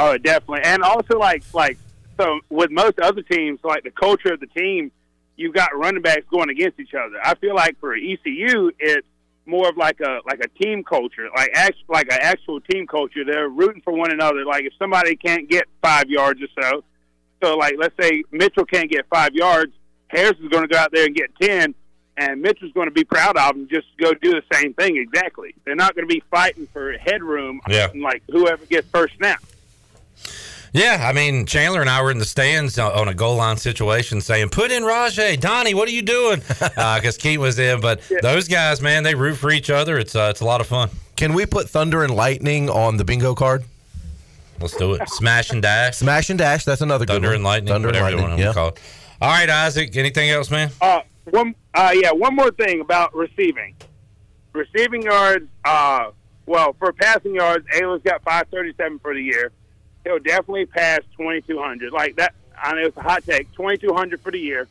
Oh, 0.00 0.16
definitely. 0.16 0.62
And 0.64 0.82
also, 0.84 1.18
like, 1.18 1.42
like 1.52 1.76
so 2.18 2.40
with 2.50 2.70
most 2.70 2.98
other 3.00 3.22
teams, 3.22 3.60
like 3.64 3.84
the 3.84 3.90
culture 3.90 4.32
of 4.32 4.40
the 4.40 4.46
team, 4.48 4.90
you've 5.36 5.54
got 5.54 5.76
running 5.76 6.02
backs 6.02 6.24
going 6.30 6.50
against 6.50 6.80
each 6.80 6.94
other. 6.94 7.16
I 7.22 7.34
feel 7.36 7.54
like 7.54 7.78
for 7.80 7.94
ECU, 7.94 8.70
it's 8.78 9.06
more 9.46 9.68
of 9.68 9.76
like 9.76 10.00
a 10.00 10.18
like 10.26 10.40
a 10.44 10.48
team 10.62 10.84
culture, 10.84 11.28
like 11.34 11.50
act, 11.54 11.76
like 11.88 12.10
an 12.12 12.18
actual 12.20 12.60
team 12.60 12.86
culture. 12.86 13.24
They're 13.24 13.48
rooting 13.48 13.80
for 13.82 13.92
one 13.92 14.10
another. 14.10 14.44
Like 14.44 14.64
if 14.64 14.72
somebody 14.78 15.16
can't 15.16 15.48
get 15.48 15.64
five 15.82 16.10
yards 16.10 16.40
or 16.42 16.48
so, 16.62 16.84
so 17.42 17.56
like 17.56 17.76
let's 17.78 17.94
say 18.00 18.24
Mitchell 18.30 18.64
can't 18.66 18.90
get 18.90 19.06
five 19.08 19.32
yards, 19.34 19.72
Harris 20.08 20.38
is 20.42 20.48
going 20.48 20.62
to 20.64 20.68
go 20.68 20.76
out 20.78 20.90
there 20.92 21.06
and 21.06 21.14
get 21.14 21.30
ten. 21.40 21.74
And 22.20 22.42
Mitchell's 22.42 22.72
going 22.72 22.88
to 22.88 22.92
be 22.92 23.04
proud 23.04 23.36
of 23.36 23.54
him 23.54 23.68
just 23.70 23.86
go 23.96 24.12
do 24.12 24.32
the 24.32 24.42
same 24.52 24.74
thing 24.74 24.96
exactly. 24.96 25.54
They're 25.64 25.76
not 25.76 25.94
going 25.94 26.08
to 26.08 26.12
be 26.12 26.20
fighting 26.32 26.66
for 26.72 26.92
headroom, 26.98 27.60
Yeah. 27.68 27.92
like 27.94 28.24
whoever 28.28 28.66
gets 28.66 28.88
first 28.88 29.14
snap. 29.18 29.40
Yeah, 30.72 31.06
I 31.08 31.12
mean 31.12 31.46
Chandler 31.46 31.80
and 31.80 31.88
I 31.88 32.02
were 32.02 32.10
in 32.10 32.18
the 32.18 32.24
stands 32.24 32.78
uh, 32.78 32.90
on 32.92 33.08
a 33.08 33.14
goal 33.14 33.36
line 33.36 33.56
situation, 33.56 34.20
saying, 34.20 34.50
"Put 34.50 34.70
in 34.70 34.82
Rahjai, 34.82 35.40
Donnie, 35.40 35.74
what 35.74 35.88
are 35.88 35.92
you 35.92 36.02
doing?" 36.02 36.40
Because 36.58 37.16
Keith 37.16 37.38
was 37.38 37.58
in, 37.58 37.80
but 37.80 38.00
those 38.22 38.48
guys, 38.48 38.80
man, 38.82 39.02
they 39.02 39.14
root 39.14 39.36
for 39.36 39.50
each 39.50 39.70
other. 39.70 39.98
It's 39.98 40.14
uh, 40.14 40.28
it's 40.30 40.40
a 40.40 40.44
lot 40.44 40.60
of 40.60 40.66
fun. 40.66 40.90
Can 41.16 41.32
we 41.34 41.46
put 41.46 41.68
Thunder 41.68 42.02
and 42.04 42.14
Lightning 42.14 42.68
on 42.70 42.96
the 42.96 43.04
bingo 43.04 43.34
card? 43.34 43.64
Let's 44.60 44.76
do 44.76 44.94
it. 44.94 45.08
Smash 45.08 45.50
and 45.50 45.62
dash. 45.62 45.96
Smash 45.96 46.30
and 46.30 46.38
dash. 46.38 46.64
That's 46.64 46.80
another 46.80 47.06
Thunder 47.06 47.20
good 47.20 47.26
one. 47.28 47.34
and 47.36 47.44
lightning. 47.44 47.72
Thunder 47.72 47.88
and 47.88 47.96
whatever 47.96 48.10
you 48.10 48.16
lightning. 48.16 48.30
want 48.30 48.40
to 48.40 48.46
Yeah. 48.46 48.52
call 48.52 48.68
it. 48.68 48.80
All 49.20 49.30
right, 49.30 49.48
Isaac. 49.48 49.96
Anything 49.96 50.30
else, 50.30 50.50
man? 50.50 50.70
Uh, 50.80 51.00
one, 51.30 51.54
uh, 51.74 51.92
yeah, 51.94 52.10
one 52.12 52.34
more 52.34 52.50
thing 52.50 52.80
about 52.80 53.14
receiving. 53.14 53.74
Receiving 54.52 55.02
yards, 55.02 55.46
uh, 55.64 56.10
well, 56.46 56.74
for 56.78 56.92
passing 56.92 57.34
yards, 57.36 57.66
Ahlers 57.76 58.02
got 58.02 58.22
537 58.24 58.98
for 59.00 59.14
the 59.14 59.22
year. 59.22 59.52
He'll 60.08 60.18
definitely 60.18 60.64
pass 60.64 61.00
2,200. 61.18 61.92
Like 61.92 62.16
that, 62.16 62.34
I 62.56 62.72
know 62.72 62.86
it's 62.86 62.96
a 62.96 63.02
hot 63.02 63.24
take. 63.26 63.52
2,200 63.52 64.22
for 64.22 64.32
the 64.32 64.38
year 64.38 64.66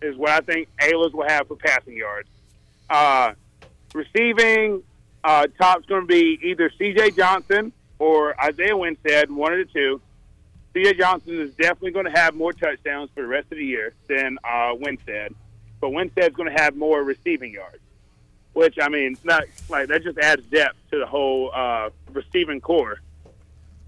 is 0.00 0.16
what 0.16 0.30
I 0.30 0.40
think 0.40 0.66
Ahlers 0.80 1.12
will 1.12 1.28
have 1.28 1.46
for 1.46 1.56
passing 1.56 1.94
yards. 1.94 2.26
Uh, 2.88 3.34
receiving, 3.92 4.82
uh, 5.22 5.46
top's 5.60 5.84
going 5.84 6.00
to 6.00 6.06
be 6.06 6.40
either 6.42 6.72
C.J. 6.78 7.10
Johnson 7.10 7.70
or 7.98 8.40
Isaiah 8.42 8.74
Winstead, 8.74 9.30
one 9.30 9.52
of 9.52 9.58
the 9.58 9.66
two. 9.66 10.00
C.J. 10.72 10.94
Johnson 10.94 11.38
is 11.38 11.50
definitely 11.50 11.90
going 11.90 12.06
to 12.06 12.18
have 12.18 12.34
more 12.34 12.54
touchdowns 12.54 13.10
for 13.14 13.20
the 13.20 13.28
rest 13.28 13.52
of 13.52 13.58
the 13.58 13.66
year 13.66 13.92
than 14.08 14.38
uh, 14.42 14.70
Winstead, 14.74 15.34
but 15.82 15.90
Winstead's 15.90 16.34
going 16.34 16.50
to 16.50 16.62
have 16.62 16.76
more 16.76 17.02
receiving 17.02 17.52
yards, 17.52 17.82
which 18.54 18.78
I 18.80 18.88
mean, 18.88 19.18
not 19.22 19.44
like 19.68 19.88
that 19.88 20.02
just 20.02 20.16
adds 20.16 20.44
depth 20.44 20.78
to 20.92 20.98
the 20.98 21.06
whole 21.06 21.50
uh, 21.54 21.90
receiving 22.14 22.62
core. 22.62 23.00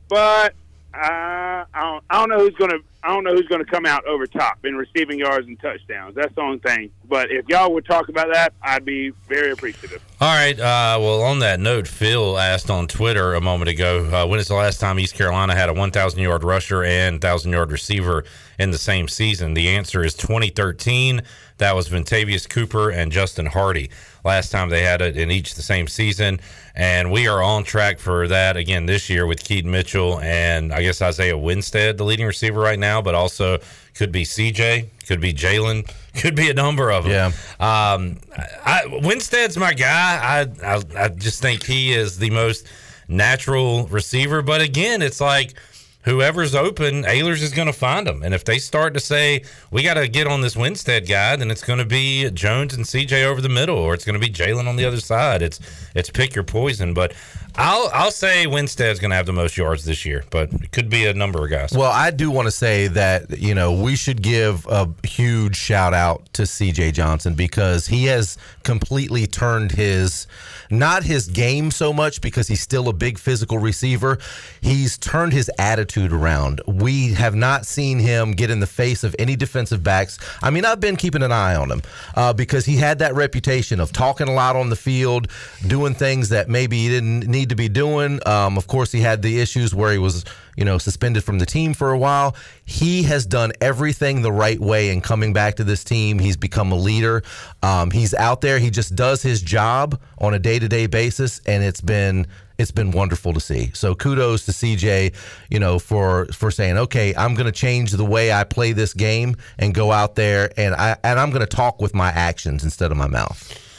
But 0.09 0.55
I 0.93 1.65
don't, 1.75 2.05
I 2.11 2.19
don't 2.19 2.29
know 2.29 2.39
who's 2.39 2.55
going 2.55 2.71
to 2.71 2.81
I 3.03 3.09
don't 3.09 3.25
know 3.25 3.33
who's 3.33 3.49
to 3.49 3.65
come 3.65 3.87
out 3.87 4.05
over 4.05 4.27
top 4.27 4.65
in 4.65 4.77
receiving 4.77 5.19
yards 5.19 5.47
and 5.47 5.59
touchdowns. 5.59 6.15
That's 6.15 6.35
the 6.35 6.43
only 6.43 6.59
thing. 6.59 6.91
But 7.09 7.31
if 7.31 7.49
y'all 7.49 7.73
would 7.73 7.87
talk 7.87 8.11
about 8.11 8.31
that, 8.33 8.53
I'd 8.63 8.85
be 8.85 9.11
very 9.27 9.53
appreciative. 9.53 10.03
All 10.21 10.35
right. 10.35 10.59
Uh, 10.59 10.99
well, 11.01 11.23
on 11.23 11.39
that 11.39 11.61
note, 11.61 11.89
Phil 11.89 12.39
asked 12.39 12.69
on 12.69 12.87
Twitter 12.87 13.33
a 13.33 13.41
moment 13.41 13.71
ago 13.71 14.05
uh, 14.05 14.27
when 14.27 14.39
is 14.39 14.49
the 14.49 14.55
last 14.55 14.81
time 14.81 14.99
East 14.99 15.15
Carolina 15.15 15.55
had 15.55 15.71
a 15.71 15.73
1,000 15.73 16.21
yard 16.21 16.45
rusher 16.45 16.85
and 16.85 17.15
1,000 17.15 17.51
yard 17.51 17.73
receiver 17.73 18.25
in 18.59 18.71
the 18.71 18.79
same 18.79 19.09
season? 19.09 19.55
The 19.55 19.69
answer 19.69 20.05
is 20.05 20.13
2013. 20.15 21.23
That 21.57 21.75
was 21.75 21.89
Vintavious 21.89 22.47
Cooper 22.49 22.91
and 22.91 23.11
Justin 23.11 23.47
Hardy. 23.47 23.91
Last 24.25 24.51
time 24.51 24.69
they 24.69 24.83
had 24.83 25.01
it 25.01 25.17
in 25.17 25.31
each 25.31 25.55
the 25.55 25.63
same 25.63 25.89
season. 25.89 26.41
And 26.75 27.11
we 27.11 27.27
are 27.27 27.43
on 27.43 27.65
track 27.65 27.99
for 27.99 28.29
that 28.29 28.57
again 28.57 28.87
this 28.87 29.11
year 29.11 29.27
with 29.27 29.43
Keaton 29.43 29.71
Mitchell 29.71 30.21
and 30.21 30.73
I 30.73 30.83
guess 30.83 31.03
Isaiah 31.03 31.37
Winstead, 31.37 31.99
the 31.99 32.05
leading 32.05 32.27
receiver 32.27 32.61
right 32.61 32.79
now, 32.79 33.03
but 33.03 33.15
also 33.15 33.59
could 33.95 34.13
be 34.13 34.23
CJ, 34.23 34.87
could 35.07 35.21
be 35.21 35.33
Jalen, 35.35 35.91
could 36.21 36.35
be 36.35 36.49
a 36.51 36.55
number 36.55 36.91
of 36.91 37.05
them. 37.05 37.33
Yeah. 37.59 37.93
Um, 37.93 38.19
I, 38.65 38.83
Winstead's 39.03 39.57
my 39.57 39.75
guy. 39.75 40.47
I, 40.65 40.75
I 40.77 40.83
I 40.97 41.09
just 41.09 41.43
think 41.43 41.65
he 41.65 41.93
is 41.93 42.19
the 42.19 42.31
most 42.31 42.67
natural 43.09 43.87
receiver. 43.89 44.41
But 44.43 44.61
again, 44.61 45.03
it's 45.03 45.21
like 45.21 45.55
whoever's 46.03 46.55
open, 46.55 47.05
Ahlers 47.05 47.43
is 47.43 47.53
going 47.53 47.67
to 47.67 47.73
find 47.73 48.07
them. 48.07 48.23
And 48.23 48.35
if 48.35 48.45
they 48.45 48.59
start 48.59 48.95
to 48.95 49.01
say 49.01 49.43
we 49.71 49.83
got 49.83 49.95
to 49.95 50.09
get 50.09 50.27
on 50.27 50.41
this 50.41 50.57
Winstead 50.57 51.07
guy, 51.07 51.37
then 51.37 51.51
it's 51.51 51.63
going 51.63 51.79
to 51.79 51.85
be 51.85 52.31
Jones 52.31 52.75
and 52.75 52.85
CJ 52.85 53.25
over 53.25 53.41
the 53.41 53.49
middle, 53.49 53.77
or 53.77 53.95
it's 53.95 54.05
going 54.05 54.21
to 54.21 54.27
be 54.27 54.33
Jalen 54.33 54.67
on 54.67 54.77
the 54.77 54.85
other 54.85 55.01
side. 55.01 55.43
It's 55.43 55.61
it's 55.95 56.11
pick 56.11 56.35
your 56.35 56.45
poison. 56.45 56.95
But 56.95 57.15
I'll 57.57 57.91
I'll 57.93 58.11
say 58.11 58.47
Winstead's 58.47 58.99
going 58.99 59.11
to 59.11 59.17
have 59.17 59.27
the 59.27 59.33
most 59.33 59.57
yards 59.57 59.85
this 59.85 60.05
year, 60.05 60.25
but 60.31 60.53
it 60.53 60.73
could 60.73 60.89
be 60.89 61.07
a 61.07 61.15
number 61.15 61.45
of 61.45 61.51
guys. 61.51 61.73
Well, 61.73 61.93
I 61.93 62.11
do 62.11 62.31
want 62.31 62.47
to 62.47 62.53
say 62.53 62.89
that 62.89 63.39
you 63.39 63.55
know 63.55 63.73
we 63.73 63.97
should 63.97 64.23
give 64.23 64.67
a 64.67 64.89
huge 65.05 65.57
shout 65.57 65.95
out 65.95 66.33
to 66.35 66.47
C.J. 66.47 66.93
Johnson 66.93 67.35
because 67.35 67.87
he 67.87 68.07
has 68.07 68.39
completely 68.63 69.27
turned 69.27 69.73
his 69.73 70.27
not 70.71 71.03
his 71.03 71.27
game 71.27 71.71
so 71.71 71.93
much 71.93 72.21
because 72.21 72.49
he's 72.49 72.61
still 72.61 72.89
a 72.89 72.93
big 72.93 73.19
physical 73.19 73.59
receiver. 73.59 74.19
He's 74.61 74.97
turned 74.99 75.33
his 75.33 75.51
attitude 75.59 76.13
around. 76.13 76.61
We 76.67 77.13
have 77.15 77.35
not 77.35 77.67
seen 77.67 77.99
him 77.99 78.33
get 78.33 78.51
in 78.51 78.61
the 78.61 78.67
face 78.67 79.05
of 79.05 79.15
any 79.19 79.37
defensive 79.37 79.83
backs. 79.83 80.19
I 80.43 80.51
mean, 80.51 80.65
I've 80.65 80.81
been 80.81 80.97
keeping 80.97 81.23
an 81.23 81.33
eye 81.33 81.55
on 81.55 81.71
him 81.71 81.83
uh, 82.15 82.33
because 82.33 82.65
he 82.65 82.77
had 82.77 83.01
that 83.01 83.15
reputation 83.15 83.81
of 83.81 83.93
talking 83.93 84.29
a 84.29 84.33
lot 84.33 84.57
on 84.57 84.71
the 84.71 84.77
field, 84.77 85.29
doing 85.67 85.95
things 85.95 86.29
that 86.31 86.49
maybe 86.49 86.79
he 86.79 86.89
didn't 86.89 87.27
need 87.27 87.49
to 87.49 87.57
be 87.57 87.69
doing. 87.69 88.21
Um, 88.27 88.57
of 88.57 88.67
course, 88.67 88.93
he 88.93 89.01
had 89.01 89.23
the 89.23 89.41
issues 89.41 89.75
where 89.75 89.93
he 89.93 89.99
was, 89.99 90.25
you 90.57 90.65
know, 90.65 90.79
suspended 90.79 91.25
from 91.25 91.39
the 91.39 91.47
team 91.47 91.75
for 91.75 91.91
a 91.91 91.99
while. 91.99 92.35
He 92.65 93.03
has 93.05 93.27
done 93.27 93.53
everything 93.61 94.23
the 94.23 94.33
right 94.33 94.61
way 94.61 94.91
in 94.91 95.01
coming 95.01 95.33
back 95.33 95.57
to 95.57 95.65
this 95.65 95.85
team. 95.85 96.19
He's 96.19 96.37
become 96.37 96.73
a 96.73 96.77
leader. 96.77 97.23
Um, 97.63 97.91
he's 97.91 98.15
out 98.15 98.41
there. 98.41 98.59
He 98.59 98.71
just 98.71 98.95
does 98.95 99.23
his 99.23 99.43
job 99.43 100.01
on 100.19 100.35
a 100.35 100.39
day 100.39 100.59
to 100.59 100.69
day 100.69 100.87
basis, 100.87 101.41
and 101.47 101.63
it's 101.63 101.81
been 101.81 102.27
it's 102.61 102.71
been 102.71 102.91
wonderful 102.91 103.33
to 103.33 103.41
see. 103.41 103.71
So 103.73 103.95
kudos 103.95 104.45
to 104.45 104.53
CJ, 104.53 105.15
you 105.49 105.59
know, 105.59 105.79
for 105.79 106.27
for 106.27 106.51
saying, 106.51 106.77
okay, 106.77 107.15
I'm 107.17 107.35
going 107.35 107.47
to 107.47 107.53
change 107.53 107.93
the 107.93 108.05
way 108.05 108.33
I 108.33 108.45
play 108.45 108.73
this 108.73 108.93
game 108.93 109.37
and 109.59 109.75
go 109.75 109.93
out 109.93 110.15
there 110.15 110.53
and 110.57 110.75
I 110.75 110.97
and 111.03 111.19
I'm 111.19 111.31
going 111.31 111.41
to 111.41 111.47
talk 111.47 111.81
with 111.81 111.95
my 111.95 112.11
actions 112.11 112.63
instead 112.63 112.91
of 112.91 112.99
my 112.99 113.07
mouth. 113.07 113.70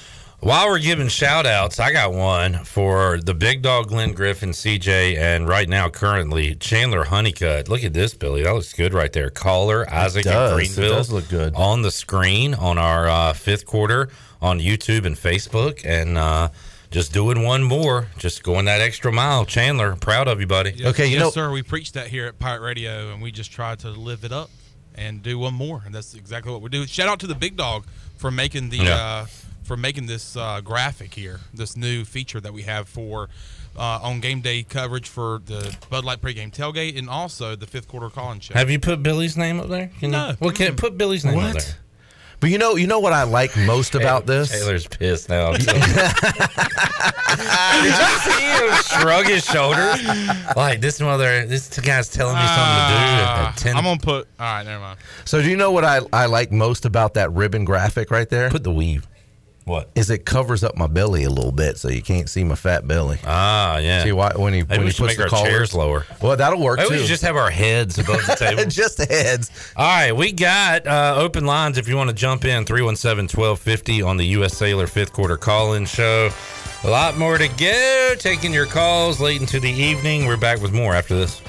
While 0.42 0.70
we're 0.70 0.80
giving 0.80 1.08
shout 1.08 1.46
outs, 1.46 1.80
I 1.80 1.92
got 1.92 2.14
one 2.14 2.64
for 2.64 3.20
the 3.20 3.36
big 3.36 3.62
dog 3.62 3.90
Glenn 3.90 4.14
Griffin, 4.14 4.50
CJ, 4.52 5.16
and 5.16 5.48
right 5.48 5.70
now 5.70 5.88
currently 5.88 6.56
Chandler 6.56 7.04
Honeycutt. 7.04 7.70
Look 7.70 7.84
at 7.84 7.94
this, 7.94 8.16
Billy. 8.16 8.42
That 8.42 8.54
looks 8.56 8.74
good 8.74 8.92
right 8.92 9.14
there. 9.14 9.30
Caller, 9.30 9.88
Isaac 9.88 10.24
does. 10.24 10.52
and 10.54 10.60
It 10.62 10.66
Greenville. 10.74 10.96
does 10.98 11.12
look 11.12 11.30
good. 11.30 11.54
On 11.56 11.84
the 11.84 11.92
screen 11.92 12.56
on 12.56 12.80
our 12.80 13.08
uh, 13.08 13.34
fifth 13.34 13.68
quarter 13.68 14.10
on 14.42 14.60
YouTube 14.60 15.06
and 15.06 15.16
Facebook. 15.16 15.86
And 15.86 16.18
uh, 16.18 16.50
just 16.90 17.14
doing 17.14 17.44
one 17.44 17.62
more, 17.62 18.08
just 18.18 18.42
going 18.42 18.66
that 18.66 18.82
extra 18.82 19.12
mile. 19.12 19.46
Chandler, 19.46 19.96
proud 19.96 20.28
of 20.28 20.42
you, 20.42 20.48
buddy. 20.48 20.74
Okay, 20.84 21.06
yes, 21.06 21.36
sir. 21.36 21.52
We 21.52 21.62
preached 21.62 21.94
that 21.94 22.08
here 22.08 22.26
at 22.26 22.40
Pirate 22.40 22.62
Radio, 22.62 23.14
and 23.14 23.22
we 23.22 23.32
just 23.32 23.52
try 23.52 23.76
to 23.76 23.90
live 23.92 24.24
it 24.24 24.32
up 24.32 24.50
and 24.96 25.22
do 25.22 25.38
one 25.38 25.54
more, 25.54 25.84
and 25.86 25.94
that's 25.94 26.16
exactly 26.16 26.52
what 26.52 26.64
we 26.64 26.70
do. 26.70 26.88
Shout 26.88 27.08
out 27.08 27.20
to 27.20 27.28
the 27.28 27.36
big 27.36 27.58
dog 27.58 27.86
for 28.18 28.32
making 28.32 28.70
the 28.72 28.78
Yeah. 28.78 28.96
uh, 28.96 29.26
for 29.72 29.78
making 29.78 30.06
this 30.06 30.36
uh, 30.36 30.60
graphic 30.60 31.14
here, 31.14 31.40
this 31.54 31.78
new 31.78 32.04
feature 32.04 32.42
that 32.42 32.52
we 32.52 32.64
have 32.64 32.90
for 32.90 33.30
uh, 33.78 34.00
on 34.04 34.20
game 34.20 34.42
day 34.42 34.64
coverage 34.64 35.08
for 35.08 35.42
the 35.46 35.74
Bud 35.90 36.04
Light 36.04 36.22
pregame 36.22 36.52
tailgate, 36.54 36.98
and 37.00 37.10
also 37.10 37.56
the 37.56 37.66
fifth 37.66 37.88
quarter 37.88 38.10
call 38.10 38.38
show. 38.42 38.54
Have 38.54 38.70
you 38.70 38.82
put 38.82 39.02
Billy's 39.02 39.38
name 39.38 39.62
up 39.62 39.70
there? 39.70 39.90
Can 40.02 40.12
No. 40.12 40.32
You, 40.32 40.36
well, 40.42 40.52
can 40.52 40.76
put 40.76 40.98
Billy's 40.98 41.24
name 41.24 41.38
up 41.40 41.54
What? 41.54 41.64
there. 41.64 41.76
But 42.42 42.50
you 42.50 42.58
know, 42.58 42.76
you 42.76 42.86
know 42.86 43.00
what 43.00 43.14
I 43.14 43.24
like 43.24 43.56
most 43.56 43.96
about 43.96 44.26
this. 44.26 44.52
Taylor's 44.52 44.90
pissed 44.90 45.30
now. 45.30 45.54
Did 45.56 45.62
you 45.62 45.72
see 48.20 48.42
him 48.42 48.74
shrug 48.84 49.28
his 49.28 49.46
shoulders? 49.46 50.06
Like 50.58 50.82
this 50.82 51.00
mother, 51.00 51.46
this 51.46 51.70
guy's 51.80 52.10
telling 52.10 52.36
me 52.36 52.46
something 52.46 52.76
to 52.76 52.90
do. 52.90 52.98
At, 52.98 53.66
at 53.68 53.76
I'm 53.78 53.86
gonna 53.86 54.02
put. 54.02 54.28
All 54.38 54.46
right, 54.48 54.66
never 54.66 54.82
mind. 54.82 55.00
So 55.24 55.42
do 55.42 55.50
you 55.50 55.56
know 55.56 55.72
what 55.72 55.86
I, 55.86 56.02
I 56.12 56.26
like 56.26 56.52
most 56.52 56.84
about 56.84 57.14
that 57.14 57.32
ribbon 57.32 57.64
graphic 57.64 58.12
right 58.12 58.28
there? 58.28 58.50
Put 58.50 58.66
the 58.66 58.74
weave. 58.74 59.08
What? 59.72 59.90
Is 59.96 60.10
it 60.10 60.26
covers 60.26 60.66
up 60.66 60.76
my 60.76 60.88
belly 60.88 61.24
a 61.24 61.30
little 61.30 61.54
bit 61.54 61.78
so 61.78 61.88
you 61.88 62.02
can't 62.02 62.30
see 62.30 62.44
my 62.44 62.56
fat 62.56 62.86
belly. 62.86 63.20
Ah, 63.26 63.78
yeah. 63.78 64.04
See 64.04 64.12
why 64.12 64.34
when 64.36 64.52
he 64.52 64.64
Maybe 64.64 64.80
when 64.80 64.88
he 64.88 64.94
puts 64.94 65.00
make 65.00 65.18
the 65.18 65.34
our 65.34 65.46
chairs 65.46 65.74
lower. 65.74 66.06
Well, 66.22 66.36
that'll 66.36 66.60
work 66.62 66.80
Maybe 66.80 66.90
too. 66.96 67.02
we 67.02 67.08
just 67.08 67.24
have 67.24 67.38
our 67.38 67.50
heads 67.50 67.98
above 67.98 68.26
the 68.28 68.36
table. 68.40 68.66
just 68.66 68.98
the 68.98 69.06
heads. 69.06 69.50
All 69.78 69.86
right, 69.88 70.12
we 70.12 70.34
got 70.34 70.86
uh, 70.86 71.16
open 71.18 71.46
lines 71.46 71.78
if 71.78 71.88
you 71.88 71.96
want 71.96 72.10
to 72.10 72.14
jump 72.16 72.44
in 72.44 72.66
317 72.66 73.30
1250 73.40 74.02
on 74.02 74.18
the 74.18 74.26
U.S. 74.26 74.58
Cellular 74.58 74.88
fifth 74.88 75.14
quarter 75.14 75.38
call 75.38 75.76
in 75.76 75.86
show. 75.86 76.30
A 76.84 76.90
lot 76.90 77.18
more 77.18 77.38
to 77.38 77.48
go. 77.48 78.14
Taking 78.20 78.54
your 78.54 78.66
calls 78.66 79.22
late 79.22 79.40
into 79.40 79.62
the 79.62 79.72
evening. 79.72 80.26
We're 80.26 80.36
back 80.36 80.60
with 80.62 80.74
more 80.74 80.94
after 80.94 81.16
this. 81.16 81.42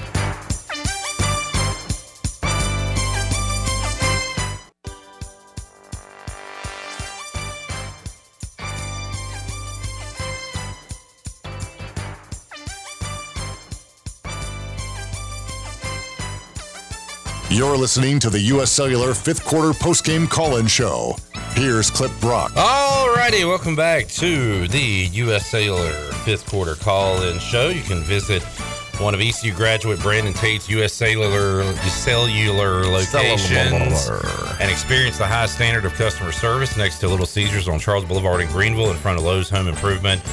You're 17.53 17.77
listening 17.77 18.17
to 18.21 18.31
the 18.31 18.39
U.S. 18.39 18.71
Cellular 18.71 19.13
fifth 19.13 19.45
quarter 19.45 19.77
postgame 19.77 20.27
call 20.27 20.57
in 20.57 20.65
show. 20.65 21.15
Here's 21.51 21.91
Clip 21.91 22.11
Brock. 22.19 22.51
Alrighty, 22.53 23.47
welcome 23.47 23.75
back 23.75 24.07
to 24.07 24.67
the 24.69 25.07
U.S. 25.11 25.51
Cellular 25.51 25.91
fifth 26.25 26.47
quarter 26.47 26.73
call-in 26.73 27.37
show. 27.37 27.69
You 27.69 27.83
can 27.83 28.01
visit 28.01 28.41
one 28.99 29.13
of 29.13 29.21
ECU 29.21 29.53
graduate 29.53 29.99
Brandon 29.99 30.33
Tate's 30.33 30.67
U.S. 30.67 30.93
Cellular 30.93 31.63
cellular 31.75 32.85
locations 32.85 34.09
and 34.59 34.71
experience 34.71 35.19
the 35.19 35.27
high 35.27 35.45
standard 35.45 35.85
of 35.85 35.93
customer 35.93 36.31
service 36.31 36.75
next 36.75 36.97
to 37.01 37.07
Little 37.07 37.27
Caesars 37.27 37.67
on 37.67 37.77
Charles 37.77 38.03
Boulevard 38.03 38.41
in 38.41 38.47
Greenville, 38.47 38.89
in 38.89 38.97
front 38.97 39.19
of 39.19 39.25
Lowe's 39.25 39.51
Home 39.51 39.67
Improvement 39.67 40.23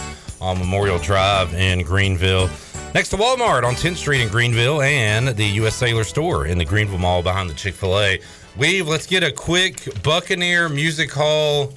on 0.41 0.59
Memorial 0.59 0.99
Drive 0.99 1.53
in 1.53 1.83
Greenville. 1.83 2.49
Next 2.93 3.11
to 3.11 3.17
Walmart 3.17 3.63
on 3.63 3.75
10th 3.75 3.99
Street 3.99 4.21
in 4.21 4.29
Greenville 4.29 4.83
and 4.83 5.29
the 5.29 5.45
U.S. 5.45 5.77
Cellular 5.77 6.03
store 6.03 6.47
in 6.47 6.59
the 6.59 6.65
Greenville 6.65 6.99
Mall 6.99 7.23
behind 7.23 7.49
the 7.49 7.55
Chick 7.55 7.75
fil 7.75 7.97
A. 7.97 8.21
Weave, 8.57 8.89
let's 8.89 9.07
get 9.07 9.23
a 9.23 9.31
quick 9.31 10.03
Buccaneer 10.03 10.69
Music 10.69 11.09
Hall 11.13 11.73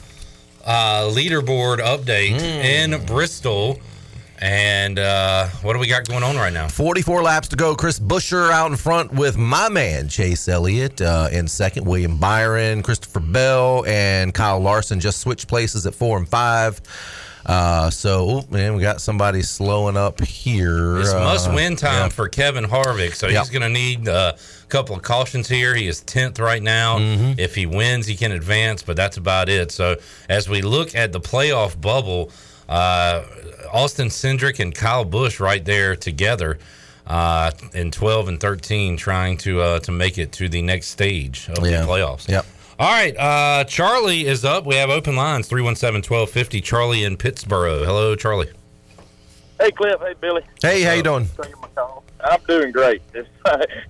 uh, 0.65 1.03
leaderboard 1.13 1.77
update 1.77 2.31
in 2.41 3.05
Bristol. 3.05 3.79
And 4.39 4.97
uh, 4.97 5.47
what 5.61 5.73
do 5.73 5.79
we 5.79 5.87
got 5.87 6.07
going 6.07 6.23
on 6.23 6.35
right 6.35 6.51
now? 6.51 6.67
44 6.67 7.21
laps 7.21 7.47
to 7.49 7.55
go. 7.55 7.75
Chris 7.75 7.99
Buescher 7.99 8.49
out 8.49 8.71
in 8.71 8.75
front 8.75 9.13
with 9.13 9.37
my 9.37 9.69
man 9.69 10.09
Chase 10.09 10.47
Elliott 10.47 10.99
uh, 10.99 11.29
in 11.31 11.47
second. 11.47 11.85
William 11.85 12.17
Byron, 12.17 12.81
Christopher 12.81 13.19
Bell, 13.19 13.85
and 13.85 14.33
Kyle 14.33 14.59
Larson 14.59 14.99
just 14.99 15.19
switched 15.19 15.47
places 15.47 15.85
at 15.85 15.93
four 15.93 16.17
and 16.17 16.27
five. 16.27 16.81
Uh, 17.45 17.89
so, 17.89 18.29
oh, 18.29 18.45
man, 18.49 18.73
we 18.75 18.81
got 18.81 19.01
somebody 19.01 19.41
slowing 19.41 19.97
up 19.97 20.21
here. 20.21 20.99
It's 20.99 21.11
Uh, 21.11 21.19
must 21.19 21.51
win 21.53 21.75
time 21.75 22.03
yeah. 22.03 22.09
for 22.09 22.29
Kevin 22.29 22.65
Harvick. 22.65 23.15
So 23.15 23.27
Yep. 23.27 23.39
he's 23.41 23.49
going 23.49 23.63
to 23.63 23.69
need 23.69 24.07
a 24.07 24.37
couple 24.69 24.95
of 24.95 25.01
cautions 25.01 25.49
here. 25.49 25.75
He 25.75 25.87
is 25.87 26.01
10th 26.01 26.39
right 26.39 26.63
now. 26.63 26.99
Mm-hmm. 26.99 27.33
If 27.37 27.55
he 27.55 27.65
wins, 27.65 28.07
he 28.07 28.15
can 28.15 28.31
advance, 28.31 28.81
but 28.81 28.95
that's 28.95 29.17
about 29.17 29.49
it. 29.49 29.71
So 29.71 29.97
as 30.29 30.47
we 30.47 30.61
look 30.61 30.95
at 30.95 31.11
the 31.11 31.19
playoff 31.19 31.79
bubble, 31.79 32.31
uh, 32.69 33.23
Austin 33.73 34.07
Cindric 34.07 34.59
and 34.59 34.73
Kyle 34.73 35.03
Busch 35.05 35.39
right 35.39 35.63
there 35.65 35.95
together. 35.95 36.59
Uh, 37.05 37.51
in 37.73 37.91
12 37.91 38.29
and 38.29 38.39
13, 38.39 38.95
trying 38.95 39.35
to 39.35 39.59
uh, 39.61 39.79
to 39.79 39.91
make 39.91 40.17
it 40.17 40.31
to 40.31 40.47
the 40.47 40.61
next 40.61 40.87
stage 40.87 41.49
of 41.49 41.67
Yeah. 41.69 41.81
the 41.81 41.85
playoffs. 41.87 42.29
Yep. 42.29 42.45
All 42.83 42.89
right, 42.89 43.17
uh, 43.17 43.63
Charlie 43.63 44.25
is 44.25 44.43
up. 44.43 44.65
We 44.65 44.75
have 44.75 44.89
open 44.89 45.15
lines 45.15 45.47
317 45.47 45.99
1250. 45.99 46.59
Charlie 46.59 47.05
in 47.05 47.15
Pittsburgh. 47.15 47.85
Hello, 47.85 48.13
Charlie. 48.13 48.51
Hey, 49.57 49.71
Cliff. 49.71 50.01
Hey, 50.01 50.15
Billy. 50.19 50.41
Hey, 50.61 50.81
how 50.81 50.91
you 50.91 51.01
doing? 51.01 51.29
Taking 51.41 51.61
my 51.61 51.69
call. 51.69 52.03
I'm 52.19 52.41
doing 52.45 52.73
great. 52.73 53.01
It's, 53.13 53.29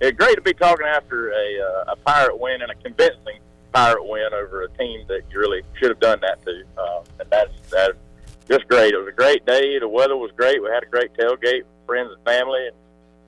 it's 0.00 0.16
great 0.16 0.36
to 0.36 0.42
be 0.42 0.54
talking 0.54 0.86
after 0.86 1.32
a 1.32 1.60
uh, 1.60 1.92
a 1.94 1.96
pirate 1.96 2.38
win 2.38 2.62
and 2.62 2.70
a 2.70 2.76
convincing 2.76 3.40
pirate 3.72 4.06
win 4.06 4.32
over 4.32 4.62
a 4.62 4.68
team 4.78 5.04
that 5.08 5.22
you 5.28 5.40
really 5.40 5.62
should 5.80 5.90
have 5.90 5.98
done 5.98 6.20
that 6.20 6.40
to. 6.44 6.62
Uh, 6.78 7.02
and 7.18 7.28
that's 7.30 7.70
that's 7.70 7.98
just 8.48 8.68
great. 8.68 8.94
It 8.94 8.98
was 8.98 9.08
a 9.08 9.16
great 9.16 9.44
day. 9.44 9.76
The 9.76 9.88
weather 9.88 10.16
was 10.16 10.30
great. 10.36 10.62
We 10.62 10.68
had 10.68 10.84
a 10.84 10.86
great 10.86 11.12
tailgate, 11.14 11.64
with 11.64 11.86
friends 11.86 12.12
and 12.14 12.24
family, 12.24 12.68
and 12.68 12.76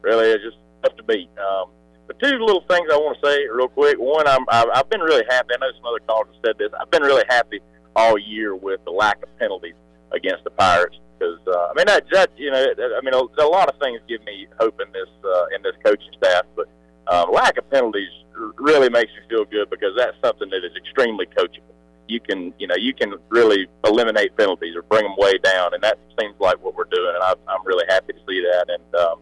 really 0.02 0.28
it's 0.30 0.44
just 0.44 0.58
tough 0.84 0.96
to 0.96 1.02
beat. 1.02 1.28
Um, 1.38 1.70
but 2.06 2.18
two 2.18 2.38
little 2.38 2.64
things 2.68 2.88
I 2.92 2.96
want 2.96 3.18
to 3.20 3.26
say 3.26 3.46
real 3.48 3.68
quick. 3.68 3.98
One, 3.98 4.26
I'm 4.26 4.44
I've, 4.48 4.68
I've 4.74 4.90
been 4.90 5.00
really 5.00 5.24
happy. 5.28 5.54
I 5.54 5.58
know 5.58 5.72
some 5.76 5.86
other 5.86 6.00
callers 6.06 6.28
have 6.34 6.42
said 6.46 6.58
this. 6.58 6.70
I've 6.78 6.90
been 6.90 7.02
really 7.02 7.24
happy 7.28 7.60
all 7.94 8.18
year 8.18 8.54
with 8.54 8.84
the 8.84 8.90
lack 8.90 9.22
of 9.22 9.38
penalties 9.38 9.74
against 10.12 10.44
the 10.44 10.50
Pirates 10.50 10.96
because 11.18 11.38
uh, 11.46 11.68
I 11.70 11.72
mean 11.74 11.86
that, 11.86 12.04
that 12.12 12.30
you 12.36 12.50
know 12.50 12.62
I 12.62 13.00
mean 13.02 13.14
a, 13.14 13.42
a 13.42 13.48
lot 13.48 13.68
of 13.68 13.78
things 13.80 14.00
give 14.08 14.22
me 14.24 14.46
hope 14.60 14.80
in 14.80 14.92
this 14.92 15.08
uh, 15.24 15.46
in 15.54 15.62
this 15.62 15.74
coaching 15.84 16.12
staff, 16.18 16.44
but 16.54 16.68
uh, 17.08 17.26
lack 17.30 17.56
of 17.56 17.68
penalties 17.70 18.10
really 18.58 18.90
makes 18.90 19.10
me 19.12 19.20
feel 19.28 19.44
good 19.44 19.70
because 19.70 19.92
that's 19.96 20.16
something 20.22 20.50
that 20.50 20.64
is 20.64 20.72
extremely 20.76 21.26
coachable. 21.26 21.74
You 22.08 22.20
can 22.20 22.52
you 22.58 22.66
know 22.66 22.76
you 22.76 22.94
can 22.94 23.14
really 23.28 23.66
eliminate 23.84 24.36
penalties 24.36 24.76
or 24.76 24.82
bring 24.82 25.02
them 25.02 25.16
way 25.16 25.38
down, 25.38 25.74
and 25.74 25.82
that 25.82 25.98
seems 26.20 26.34
like 26.38 26.62
what 26.62 26.74
we're 26.74 26.84
doing, 26.84 27.12
and 27.14 27.22
I, 27.22 27.34
I'm 27.48 27.64
really 27.64 27.84
happy 27.88 28.12
to 28.12 28.20
see 28.28 28.42
that. 28.42 28.66
And 28.68 28.94
um, 28.94 29.20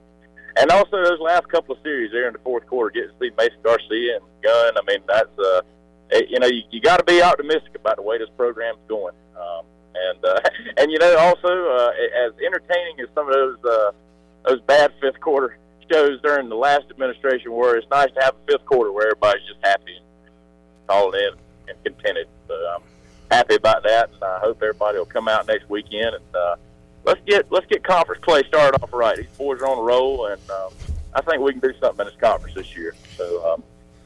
and 0.57 0.71
also 0.71 1.03
those 1.03 1.21
last 1.21 1.49
couple 1.49 1.75
of 1.75 1.83
series 1.83 2.13
there 2.13 2.27
in 2.29 2.33
the 2.33 2.39
fourth 2.41 2.67
quarter, 2.67 2.91
getting 2.91 3.11
to 3.11 3.17
see 3.19 3.31
Mason 3.37 3.59
Garcia 3.63 4.17
and 4.17 4.25
Gunn. 4.43 4.77
I 4.77 4.83
mean 4.87 5.01
that's 5.07 5.39
uh, 5.39 5.63
it, 6.11 6.29
you 6.31 6.39
know 6.39 6.47
you, 6.47 6.63
you 6.71 6.81
got 6.81 6.99
to 6.99 7.05
be 7.05 7.23
optimistic 7.23 7.75
about 7.75 7.97
the 7.97 8.03
way 8.03 8.19
this 8.19 8.31
program's 8.37 8.79
going. 8.89 9.15
Um, 9.37 9.65
and 9.95 10.25
uh, 10.25 10.41
and 10.77 10.91
you 10.91 10.99
know 10.99 11.17
also 11.19 11.49
uh, 11.49 11.91
as 12.27 12.33
entertaining 12.45 13.01
as 13.01 13.09
some 13.15 13.29
of 13.29 13.35
those 13.35 13.65
uh, 13.65 13.93
those 14.47 14.61
bad 14.63 14.93
fifth 15.01 15.21
quarter 15.21 15.59
shows 15.91 16.21
during 16.23 16.49
the 16.49 16.55
last 16.55 16.85
administration 16.91 17.53
were, 17.53 17.77
it's 17.77 17.89
nice 17.91 18.11
to 18.15 18.21
have 18.23 18.35
a 18.35 18.53
fifth 18.53 18.65
quarter 18.67 18.93
where 18.93 19.07
everybody's 19.07 19.47
just 19.47 19.61
happy 19.63 19.97
and 19.97 20.07
calling 20.87 21.21
in 21.21 21.31
and 21.69 21.85
contented. 21.85 22.29
So 22.49 22.55
I'm 22.55 22.83
happy 23.31 23.57
about 23.57 23.83
that, 23.85 24.11
and 24.13 24.23
I 24.23 24.39
hope 24.41 24.63
everybody 24.63 24.99
will 24.99 25.05
come 25.07 25.29
out 25.29 25.47
next 25.47 25.69
weekend 25.69 26.15
and 26.15 26.37
uh, 26.37 26.57
let's 27.05 27.21
get 27.27 27.51
let's 27.51 27.67
get 27.67 27.85
conference 27.85 28.23
play 28.25 28.43
started 28.49 28.83
off 28.83 28.93
right. 28.93 29.17
These 29.17 29.27
boys 29.39 29.61
are 29.61 29.69
on 29.69 29.79
a 29.79 29.83
roll, 29.83 30.27
and 30.27 30.41
um, 30.51 30.73
I 31.15 31.21
think 31.23 31.41
we 31.43 31.53
can 31.53 31.61
do 31.61 31.73
something 31.81 32.07
in 32.07 32.13
this 32.13 32.21
conference 32.21 32.55
this 32.55 32.77
year. 32.77 32.95
So 33.17 33.53
um, 33.53 33.63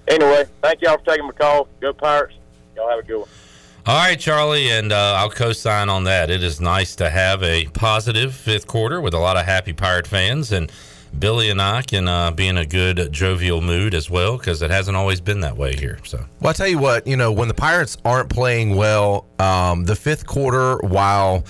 anyway, 0.07 0.45
thank 0.63 0.83
y'all 0.83 0.99
for 0.99 1.05
taking 1.05 1.27
my 1.27 1.33
call. 1.33 1.69
Go 1.81 1.93
Pirates! 1.93 2.35
Y'all 2.77 2.89
have 2.89 2.99
a 2.99 3.03
good 3.03 3.21
one. 3.21 3.29
All 3.87 3.97
right, 3.97 4.21
Charlie, 4.21 4.71
and 4.71 4.93
uh, 4.93 5.15
I'll 5.17 5.31
co-sign 5.31 5.89
on 5.89 6.05
that. 6.05 6.29
It 6.29 6.43
is 6.43 6.61
nice 6.61 6.95
to 6.97 7.09
have 7.09 7.43
a 7.43 7.67
positive 7.69 8.35
fifth 8.35 8.67
quarter 8.67 9.01
with 9.01 9.15
a 9.15 9.19
lot 9.19 9.39
of 9.39 9.47
happy 9.47 9.73
Pirate 9.73 10.07
fans, 10.07 10.53
and 10.53 10.71
Billy 11.19 11.49
and 11.49 11.63
I 11.63 11.81
can 11.81 12.07
uh, 12.07 12.31
be 12.31 12.49
in 12.49 12.59
a 12.59 12.67
good 12.67 13.11
jovial 13.11 13.63
mood 13.63 13.95
as 13.95 14.11
well 14.11 14.37
because 14.37 14.61
it 14.61 14.71
hasn't 14.71 14.95
always 14.95 15.23
been 15.23 15.41
that 15.41 15.57
way 15.57 15.75
here. 15.75 15.99
So, 16.05 16.23
Well, 16.41 16.51
I 16.51 16.53
tell 16.53 16.69
you 16.69 16.79
what, 16.79 17.07
you 17.07 17.17
know, 17.17 17.33
when 17.33 17.49
the 17.49 17.55
Pirates 17.55 17.97
aren't 18.05 18.29
playing 18.29 18.77
well, 18.77 19.27
um, 19.39 19.85
the 19.85 19.97
fifth 19.97 20.27
quarter, 20.27 20.77
while 20.87 21.45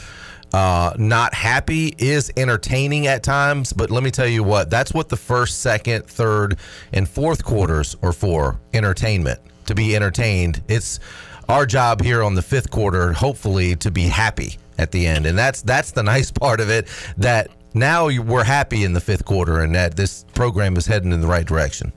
uh, 0.53 0.95
not 0.99 1.35
happy, 1.35 1.95
is 1.99 2.33
entertaining 2.37 3.07
at 3.07 3.23
times. 3.23 3.73
But 3.73 3.91
let 3.91 4.03
me 4.03 4.11
tell 4.11 4.27
you 4.27 4.43
what, 4.43 4.71
that's 4.71 4.93
what 4.93 5.09
the 5.09 5.17
first, 5.17 5.61
second, 5.61 6.07
third, 6.07 6.59
and 6.93 7.09
fourth 7.09 7.45
quarters 7.45 7.97
are 8.03 8.13
for 8.13 8.59
entertainment, 8.73 9.41
to 9.67 9.75
be 9.75 9.95
entertained. 9.95 10.63
It's 10.69 11.01
our 11.49 11.67
job 11.67 12.03
here 12.03 12.23
on 12.23 12.35
the 12.35 12.43
fifth 12.43 12.71
quarter, 12.71 13.13
hopefully, 13.13 13.77
to 13.77 13.91
be 13.91 14.03
happy 14.03 14.59
at 14.79 14.93
the 14.93 15.07
end. 15.07 15.27
And 15.27 15.37
that's 15.39 15.63
that's 15.63 15.93
the 15.93 16.03
nice 16.15 16.31
part 16.31 16.61
of 16.61 16.71
it 16.71 16.89
that 17.17 17.51
now 17.75 18.07
we're 18.07 18.45
happy 18.45 18.85
in 18.85 18.93
the 18.93 19.01
fifth 19.01 19.25
quarter 19.25 19.61
and 19.61 19.75
that 19.75 19.97
this 19.97 20.25
program 20.35 20.77
is 20.77 20.87
heading 20.87 21.13
in 21.13 21.21
the 21.21 21.27
right 21.27 21.47
direction. 21.47 21.93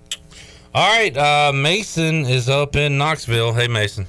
all 0.75 0.97
right, 0.97 1.15
uh, 1.15 1.51
Mason 1.53 2.25
is 2.25 2.49
up 2.49 2.75
in 2.75 2.97
Knoxville. 2.97 3.53
Hey, 3.53 3.67
Mason. 3.67 4.05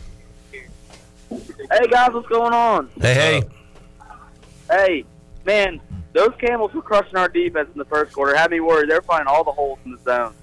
Hey 1.31 1.87
guys, 1.89 2.13
what's 2.13 2.29
going 2.29 2.53
on? 2.53 2.91
Hey, 3.01 3.15
hey. 3.15 3.43
Hey, 4.73 5.05
man, 5.45 5.83
those 6.15 6.33
Camels 6.39 6.73
were 6.73 6.81
crushing 6.81 7.17
our 7.17 7.29
defense 7.29 7.69
in 7.73 7.79
the 7.79 7.85
first 7.85 8.15
quarter. 8.15 8.35
Had 8.35 8.51
me 8.51 8.61
worried. 8.61 8.89
They're 8.89 9.03
finding 9.03 9.27
all 9.27 9.45
the 9.45 9.53
holes 9.53 9.79
in 9.85 9.93
the 9.93 9.99
zone. 9.99 10.35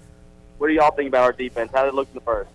What 0.59 0.67
do 0.67 0.73
y'all 0.73 0.91
think 0.91 1.07
about 1.07 1.23
our 1.23 1.33
defense? 1.33 1.71
How 1.73 1.83
did 1.83 1.89
it 1.89 1.95
look 1.95 2.07
in 2.09 2.13
the 2.13 2.21
first? 2.21 2.51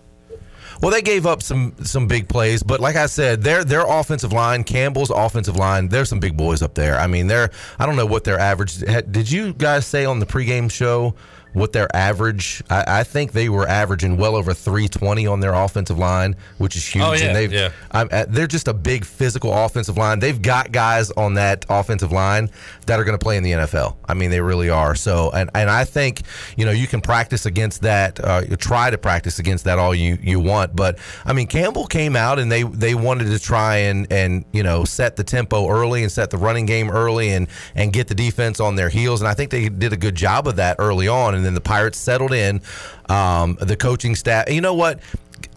Well, 0.81 0.91
they 0.91 1.01
gave 1.01 1.25
up 1.25 1.41
some 1.41 1.75
some 1.83 2.07
big 2.07 2.29
plays, 2.29 2.63
but 2.63 2.79
like 2.79 2.95
I 2.95 3.05
said, 3.07 3.43
their 3.43 3.63
their 3.63 3.85
offensive 3.85 4.31
line, 4.31 4.63
Campbell's 4.63 5.09
offensive 5.09 5.55
line, 5.57 5.89
there's 5.89 6.09
some 6.09 6.19
big 6.19 6.37
boys 6.37 6.61
up 6.61 6.75
there. 6.75 6.97
I 6.97 7.07
mean, 7.07 7.27
they're 7.27 7.49
I 7.77 7.85
don't 7.85 7.95
know 7.95 8.05
what 8.05 8.23
their 8.23 8.39
average. 8.39 8.77
Did 8.79 9.29
you 9.29 9.53
guys 9.53 9.85
say 9.85 10.05
on 10.05 10.19
the 10.19 10.25
pregame 10.25 10.71
show 10.71 11.15
what 11.55 11.73
their 11.73 11.93
average? 11.95 12.61
I, 12.69 12.99
I 12.99 13.03
think 13.03 13.31
they 13.31 13.49
were 13.49 13.67
averaging 13.67 14.17
well 14.17 14.35
over 14.35 14.53
320 14.53 15.25
on 15.25 15.39
their 15.39 15.53
offensive 15.53 15.97
line, 15.97 16.35
which 16.57 16.75
is 16.75 16.85
huge. 16.85 17.03
Oh, 17.03 17.13
yeah, 17.13 17.25
and 17.25 17.35
they've, 17.35 17.53
yeah. 17.53 17.71
I'm, 17.91 18.09
uh, 18.11 18.25
they're 18.27 18.45
just 18.45 18.67
a 18.67 18.73
big 18.73 19.05
physical 19.05 19.53
offensive 19.53 19.97
line. 19.97 20.19
They've 20.19 20.41
got 20.41 20.71
guys 20.71 21.11
on 21.11 21.35
that 21.35 21.65
offensive 21.69 22.11
line 22.11 22.49
that 22.87 22.99
are 22.99 23.03
going 23.03 23.17
to 23.17 23.23
play 23.23 23.37
in 23.37 23.43
the 23.43 23.51
NFL. 23.51 23.95
I 24.07 24.13
mean, 24.13 24.31
they 24.31 24.41
really 24.41 24.69
are. 24.69 24.95
So, 24.95 25.31
and, 25.31 25.49
and 25.55 25.69
I 25.69 25.85
think 25.85 26.23
you 26.57 26.65
know 26.65 26.71
you 26.71 26.87
can 26.87 27.01
practice 27.01 27.45
against 27.45 27.81
that. 27.83 28.19
Uh, 28.19 28.41
you 28.49 28.55
try 28.57 28.89
to 28.89 28.97
practice 28.97 29.39
against 29.39 29.63
that 29.63 29.79
all 29.79 29.95
you 29.95 30.17
you 30.21 30.39
want. 30.39 30.75
But 30.75 30.99
I 31.25 31.33
mean, 31.33 31.47
Campbell 31.47 31.87
came 31.87 32.15
out 32.15 32.37
and 32.37 32.51
they 32.51 32.63
they 32.63 32.95
wanted 32.95 33.25
to 33.25 33.39
try 33.39 33.77
and 33.77 34.11
and 34.11 34.43
you 34.51 34.63
know 34.63 34.83
set 34.83 35.15
the 35.15 35.23
tempo 35.23 35.69
early 35.69 36.03
and 36.03 36.11
set 36.11 36.31
the 36.31 36.37
running 36.37 36.65
game 36.65 36.89
early 36.89 37.29
and 37.29 37.47
and 37.75 37.93
get 37.93 38.07
the 38.07 38.15
defense 38.15 38.59
on 38.59 38.75
their 38.75 38.89
heels. 38.89 39.21
And 39.21 39.27
I 39.27 39.33
think 39.33 39.51
they 39.51 39.69
did 39.69 39.93
a 39.93 39.97
good 39.97 40.15
job 40.15 40.47
of 40.47 40.57
that 40.57 40.75
early 40.79 41.07
on. 41.07 41.35
And 41.35 41.44
then 41.45 41.53
the 41.53 41.61
Pirates 41.61 41.97
settled 41.97 42.33
in. 42.33 42.61
Um, 43.09 43.57
the 43.61 43.75
coaching 43.75 44.15
staff. 44.15 44.49
You 44.49 44.61
know 44.61 44.73
what? 44.73 44.99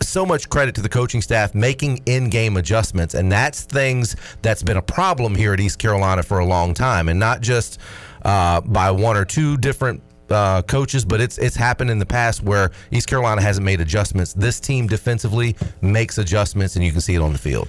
so 0.00 0.24
much 0.24 0.48
credit 0.48 0.74
to 0.74 0.80
the 0.80 0.88
coaching 0.88 1.20
staff 1.20 1.54
making 1.54 2.02
in-game 2.06 2.56
adjustments 2.56 3.14
and 3.14 3.30
that's 3.30 3.62
things 3.62 4.16
that's 4.42 4.62
been 4.62 4.76
a 4.76 4.82
problem 4.82 5.34
here 5.34 5.52
at 5.52 5.60
east 5.60 5.78
carolina 5.78 6.22
for 6.22 6.38
a 6.38 6.44
long 6.44 6.74
time 6.74 7.08
and 7.08 7.18
not 7.18 7.40
just 7.40 7.78
uh, 8.22 8.60
by 8.62 8.90
one 8.90 9.16
or 9.16 9.24
two 9.24 9.56
different 9.56 10.02
uh, 10.30 10.62
coaches 10.62 11.04
but 11.04 11.20
it's 11.20 11.38
it's 11.38 11.56
happened 11.56 11.90
in 11.90 11.98
the 11.98 12.06
past 12.06 12.42
where 12.42 12.70
east 12.90 13.08
carolina 13.08 13.40
hasn't 13.40 13.64
made 13.64 13.80
adjustments 13.80 14.32
this 14.34 14.60
team 14.60 14.86
defensively 14.86 15.56
makes 15.80 16.18
adjustments 16.18 16.76
and 16.76 16.84
you 16.84 16.92
can 16.92 17.00
see 17.00 17.14
it 17.14 17.22
on 17.22 17.32
the 17.32 17.38
field 17.38 17.68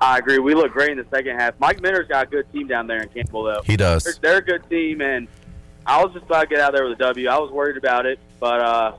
I 0.00 0.18
agree. 0.18 0.38
We 0.38 0.54
look 0.54 0.70
great 0.70 0.92
in 0.92 0.98
the 0.98 1.06
second 1.10 1.40
half. 1.40 1.54
Mike 1.58 1.82
Minter's 1.82 2.06
got 2.06 2.28
a 2.28 2.30
good 2.30 2.50
team 2.52 2.68
down 2.68 2.86
there 2.86 3.02
in 3.02 3.08
Campbell, 3.08 3.42
though. 3.42 3.62
He 3.64 3.76
does. 3.76 4.04
They're, 4.04 4.14
they're 4.22 4.38
a 4.38 4.42
good 4.42 4.70
team, 4.70 5.00
and 5.00 5.26
I 5.88 6.04
was 6.04 6.12
just 6.12 6.28
glad 6.28 6.42
to 6.42 6.46
get 6.48 6.60
out 6.60 6.72
there 6.74 6.84
with 6.84 6.92
a 7.00 7.02
W. 7.04 7.28
I 7.28 7.38
was 7.38 7.50
worried 7.50 7.76
about 7.76 8.04
it, 8.06 8.18
but 8.38 8.60
uh, 8.60 8.96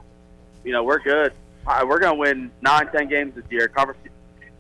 you 0.64 0.72
know 0.72 0.84
we're 0.84 1.00
good. 1.00 1.32
Uh, 1.68 1.86
We're 1.88 2.00
going 2.00 2.14
to 2.14 2.20
win 2.20 2.52
nine, 2.62 2.92
ten 2.92 3.08
games 3.08 3.36
this 3.36 3.44
year. 3.52 3.68
Conference, 3.68 4.00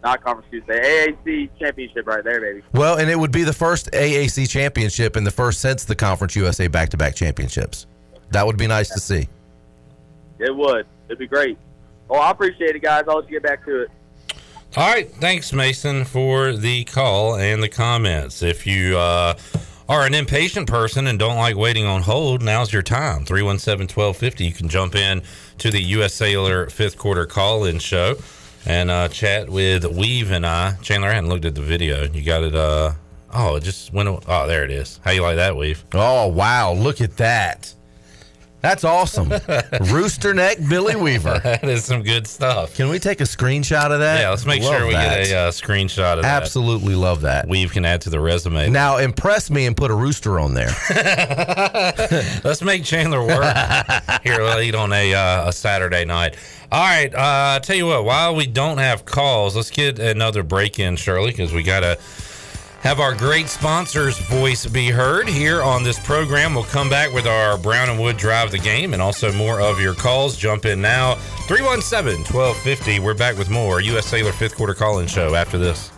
not 0.04 0.24
conference 0.24 0.48
Tuesday, 0.52 0.80
AAC 1.26 1.50
championship 1.58 2.06
right 2.08 2.24
there, 2.24 2.40
baby. 2.40 2.62
well 2.74 2.98
and 3.00 3.10
it 3.10 3.18
would 3.18 3.32
be 3.32 3.44
the 3.44 3.52
first 3.54 3.90
aac 3.92 4.48
championship 4.50 5.16
and 5.16 5.26
the 5.26 5.32
first 5.32 5.60
since 5.60 5.84
the 5.86 5.96
conference 5.96 6.36
usa 6.36 6.68
back-to-back 6.68 7.16
championships 7.16 7.86
that 8.32 8.46
would 8.46 8.58
be 8.58 8.68
nice 8.68 8.90
to 8.90 9.00
see 9.00 9.28
It 10.38 10.56
would. 10.56 10.86
It'd 11.08 11.18
be 11.20 11.28
great. 11.28 11.58
Well, 12.08 12.22
I 12.22 12.30
appreciate 12.32 12.76
it, 12.76 12.82
guys. 12.82 13.06
I'll 13.10 13.18
let 13.18 13.26
you 13.26 13.32
get 13.32 13.44
back 13.44 13.66
to 13.66 13.82
it. 13.84 13.92
All 14.78 14.88
right, 14.88 15.10
thanks, 15.16 15.52
Mason, 15.52 16.06
for 16.06 16.54
the 16.54 16.84
call 16.86 17.36
and 17.36 17.62
the 17.64 17.70
comments. 17.70 18.42
If 18.44 18.66
you 18.68 18.98
uh, 18.98 19.34
are 19.90 20.06
an 20.06 20.14
impatient 20.14 20.68
person 20.68 21.08
and 21.08 21.18
don't 21.18 21.36
like 21.36 21.58
waiting 21.58 21.88
on 21.88 22.04
hold, 22.04 22.44
now's 22.44 22.72
your 22.72 22.84
time. 22.84 23.26
317 23.26 23.88
1250. 23.88 24.46
You 24.46 24.54
can 24.54 24.70
jump 24.70 24.96
in 24.96 25.24
to 25.58 25.72
the 25.72 25.82
U.S. 25.82 26.14
Cellular 26.14 26.70
fifth 26.70 26.98
quarter 26.98 27.26
call 27.26 27.66
in 27.66 27.80
show 27.80 28.16
and 28.68 28.92
uh, 28.92 29.10
chat 29.10 29.50
with 29.50 29.86
Weave 29.86 30.32
and 30.32 30.46
I. 30.46 30.76
Chandler, 30.84 31.10
I 31.10 31.14
hadn't 31.14 31.30
looked 31.30 31.46
at 31.46 31.56
the 31.56 31.62
video. 31.62 32.04
You 32.04 32.24
got 32.24 32.44
it. 32.44 32.54
Uh, 32.54 32.94
oh, 33.34 33.56
it 33.56 33.64
just 33.64 33.92
went. 33.92 34.08
Oh, 34.08 34.48
there 34.48 34.64
it 34.64 34.70
is. 34.70 35.00
How 35.04 35.10
you 35.10 35.24
like 35.24 35.38
that, 35.38 35.58
Weave? 35.58 35.84
Oh, 35.94 36.28
wow. 36.28 36.72
Look 36.74 37.02
at 37.02 37.18
that. 37.18 37.74
That's 38.62 38.84
awesome. 38.84 39.30
Rooster 39.82 40.34
neck 40.34 40.58
Billy 40.70 40.96
Weaver. 40.96 41.40
that 41.44 41.64
is 41.64 41.86
some 41.86 42.04
good 42.04 42.28
stuff. 42.28 42.76
Can 42.76 42.90
we 42.90 43.00
take 43.00 43.22
a 43.22 43.26
screenshot 43.26 43.92
of 43.92 44.00
that? 44.00 44.20
Yeah, 44.20 44.30
let's 44.30 44.46
make 44.46 44.62
Love 44.62 44.78
sure 44.78 44.88
we 44.88 44.94
that. 44.94 45.26
get 45.26 45.32
a 45.32 45.38
uh, 45.38 45.52
screenshot 45.52 46.18
of 46.18 46.24
that. 46.24 46.42
Absolutely 46.42 46.96
love 46.96 47.22
that. 47.22 47.48
Weave 47.48 47.72
can 47.72 47.86
add 47.86 48.02
to 48.02 48.10
the 48.10 48.20
resume. 48.20 48.70
Now 48.70 48.98
impress 48.98 49.50
me 49.50 49.66
and 49.66 49.78
put 49.78 49.92
a 49.92 49.96
rooster 49.96 50.40
on 50.40 50.54
there. 50.54 50.72
Let's 52.44 52.62
make 52.62 52.84
Chandler 52.84 53.26
work 53.26 53.56
here 54.24 54.44
late 54.44 54.76
on 54.76 54.92
a, 54.92 55.14
uh, 55.14 55.50
a 55.50 55.54
Saturday 55.54 56.04
night. 56.04 56.36
All 56.72 56.84
right, 56.84 57.14
uh, 57.16 57.60
tell 57.62 57.76
you 57.76 57.88
what. 57.88 58.04
While 58.04 58.36
we 58.36 58.46
don't 58.46 58.78
have 58.78 59.04
calls, 59.04 59.56
let's 59.56 59.72
get 59.72 59.98
another 59.98 60.44
break 60.44 60.78
in, 60.78 60.98
Shirley, 60.98 61.32
because 61.32 61.52
we 61.52 61.64
gotta 61.64 61.98
have 62.82 63.00
our 63.00 63.14
great 63.14 63.48
sponsor's 63.48 64.18
voice 64.18 64.66
be 64.66 64.90
heard 64.90 65.28
here 65.28 65.62
on 65.62 65.84
this 65.84 66.00
program. 66.00 66.54
We'll 66.54 66.64
come 66.64 66.90
back 66.90 67.14
with 67.14 67.28
our 67.28 67.58
Brown 67.58 67.90
and 67.90 68.00
Wood 68.00 68.18
Drive 68.18 68.52
the 68.52 68.58
Game 68.58 68.94
and 68.94 69.02
also 69.02 69.32
more 69.34 69.60
of 69.60 69.82
your 69.82 69.94
calls. 69.94 70.38
Jump 70.38 70.66
in 70.66 70.82
now, 70.82 71.16
317 71.48 72.20
1250. 72.34 73.00
We're 73.00 73.14
back 73.14 73.38
with 73.38 73.50
more 73.50 73.82
U.S. 73.82 74.06
Cellular 74.06 74.32
Fifth 74.32 74.56
Quarter 74.56 74.76
Call 74.76 75.00
In 75.00 75.08
Show 75.08 75.36
after 75.36 75.58
this. 75.58 75.92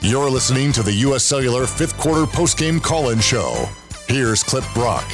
You're 0.00 0.30
listening 0.30 0.70
to 0.72 0.84
the 0.84 0.92
U.S. 0.92 1.24
Cellular 1.24 1.66
Fifth 1.66 1.98
Quarter 1.98 2.26
Postgame 2.26 2.80
Call 2.80 3.10
In 3.10 3.18
Show. 3.18 3.68
Here's 4.08 4.44
Clip 4.44 4.62
Brock. 4.72 5.04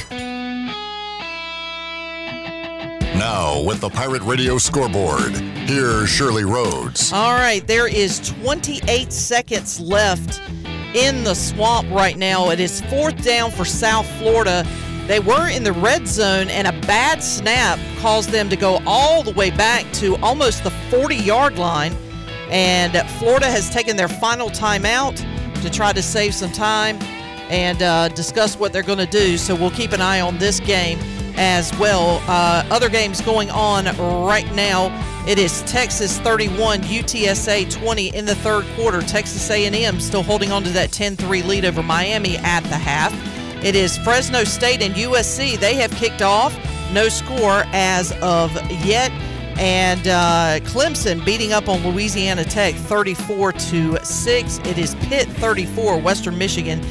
Now, 3.17 3.63
with 3.63 3.81
the 3.81 3.89
Pirate 3.89 4.21
Radio 4.21 4.59
scoreboard, 4.59 5.31
here's 5.31 6.09
Shirley 6.09 6.43
Rhodes. 6.43 7.11
All 7.11 7.33
right, 7.33 7.65
there 7.65 7.87
is 7.87 8.19
28 8.41 9.11
seconds 9.11 9.79
left 9.79 10.39
in 10.93 11.23
the 11.23 11.33
swamp 11.33 11.89
right 11.89 12.15
now. 12.17 12.51
It 12.51 12.59
is 12.59 12.81
fourth 12.81 13.23
down 13.23 13.49
for 13.49 13.65
South 13.65 14.07
Florida. 14.19 14.63
They 15.07 15.19
were 15.19 15.49
in 15.49 15.63
the 15.63 15.73
red 15.73 16.07
zone, 16.07 16.49
and 16.49 16.67
a 16.67 16.79
bad 16.85 17.23
snap 17.23 17.79
caused 17.99 18.29
them 18.29 18.47
to 18.49 18.55
go 18.55 18.79
all 18.85 19.23
the 19.23 19.33
way 19.33 19.49
back 19.49 19.91
to 19.93 20.17
almost 20.17 20.63
the 20.63 20.71
40 20.91 21.15
yard 21.15 21.57
line. 21.57 21.95
And 22.51 22.95
Florida 23.17 23.47
has 23.47 23.71
taken 23.71 23.97
their 23.97 24.07
final 24.07 24.51
timeout 24.51 25.17
to 25.63 25.69
try 25.71 25.93
to 25.93 26.01
save 26.03 26.35
some 26.35 26.51
time 26.51 26.99
and 27.53 27.83
uh, 27.83 28.09
discuss 28.09 28.57
what 28.57 28.73
they're 28.73 28.81
going 28.81 28.97
to 28.97 29.05
do. 29.05 29.37
So 29.37 29.53
we'll 29.53 29.69
keep 29.69 29.91
an 29.91 30.01
eye 30.01 30.21
on 30.21 30.39
this 30.39 30.59
game 30.59 30.97
as 31.35 31.71
well. 31.77 32.19
Uh, 32.27 32.65
other 32.71 32.89
games 32.89 33.21
going 33.21 33.51
on 33.51 33.85
right 34.25 34.51
now. 34.55 34.89
It 35.27 35.37
is 35.37 35.61
Texas 35.61 36.17
31, 36.19 36.81
UTSA 36.81 37.71
20 37.71 38.07
in 38.15 38.25
the 38.25 38.33
third 38.33 38.65
quarter. 38.75 39.01
Texas 39.03 39.47
A&M 39.51 39.99
still 39.99 40.23
holding 40.23 40.51
on 40.51 40.63
to 40.63 40.69
that 40.71 40.89
10-3 40.89 41.45
lead 41.45 41.63
over 41.63 41.83
Miami 41.83 42.37
at 42.37 42.61
the 42.63 42.75
half. 42.75 43.13
It 43.63 43.75
is 43.75 43.99
Fresno 43.99 44.43
State 44.43 44.81
and 44.81 44.95
USC. 44.95 45.59
They 45.59 45.75
have 45.75 45.91
kicked 45.91 46.23
off. 46.23 46.57
No 46.91 47.07
score 47.07 47.63
as 47.67 48.13
of 48.13 48.51
yet. 48.83 49.11
And 49.59 50.07
uh, 50.07 50.59
Clemson 50.67 51.23
beating 51.23 51.53
up 51.53 51.69
on 51.69 51.85
Louisiana 51.87 52.43
Tech 52.43 52.73
34 52.73 53.51
to 53.53 54.03
6. 54.03 54.57
It 54.65 54.79
is 54.79 54.95
Pitt 54.95 55.27
34, 55.27 55.99
Western 55.99 56.35
Michigan 56.39 56.81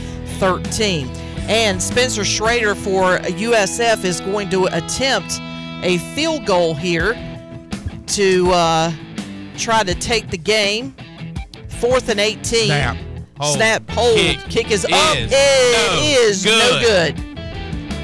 13. 0.43 1.07
And 1.47 1.81
Spencer 1.81 2.23
Shrader 2.23 2.75
for 2.75 3.19
USF 3.29 4.03
is 4.03 4.21
going 4.21 4.51
to 4.51 4.65
attempt 4.77 5.39
a 5.85 5.99
field 6.17 6.47
goal 6.47 6.75
here 6.75 7.15
to 8.09 8.51
uh, 8.51 8.93
try 9.57 9.85
to 9.85 9.95
take 9.95 10.31
the 10.31 10.37
game. 10.37 10.97
Fourth 11.69 12.09
and 12.09 12.19
18. 12.19 12.67
Snap. 12.67 12.97
Hold. 13.39 13.55
Snap, 13.55 13.91
hold. 13.91 14.17
Kick 14.17 14.41
Kick, 14.49 14.71
is, 14.73 14.85
is 14.85 14.93
up. 14.93 15.17
It 15.17 15.31
no 15.31 16.03
is 16.03 16.45
no 16.45 16.81
good. 16.81 17.15
good. 17.15 17.39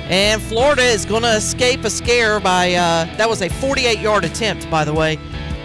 And 0.08 0.40
Florida 0.40 0.82
is 0.82 1.04
going 1.04 1.22
to 1.24 1.34
escape 1.34 1.82
a 1.82 1.90
scare 1.90 2.38
by, 2.38 2.74
uh, 2.74 3.16
that 3.16 3.28
was 3.28 3.42
a 3.42 3.48
48 3.48 3.98
yard 3.98 4.24
attempt, 4.24 4.70
by 4.70 4.84
the 4.84 4.94
way, 4.94 5.18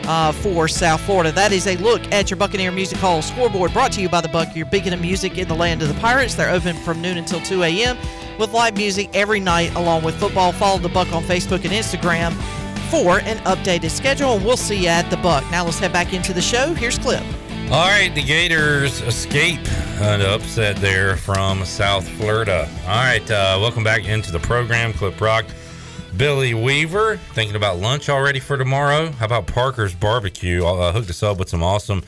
uh, 0.06 0.32
for 0.32 0.68
South 0.68 1.02
Florida. 1.02 1.32
That 1.32 1.52
is 1.52 1.68
a 1.68 1.76
look 1.78 2.02
at 2.12 2.30
your 2.30 2.38
Buccaneer 2.38 2.72
Music 2.72 2.98
Hall 2.98 3.22
scoreboard 3.22 3.74
brought 3.74 3.92
to 3.94 4.02
you 4.02 4.10
by 4.10 4.22
the 4.22 4.28
Buck, 4.28 4.56
your 4.56 4.66
beacon 4.66 4.94
of 4.94 5.02
music 5.02 5.38
in 5.38 5.48
the 5.48 5.56
land 5.56 5.82
of 5.82 5.88
the 5.88 6.00
Pirates. 6.00 6.36
They're 6.36 6.50
open 6.50 6.76
from 6.78 7.02
noon 7.02 7.18
until 7.18 7.40
2 7.42 7.64
a.m. 7.64 7.98
with 8.40 8.54
live 8.54 8.76
music 8.78 9.10
every 9.14 9.40
night 9.40 9.74
along 9.76 10.04
with 10.04 10.16
football. 10.16 10.52
Follow 10.52 10.80
the 10.80 10.90
Buck 10.90 11.12
on 11.14 11.24
Facebook 11.24 11.64
and 11.64 11.74
Instagram 11.74 12.34
for 12.90 13.20
an 13.20 13.38
updated 13.46 13.90
schedule, 13.90 14.34
and 14.34 14.46
we'll 14.46 14.58
see 14.58 14.84
you 14.84 14.88
at 14.88 15.10
the 15.10 15.18
Buck. 15.18 15.44
Now 15.52 15.66
let's 15.66 15.80
head 15.80 15.94
back 15.94 16.14
into 16.14 16.34
the 16.34 16.42
show. 16.42 16.74
Here's 16.74 16.98
Clip. 16.98 17.24
All 17.72 17.88
right, 17.88 18.14
the 18.14 18.22
Gators 18.22 19.02
escape 19.02 19.66
an 20.00 20.22
upset 20.22 20.76
there 20.76 21.18
from 21.18 21.66
South 21.66 22.08
Florida. 22.08 22.70
All 22.84 22.88
right, 22.88 23.32
uh, 23.32 23.58
welcome 23.60 23.84
back 23.84 24.08
into 24.08 24.32
the 24.32 24.40
program, 24.40 24.94
Clip 24.94 25.18
Brock. 25.18 25.46
Billy 26.18 26.54
Weaver, 26.54 27.18
thinking 27.34 27.56
about 27.56 27.80
lunch 27.80 28.08
already 28.08 28.40
for 28.40 28.56
tomorrow. 28.56 29.10
How 29.12 29.26
about 29.26 29.48
Parker's 29.48 29.96
Barbecue? 29.96 30.64
I 30.64 30.70
uh, 30.70 30.92
hooked 30.92 31.10
us 31.10 31.24
up 31.24 31.40
with 31.40 31.50
some 31.50 31.64
awesome 31.64 32.04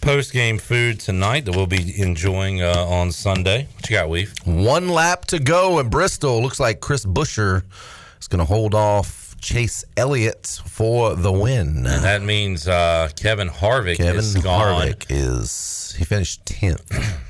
post 0.00 0.32
game 0.32 0.58
food 0.58 1.00
tonight 1.00 1.44
that 1.44 1.56
we'll 1.56 1.66
be 1.66 2.00
enjoying 2.00 2.62
uh, 2.62 2.84
on 2.88 3.10
Sunday. 3.10 3.66
What 3.74 3.90
you 3.90 3.96
got, 3.96 4.08
Weave? 4.08 4.32
One 4.44 4.88
lap 4.88 5.24
to 5.26 5.40
go 5.40 5.80
in 5.80 5.88
Bristol. 5.88 6.40
Looks 6.40 6.60
like 6.60 6.78
Chris 6.80 7.04
Buescher 7.04 7.64
is 8.20 8.28
going 8.28 8.38
to 8.38 8.44
hold 8.44 8.76
off 8.76 9.36
Chase 9.40 9.84
Elliott 9.96 10.60
for 10.66 11.16
the 11.16 11.32
win. 11.32 11.78
And 11.78 12.04
that 12.04 12.22
means 12.22 12.68
uh, 12.68 13.08
Kevin 13.16 13.48
Harvick 13.48 13.96
Kevin 13.96 14.18
is 14.20 14.36
gone. 14.36 14.86
Harvick 14.86 15.06
is 15.08 15.96
he 15.98 16.04
finished 16.04 16.46
tenth. 16.46 16.90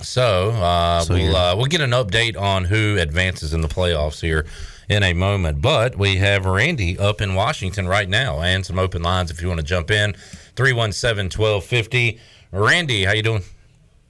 So, 0.00 0.50
uh, 0.50 1.00
So 1.00 1.14
we'll 1.14 1.34
uh, 1.34 1.56
we'll 1.56 1.64
get 1.64 1.80
an 1.80 1.92
update 1.92 2.38
on 2.38 2.64
who 2.64 2.98
advances 2.98 3.54
in 3.54 3.62
the 3.62 3.68
playoffs 3.68 4.20
here 4.20 4.44
in 4.88 5.02
a 5.02 5.12
moment. 5.12 5.60
But 5.62 5.96
we 5.96 6.16
have 6.16 6.46
Randy 6.46 6.98
up 6.98 7.20
in 7.20 7.34
Washington 7.34 7.88
right 7.88 8.08
now, 8.08 8.40
and 8.40 8.64
some 8.64 8.78
open 8.78 9.02
lines 9.02 9.30
if 9.30 9.40
you 9.40 9.48
want 9.48 9.60
to 9.60 9.66
jump 9.66 9.90
in. 9.90 10.14
317-1250. 10.56 12.18
Randy, 12.52 13.04
how 13.04 13.12
you 13.12 13.22
doing? 13.22 13.42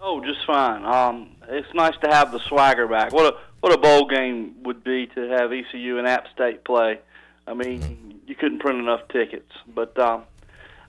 Oh, 0.01 0.23
just 0.25 0.45
fine. 0.47 0.85
Um, 0.85 1.37
it's 1.49 1.73
nice 1.75 1.95
to 2.03 2.11
have 2.11 2.33
the 2.33 2.41
swagger 2.41 2.87
back. 2.87 3.13
What 3.13 3.35
a 3.35 3.39
what 3.61 3.73
a 3.73 3.79
bowl 3.79 4.07
game 4.07 4.55
would 4.63 4.85
be 4.85 5.07
to 5.15 5.29
have 5.31 5.51
ECU 5.51 5.97
and 5.97 6.07
App 6.07 6.27
State 6.35 6.65
play. 6.65 7.01
I 7.47 7.55
mean, 7.55 8.21
you 8.27 8.35
couldn't 8.35 8.59
print 8.59 8.79
enough 8.79 9.01
tickets. 9.09 9.51
But 9.75 9.99
um, 9.99 10.25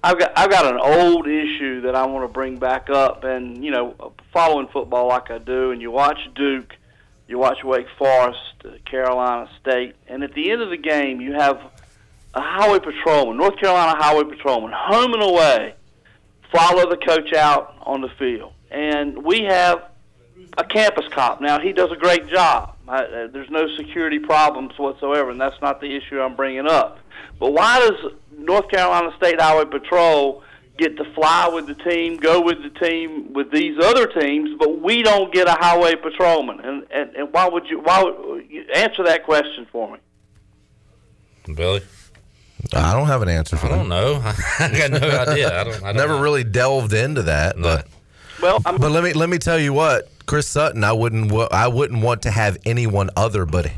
I've 0.04 0.20
got 0.20 0.34
I've 0.36 0.52
got 0.52 0.66
an 0.66 0.80
old 0.80 1.28
issue 1.28 1.82
that 1.82 1.96
I 1.96 2.06
want 2.06 2.28
to 2.28 2.34
bring 2.34 2.58
back 2.58 2.90
up. 2.90 3.24
And 3.24 3.64
you 3.64 3.72
know, 3.72 4.14
following 4.34 4.68
football 4.68 5.08
like 5.08 5.32
I 5.32 5.38
do, 5.38 5.72
and 5.72 5.82
you 5.82 5.92
watch 5.92 6.20
Duke, 6.36 6.74
you 7.28 7.38
watch 7.38 7.64
Wake 7.64 7.88
Forest, 7.98 8.40
uh, 8.64 8.70
Carolina 8.90 9.50
State, 9.62 9.96
and 10.08 10.24
at 10.24 10.34
the 10.34 10.52
end 10.52 10.62
of 10.62 10.70
the 10.70 10.78
game, 10.78 11.22
you 11.22 11.34
have 11.34 11.60
a 12.34 12.42
highway 12.42 12.80
patrolman, 12.80 13.38
North 13.38 13.58
Carolina 13.60 13.98
highway 13.98 14.24
patrolman, 14.24 14.72
home 14.76 15.14
and 15.14 15.24
away, 15.24 15.76
follow 16.54 16.90
the 16.90 16.98
coach 16.98 17.34
out 17.34 17.76
on 17.82 18.02
the 18.02 18.10
field. 18.20 18.54
And 18.70 19.24
we 19.24 19.44
have 19.44 19.90
a 20.58 20.64
campus 20.64 21.06
cop. 21.12 21.42
Now, 21.42 21.60
he 21.60 21.74
does 21.74 21.92
a 21.92 21.96
great 21.96 22.28
job. 22.28 22.76
I, 22.88 23.04
uh, 23.04 23.28
there's 23.28 23.50
no 23.50 23.68
security 23.78 24.20
problems 24.20 24.78
whatsoever, 24.78 25.32
and 25.32 25.42
that's 25.42 25.60
not 25.62 25.82
the 25.82 25.96
issue 25.96 26.20
I'm 26.20 26.36
bringing 26.36 26.68
up. 26.68 27.00
But 27.40 27.54
why 27.54 27.80
does 27.80 28.14
North 28.38 28.70
Carolina 28.70 29.12
State 29.18 29.40
Highway 29.40 29.66
Patrol 29.66 30.44
get 30.78 30.98
to 30.98 31.06
fly 31.14 31.48
with 31.48 31.68
the 31.68 31.76
team, 31.76 32.18
go 32.18 32.42
with 32.42 32.62
the 32.62 32.70
team 32.80 33.34
with 33.34 33.52
these 33.52 33.78
other 33.84 34.08
teams, 34.08 34.52
but 34.60 34.82
we 34.82 35.02
don't 35.04 35.34
get 35.34 35.48
a 35.48 35.54
highway 35.54 35.96
patrolman? 35.96 36.60
And, 36.60 36.86
and, 36.92 37.16
and 37.16 37.34
why 37.34 37.48
would 37.48 37.68
you? 37.68 37.80
Why 37.82 38.04
would 38.04 38.50
you 38.50 38.66
answer 38.74 39.04
that 39.04 39.24
question 39.24 39.68
for 39.72 39.92
me? 39.92 40.00
Billy? 41.56 41.82
I 42.74 42.94
don't 42.94 43.08
have 43.08 43.22
an 43.22 43.30
answer 43.30 43.58
for 43.58 43.68
that. 43.68 43.74
I 43.74 43.78
don't 43.78 43.90
know. 43.90 44.16
I 44.60 44.78
got 44.78 44.92
no 44.92 44.98
idea. 44.98 45.60
I 45.62 45.64
don't. 45.64 45.76
I 45.84 45.88
don't 45.88 45.96
Never 45.98 46.14
know. 46.16 46.22
really 46.22 46.44
delved 46.44 46.94
into 46.94 47.24
that, 47.24 47.56
but 47.62 47.88
well, 48.42 48.60
but 48.60 48.92
let 48.92 49.04
me 49.04 49.14
let 49.14 49.30
me 49.30 49.38
tell 49.38 49.60
you 49.60 49.72
what, 49.74 50.10
Chris 50.26 50.48
Sutton, 50.48 50.84
I 50.84 50.92
wouldn't 50.92 51.32
I 51.52 51.68
wouldn't 51.68 52.02
want 52.02 52.24
to 52.24 52.32
have 52.32 52.58
anyone 52.66 53.10
other 53.16 53.46
but 53.46 53.72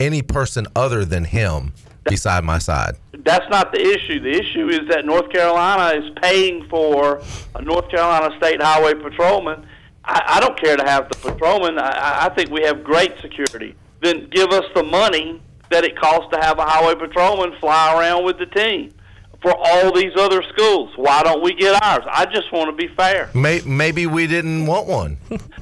any 0.00 0.22
person 0.22 0.66
other 0.74 1.04
than 1.04 1.24
him 1.24 1.72
beside 2.04 2.42
my 2.44 2.58
side. 2.58 2.96
That's 3.24 3.48
not 3.50 3.72
the 3.72 3.80
issue. 3.80 4.20
The 4.20 4.30
issue 4.32 4.68
is 4.68 4.88
that 4.88 5.04
North 5.04 5.30
Carolina 5.30 5.96
is 6.04 6.10
paying 6.20 6.66
for 6.68 7.22
a 7.54 7.62
North 7.62 7.88
Carolina 7.90 8.34
State 8.38 8.60
Highway 8.60 8.94
Patrolman. 8.94 9.64
I, 10.04 10.22
I 10.26 10.40
don't 10.40 10.58
care 10.60 10.76
to 10.76 10.84
have 10.84 11.08
the 11.08 11.16
patrolman. 11.30 11.78
I- 11.78 12.26
I, 12.26 12.28
think 12.30 12.50
we 12.50 12.62
have 12.62 12.82
great 12.82 13.12
security. 13.20 13.76
Then 14.00 14.28
give 14.30 14.50
us 14.50 14.64
the 14.74 14.82
money 14.82 15.40
that 15.70 15.84
it 15.84 15.96
costs 15.98 16.28
to 16.32 16.40
have 16.40 16.58
a 16.58 16.64
highway 16.64 16.94
patrolman 16.96 17.52
fly 17.60 17.94
around 17.98 18.24
with 18.24 18.38
the 18.38 18.46
team 18.46 18.92
for 19.40 19.54
all 19.56 19.92
these 19.92 20.12
other 20.16 20.42
schools. 20.52 20.90
Why 20.96 21.22
don't 21.22 21.42
we 21.42 21.54
get 21.54 21.80
ours? 21.82 22.04
I 22.10 22.26
just 22.26 22.52
want 22.52 22.70
to 22.70 22.76
be 22.76 22.92
fair. 22.94 23.30
Maybe 23.34 24.06
we 24.06 24.26
didn't 24.26 24.66
want 24.66 24.86
one. 24.88 25.16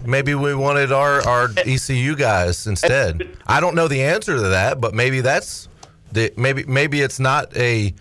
maybe 0.04 0.34
we 0.34 0.54
wanted 0.54 0.92
our, 0.92 1.26
our 1.28 1.48
ECU 1.58 2.16
guys 2.16 2.66
instead. 2.66 3.36
I 3.46 3.60
don't 3.60 3.74
know 3.74 3.88
the 3.88 4.02
answer 4.02 4.36
to 4.36 4.42
that, 4.48 4.80
but 4.80 4.94
maybe 4.94 5.20
that's 5.20 5.68
the 6.12 6.32
maybe 6.36 6.64
maybe 6.64 7.00
it's 7.00 7.20
not 7.20 7.56
a 7.56 7.94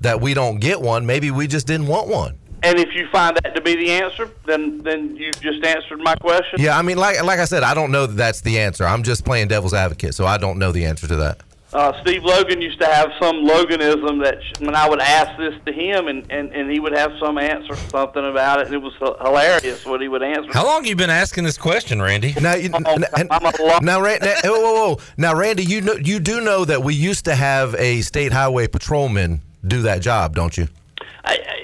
that 0.00 0.20
we 0.20 0.34
don't 0.34 0.58
get 0.58 0.80
one. 0.80 1.06
Maybe 1.06 1.30
we 1.30 1.46
just 1.46 1.66
didn't 1.66 1.86
want 1.86 2.08
one. 2.08 2.38
And 2.62 2.78
if 2.78 2.94
you 2.94 3.06
find 3.12 3.36
that 3.36 3.54
to 3.54 3.60
be 3.60 3.76
the 3.76 3.90
answer, 3.90 4.30
then 4.46 4.78
then 4.78 5.16
you've 5.16 5.40
just 5.40 5.64
answered 5.64 6.00
my 6.00 6.16
question. 6.16 6.60
Yeah, 6.60 6.76
I 6.76 6.82
mean, 6.82 6.96
like 6.96 7.22
like 7.22 7.38
I 7.38 7.44
said, 7.44 7.62
I 7.62 7.74
don't 7.74 7.92
know 7.92 8.06
that 8.06 8.16
that's 8.16 8.40
the 8.40 8.58
answer. 8.58 8.84
I'm 8.84 9.02
just 9.02 9.24
playing 9.24 9.48
devil's 9.48 9.74
advocate, 9.74 10.14
so 10.14 10.26
I 10.26 10.38
don't 10.38 10.58
know 10.58 10.72
the 10.72 10.84
answer 10.84 11.06
to 11.06 11.16
that. 11.16 11.40
Uh, 11.76 11.92
Steve 12.00 12.24
Logan 12.24 12.62
used 12.62 12.80
to 12.80 12.86
have 12.86 13.10
some 13.20 13.44
Loganism 13.44 14.22
that 14.24 14.38
sh- 14.42 14.60
when 14.60 14.74
I 14.74 14.88
would 14.88 15.00
ask 15.00 15.36
this 15.38 15.52
to 15.66 15.72
him, 15.74 16.08
and, 16.08 16.24
and, 16.32 16.50
and 16.54 16.70
he 16.70 16.80
would 16.80 16.96
have 16.96 17.12
some 17.20 17.36
answer, 17.36 17.76
something 17.90 18.24
about 18.24 18.60
it, 18.60 18.66
and 18.68 18.74
it 18.76 18.78
was 18.78 18.94
h- 19.02 19.10
hilarious 19.20 19.84
what 19.84 20.00
he 20.00 20.08
would 20.08 20.22
answer. 20.22 20.50
How 20.54 20.64
long 20.64 20.86
you 20.86 20.96
been 20.96 21.10
asking 21.10 21.44
this 21.44 21.58
question, 21.58 22.00
Randy? 22.00 22.32
Now, 22.40 22.54
you, 22.54 22.70
now, 22.70 24.00
Ran- 24.00 24.20
now, 24.22 24.38
whoa, 24.44 24.60
whoa, 24.60 24.94
whoa. 24.94 24.98
now, 25.18 25.34
Randy, 25.34 25.64
you 25.64 25.82
know, 25.82 25.96
you 26.02 26.18
do 26.18 26.40
know 26.40 26.64
that 26.64 26.82
we 26.82 26.94
used 26.94 27.26
to 27.26 27.34
have 27.34 27.74
a 27.74 28.00
state 28.00 28.32
highway 28.32 28.68
patrolman 28.68 29.42
do 29.66 29.82
that 29.82 30.00
job, 30.00 30.34
don't 30.34 30.56
you? 30.56 30.68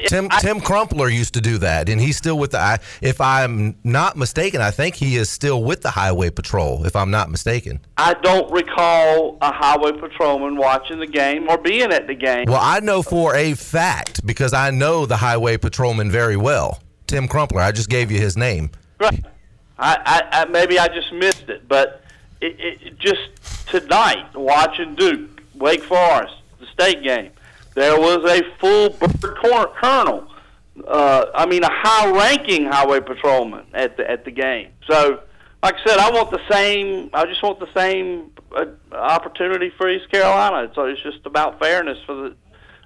Tim 0.06 0.28
Tim 0.40 0.60
Crumpler 0.60 1.08
used 1.08 1.34
to 1.34 1.40
do 1.40 1.58
that, 1.58 1.88
and 1.88 2.00
he's 2.00 2.16
still 2.16 2.38
with 2.38 2.52
the. 2.52 2.58
I, 2.58 2.78
if 3.00 3.20
I'm 3.20 3.76
not 3.84 4.16
mistaken, 4.16 4.60
I 4.60 4.70
think 4.70 4.96
he 4.96 5.16
is 5.16 5.30
still 5.30 5.62
with 5.62 5.82
the 5.82 5.90
highway 5.90 6.30
patrol. 6.30 6.84
If 6.84 6.96
I'm 6.96 7.10
not 7.10 7.30
mistaken. 7.30 7.80
I 7.96 8.14
don't 8.14 8.50
recall 8.52 9.38
a 9.40 9.52
highway 9.52 9.92
patrolman 9.92 10.56
watching 10.56 10.98
the 10.98 11.06
game 11.06 11.48
or 11.48 11.58
being 11.58 11.92
at 11.92 12.06
the 12.06 12.14
game. 12.14 12.46
Well, 12.48 12.60
I 12.60 12.80
know 12.80 13.02
for 13.02 13.34
a 13.34 13.54
fact 13.54 14.26
because 14.26 14.52
I 14.52 14.70
know 14.70 15.06
the 15.06 15.16
highway 15.16 15.56
patrolman 15.56 16.10
very 16.10 16.36
well. 16.36 16.80
Tim 17.06 17.28
Crumpler. 17.28 17.60
I 17.60 17.72
just 17.72 17.88
gave 17.88 18.10
you 18.10 18.18
his 18.18 18.36
name. 18.36 18.70
Right. 18.98 19.24
I, 19.78 19.96
I, 20.32 20.42
I 20.42 20.44
maybe 20.46 20.78
I 20.78 20.88
just 20.88 21.12
missed 21.12 21.48
it, 21.48 21.68
but 21.68 22.04
it, 22.40 22.56
it 22.58 22.98
just 22.98 23.66
tonight 23.68 24.34
watching 24.34 24.94
Duke, 24.94 25.42
Wake 25.54 25.82
Forest, 25.82 26.34
the 26.60 26.66
state 26.66 27.02
game, 27.02 27.30
there 27.74 27.98
was 27.98 28.24
a 28.30 28.42
full 28.58 28.90
bird 28.90 29.36
cor- 29.42 29.72
colonel. 29.80 30.28
Uh, 30.86 31.26
I 31.34 31.46
mean, 31.46 31.64
a 31.64 31.70
high-ranking 31.70 32.64
highway 32.64 33.00
patrolman 33.00 33.66
at 33.74 33.96
the 33.96 34.10
at 34.10 34.24
the 34.24 34.30
game. 34.30 34.68
So, 34.88 35.20
like 35.62 35.74
I 35.74 35.84
said, 35.86 35.98
I 35.98 36.10
want 36.10 36.30
the 36.30 36.40
same. 36.50 37.10
I 37.12 37.26
just 37.26 37.42
want 37.42 37.60
the 37.60 37.72
same 37.74 38.30
uh, 38.56 38.64
opportunity 38.94 39.70
for 39.76 39.88
East 39.90 40.10
Carolina. 40.10 40.70
So 40.74 40.86
it's 40.86 41.02
just 41.02 41.24
about 41.26 41.58
fairness 41.58 41.98
for 42.06 42.14
the 42.14 42.36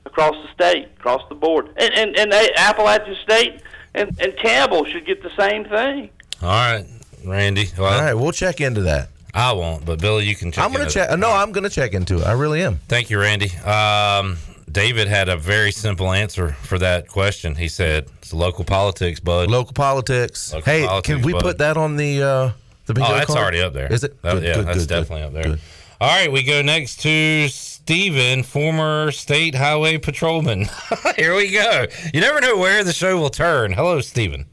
across 0.04 0.34
the 0.34 0.52
state, 0.52 0.88
across 0.98 1.22
the 1.28 1.34
board, 1.34 1.68
and 1.76 1.92
and 1.94 2.16
and 2.16 2.32
they, 2.32 2.50
Appalachian 2.56 3.16
State 3.22 3.62
and 3.94 4.16
and 4.20 4.36
Campbell 4.36 4.84
should 4.84 5.06
get 5.06 5.22
the 5.22 5.30
same 5.38 5.64
thing. 5.64 6.10
All 6.42 6.48
right, 6.48 6.84
Randy. 7.24 7.68
Well, 7.78 7.92
All 7.92 8.00
right, 8.00 8.14
we'll 8.14 8.32
check 8.32 8.60
into 8.60 8.82
that. 8.82 9.08
I 9.34 9.52
won't, 9.52 9.84
but 9.84 10.00
Billy, 10.00 10.24
you 10.24 10.34
can 10.34 10.50
check. 10.50 10.64
I'm 10.64 10.72
gonna 10.72 10.84
into 10.84 10.94
check. 10.94 11.18
No, 11.18 11.30
I'm 11.30 11.52
gonna 11.52 11.68
check 11.68 11.92
into 11.92 12.16
it. 12.18 12.24
I 12.26 12.32
really 12.32 12.62
am. 12.62 12.76
Thank 12.88 13.10
you, 13.10 13.18
Randy. 13.20 13.50
Um, 13.58 14.38
David 14.70 15.08
had 15.08 15.28
a 15.28 15.36
very 15.36 15.70
simple 15.70 16.12
answer 16.12 16.52
for 16.52 16.78
that 16.78 17.08
question. 17.08 17.54
He 17.54 17.68
said, 17.68 18.08
"It's 18.18 18.32
local 18.32 18.64
politics, 18.64 19.20
bud." 19.20 19.50
Local 19.50 19.72
politics. 19.72 20.52
Local 20.52 20.72
hey, 20.72 20.86
politics, 20.86 21.06
can 21.06 21.24
we 21.24 21.32
bud. 21.32 21.42
put 21.42 21.58
that 21.58 21.76
on 21.76 21.96
the 21.96 22.22
uh, 22.22 22.50
the 22.86 22.94
bingo 22.94 23.10
oh, 23.10 23.14
that's 23.14 23.26
card? 23.26 23.38
already 23.38 23.60
up 23.60 23.72
there. 23.72 23.92
Is 23.92 24.04
it? 24.04 24.20
That- 24.22 24.34
Good, 24.34 24.42
yeah, 24.42 24.54
good, 24.54 24.66
that's 24.66 24.78
good, 24.80 24.88
definitely 24.88 25.20
good, 25.20 25.26
up 25.26 25.32
there. 25.32 25.52
good. 25.52 25.60
All 26.00 26.08
right, 26.08 26.30
we 26.30 26.42
go 26.42 26.60
next 26.60 27.00
to 27.02 27.48
Steven, 27.48 28.42
former 28.42 29.10
state 29.12 29.54
highway 29.54 29.96
patrolman. 29.96 30.66
Here 31.16 31.34
we 31.34 31.50
go. 31.50 31.86
You 32.12 32.20
never 32.20 32.40
know 32.40 32.58
where 32.58 32.84
the 32.84 32.92
show 32.92 33.16
will 33.16 33.30
turn. 33.30 33.72
Hello, 33.72 34.00
Steven. 34.00 34.44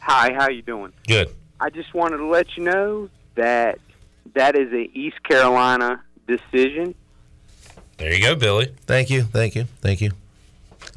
Hi, 0.00 0.32
how 0.34 0.48
you 0.48 0.62
doing? 0.62 0.92
Good. 1.08 1.34
I 1.58 1.70
just 1.70 1.92
wanted 1.92 2.18
to 2.18 2.26
let 2.26 2.56
you 2.56 2.62
know 2.62 3.08
that 3.34 3.80
that 4.34 4.54
is 4.54 4.72
a 4.72 4.88
East 4.96 5.22
Carolina 5.24 6.02
decision. 6.28 6.94
There 7.98 8.14
you 8.14 8.22
go, 8.22 8.34
Billy. 8.36 8.72
Thank 8.86 9.10
you, 9.10 9.22
thank 9.24 9.54
you, 9.54 9.64
thank 9.80 10.00
you. 10.00 10.12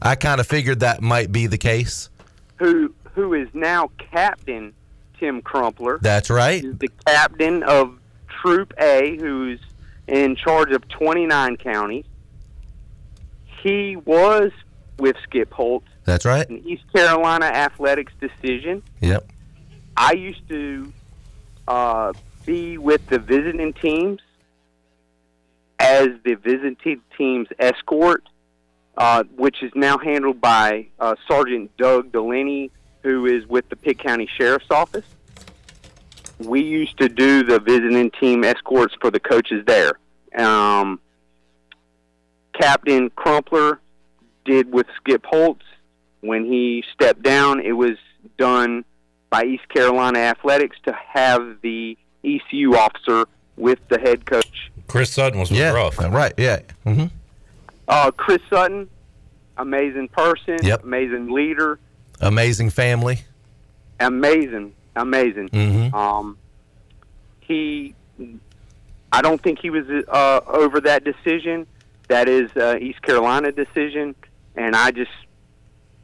I 0.02 0.16
kind 0.16 0.40
of 0.40 0.48
figured 0.48 0.80
that 0.82 1.02
might 1.02 1.32
be 1.32 1.48
the 1.48 1.58
case. 1.58 2.10
Who 2.58 2.94
who 3.16 3.34
is 3.34 3.50
now 3.54 3.90
Captain 3.98 4.74
Tim 5.20 5.42
Crumpler? 5.42 5.98
That's 6.02 6.30
right. 6.30 6.64
He's 6.64 6.78
the 6.78 6.90
captain 7.06 7.64
of 7.64 7.98
Troop 8.28 8.74
A, 8.80 9.18
who's 9.18 9.60
in 10.08 10.36
charge 10.36 10.72
of 10.72 10.88
29 10.90 11.58
counties. 11.58 12.06
He 13.62 13.96
was 13.96 14.52
with 14.98 15.16
Skip 15.24 15.52
Holtz, 15.52 15.88
That's 16.06 16.26
right. 16.26 16.48
an 16.50 16.64
East 16.66 16.84
Carolina 16.94 17.46
athletics 17.46 18.14
decision. 18.20 18.82
Yep. 19.02 19.28
I 19.98 20.14
used 20.14 20.48
to 20.50 20.92
uh, 21.68 22.14
be 22.46 22.78
with 22.78 23.06
the 23.08 23.20
visiting 23.20 23.74
teams 23.74 24.20
as 25.82 26.10
the 26.24 26.36
visiting 26.36 27.02
team's 27.18 27.48
escort, 27.58 28.24
uh, 28.98 29.24
which 29.36 29.64
is 29.64 29.72
now 29.74 29.98
handled 29.98 30.40
by 30.40 30.88
uh, 31.00 31.16
Sergeant 31.28 31.76
Doug 31.76 32.12
Delaney, 32.12 32.70
who 33.02 33.26
is 33.26 33.48
with 33.48 33.68
the 33.70 33.76
Pitt 33.76 33.98
County 33.98 34.30
Sheriff's 34.38 34.70
Office. 34.70 35.06
We 36.38 36.62
used 36.62 37.00
to 37.00 37.10
do 37.10 37.44
the 37.44 37.60
visiting 37.60 38.12
team 38.12 38.44
escorts 38.44 38.94
for 39.02 39.10
the 39.10 39.20
coaches 39.20 39.64
there. 39.66 39.94
Um, 40.38 41.00
Captain 42.54 43.10
Crumpler 43.10 43.82
did 44.46 44.72
with 44.72 44.86
Skip 44.98 45.26
Holtz. 45.26 45.66
When 46.20 46.46
he 46.46 46.84
stepped 46.94 47.24
down, 47.24 47.60
it 47.60 47.72
was 47.72 47.98
done 48.38 48.86
by 49.32 49.46
East 49.46 49.68
Carolina 49.70 50.20
Athletics 50.20 50.78
to 50.86 50.94
have 50.94 51.58
the 51.64 51.98
ECU 52.24 52.76
officer 52.76 53.26
with 53.58 53.80
the 53.90 54.00
head 54.00 54.28
coach. 54.28 54.72
Chris 54.92 55.10
Sutton 55.14 55.40
was 55.40 55.50
with 55.50 55.58
Yeah, 55.60 55.72
Ruff. 55.72 55.98
right. 56.00 56.34
Yeah. 56.38 56.60
hmm 56.84 57.06
Uh, 57.88 58.12
Chris 58.12 58.40
Sutton, 58.50 58.90
amazing 59.58 60.10
person, 60.10 60.60
Yep. 60.64 60.84
amazing 60.84 61.32
leader, 61.32 61.80
Amazing 62.20 62.70
family. 62.72 63.22
amazing, 64.02 64.74
amazing. 64.96 65.48
Mhm. 65.50 65.94
Um, 65.94 66.38
he, 67.40 67.96
I 69.14 69.22
don't 69.22 69.42
think 69.42 69.60
he 69.60 69.70
was 69.70 69.86
uh, 70.10 70.42
over 70.46 70.82
that 70.82 71.04
decision. 71.04 71.66
That 72.10 72.28
is 72.28 72.52
uh, 72.58 72.78
East 72.82 73.02
Carolina 73.02 73.52
decision, 73.54 74.14
and 74.58 74.76
I 74.76 74.92
just 74.92 75.12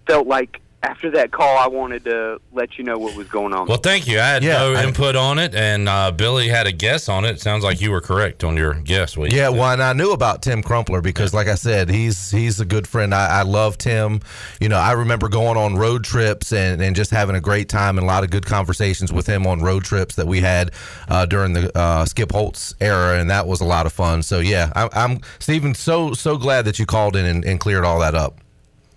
felt 0.07 0.27
like 0.27 0.61
after 0.83 1.09
that 1.11 1.31
call, 1.31 1.57
I 1.57 1.67
wanted 1.67 2.05
to 2.05 2.39
let 2.53 2.77
you 2.77 2.83
know 2.83 2.99
what 2.99 3.15
was 3.15 3.27
going 3.27 3.51
on. 3.51 3.67
Well, 3.67 3.79
thank 3.79 4.07
you. 4.07 4.19
I 4.19 4.27
had 4.27 4.43
Yeah, 4.43 4.59
no 4.59 4.73
I- 4.75 4.83
input 4.83 5.15
on 5.15 5.39
it, 5.39 5.55
and 5.55 5.89
uh, 5.89 6.11
Billy 6.11 6.47
had 6.49 6.67
a 6.67 6.71
guess 6.71 7.09
on 7.09 7.25
it. 7.25 7.31
It 7.31 7.41
sounds 7.41 7.63
like 7.63 7.81
you 7.81 7.89
were 7.89 7.99
correct 7.99 8.43
on 8.43 8.55
your 8.55 8.75
guess. 8.75 9.17
What 9.17 9.31
you 9.31 9.37
Yeah, 9.39 9.49
said. 9.49 9.57
well, 9.57 9.71
and 9.71 9.81
I 9.81 9.93
knew 9.93 10.11
about 10.11 10.43
Tim 10.43 10.61
Crumpler 10.61 11.01
because, 11.01 11.33
like 11.33 11.47
I 11.47 11.55
said, 11.55 11.89
he's 11.89 12.29
he's 12.29 12.59
a 12.59 12.65
good 12.65 12.87
friend. 12.87 13.13
I, 13.13 13.39
I 13.39 13.41
love 13.41 13.79
Tim. 13.79 14.21
You 14.61 14.69
know, 14.69 14.77
I 14.77 14.91
remember 14.91 15.29
going 15.29 15.57
on 15.57 15.75
road 15.75 16.03
trips 16.03 16.53
and, 16.53 16.79
and 16.79 16.95
just 16.95 17.09
having 17.09 17.35
a 17.35 17.41
great 17.41 17.69
time 17.69 17.97
and 17.97 18.05
a 18.05 18.07
lot 18.07 18.23
of 18.23 18.29
good 18.29 18.45
conversations 18.45 19.11
with 19.11 19.25
him 19.25 19.47
on 19.47 19.61
road 19.61 19.83
trips 19.83 20.13
that 20.15 20.27
we 20.27 20.41
had 20.41 20.71
uh, 21.09 21.25
during 21.25 21.53
the 21.53 21.75
uh, 21.75 22.05
Skip 22.05 22.31
Holtz 22.31 22.75
era, 22.79 23.19
and 23.19 23.29
that 23.31 23.47
was 23.47 23.61
a 23.61 23.65
lot 23.65 23.87
of 23.87 23.93
fun. 23.93 24.21
So 24.21 24.39
yeah, 24.39 24.71
I, 24.75 24.89
I'm 24.93 25.21
Stephen. 25.39 25.73
So 25.73 26.13
so 26.13 26.37
glad 26.37 26.65
that 26.65 26.77
you 26.77 26.85
called 26.85 27.15
in 27.15 27.25
and, 27.25 27.43
and 27.43 27.59
cleared 27.59 27.83
all 27.83 27.99
that 27.99 28.13
up. 28.13 28.35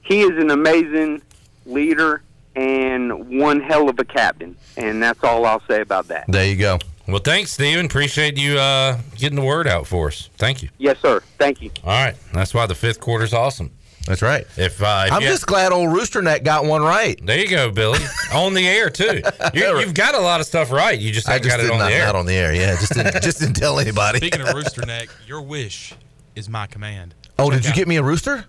he 0.02 0.20
is 0.20 0.36
an 0.38 0.50
amazing 0.50 1.22
leader 1.70 2.22
and 2.56 3.38
one 3.40 3.60
hell 3.60 3.88
of 3.88 3.98
a 3.98 4.04
captain, 4.04 4.56
and 4.76 5.02
that's 5.02 5.22
all 5.24 5.46
I'll 5.46 5.62
say 5.68 5.80
about 5.80 6.08
that. 6.08 6.24
There 6.28 6.46
you 6.46 6.56
go. 6.56 6.78
Well, 7.06 7.20
thanks, 7.20 7.52
Steven. 7.52 7.86
Appreciate 7.86 8.38
you 8.38 8.58
uh, 8.58 8.98
getting 9.16 9.36
the 9.36 9.44
word 9.44 9.66
out 9.66 9.86
for 9.86 10.08
us. 10.08 10.28
Thank 10.36 10.62
you. 10.62 10.68
Yes, 10.78 10.98
sir. 11.00 11.20
Thank 11.38 11.60
you. 11.62 11.70
All 11.82 11.90
right. 11.90 12.14
That's 12.32 12.54
why 12.54 12.66
the 12.66 12.74
fifth 12.74 13.00
quarter's 13.00 13.32
awesome. 13.32 13.70
That's 14.06 14.22
right. 14.22 14.46
If, 14.56 14.80
uh, 14.82 15.04
if 15.06 15.12
I'm 15.12 15.22
you- 15.22 15.28
just 15.28 15.46
glad 15.46 15.72
old 15.72 15.92
Rooster 15.92 16.22
Neck 16.22 16.42
got 16.44 16.64
one 16.64 16.82
right. 16.82 17.20
There 17.24 17.38
you 17.38 17.48
go, 17.48 17.70
Billy. 17.70 17.98
on 18.32 18.54
the 18.54 18.66
air 18.66 18.90
too. 18.90 19.22
You, 19.54 19.78
you've 19.80 19.94
got 19.94 20.14
a 20.14 20.20
lot 20.20 20.40
of 20.40 20.46
stuff 20.46 20.70
right. 20.70 20.98
You 20.98 21.10
just 21.12 21.28
I 21.28 21.38
just 21.38 21.48
got 21.50 21.60
it 21.60 21.64
did 21.64 21.72
on 21.72 21.78
not, 21.78 21.88
the 21.88 21.94
air. 21.94 22.06
not 22.06 22.14
on 22.16 22.26
the 22.26 22.34
air. 22.34 22.54
Yeah, 22.54 22.76
just 22.76 22.94
didn't, 22.94 23.20
just 23.22 23.40
didn't 23.40 23.54
tell 23.56 23.78
anybody. 23.80 24.18
Speaking 24.18 24.40
of 24.42 24.54
rooster 24.54 24.82
neck, 24.86 25.08
your 25.26 25.42
wish 25.42 25.92
is 26.36 26.48
my 26.48 26.66
command. 26.66 27.14
Oh, 27.38 27.50
Check 27.50 27.58
did 27.58 27.64
you 27.64 27.70
out- 27.70 27.76
get 27.76 27.88
me 27.88 27.96
a 27.96 28.02
rooster? 28.02 28.44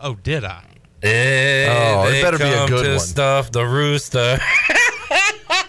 Oh, 0.00 0.14
did 0.16 0.44
I? 0.44 0.64
Hey, 1.02 1.66
Oh, 1.68 2.08
it 2.08 2.22
better 2.22 2.38
be 2.38 2.44
a 2.44 2.56
come 2.56 2.68
good 2.68 2.84
to 2.84 2.90
one. 2.92 2.98
Stuff 3.00 3.52
the 3.52 3.64
rooster. 3.66 4.38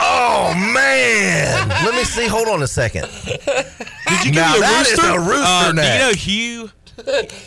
Oh 0.09 0.53
man! 0.73 1.67
Let 1.69 1.93
me 1.93 2.03
see. 2.03 2.27
Hold 2.27 2.47
on 2.47 2.63
a 2.63 2.67
second. 2.67 3.01
Did 3.23 4.25
you 4.25 4.31
now 4.31 4.53
give 4.53 4.61
me 4.61 4.67
a 4.67 4.69
that 4.69 4.85
is 4.87 4.91
rooster? 4.97 5.11
a 5.11 5.19
rooster 5.19 5.43
uh, 5.45 5.71
neck. 5.73 5.83
Do 5.85 5.93
you 5.93 5.99
know 5.99 6.13
Hugh? 6.13 6.71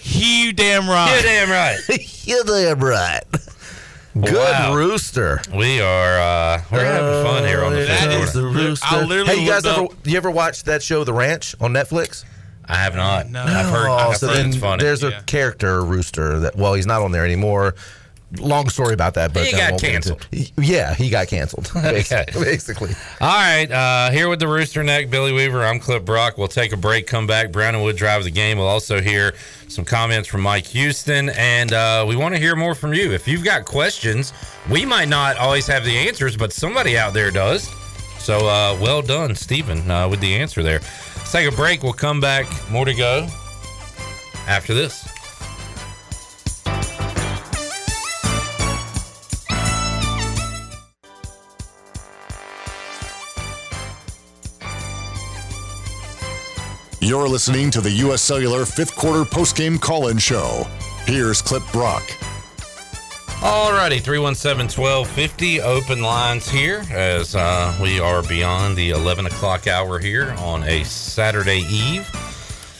Hugh, 0.03 0.53
damn 0.53 0.89
right. 0.89 1.13
You're 1.15 1.23
damn 1.23 1.51
right. 1.51 1.79
You're 2.27 2.45
damn 2.45 2.79
right. 2.81 3.23
Good 4.15 4.35
Wow. 4.35 4.75
rooster. 4.75 5.41
We 5.55 5.81
are 5.81 6.19
uh, 6.21 6.63
we're 6.71 6.85
having 6.85 7.25
fun 7.25 7.45
here 7.47 7.65
on 7.65 7.73
the 7.73 7.81
That 7.87 8.11
fifth 8.11 8.23
is 8.29 8.33
the 8.35 8.45
rooster. 8.47 8.87
I 8.89 9.05
literally 9.05 9.37
hey, 9.37 9.43
you 9.45 9.49
guys 9.51 9.65
looked 9.65 9.95
ever 10.01 10.11
you 10.11 10.17
ever 10.17 10.31
watch 10.31 10.65
that 10.65 10.83
show, 10.83 11.03
The 11.05 11.13
Ranch, 11.15 11.55
on 11.61 11.73
Netflix? 11.73 12.25
I 12.71 12.77
have 12.77 12.95
not. 12.97 13.29
No. 13.31 13.43
I've 13.43 13.67
heard. 13.67 13.89
Oh, 13.89 13.93
I've 13.93 14.17
so 14.17 14.29
heard 14.29 14.37
then 14.37 14.47
it's 14.49 14.57
funny. 14.57 14.83
there's 14.83 15.03
a 15.05 15.11
Yeah. 15.11 15.21
character 15.27 15.85
rooster 15.85 16.41
that 16.41 16.57
well, 16.57 16.75
he's 16.75 16.87
not 16.87 17.03
on 17.03 17.13
there 17.13 17.25
anymore. 17.25 17.75
Long 18.39 18.69
story 18.69 18.95
about 18.95 19.15
that, 19.15 19.33
but 19.35 19.45
He 19.45 19.51
got 19.51 19.73
won't 19.73 19.83
get 19.83 19.95
into- 19.97 20.15
canceled. 20.15 20.53
Yeah, 20.57 20.95
he 20.95 21.11
got 21.11 21.27
canceled. 21.27 21.69
Okay. 21.77 22.25
basically. 22.33 22.95
All 23.21 23.29
right, 23.29 23.69
uh, 23.69 24.13
here 24.13 24.29
with 24.29 24.39
the 24.39 24.47
Rooster 24.47 24.85
Neck, 24.85 25.11
Billy 25.11 25.33
Weaver. 25.33 25.65
I'm 25.67 25.81
Clip 25.81 26.05
Brock. 26.05 26.39
We'll 26.39 26.47
take 26.47 26.73
a 26.73 26.77
break, 26.77 27.09
come 27.09 27.27
back. 27.27 27.51
Brown 27.51 27.75
and 27.75 27.83
Wood 27.83 27.97
drive 27.97 28.23
the 28.23 28.31
game. 28.31 28.57
We'll 28.59 28.69
also 28.69 29.01
hear 29.01 29.35
some 29.67 29.85
comments 29.85 30.29
from 30.29 30.43
Mike 30.43 30.67
Houston, 30.69 31.31
and 31.31 31.73
uh, 31.73 32.05
we 32.07 32.15
want 32.15 32.33
to 32.37 32.41
hear 32.41 32.55
more 32.55 32.77
from 32.77 32.95
you. 32.95 33.11
If 33.13 33.27
you've 33.27 33.45
got 33.45 33.65
questions, 33.65 34.33
we 34.71 34.85
might 34.85 35.09
not 35.09 35.37
always 35.37 35.67
have 35.67 35.85
the 35.85 35.97
answers, 35.99 36.37
but 36.37 36.53
somebody 36.53 36.97
out 36.97 37.13
there 37.15 37.33
does. 37.33 37.69
So 38.21 38.47
uh, 38.47 38.79
well 38.81 39.03
done, 39.03 39.35
Stephen, 39.35 39.91
uh, 39.91 40.07
with 40.09 40.21
the 40.21 40.37
answer 40.37 40.63
there. 40.63 40.81
Let's 41.33 41.45
take 41.45 41.53
a 41.53 41.57
break. 41.57 41.85
We'll 41.85 41.93
come 41.93 42.21
back. 42.21 42.45
More 42.73 42.85
to 42.85 42.93
go 42.93 43.29
after 44.49 44.75
this. 44.75 45.09
You're 57.01 57.29
listening 57.29 57.71
to 57.71 57.81
the 57.81 57.93
U.S. 57.99 58.23
Cellular 58.23 58.65
fifth 58.65 58.97
quarter 58.97 59.23
postgame 59.23 59.81
call 59.81 60.09
in 60.09 60.19
show. 60.19 60.67
Here's 61.07 61.41
Clip 61.41 61.63
Brock. 61.71 62.03
Alrighty, 63.41 64.03
317-1250, 64.03 65.61
open 65.61 66.03
lines 66.03 66.47
here 66.49 66.85
as 66.91 67.35
uh, 67.35 67.75
we 67.81 67.99
are 67.99 68.23
beyond 68.23 68.77
the 68.77 68.91
11 68.91 69.25
o'clock 69.25 69.67
hour 69.67 69.99
here 69.99 70.35
on 70.39 70.63
a 70.65 70.85
Saturday 70.85 71.61
eve. 71.71 72.07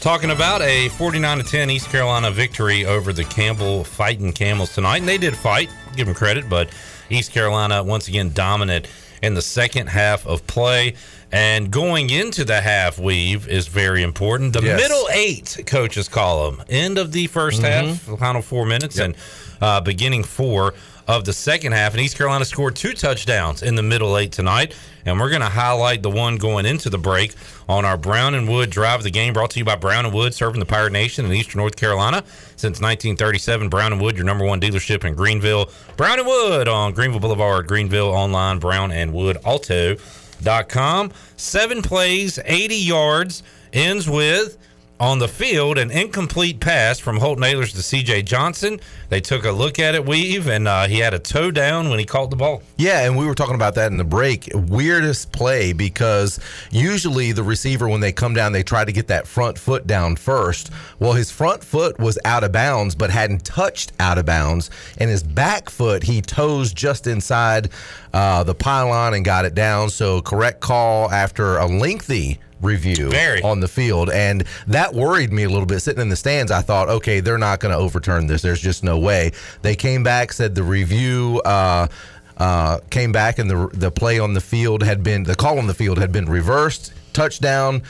Talking 0.01 0.31
about 0.31 0.61
a 0.61 0.91
49 0.91 1.39
to 1.39 1.45
10 1.45 1.71
East 1.71 1.89
Carolina 1.89 2.31
victory 2.31 2.85
over 2.85 3.11
the 3.15 3.25
Campbell 3.25 3.85
Fighting 3.85 4.33
Camels 4.35 4.75
tonight. 4.75 4.99
And 4.99 5.09
they 5.09 5.17
did 5.19 5.35
fight, 5.35 5.71
give 5.97 6.07
them 6.07 6.15
credit, 6.15 6.47
but 6.51 6.69
East 7.09 7.33
Carolina 7.33 7.83
once 7.83 8.07
again 8.09 8.31
dominant 8.35 8.87
in 9.23 9.33
the 9.33 9.43
second 9.43 9.87
half 9.89 10.27
of 10.27 10.47
play. 10.47 10.95
And 11.33 11.71
going 11.71 12.11
into 12.11 12.45
the 12.45 12.61
half 12.61 12.99
weave 12.99 13.49
is 13.49 13.67
very 13.67 14.03
important. 14.03 14.53
The 14.53 14.63
Yes. 14.63 14.79
middle 14.81 15.09
eight 15.11 15.63
coaches 15.67 16.07
call 16.09 16.51
them. 16.51 16.63
end 16.69 16.99
of 16.99 17.13
the 17.13 17.29
1st 17.29 17.63
half, 17.63 18.05
the 18.07 18.17
final 18.19 18.43
four 18.43 18.67
minutes, 18.67 18.99
and 18.99 19.15
uh, 19.61 19.81
beginning 19.81 20.25
four 20.25 20.75
of 21.11 21.25
the 21.25 21.33
second 21.33 21.73
half. 21.73 21.93
And 21.93 22.01
East 22.01 22.17
Carolina 22.17 22.45
scored 22.45 22.77
two 22.77 22.93
touchdowns 22.93 23.63
in 23.63 23.75
the 23.75 23.83
middle 23.83 24.17
eight 24.17 24.31
tonight. 24.31 24.77
And 25.05 25.19
we're 25.19 25.31
going 25.31 25.41
to 25.41 25.49
highlight 25.49 26.03
the 26.03 26.11
one 26.11 26.37
going 26.37 26.67
into 26.67 26.89
the 26.89 26.99
break 26.99 27.35
on 27.69 27.85
our 27.85 27.97
Brown 27.97 28.35
and 28.35 28.49
Wood 28.49 28.71
Drive 28.71 29.01
of 29.01 29.05
the 29.05 29.11
Game, 29.11 29.33
brought 29.33 29.51
to 29.51 29.59
you 29.59 29.65
by 29.65 29.75
Brown 29.75 30.05
and 30.05 30.15
Wood, 30.15 30.35
serving 30.35 30.61
the 30.61 30.67
Pirate 30.67 30.93
Nation 30.93 31.25
in 31.25 31.33
Eastern 31.33 31.59
North 31.59 31.75
Carolina 31.75 32.23
since 32.57 32.81
1937. 32.81 33.69
Brown 33.69 33.93
and 33.93 34.01
Wood, 34.01 34.17
your 34.17 34.25
number 34.25 34.45
one 34.45 34.61
dealership 34.61 35.05
in 35.05 35.15
Greenville. 35.15 35.71
Brown 35.97 36.19
and 36.21 36.29
Wood 36.29 36.69
on 36.69 36.93
Greenville 36.93 37.21
Boulevard, 37.21 37.67
Greenville 37.67 38.11
online, 38.11 38.59
Brown 38.59 38.93
and 38.93 39.13
Wood 39.13 39.39
Auto.com. 39.45 41.13
Seven 41.37 41.83
plays, 41.83 42.39
80 42.45 42.77
yards, 42.77 43.43
ends 43.73 44.09
with 44.09 44.59
on 45.01 45.19
the 45.19 45.27
field 45.27 45.79
an 45.79 45.91
incomplete 45.91 46.61
pass 46.61 46.99
from 46.99 47.17
Holton 47.17 47.43
Ahlers 47.43 47.73
to 47.73 47.79
CJ 47.79 48.27
Johnson. 48.27 48.79
They 49.09 49.23
took 49.23 49.45
a 49.45 49.51
look 49.51 49.79
at 49.79 49.95
it, 49.95 50.05
Weave, 50.05 50.47
and 50.47 50.69
uh, 50.69 50.87
he 50.87 50.99
had 50.99 51.15
a 51.15 51.19
toe 51.19 51.51
down 51.51 51.89
when 51.89 51.99
he 51.99 52.05
caught 52.05 52.29
the 52.29 52.37
ball. 52.37 52.63
Yeah, 52.77 53.07
and 53.07 53.17
we 53.17 53.27
were 53.27 53.35
talking 53.35 53.55
about 53.55 53.75
that 53.77 53.91
in 53.91 53.97
the 53.97 54.05
break. 54.05 54.51
Weirdest 54.55 55.33
play 55.33 55.73
because 55.73 56.39
usually 56.71 57.33
the 57.33 57.43
receiver, 57.43 57.89
when 57.89 58.01
they 58.01 58.13
come 58.13 58.35
down, 58.35 58.53
they 58.53 58.63
try 58.63 58.85
to 58.85 58.93
get 58.93 59.09
that 59.09 59.27
front 59.27 59.59
foot 59.59 59.87
down 59.87 60.17
first. 60.17 60.71
Well, 60.99 61.15
his 61.15 61.31
front 61.31 61.65
foot 61.65 61.99
was 61.99 62.19
out 62.27 62.45
of 62.45 62.53
bounds, 62.53 62.95
but 62.95 63.09
hadn't 63.09 63.45
touched 63.45 63.93
out 63.99 64.19
of 64.19 64.27
bounds. 64.27 64.71
And 64.99 65.09
his 65.09 65.23
back 65.23 65.71
foot, 65.71 66.03
he 66.03 66.21
toes 66.21 66.75
just 66.75 67.07
inside 67.07 67.71
uh, 68.13 68.45
the 68.45 68.55
pylon 68.55 69.15
and 69.15 69.25
got 69.25 69.47
it 69.47 69.55
down. 69.55 69.89
So, 69.89 70.21
correct 70.21 70.61
call 70.61 71.11
after 71.11 71.57
a 71.57 71.67
lengthy 71.67 72.39
review 72.63 73.11
on 73.43 73.61
the 73.61 73.69
field. 73.69 74.11
And 74.11 74.45
that 74.67 74.95
worried 74.95 75.33
me 75.33 75.45
a 75.45 75.49
little 75.49 75.67
bit. 75.67 75.81
Sitting 75.81 76.03
in 76.03 76.09
the 76.09 76.17
stands, 76.17 76.51
I 76.53 76.61
thought, 76.61 76.89
okay, 76.89 77.21
they're 77.21 77.39
not 77.39 77.61
going 77.61 77.73
to 77.73 77.79
overturn 77.79 78.27
this. 78.27 78.43
There's 78.43 78.61
just 78.61 78.85
no 78.85 78.99
way. 78.99 79.33
They 79.63 79.77
came 79.77 80.03
back, 80.03 80.33
said 80.33 80.55
the 80.55 80.63
review. 80.63 81.41
Uh, 81.45 81.89
uh, 82.37 82.81
came 82.89 83.13
back 83.13 83.39
and 83.39 83.51
the 83.51 83.69
the 83.75 83.91
play 83.91 84.19
on 84.19 84.33
the 84.33 84.41
field 84.41 84.83
had 84.83 85.03
been 85.03 85.25
the 85.25 85.35
call 85.35 85.59
on 85.59 85.67
the 85.67 85.75
field 85.75 85.99
had 85.99 86.11
been 86.11 86.25
reversed 86.25 86.91
touchdown 87.13 87.83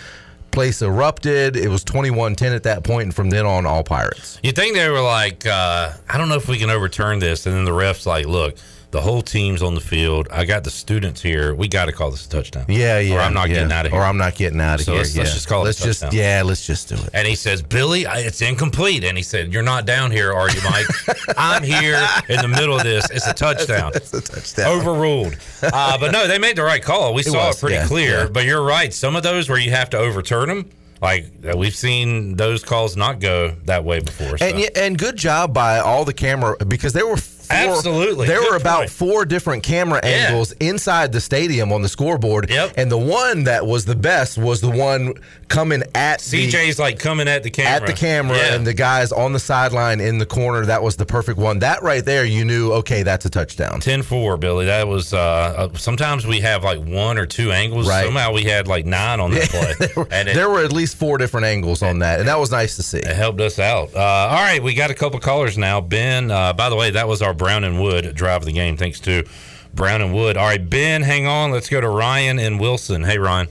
place 0.50 0.82
erupted 0.82 1.54
it 1.56 1.68
was 1.68 1.84
21-10 1.84 2.56
at 2.56 2.64
that 2.64 2.82
point 2.82 3.04
and 3.04 3.14
from 3.14 3.30
then 3.30 3.46
on 3.46 3.64
all 3.64 3.84
pirates 3.84 4.40
You 4.42 4.50
think 4.50 4.74
they 4.74 4.88
were 4.88 5.00
like, 5.02 5.46
uh, 5.46 5.92
I 6.08 6.18
don't 6.18 6.28
know 6.28 6.34
if 6.34 6.48
we 6.48 6.58
can 6.58 6.68
overturn 6.70 7.20
this, 7.20 7.46
and 7.46 7.54
then 7.54 7.64
the 7.64 7.70
refs 7.70 8.06
like, 8.06 8.26
look, 8.26 8.56
the 8.90 9.00
whole 9.00 9.22
team's 9.22 9.62
on 9.62 9.74
the 9.74 9.80
field. 9.80 10.26
I 10.32 10.44
got 10.44 10.64
the 10.64 10.70
students 10.70 11.22
here. 11.22 11.54
We 11.54 11.68
got 11.68 11.84
to 11.86 11.92
call 11.92 12.10
this 12.10 12.26
a 12.26 12.28
touchdown. 12.28 12.64
yeah 12.68 12.98
yeah 12.98 13.14
Or 13.16 13.20
I'm 13.20 13.32
not 13.34 13.48
yeah. 13.48 13.54
getting 13.56 13.72
out 13.72 13.86
of 13.86 13.92
here. 13.92 14.00
or 14.00 14.04
i'm 14.04 14.16
not 14.16 14.34
getting 14.34 14.60
out 14.60 14.80
of 14.80 14.86
So 14.86 14.92
here 14.92 15.00
let's- 15.02 15.14
yeah. 15.14 15.22
let's 15.22 15.34
just 15.34 15.48
call 15.48 15.60
it 15.60 15.62
a 15.62 15.64
let's 15.66 15.80
just 15.82 16.00
touchdown. 16.00 16.18
yeah 16.18 16.42
let's 16.44 16.66
just 16.66 16.88
do 16.88 16.96
it 16.96 17.10
And 17.14 17.26
he 17.28 17.34
says, 17.36 17.62
Billy, 17.62 18.02
it's 18.08 18.42
incomplete. 18.42 19.04
And 19.04 19.16
he 19.16 19.22
said, 19.22 19.52
You're 19.52 19.62
not 19.62 19.86
down 19.86 20.10
here, 20.10 20.32
are 20.32 20.50
you, 20.50 20.60
Mike? 20.64 20.86
I'm 21.36 21.62
here 21.62 22.00
in 22.28 22.40
the 22.42 22.48
middle 22.48 22.76
of 22.76 22.82
this. 22.82 23.08
It's 23.10 23.26
a 23.26 23.32
touchdown. 23.34 23.92
it's 23.94 24.12
a 24.12 24.20
touchdown. 24.20 24.66
Overruled. 24.78 25.36
Uh, 25.62 25.96
but 25.98 26.10
no, 26.12 26.26
they 26.26 26.38
made 26.38 26.56
the 26.56 26.62
right 26.64 26.82
call. 26.82 27.14
We 27.14 27.20
It 27.22 27.26
saw 27.26 27.46
was, 27.48 27.56
it 27.56 27.60
pretty 27.60 27.74
yeah, 27.76 27.86
clear. 27.86 28.28
But 28.28 28.44
you're 28.44 28.62
right. 28.64 28.92
Some 28.92 29.14
of 29.16 29.22
those 29.22 29.48
where 29.48 29.58
you 29.58 29.70
have 29.70 29.90
to 29.90 29.98
overturn 29.98 30.48
them, 30.48 30.70
like 31.00 31.26
uh, 31.48 31.56
we've 31.56 31.74
seen 31.76 32.34
those 32.36 32.64
calls 32.64 32.96
not 32.96 33.20
go 33.20 33.50
that 33.66 33.84
way 33.84 34.00
before. 34.00 34.36
So. 34.38 34.44
And 34.44 34.76
and 34.76 34.98
good 34.98 35.16
job 35.16 35.54
by 35.54 35.78
all 35.78 36.04
the 36.04 36.12
camera 36.14 36.56
because 36.66 36.92
there 36.92 37.06
were 37.06 37.16
four, 37.50 37.76
Absolutely. 37.76 38.26
there 38.26 38.40
Good 38.40 38.50
were 38.50 38.56
about 38.56 38.78
point. 38.78 38.90
four 38.90 39.24
different 39.24 39.62
camera 39.62 40.00
angles 40.04 40.52
inside 40.52 41.12
the 41.12 41.20
stadium 41.20 41.72
on 41.72 41.82
the 41.82 41.88
scoreboard. 41.88 42.48
Yep. 42.50 42.74
And 42.76 42.90
the 42.90 42.98
one 42.98 43.44
that 43.44 43.66
was 43.66 43.84
the 43.84 43.96
best 43.96 44.38
was 44.38 44.60
the 44.60 44.70
one 44.70 45.14
coming 45.48 45.82
at 45.94 46.20
the- 46.20 46.48
CJ's 46.50 46.78
like 46.78 46.98
coming 46.98 47.28
at 47.28 47.42
the 47.42 47.50
camera. 47.50 47.72
at 47.72 47.86
the 47.86 47.92
camera 47.92 48.36
Yeah. 48.36 48.54
and 48.54 48.66
the 48.66 48.74
guys 48.74 49.10
on 49.12 49.32
the 49.32 49.40
sideline 49.40 50.00
in 50.00 50.18
the 50.18 50.26
corner. 50.26 50.64
That 50.66 50.82
was 50.82 50.96
the 50.96 51.06
perfect 51.06 51.38
one. 51.38 51.58
That 51.58 51.82
right 51.82 52.04
there, 52.04 52.24
you 52.24 52.44
knew 52.44 52.72
okay, 52.74 53.02
that's 53.02 53.24
a 53.26 53.30
touchdown. 53.30 53.80
10-4, 53.80 54.38
Billy. 54.38 54.66
That 54.66 54.86
was 54.86 55.12
uh, 55.12 55.18
uh, 55.18 55.68
sometimes 55.76 56.26
we 56.26 56.40
have 56.40 56.62
like 56.64 56.78
one 56.78 57.18
or 57.18 57.26
two 57.26 57.50
angles. 57.52 57.88
Right. 57.88 58.04
Somehow 58.04 58.32
we 58.32 58.44
had 58.44 58.68
like 58.68 58.86
nine 58.86 59.18
on 59.20 59.32
that 59.32 59.48
play. 59.94 60.06
and 60.10 60.28
it, 60.28 60.34
there 60.34 60.48
were 60.48 60.62
at 60.64 60.72
least 60.72 60.96
four 60.96 61.18
different 61.18 61.46
angles 61.46 61.82
on 61.82 61.98
that, 62.00 62.20
and 62.20 62.28
that 62.28 62.38
was 62.38 62.50
nice 62.50 62.76
to 62.76 62.82
see. 62.82 62.98
It 62.98 63.16
helped 63.16 63.40
us 63.40 63.58
out. 63.58 63.94
Uh, 63.94 63.98
all 63.98 64.36
right, 64.42 64.62
we 64.62 64.74
got 64.74 64.90
a 64.90 64.94
couple 64.94 65.18
callers 65.20 65.58
now. 65.58 65.80
Ben, 65.80 66.30
uh, 66.30 66.52
by 66.52 66.68
the 66.70 66.76
way, 66.76 66.90
that 66.90 67.08
was 67.08 67.22
our 67.22 67.34
Brown 67.40 67.64
and 67.64 67.80
Wood 67.80 68.14
drive 68.14 68.42
of 68.42 68.44
the 68.44 68.52
game. 68.52 68.76
Thanks 68.76 69.00
to 69.00 69.24
Brown 69.72 70.02
and 70.02 70.14
Wood. 70.14 70.36
All 70.36 70.44
right, 70.44 70.68
Ben, 70.68 71.00
hang 71.00 71.26
on. 71.26 71.50
Let's 71.50 71.70
go 71.70 71.80
to 71.80 71.88
Ryan 71.88 72.38
and 72.38 72.60
Wilson. 72.60 73.02
Hey, 73.02 73.16
Ryan. 73.16 73.48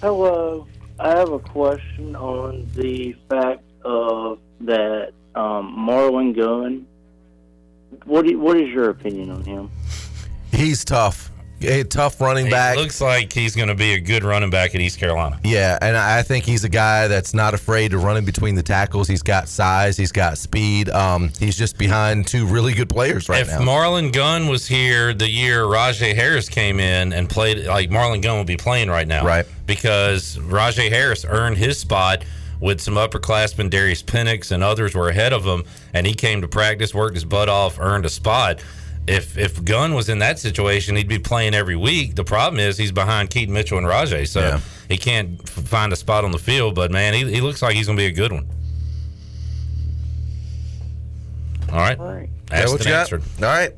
Hello. 0.00 0.68
I 1.00 1.08
have 1.08 1.32
a 1.32 1.40
question 1.40 2.14
on 2.14 2.68
the 2.76 3.16
fact 3.28 3.64
of 3.84 4.38
that 4.60 5.12
um, 5.34 5.74
Marlon 5.76 6.36
Gunn. 6.36 6.86
What 8.04 8.24
do 8.24 8.30
you, 8.30 8.38
what 8.38 8.56
is 8.56 8.68
your 8.68 8.90
opinion 8.90 9.30
on 9.30 9.42
him? 9.42 9.68
He's 10.52 10.84
tough. 10.84 11.32
A 11.62 11.84
tough 11.84 12.20
running 12.20 12.48
back. 12.48 12.76
It 12.76 12.80
looks 12.80 13.00
like 13.00 13.32
he's 13.32 13.54
going 13.54 13.68
to 13.68 13.74
be 13.74 13.92
a 13.92 14.00
good 14.00 14.24
running 14.24 14.48
back 14.48 14.74
at 14.74 14.80
East 14.80 14.98
Carolina. 14.98 15.38
Yeah, 15.44 15.78
and 15.82 15.96
I 15.96 16.22
think 16.22 16.44
he's 16.44 16.64
a 16.64 16.68
guy 16.68 17.06
that's 17.08 17.34
not 17.34 17.52
afraid 17.52 17.90
to 17.90 17.98
run 17.98 18.16
in 18.16 18.24
between 18.24 18.54
the 18.54 18.62
tackles. 18.62 19.08
He's 19.08 19.22
got 19.22 19.48
size, 19.48 19.96
he's 19.96 20.12
got 20.12 20.38
speed. 20.38 20.88
Um, 20.88 21.30
he's 21.38 21.58
just 21.58 21.76
behind 21.76 22.26
two 22.26 22.46
really 22.46 22.72
good 22.72 22.88
players 22.88 23.28
right 23.28 23.42
if 23.42 23.48
now. 23.48 23.60
If 23.60 23.68
Marlon 23.68 24.12
Gunn 24.12 24.48
was 24.48 24.66
here 24.66 25.12
the 25.12 25.28
year 25.28 25.64
Rahjai 25.64 26.14
Harris 26.14 26.48
came 26.48 26.80
in 26.80 27.12
and 27.12 27.28
played, 27.28 27.66
like 27.66 27.90
Marlon 27.90 28.22
Gunn 28.22 28.38
would 28.38 28.46
be 28.46 28.56
playing 28.56 28.88
right 28.88 29.06
now. 29.06 29.24
Right. 29.24 29.46
Because 29.66 30.38
Rahjai 30.38 30.88
Harris 30.88 31.26
earned 31.28 31.58
his 31.58 31.78
spot 31.78 32.24
with 32.60 32.80
some 32.80 32.94
upperclassmen, 32.94 33.70
Darius 33.70 34.02
Pinnix 34.02 34.50
and 34.50 34.62
others 34.62 34.94
were 34.94 35.08
ahead 35.08 35.32
of 35.32 35.44
him, 35.44 35.64
and 35.94 36.06
he 36.06 36.14
came 36.14 36.40
to 36.40 36.48
practice, 36.48 36.94
worked 36.94 37.14
his 37.14 37.24
butt 37.24 37.48
off, 37.48 37.78
earned 37.78 38.04
a 38.06 38.10
spot. 38.10 38.62
If 39.06 39.36
if 39.36 39.64
Gunn 39.64 39.94
was 39.94 40.08
in 40.08 40.18
that 40.20 40.38
situation, 40.38 40.94
he'd 40.94 41.08
be 41.08 41.18
playing 41.18 41.54
every 41.54 41.74
week. 41.76 42.14
The 42.14 42.24
problem 42.24 42.60
is 42.60 42.76
he's 42.78 42.92
behind 42.92 43.30
Keaton 43.30 43.52
Mitchell 43.52 43.78
and 43.78 43.86
Rahjai, 43.86 44.28
so 44.28 44.40
Yeah. 44.40 44.60
he 44.88 44.96
can't 44.98 45.48
find 45.48 45.92
a 45.92 45.96
spot 45.96 46.24
on 46.24 46.30
the 46.32 46.38
field. 46.38 46.74
But 46.74 46.90
man, 46.92 47.14
he, 47.14 47.24
he 47.30 47.40
looks 47.40 47.60
like 47.62 47.74
he's 47.74 47.86
going 47.86 47.96
to 47.96 48.00
be 48.02 48.06
a 48.06 48.12
good 48.12 48.30
one. 48.32 48.46
All 51.70 51.78
right. 51.78 51.98
All 51.98 52.12
right. 52.12 52.28
Yeah, 52.50 52.56
Asked 52.58 52.72
what 52.72 52.80
and 52.86 53.10
you 53.10 53.18
got? 53.18 53.42
All 53.42 53.58
right. 53.58 53.72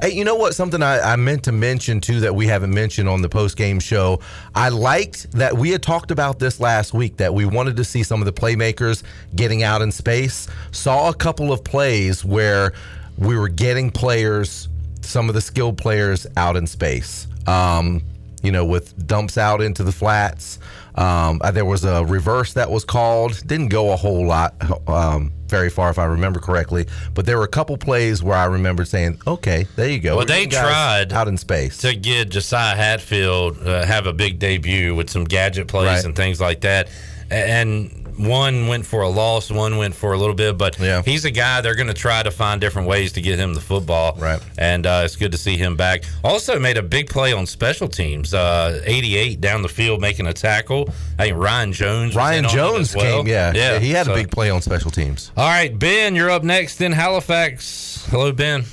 Hey, 0.00 0.10
you 0.10 0.24
know 0.24 0.34
what? 0.34 0.54
Something 0.54 0.82
I, 0.82 1.00
I 1.12 1.16
meant 1.16 1.44
to 1.44 1.52
mention 1.52 2.00
too 2.00 2.20
that 2.20 2.34
we 2.34 2.46
haven't 2.46 2.74
mentioned 2.74 3.08
on 3.08 3.22
the 3.22 3.28
post 3.28 3.56
game 3.56 3.80
show. 3.80 4.20
I 4.54 4.68
liked 4.68 5.30
that 5.32 5.56
we 5.56 5.70
had 5.70 5.82
talked 5.82 6.10
about 6.10 6.38
this 6.38 6.60
last 6.60 6.92
week 6.92 7.16
that 7.16 7.32
we 7.32 7.46
wanted 7.46 7.76
to 7.76 7.84
see 7.84 8.02
some 8.02 8.20
of 8.20 8.26
the 8.26 8.32
playmakers 8.32 9.02
getting 9.34 9.62
out 9.62 9.80
in 9.80 9.90
space. 9.90 10.46
Saw 10.72 11.08
a 11.08 11.14
couple 11.14 11.52
of 11.52 11.64
plays 11.64 12.22
where 12.24 12.72
we 13.18 13.36
were 13.36 13.48
getting 13.48 13.90
players, 13.90 14.68
some 15.02 15.28
of 15.28 15.34
the 15.34 15.40
skilled 15.40 15.78
players, 15.78 16.26
out 16.36 16.56
in 16.56 16.66
space. 16.66 17.26
Um, 17.46 18.02
you 18.42 18.50
know, 18.50 18.64
with 18.64 19.06
dumps 19.06 19.38
out 19.38 19.60
into 19.60 19.84
the 19.84 19.92
flats. 19.92 20.58
Um, 20.96 21.40
uh, 21.44 21.52
there 21.52 21.64
was 21.64 21.84
a 21.84 22.04
reverse 22.04 22.54
that 22.54 22.68
was 22.68 22.84
called. 22.84 23.40
Didn't 23.46 23.68
go 23.68 23.92
a 23.92 23.96
whole 23.96 24.26
lot, 24.26 24.54
um, 24.88 25.32
very 25.46 25.70
far 25.70 25.90
if 25.90 25.98
I 25.98 26.04
remember 26.06 26.40
correctly. 26.40 26.86
But 27.14 27.24
there 27.24 27.38
were 27.38 27.44
a 27.44 27.48
couple 27.48 27.76
plays 27.76 28.20
where 28.20 28.36
I 28.36 28.46
remember 28.46 28.84
saying, 28.84 29.20
"Okay, 29.28 29.66
there 29.76 29.88
you 29.88 30.00
go." 30.00 30.16
Well, 30.16 30.26
We're 30.26 30.34
they 30.34 30.46
tried 30.46 31.12
out 31.12 31.28
in 31.28 31.38
space 31.38 31.78
to 31.78 31.94
get 31.94 32.30
Josiah 32.30 32.74
Hatfield 32.74 33.64
uh, 33.64 33.86
have 33.86 34.06
a 34.08 34.12
big 34.12 34.40
debut 34.40 34.96
with 34.96 35.08
some 35.08 35.22
gadget 35.22 35.68
plays 35.68 35.86
Right. 35.86 36.04
and 36.04 36.16
things 36.16 36.40
like 36.40 36.62
that, 36.62 36.88
and 37.30 38.01
one 38.26 38.68
went 38.68 38.86
for 38.86 39.02
a 39.02 39.08
loss, 39.08 39.50
one 39.50 39.76
went 39.76 39.94
for 39.94 40.12
a 40.12 40.18
little 40.18 40.34
bit, 40.34 40.56
but 40.56 40.78
yeah. 40.78 41.02
he's 41.02 41.24
a 41.24 41.30
guy 41.30 41.60
they're 41.60 41.74
going 41.74 41.88
to 41.88 41.94
try 41.94 42.22
to 42.22 42.30
find 42.30 42.60
different 42.60 42.88
ways 42.88 43.12
to 43.12 43.20
get 43.20 43.38
him 43.38 43.54
the 43.54 43.60
football. 43.60 44.16
Right, 44.18 44.40
and 44.58 44.86
uh, 44.86 45.02
it's 45.04 45.16
good 45.16 45.32
to 45.32 45.38
see 45.38 45.56
him 45.56 45.76
back. 45.76 46.04
Also 46.24 46.58
made 46.58 46.76
a 46.76 46.82
big 46.82 47.08
play 47.08 47.32
on 47.32 47.46
special 47.46 47.88
teams, 47.88 48.34
uh, 48.34 48.80
88 48.84 49.40
down 49.40 49.62
the 49.62 49.68
field 49.68 50.00
making 50.00 50.26
a 50.26 50.32
tackle. 50.32 50.88
I 51.18 51.24
think 51.24 51.38
Ryan 51.38 51.72
Jones. 51.72 52.14
Ryan 52.14 52.38
in 52.40 52.44
on 52.46 52.50
it 52.50 52.54
Jones 52.54 52.96
well. 52.96 53.22
came, 53.22 53.26
yeah, 53.26 53.52
yeah, 53.54 53.78
he 53.78 53.90
had 53.90 54.06
so- 54.06 54.12
a 54.12 54.14
big 54.14 54.30
play 54.30 54.50
on 54.50 54.62
special 54.62 54.90
teams. 54.90 55.32
All 55.36 55.48
right, 55.48 55.76
Ben, 55.76 56.14
you're 56.14 56.30
up 56.30 56.44
next 56.44 56.80
in 56.80 56.92
Halifax. 56.92 58.06
Hello, 58.10 58.32
Ben. 58.32 58.64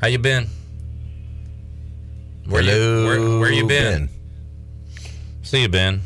How 0.00 0.06
you 0.06 0.18
been? 0.18 0.46
Where 2.46 2.62
you 2.62 3.06
where, 3.06 3.40
where 3.40 3.52
you 3.52 3.66
been? 3.66 4.08
See 5.42 5.62
you, 5.62 5.68
Ben. 5.68 6.02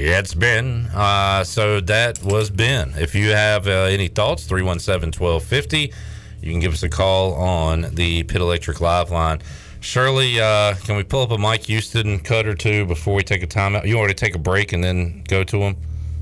It's 0.00 0.32
Ben. 0.32 0.88
Uh, 0.94 1.42
so 1.42 1.80
that 1.80 2.22
was 2.22 2.50
Ben. 2.50 2.94
If 2.98 3.16
you 3.16 3.30
have 3.30 3.66
uh, 3.66 3.88
any 3.90 4.06
thoughts, 4.06 4.44
317 4.46 5.08
1250. 5.20 5.92
You 6.40 6.52
can 6.52 6.60
give 6.60 6.72
us 6.72 6.84
a 6.84 6.88
call 6.88 7.34
on 7.34 7.92
the 7.94 8.22
Pit 8.22 8.40
Electric 8.40 8.80
Live 8.80 9.10
line. 9.10 9.42
Shirley, 9.80 10.40
uh, 10.40 10.74
can 10.84 10.96
we 10.96 11.02
pull 11.02 11.22
up 11.22 11.32
a 11.32 11.38
Mike 11.38 11.64
Houston 11.64 12.20
cut 12.20 12.46
or 12.46 12.54
two 12.54 12.86
before 12.86 13.16
we 13.16 13.24
take 13.24 13.42
a 13.42 13.46
timeout? 13.48 13.86
You 13.86 13.98
want 13.98 14.10
to 14.10 14.14
take 14.14 14.36
a 14.36 14.38
break 14.38 14.72
and 14.72 14.84
then 14.84 15.24
go 15.26 15.42
to 15.42 15.56
him? 15.58 15.76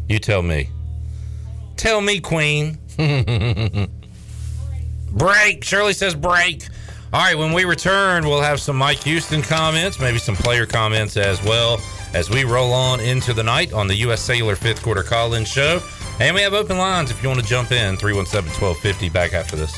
You 0.09 0.21
tell 0.21 0.41
me. 0.41 0.71
Tell 1.77 2.01
me, 2.01 2.19
Queen. 2.21 2.79
Break. 5.13 5.65
Shirley 5.65 5.93
says 5.93 6.15
break. 6.15 6.67
All 7.13 7.21
right, 7.21 7.37
when 7.37 7.53
we 7.53 7.65
return, 7.65 8.27
we'll 8.27 8.41
have 8.41 8.59
some 8.59 8.77
Mike 8.77 9.03
Houston 9.05 9.43
comments, 9.43 10.01
maybe 10.01 10.19
some 10.19 10.35
player 10.35 10.65
comments 10.65 11.19
as 11.19 11.43
well 11.45 11.79
as 12.17 12.31
we 12.31 12.45
roll 12.45 12.73
on 12.73 12.99
into 12.99 13.35
the 13.35 13.43
night 13.43 13.75
on 13.75 13.87
the 13.87 13.95
U.S. 13.97 14.23
Cellular 14.23 14.57
fifth 14.57 14.83
quarter 14.83 15.03
call 15.03 15.35
in 15.35 15.45
show. 15.45 15.83
And 16.19 16.35
we 16.35 16.41
have 16.41 16.55
open 16.55 16.79
lines 16.79 17.11
if 17.11 17.23
you 17.23 17.29
want 17.29 17.41
to 17.43 17.47
jump 17.47 17.73
in 17.73 17.95
317 17.99 18.51
1250. 18.59 19.11
Back 19.11 19.35
after 19.35 19.55
this. 19.55 19.77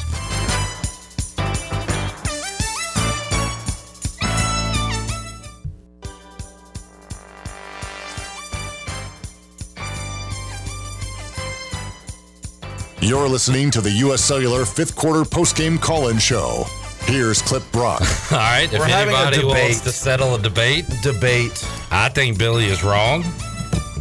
You're 13.01 13.29
listening 13.29 13.73
to 13.73 13.81
the 13.81 13.91
U.S. 13.91 14.23
Cellular 14.23 14.65
fifth 14.65 14.95
quarter 14.95 15.23
postgame 15.23 15.81
call-in 15.81 16.19
show. 16.19 16.67
Here's 17.09 17.41
Clip 17.43 17.63
Brock. 17.73 18.01
All 18.33 18.39
right, 18.39 18.69
if 18.71 18.79
We're 18.79 18.87
having 18.87 19.15
a 19.15 19.19
anybody 19.19 19.45
wants 19.47 19.79
debate. 19.79 19.83
to 19.85 19.93
settle 19.93 20.35
a 20.35 20.39
debate, 20.39 20.85
debate. 21.03 21.67
I 21.91 22.11
think 22.11 22.37
Billy 22.39 22.67
is 22.67 22.85
wrong. 22.85 23.25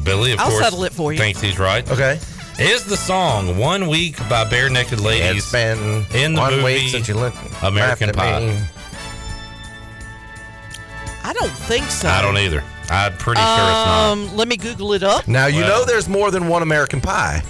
Billy, 0.03 0.33
of 0.33 0.39
I'll 0.39 0.49
course, 0.49 0.63
settle 0.63 0.83
it 0.83 0.91
for 0.93 1.13
you. 1.13 1.17
thinks 1.17 1.39
he's 1.41 1.57
right. 1.57 1.89
Okay. 1.89 2.19
Is 2.59 2.83
the 2.85 2.97
song 2.97 3.57
"One 3.57 3.87
Week" 3.87 4.17
by 4.29 4.43
Barenaked 4.45 5.01
Ladies 5.01 5.43
It's 5.43 5.51
been 5.51 6.05
in 6.13 6.33
the 6.33 6.39
one 6.41 6.51
movie 6.53 6.63
week 6.63 6.89
since 6.89 7.07
you 7.07 7.13
looked 7.15 7.37
American 7.63 8.11
Pie? 8.11 8.39
me. 8.41 8.59
I 11.23 11.33
don't 11.33 11.51
think 11.51 11.85
so. 11.85 12.09
I 12.09 12.21
don't 12.21 12.37
either. 12.37 12.63
I'm 12.89 13.13
pretty 13.17 13.39
sure 13.41 13.47
it's 13.49 13.57
not. 13.57 14.11
Um, 14.11 14.35
let 14.35 14.47
me 14.47 14.57
Google 14.57 14.93
it 14.93 15.03
up. 15.03 15.27
Now 15.27 15.45
you 15.47 15.61
Well. 15.61 15.79
know 15.81 15.85
there's 15.85 16.09
more 16.09 16.31
than 16.31 16.47
one 16.47 16.61
American 16.61 16.99
Pie. 17.01 17.41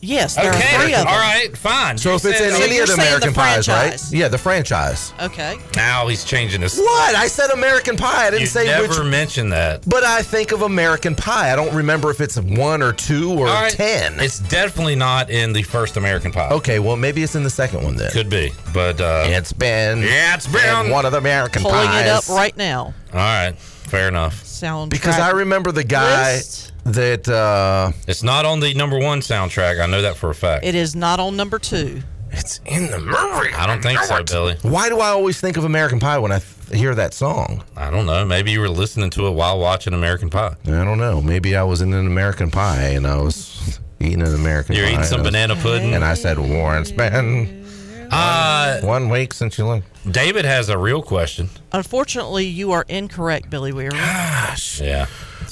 Yes, 0.00 0.34
there 0.36 0.50
Okay, 0.52 0.76
are 0.76 0.82
three 0.82 0.92
of 0.94 1.00
them. 1.00 1.08
all 1.08 1.18
right, 1.18 1.56
fine. 1.56 1.98
So 1.98 2.10
You 2.10 2.16
if 2.16 2.24
it's 2.26 2.38
said- 2.38 2.48
in 2.50 2.54
So 2.56 2.62
any 2.62 2.74
you're 2.74 2.82
of 2.84 2.88
the 2.88 2.94
American 2.94 3.32
the 3.32 3.34
pies, 3.38 3.68
right? 3.68 4.00
Yeah, 4.10 4.28
the 4.28 4.38
franchise. 4.38 5.12
Okay. 5.20 5.58
Now 5.74 6.06
he's 6.08 6.22
changing 6.24 6.60
his. 6.62 6.78
What? 6.78 7.14
I 7.14 7.26
said 7.28 7.50
American 7.50 7.96
Pie. 7.96 8.26
I 8.26 8.30
didn't 8.30 8.40
You 8.42 8.46
say 8.46 8.66
never 8.66 8.88
which. 8.88 9.10
mentioned 9.10 9.52
that. 9.52 9.88
But 9.88 10.04
I 10.04 10.22
think 10.22 10.52
of 10.52 10.62
American 10.62 11.14
Pie. 11.14 11.52
I 11.52 11.56
don't 11.56 11.74
remember 11.74 12.10
if 12.10 12.20
it's 12.20 12.36
one 12.38 12.82
or 12.82 12.92
two 12.92 13.32
or 13.32 13.48
All 13.48 13.62
right, 13.62 13.72
ten. 13.72 14.20
It's 14.20 14.38
definitely 14.38 14.96
not 14.96 15.30
in 15.30 15.52
the 15.52 15.62
first 15.62 15.96
American 15.96 16.30
Pie. 16.32 16.48
Okay, 16.50 16.78
well 16.78 16.96
maybe 16.96 17.22
it's 17.22 17.34
in 17.34 17.42
the 17.42 17.50
second 17.50 17.82
one 17.82 17.96
then. 17.96 18.10
Could 18.12 18.30
be, 18.30 18.52
but 18.72 19.00
uh, 19.00 19.24
It's 19.26 19.52
been. 19.52 20.02
Yeah, 20.02 20.34
it's 20.34 20.46
been- 20.46 20.86
in 20.86 20.90
one 20.90 21.04
of 21.06 21.12
the 21.12 21.18
American 21.18 21.62
Pulling 21.62 21.86
pies. 21.86 22.04
it 22.06 22.08
up 22.08 22.28
right 22.28 22.56
now. 22.56 22.94
all 23.12 23.18
right, 23.18 23.54
fair 23.58 24.08
enough. 24.08 24.44
Sound 24.44 24.90
Because 24.90 25.18
I 25.18 25.30
remember 25.30 25.72
the 25.72 25.84
guy 25.84 26.34
List. 26.36 26.72
That. 26.92 27.28
uh 27.28 27.92
It's 28.08 28.22
not 28.22 28.44
on 28.44 28.60
the 28.60 28.74
number 28.74 28.98
one 28.98 29.20
soundtrack. 29.20 29.80
I 29.82 29.86
know 29.86 30.02
that 30.02 30.16
for 30.16 30.30
a 30.30 30.34
fact. 30.34 30.64
It 30.64 30.74
is 30.74 30.94
not 30.96 31.20
on 31.20 31.36
number 31.36 31.58
two. 31.58 32.02
It's 32.32 32.60
in 32.66 32.90
the 32.90 32.98
movie. 32.98 33.54
I 33.54 33.66
don't 33.66 33.80
think 33.82 34.00
so, 34.00 34.22
Billy. 34.24 34.56
Why 34.62 34.88
do 34.88 34.98
I 35.00 35.08
always 35.08 35.40
think 35.40 35.56
of 35.56 35.64
American 35.64 36.00
Pie 36.00 36.18
when 36.18 36.32
I 36.32 36.40
th- 36.40 36.78
hear 36.78 36.94
that 36.94 37.14
song? 37.14 37.62
I 37.76 37.88
don't 37.90 38.04
know. 38.04 38.24
Maybe 38.26 38.50
you 38.50 38.60
were 38.60 38.68
listening 38.68 39.10
to 39.10 39.28
it 39.28 39.30
while 39.30 39.58
watching 39.58 39.94
American 39.94 40.28
Pie. 40.28 40.54
I 40.66 40.70
don't 40.84 40.98
know. 40.98 41.22
Maybe 41.22 41.56
I 41.56 41.62
was 41.62 41.80
in 41.80 41.94
an 41.94 42.06
American 42.06 42.50
Pie 42.50 42.88
and 42.96 43.06
I 43.06 43.16
was 43.22 43.78
eating 44.00 44.22
an 44.22 44.34
American 44.34 44.74
pie. 44.74 44.78
You're 44.80 44.86
Pie. 44.88 44.92
eating 44.94 45.04
some 45.04 45.20
and 45.20 45.24
was- 45.24 45.32
banana 45.32 45.56
pudding. 45.56 45.94
And 45.94 46.04
I 46.04 46.14
said, 46.14 46.38
Warren, 46.38 46.82
it's 46.82 46.90
been 46.92 47.64
Uh, 48.10 48.80
one 48.82 49.08
week 49.08 49.32
since 49.32 49.56
you 49.56 49.64
left. 49.66 49.86
David 50.10 50.44
has 50.44 50.68
a 50.68 50.76
real 50.76 51.02
question. 51.02 51.48
Unfortunately, 51.72 52.44
you 52.44 52.72
are 52.72 52.84
incorrect, 52.88 53.48
Billy 53.50 53.72
Weir. 53.72 53.90
Gosh. 53.92 54.80
Yeah. 54.80 55.06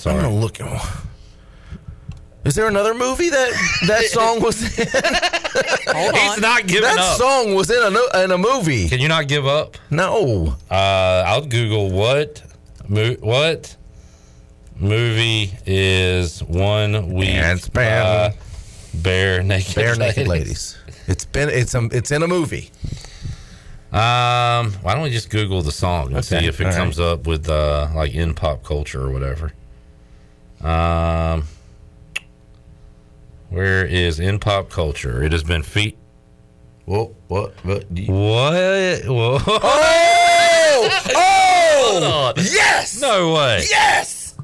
I'm 0.06 0.16
gonna 0.20 0.35
look. 0.35 0.59
Is 2.45 2.55
there 2.55 2.69
another 2.69 2.93
movie 2.95 3.31
that 3.31 3.51
that 3.87 4.05
song 4.11 4.41
was 4.43 4.79
in? 4.79 4.87
Hold 5.97 6.15
He's 6.15 6.33
on. 6.33 6.41
not 6.41 6.66
giving 6.66 6.85
up. 6.89 6.95
that 6.97 6.99
up. 7.01 7.19
song 7.19 7.55
was 7.55 7.71
in 7.71 7.83
a 7.83 8.23
in 8.25 8.31
a 8.33 8.39
movie. 8.39 8.89
Can 8.89 9.01
you 9.01 9.09
not 9.09 9.29
give 9.29 9.47
up? 9.47 9.77
No. 9.91 10.57
Uh, 10.71 10.75
I'll 11.27 11.47
Google 11.47 11.91
what 11.91 12.43
mo- 12.89 13.16
what 13.21 13.75
movie 14.77 15.53
is 15.66 16.43
one 16.43 17.12
week 17.15 17.29
And 17.31 17.59
it's 17.59 17.69
been- 17.69 17.93
uh, 17.93 18.33
bare 18.95 19.43
naked 19.43 19.75
Barenaked 19.75 20.27
Ladies. 20.27 20.77
It's 21.07 21.25
been 21.25 21.49
it's 21.49 21.75
um 21.75 21.89
it's 21.93 22.11
in 22.11 22.23
a 22.23 22.29
movie. 22.29 22.71
Um, 23.93 24.73
why 24.83 24.95
don't 24.95 25.03
we 25.03 25.11
just 25.11 25.31
Google 25.31 25.62
the 25.62 25.71
song 25.71 26.09
and 26.09 26.16
Okay, 26.16 26.41
see 26.41 26.47
if 26.47 26.61
it 26.61 26.66
all 26.66 26.73
comes 26.73 26.99
up 26.99 27.27
with 27.29 27.49
uh, 27.49 27.89
like 27.95 28.12
in 28.12 28.35
pop 28.35 28.65
culture 28.65 29.01
or 29.03 29.11
whatever. 29.12 29.53
Um, 30.61 31.45
where 33.55 33.86
is 33.86 34.18
in 34.20 34.39
pop 34.39 34.70
culture? 34.70 35.22
It 35.22 35.32
has 35.32 35.43
been 35.43 35.62
feet. 35.62 35.97
What 36.86 37.12
what 37.28 37.55
what? 37.64 37.85
What? 37.90 39.05
Whoa. 39.06 39.39
Oh! 39.47 40.89
oh! 41.14 41.89
Hold 41.90 42.02
Oh! 42.05 42.22
on. 42.28 42.35
Yes! 42.36 43.01
No 43.01 43.35
way. 43.35 43.64
Yes! 43.70 44.36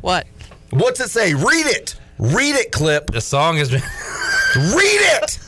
What? 0.00 0.26
What's 0.70 1.00
it 1.00 1.10
say? 1.10 1.34
Read 1.34 1.66
it. 1.66 1.94
Read 2.18 2.56
it, 2.56 2.72
clip. 2.72 3.10
The 3.12 3.20
song 3.20 3.56
has 3.56 3.70
been. 3.70 3.82
Read 4.56 5.00
it. 5.22 5.38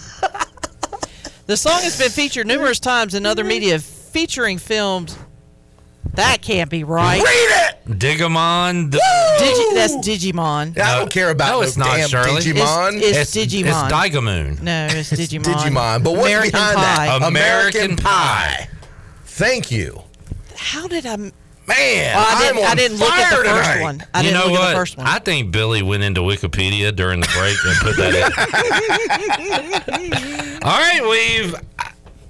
The 1.46 1.56
song 1.56 1.80
has 1.80 1.98
been 1.98 2.10
featured 2.10 2.46
numerous 2.46 2.78
times 2.78 3.14
in 3.14 3.24
other 3.24 3.42
mm-hmm. 3.42 3.48
media 3.48 3.78
featuring 3.78 4.58
films. 4.58 5.16
That 6.14 6.40
can't 6.42 6.68
be 6.70 6.82
right. 6.84 7.22
Read 7.22 7.26
it. 7.26 7.76
Digimon. 7.98 8.90
D- 8.90 8.98
Digi- 9.38 9.74
that's 9.74 9.94
Digimon. 9.96 10.76
I 10.78 10.98
don't 10.98 11.10
care 11.10 11.30
about 11.30 11.48
no, 11.52 11.56
no 11.60 11.62
it's 11.62 11.76
not, 11.76 11.96
damn 11.96 12.08
Shirley. 12.08 12.40
Digimon. 12.42 12.96
It's- 13.00 13.36
it's 13.36 13.54
Digimon. 13.54 13.86
It's 13.86 13.92
Digamoon. 13.94 14.60
No, 14.62 14.86
it's 14.90 15.10
Digimon. 15.12 15.44
Digimon. 15.44 16.02
But 16.02 16.12
what's 16.14 16.26
American 16.26 16.50
behind 16.52 16.76
Pie. 16.76 17.06
that? 17.18 17.22
American 17.28 17.96
Pie. 17.96 18.68
Thank 19.24 19.70
you. 19.70 20.02
How 20.56 20.88
did 20.88 21.06
I? 21.06 21.16
Man, 21.16 21.32
Oh, 22.16 22.24
I 22.26 22.38
didn't, 22.46 22.64
I'm 22.64 22.70
I 22.70 22.74
didn't 22.74 22.96
look 22.98 23.10
at 23.10 23.30
the 23.30 23.36
first 23.44 23.70
tonight. 23.70 23.82
one. 23.82 24.02
I 24.14 24.20
you 24.20 24.30
didn't 24.30 24.40
know 24.40 24.46
look 24.50 24.60
what? 24.60 24.68
at 24.68 24.72
the 24.72 24.76
first 24.78 24.96
one. 24.96 25.06
I 25.06 25.18
think 25.18 25.52
Billy 25.52 25.82
went 25.82 26.02
into 26.02 26.22
Wikipedia 26.22 26.94
during 26.96 27.20
the 27.20 27.28
break 27.28 27.56
and 27.64 27.76
put 27.80 27.96
that 27.98 28.14
in. 28.14 28.22
All 30.64 30.78
right, 30.78 31.02
we've. 31.02 31.54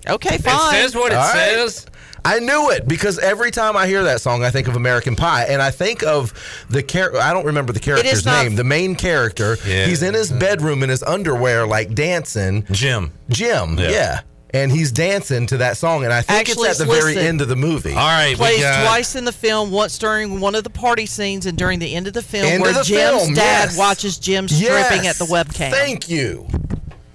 okay, 0.09 0.39
fine. 0.39 0.74
It 0.74 0.78
says 0.82 0.95
what 0.97 1.12
it 1.12 1.19
All 1.19 1.32
right. 1.32 1.85
Says. 2.32 2.42
I 2.42 2.44
knew 2.44 2.70
it 2.70 2.86
because 2.88 3.18
every 3.18 3.50
time 3.50 3.76
I 3.76 3.86
hear 3.86 4.02
that 4.05 4.20
song, 4.20 4.44
I 4.44 4.50
think 4.50 4.68
of 4.68 4.76
American 4.76 5.16
Pie, 5.16 5.44
and 5.44 5.60
I 5.62 5.70
think 5.70 6.02
of 6.02 6.32
the 6.70 6.82
character. 6.82 7.20
I 7.20 7.32
don't 7.32 7.46
remember 7.46 7.72
the 7.72 7.80
character's 7.80 8.24
not- 8.24 8.42
name. 8.44 8.56
The 8.56 8.64
main 8.64 8.94
character. 8.94 9.56
Yeah. 9.66 9.86
He's 9.86 10.02
in 10.02 10.14
his 10.14 10.30
bedroom 10.30 10.82
in 10.82 10.88
his 10.90 11.02
underwear, 11.02 11.66
like 11.66 11.94
dancing. 11.94 12.64
Jim. 12.70 13.12
Jim. 13.28 13.78
Yeah. 13.78 13.90
Yeah. 13.90 14.20
And 14.55 14.72
he's 14.72 14.90
dancing 14.92 15.46
to 15.48 15.59
that 15.59 15.76
song, 15.76 16.05
and 16.05 16.12
I 16.12 16.22
think 16.22 16.40
Actually, 16.48 16.70
it's 16.70 16.80
at 16.80 16.86
the 16.86 16.90
very 16.94 17.18
end 17.18 17.42
of 17.42 17.48
the 17.48 17.56
movie. 17.56 17.90
All 17.92 17.96
right, 17.96 18.30
we 18.30 18.36
Plays 18.36 18.60
got. 18.62 18.82
twice 18.86 19.14
in 19.14 19.26
the 19.26 19.32
film, 19.32 19.70
once 19.70 19.98
during 19.98 20.40
one 20.40 20.55
of 20.55 20.64
the 20.64 20.70
party 20.70 21.05
scenes 21.05 21.44
and 21.44 21.59
during 21.59 21.78
the 21.80 21.94
end 21.94 22.06
of 22.06 22.14
the 22.14 22.22
film, 22.22 22.46
End 22.46 22.62
where 22.62 22.72
the 22.72 22.82
Jim's 22.82 23.20
film, 23.24 23.34
dad 23.34 23.68
yes. 23.68 23.76
watches 23.78 24.16
Jim 24.18 24.48
stripping 24.48 25.05
Yes. 25.05 25.20
at 25.20 25.26
the 25.26 25.30
webcam. 25.30 25.70
Thank 25.70 26.09
you. 26.09 26.48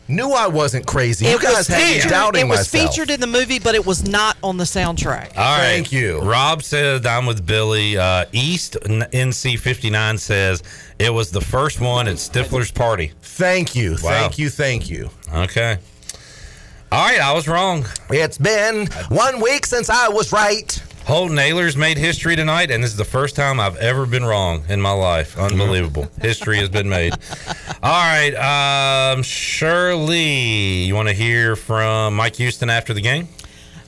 Knew 0.10 0.32
I 0.32 0.48
wasn't 0.48 0.86
crazy. 0.86 1.26
You 1.26 1.36
it 1.36 1.42
guys 1.42 1.58
was 1.60 1.68
had 1.68 1.78
me 1.80 1.94
featured. 1.96 2.10
doubting 2.12 2.42
It 2.42 2.50
was 2.50 2.60
myself. 2.74 2.94
featured 2.94 3.10
in 3.10 3.20
the 3.22 3.28
movie, 3.28 3.58
but 3.60 3.74
it 3.74 3.86
was 3.86 4.08
not 4.08 4.36
on 4.44 4.58
the 4.58 4.66
soundtrack. 4.66 5.30
All 5.38 5.58
right. 5.58 5.62
Thank 5.62 5.92
you. 5.94 6.20
Rob 6.20 6.62
said 6.62 7.06
I'm 7.06 7.26
with 7.26 7.46
Billy. 7.46 7.98
Uh, 7.98 8.26
East 8.34 8.76
NC 8.84 9.58
59 9.60 10.18
says 10.18 10.62
it 11.00 11.10
was 11.10 11.32
the 11.32 11.40
first 11.42 11.80
one 11.80 12.08
at 12.10 12.16
Stifler's 12.18 12.70
party. 12.72 13.14
Thank 13.22 13.76
you. 13.76 13.92
Wow. 13.92 13.98
Thank 14.10 14.38
you. 14.38 14.50
Thank 14.50 14.90
you. 14.90 15.10
Okay. 15.34 15.78
All 16.92 17.04
right, 17.08 17.20
I 17.22 17.32
was 17.34 17.48
wrong. 17.48 17.86
It's 18.12 18.38
been 18.38 18.86
one 19.10 19.42
week 19.42 19.66
since 19.66 19.90
I 19.90 20.10
was 20.10 20.32
right. 20.32 20.80
Holton 21.06 21.36
Ahlers 21.36 21.76
made 21.76 21.98
history 21.98 22.38
tonight, 22.38 22.72
and 22.72 22.82
this 22.82 22.92
is 22.92 22.98
the 22.98 23.04
first 23.04 23.36
time 23.36 23.60
I've 23.60 23.76
ever 23.76 24.06
been 24.06 24.24
wrong 24.24 24.64
in 24.70 24.80
my 24.80 24.92
life. 24.92 25.38
Unbelievable. 25.38 26.08
history 26.22 26.58
has 26.58 26.70
been 26.70 26.88
made. 26.88 27.14
All 27.84 27.92
right, 27.92 29.12
um, 29.12 29.22
Shirley, 29.22 30.84
you 30.84 30.96
want 30.96 31.10
to 31.10 31.14
hear 31.14 31.58
from 31.58 32.16
Mike 32.16 32.38
Houston 32.38 32.70
after 32.70 32.94
the 32.94 33.02
game? 33.02 33.28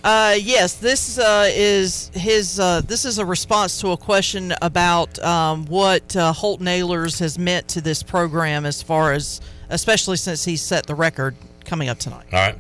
Uh, 0.04 0.36
yes, 0.38 0.76
this 0.76 1.18
uh, 1.18 1.50
is 1.52 2.12
his. 2.14 2.60
Uh, 2.60 2.82
this 2.82 3.06
is 3.06 3.18
a 3.18 3.26
response 3.26 3.80
to 3.80 3.92
a 3.92 3.98
question 3.98 4.54
about 4.62 5.18
um, 5.20 5.66
what 5.68 6.16
uh, 6.18 6.34
Holton 6.34 6.68
Ahlers 6.68 7.18
has 7.20 7.40
meant 7.40 7.70
to 7.70 7.82
this 7.82 8.04
program, 8.04 8.66
as 8.66 8.84
far 8.84 9.14
as, 9.14 9.40
especially 9.70 10.18
since 10.18 10.44
he 10.44 10.58
set 10.58 10.86
the 10.86 10.94
record 10.94 11.34
coming 11.64 11.88
up 11.88 11.98
tonight. 11.98 12.28
All 12.34 12.40
right. 12.40 12.58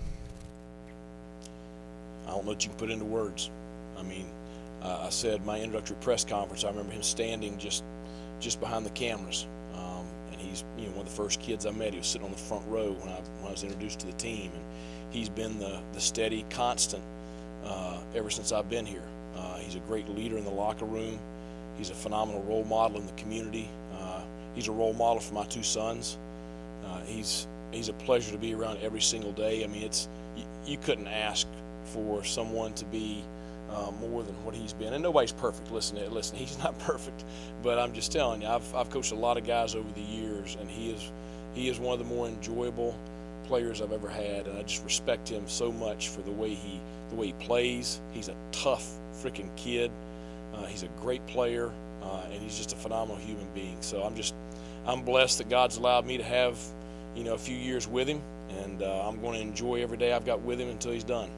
I 2.25 2.29
don't 2.31 2.45
know 2.45 2.51
what 2.51 2.63
you 2.63 2.69
can 2.69 2.79
put 2.79 2.89
into 2.89 3.05
words. 3.05 3.51
I 3.95 4.01
mean, 4.01 4.25
uh, 4.85 5.05
I 5.05 5.09
said 5.09 5.43
my 5.45 5.59
introductory 5.59 5.97
press 5.99 6.23
conference. 6.23 6.63
I 6.63 6.69
remember 6.69 6.93
him 6.93 7.03
standing 7.03 7.57
just 7.57 7.83
just 8.39 8.59
behind 8.59 8.85
the 8.85 8.91
cameras, 8.91 9.47
um, 9.73 10.05
and 10.31 10.39
he's 10.39 10.63
you 10.77 10.85
know 10.85 10.91
one 10.91 11.01
of 11.01 11.05
the 11.05 11.15
first 11.15 11.39
kids 11.41 11.65
I 11.65 11.71
met. 11.71 11.93
He 11.93 11.97
was 11.97 12.07
sitting 12.07 12.25
on 12.25 12.31
the 12.31 12.37
front 12.37 12.63
row 12.67 12.91
when 12.91 13.09
I 13.09 13.19
when 13.39 13.47
I 13.47 13.51
was 13.51 13.63
introduced 13.63 13.99
to 14.01 14.05
the 14.05 14.13
team, 14.13 14.51
and 14.53 14.63
he's 15.09 15.29
been 15.29 15.57
the 15.59 15.79
the 15.93 15.99
steady 15.99 16.45
constant 16.49 17.03
uh, 17.65 17.97
ever 18.13 18.29
since 18.29 18.51
I've 18.51 18.69
been 18.69 18.85
here. 18.85 19.03
Uh, 19.35 19.57
he's 19.57 19.75
a 19.75 19.79
great 19.79 20.07
leader 20.09 20.37
in 20.37 20.45
the 20.45 20.51
locker 20.51 20.85
room. 20.85 21.19
He's 21.77 21.89
a 21.89 21.95
phenomenal 21.95 22.43
role 22.43 22.63
model 22.63 22.99
in 22.99 23.07
the 23.07 23.13
community. 23.13 23.67
Uh, 23.99 24.21
he's 24.53 24.67
a 24.67 24.71
role 24.71 24.93
model 24.93 25.19
for 25.19 25.33
my 25.33 25.45
two 25.45 25.63
sons. 25.63 26.17
Uh, 26.85 26.99
he's 27.05 27.47
he's 27.71 27.89
a 27.89 27.93
pleasure 27.93 28.31
to 28.31 28.37
be 28.37 28.53
around 28.53 28.77
every 28.83 29.01
single 29.01 29.31
day. 29.31 29.63
I 29.63 29.67
mean, 29.67 29.81
it's 29.81 30.07
you, 30.37 30.43
you 30.67 30.77
couldn't 30.77 31.07
ask 31.07 31.47
for 31.85 32.23
someone 32.23 32.73
to 32.73 32.85
be 32.85 33.23
uh, 33.71 33.91
more 33.99 34.23
than 34.23 34.35
what 34.45 34.55
he's 34.55 34.73
been. 34.73 34.93
And 34.93 35.03
nobody's 35.03 35.31
perfect. 35.31 35.71
Listen, 35.71 35.97
listen, 36.11 36.37
he's 36.37 36.57
not 36.59 36.77
perfect, 36.79 37.23
but 37.63 37.79
I'm 37.79 37.93
just 37.93 38.11
telling 38.11 38.41
you, 38.41 38.47
I've, 38.47 38.75
I've 38.75 38.89
coached 38.89 39.11
a 39.11 39.15
lot 39.15 39.37
of 39.37 39.45
guys 39.45 39.75
over 39.75 39.91
the 39.93 40.01
years, 40.01 40.57
and 40.59 40.69
he 40.69 40.91
is 40.91 41.11
he 41.53 41.69
is 41.69 41.79
one 41.79 41.93
of 41.93 41.99
the 41.99 42.13
more 42.13 42.27
enjoyable 42.27 42.95
players 43.45 43.81
I've 43.81 43.93
ever 43.93 44.09
had, 44.09 44.47
and 44.47 44.57
I 44.57 44.63
just 44.63 44.83
respect 44.83 45.29
him 45.29 45.47
so 45.47 45.71
much 45.71 46.09
for 46.09 46.21
the 46.21 46.31
way 46.31 46.53
he 46.53 46.79
the 47.09 47.15
way 47.15 47.27
he 47.27 47.33
plays. 47.33 48.01
He's 48.11 48.27
a 48.27 48.35
tough 48.51 48.85
freaking 49.13 49.49
kid. 49.55 49.91
Uh, 50.53 50.65
he's 50.65 50.83
a 50.83 50.87
great 50.99 51.25
player, 51.27 51.71
uh, 52.01 52.23
and 52.31 52.41
he's 52.41 52.57
just 52.57 52.73
a 52.73 52.75
phenomenal 52.75 53.17
human 53.17 53.47
being. 53.53 53.77
So 53.81 54.03
I'm 54.03 54.15
just 54.15 54.35
I'm 54.85 55.03
blessed 55.03 55.39
that 55.39 55.49
God's 55.49 55.77
allowed 55.77 56.05
me 56.05 56.17
to 56.17 56.23
have 56.23 56.59
you 57.15 57.23
know 57.23 57.33
a 57.33 57.37
few 57.37 57.55
years 57.55 57.87
with 57.87 58.07
him, 58.07 58.21
and 58.63 58.81
uh, 58.81 59.07
I'm 59.07 59.21
going 59.21 59.35
to 59.35 59.41
enjoy 59.41 59.81
every 59.81 59.97
day 59.97 60.11
I've 60.11 60.25
got 60.25 60.41
with 60.41 60.59
him 60.59 60.69
until 60.69 60.91
he's 60.91 61.03
done. 61.03 61.29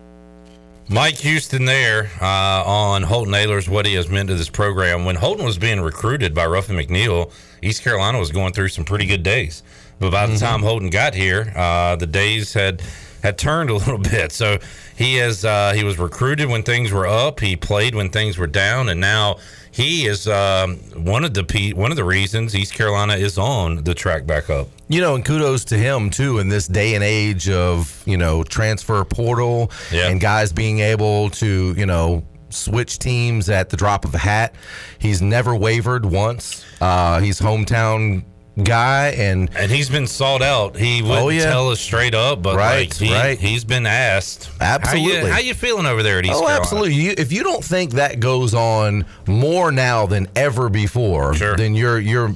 Mike 0.89 1.17
Houston 1.17 1.65
there 1.65 2.09
uh, 2.21 2.63
on 2.65 3.03
Holton 3.03 3.33
Ahlers, 3.33 3.67
what 3.67 3.85
he 3.85 3.95
has 3.95 4.09
meant 4.09 4.29
to 4.29 4.35
this 4.35 4.49
program. 4.49 5.03
When 5.03 5.15
Holton 5.17 5.45
was 5.45 5.57
being 5.57 5.81
recruited 5.81 6.33
by 6.33 6.45
Ruffin 6.45 6.77
McNeill, 6.77 7.31
East 7.61 7.83
Carolina 7.83 8.19
was 8.19 8.31
going 8.31 8.53
through 8.53 8.69
some 8.69 8.85
pretty 8.85 9.05
good 9.05 9.21
days. 9.21 9.63
But 9.99 10.11
by 10.11 10.25
the 10.27 10.33
Mm-hmm. 10.33 10.45
time 10.45 10.61
Holton 10.61 10.89
got 10.89 11.13
here, 11.13 11.51
uh, 11.55 11.97
the 11.97 12.07
days 12.07 12.53
had 12.53 12.81
had 13.21 13.37
turned 13.37 13.69
a 13.69 13.73
little 13.77 13.97
bit. 13.97 14.31
So 14.31 14.59
he 14.95 15.15
has 15.15 15.43
uh, 15.43 15.73
he 15.73 15.83
was 15.83 15.97
recruited 15.99 16.47
when 16.47 16.63
things 16.63 16.91
were 16.91 17.07
up. 17.07 17.41
He 17.41 17.57
played 17.57 17.93
when 17.93 18.09
things 18.09 18.37
were 18.37 18.47
down, 18.47 18.87
and 18.87 19.01
now 19.01 19.37
he 19.71 20.05
is 20.07 20.25
um, 20.27 20.77
one 21.03 21.25
of 21.25 21.33
the 21.33 21.73
one 21.75 21.91
of 21.91 21.97
the 21.97 22.05
reasons 22.05 22.55
East 22.55 22.73
Carolina 22.73 23.15
is 23.15 23.37
on 23.37 23.83
the 23.83 23.93
track 23.93 24.25
back 24.25 24.49
up. 24.49 24.69
You 24.89 25.01
know, 25.01 25.15
and 25.15 25.25
kudos 25.25 25.65
to 25.65 25.77
him 25.77 26.09
too 26.09 26.39
in 26.39 26.47
this 26.47 26.67
day 26.67 26.95
and 26.95 27.03
age 27.03 27.49
of 27.49 28.01
you 28.05 28.17
know 28.17 28.43
transfer 28.43 29.03
portal 29.03 29.71
and 30.09 30.21
guys 30.21 30.53
being 30.53 30.79
able 30.79 31.29
to 31.31 31.73
you 31.77 31.85
know 31.85 32.23
switch 32.49 32.97
teams 32.97 33.49
at 33.49 33.69
the 33.69 33.75
drop 33.77 34.05
of 34.05 34.15
a 34.15 34.17
hat. 34.17 34.55
He's 34.99 35.21
never 35.21 35.53
wavered 35.55 36.05
once. 36.05 36.63
Uh, 36.79 37.19
he's 37.19 37.39
hometown 37.39 38.23
guy 38.63 39.09
and 39.09 39.49
and 39.55 39.71
he's 39.71 39.89
been 39.89 40.07
sought 40.07 40.41
out. 40.41 40.75
He 40.75 41.01
oh, 41.01 41.09
wouldn't 41.09 41.25
Oh, 41.25 41.29
yeah. 41.29 41.45
tell 41.45 41.69
us 41.69 41.79
straight 41.79 42.15
up, 42.15 42.41
but 42.41 42.55
Right, 42.55 42.89
like 42.89 42.93
he, 42.95 43.13
right. 43.13 43.39
he's 43.39 43.63
been 43.63 43.85
asked. 43.85 44.49
Absolutely. 44.59 45.15
How 45.15 45.25
you, 45.25 45.31
how 45.33 45.39
you 45.39 45.53
feeling 45.53 45.85
over 45.85 46.03
there 46.03 46.19
at 46.19 46.25
East 46.25 46.33
oh, 46.35 46.39
Carolina? 46.39 46.59
absolutely. 46.61 46.93
You, 46.95 47.13
if 47.17 47.31
you 47.31 47.43
don't 47.43 47.63
think 47.63 47.91
that 47.93 48.19
goes 48.19 48.53
on 48.53 49.05
more 49.27 49.71
now 49.71 50.05
than 50.05 50.27
ever 50.35 50.69
before, 50.69 51.35
then 51.35 51.75
you're 51.75 51.99
you're 51.99 52.33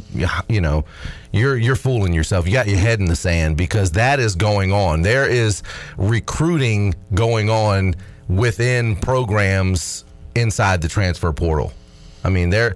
you 0.48 0.61
know 0.61 0.85
you're 1.31 1.57
you're 1.57 1.76
fooling 1.76 2.14
yourself. 2.14 2.45
You 2.45 2.53
got 2.53 2.68
your 2.68 2.77
head 2.77 2.99
in 2.99 3.06
the 3.06 3.15
sand 3.15 3.57
because 3.57 3.91
that 3.91 4.19
is 4.19 4.35
going 4.35 4.72
on. 4.72 5.02
There 5.02 5.27
is 5.30 5.64
recruiting 5.98 6.93
going 7.15 7.49
on 7.49 7.95
within 8.27 8.95
programs 8.95 10.06
inside 10.35 10.81
the 10.81 10.88
transfer 10.88 11.31
portal. 11.34 11.73
I 12.23 12.30
mean, 12.30 12.49
there 12.49 12.76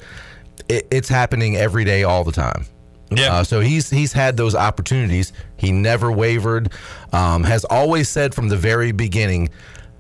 it, 0.68 0.88
it's 0.90 1.10
happening 1.10 1.56
every 1.56 1.84
day, 1.84 2.04
all 2.04 2.24
the 2.24 2.32
time. 2.32 2.66
Yeah. 3.12 3.36
Uh, 3.36 3.44
so 3.44 3.60
he's 3.60 3.90
he's 3.90 4.14
had 4.14 4.36
those 4.38 4.56
opportunities. 4.56 5.32
He 5.58 5.72
never 5.72 6.12
wavered. 6.12 6.72
Um, 7.14 7.44
has 7.44 7.64
always 7.66 8.10
said 8.10 8.34
from 8.34 8.50
the 8.50 8.58
very 8.58 8.92
beginning, 8.92 9.50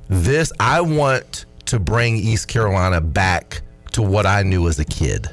this 0.09 0.51
I 0.59 0.81
want 0.81 1.45
to 1.65 1.79
bring 1.79 2.17
East 2.17 2.47
Carolina 2.47 3.01
back 3.01 3.61
to 3.93 4.01
what 4.01 4.25
I 4.25 4.43
knew 4.43 4.67
as 4.67 4.79
a 4.79 4.85
kid, 4.85 5.29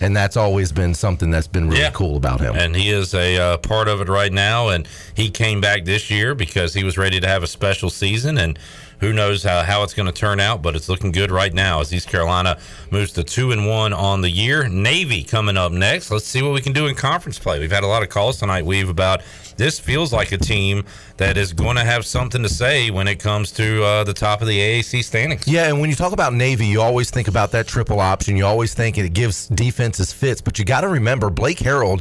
and 0.00 0.16
that's 0.16 0.36
always 0.36 0.72
been 0.72 0.94
something 0.94 1.30
that's 1.30 1.46
been 1.48 1.68
really 1.68 1.80
Yeah. 1.82 1.90
cool 1.90 2.16
about 2.16 2.40
him. 2.40 2.54
And 2.56 2.74
he 2.74 2.90
is 2.90 3.12
a 3.14 3.36
uh, 3.38 3.56
part 3.58 3.88
of 3.88 4.00
it 4.00 4.08
right 4.08 4.32
now. 4.32 4.68
And 4.68 4.88
he 5.14 5.30
came 5.30 5.60
back 5.60 5.84
this 5.84 6.10
year 6.10 6.34
because 6.34 6.74
he 6.74 6.84
was 6.84 6.96
ready 6.96 7.20
to 7.20 7.26
have 7.28 7.42
a 7.42 7.46
special 7.46 7.90
season. 7.90 8.38
And 8.38 8.58
who 9.04 9.12
knows 9.12 9.42
how, 9.42 9.62
how 9.62 9.82
it's 9.82 9.92
going 9.92 10.06
to 10.06 10.12
turn 10.12 10.40
out, 10.40 10.62
but 10.62 10.74
it's 10.74 10.88
looking 10.88 11.12
good 11.12 11.30
right 11.30 11.52
now 11.52 11.80
as 11.80 11.92
East 11.92 12.08
Carolina 12.08 12.58
moves 12.90 13.12
to 13.12 13.22
two 13.22 13.52
and 13.52 13.68
one 13.68 13.92
on 13.92 14.22
the 14.22 14.30
year. 14.30 14.66
Navy 14.66 15.22
coming 15.22 15.58
up 15.58 15.72
next. 15.72 16.10
Let's 16.10 16.24
see 16.24 16.40
what 16.40 16.54
we 16.54 16.62
can 16.62 16.72
do 16.72 16.86
in 16.86 16.94
conference 16.94 17.38
play. 17.38 17.60
We've 17.60 17.70
had 17.70 17.84
a 17.84 17.86
lot 17.86 18.02
of 18.02 18.08
calls 18.08 18.38
tonight, 18.38 18.64
Weave, 18.64 18.88
about 18.88 19.20
this 19.58 19.78
feels 19.78 20.10
like 20.10 20.32
a 20.32 20.38
team 20.38 20.86
that 21.18 21.36
is 21.36 21.52
going 21.52 21.76
to 21.76 21.84
have 21.84 22.06
something 22.06 22.42
to 22.42 22.48
say 22.48 22.90
when 22.90 23.06
it 23.06 23.16
comes 23.16 23.52
to 23.52 23.84
uh, 23.84 24.04
the 24.04 24.14
top 24.14 24.40
of 24.40 24.48
the 24.48 24.58
AAC 24.58 25.04
standings. 25.04 25.46
Yeah, 25.46 25.68
and 25.68 25.80
when 25.80 25.90
you 25.90 25.96
talk 25.96 26.12
about 26.12 26.32
Navy, 26.32 26.66
you 26.66 26.80
always 26.80 27.10
think 27.10 27.28
about 27.28 27.52
that 27.52 27.66
triple 27.66 28.00
option. 28.00 28.38
You 28.38 28.46
always 28.46 28.72
think 28.72 28.96
it 28.96 29.12
gives 29.12 29.48
defenses 29.48 30.14
fits, 30.14 30.40
but 30.40 30.58
you 30.58 30.64
got 30.64 30.80
to 30.80 30.88
remember 30.88 31.28
Blake 31.28 31.58
Harrell. 31.58 32.00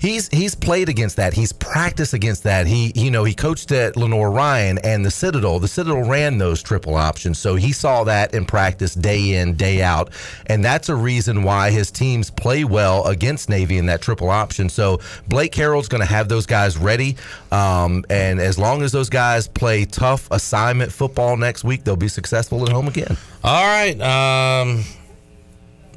He's 0.00 0.28
he's 0.28 0.54
played 0.54 0.88
against 0.88 1.16
that. 1.16 1.34
He's 1.34 1.52
practiced 1.52 2.14
against 2.14 2.42
that. 2.44 2.66
He 2.66 2.90
you 2.94 3.10
know 3.10 3.22
he 3.24 3.34
coached 3.34 3.70
at 3.70 3.96
Lenoir-Rhyne 3.96 4.78
and 4.78 5.04
the 5.04 5.10
Citadel. 5.10 5.58
The 5.58 5.68
Citadel 5.68 6.02
ran 6.08 6.38
those 6.38 6.62
triple 6.62 6.94
options, 6.94 7.38
so 7.38 7.54
he 7.54 7.72
saw 7.72 8.04
that 8.04 8.32
in 8.34 8.46
practice 8.46 8.94
day 8.94 9.34
in 9.34 9.54
day 9.56 9.82
out, 9.82 10.10
and 10.46 10.64
that's 10.64 10.88
a 10.88 10.94
reason 10.94 11.42
why 11.42 11.70
his 11.70 11.90
teams 11.90 12.30
play 12.30 12.64
well 12.64 13.06
against 13.06 13.50
Navy 13.50 13.76
in 13.76 13.86
that 13.86 14.00
triple 14.00 14.30
option. 14.30 14.70
So 14.70 15.00
Blake 15.28 15.52
Harrell's 15.52 15.88
going 15.88 16.00
to 16.00 16.08
have 16.08 16.28
those 16.28 16.46
guys 16.46 16.78
ready, 16.78 17.16
um, 17.52 18.04
and 18.08 18.40
as 18.40 18.58
long 18.58 18.82
as 18.82 18.92
those 18.92 19.10
guys 19.10 19.48
play 19.48 19.84
tough 19.84 20.30
assignment 20.30 20.92
football 20.92 21.36
next 21.36 21.62
week, 21.62 21.84
they'll 21.84 21.96
be 21.96 22.08
successful 22.08 22.64
at 22.64 22.72
home 22.72 22.88
again. 22.88 23.18
All 23.44 23.66
right. 23.66 24.00
Um, 24.00 24.84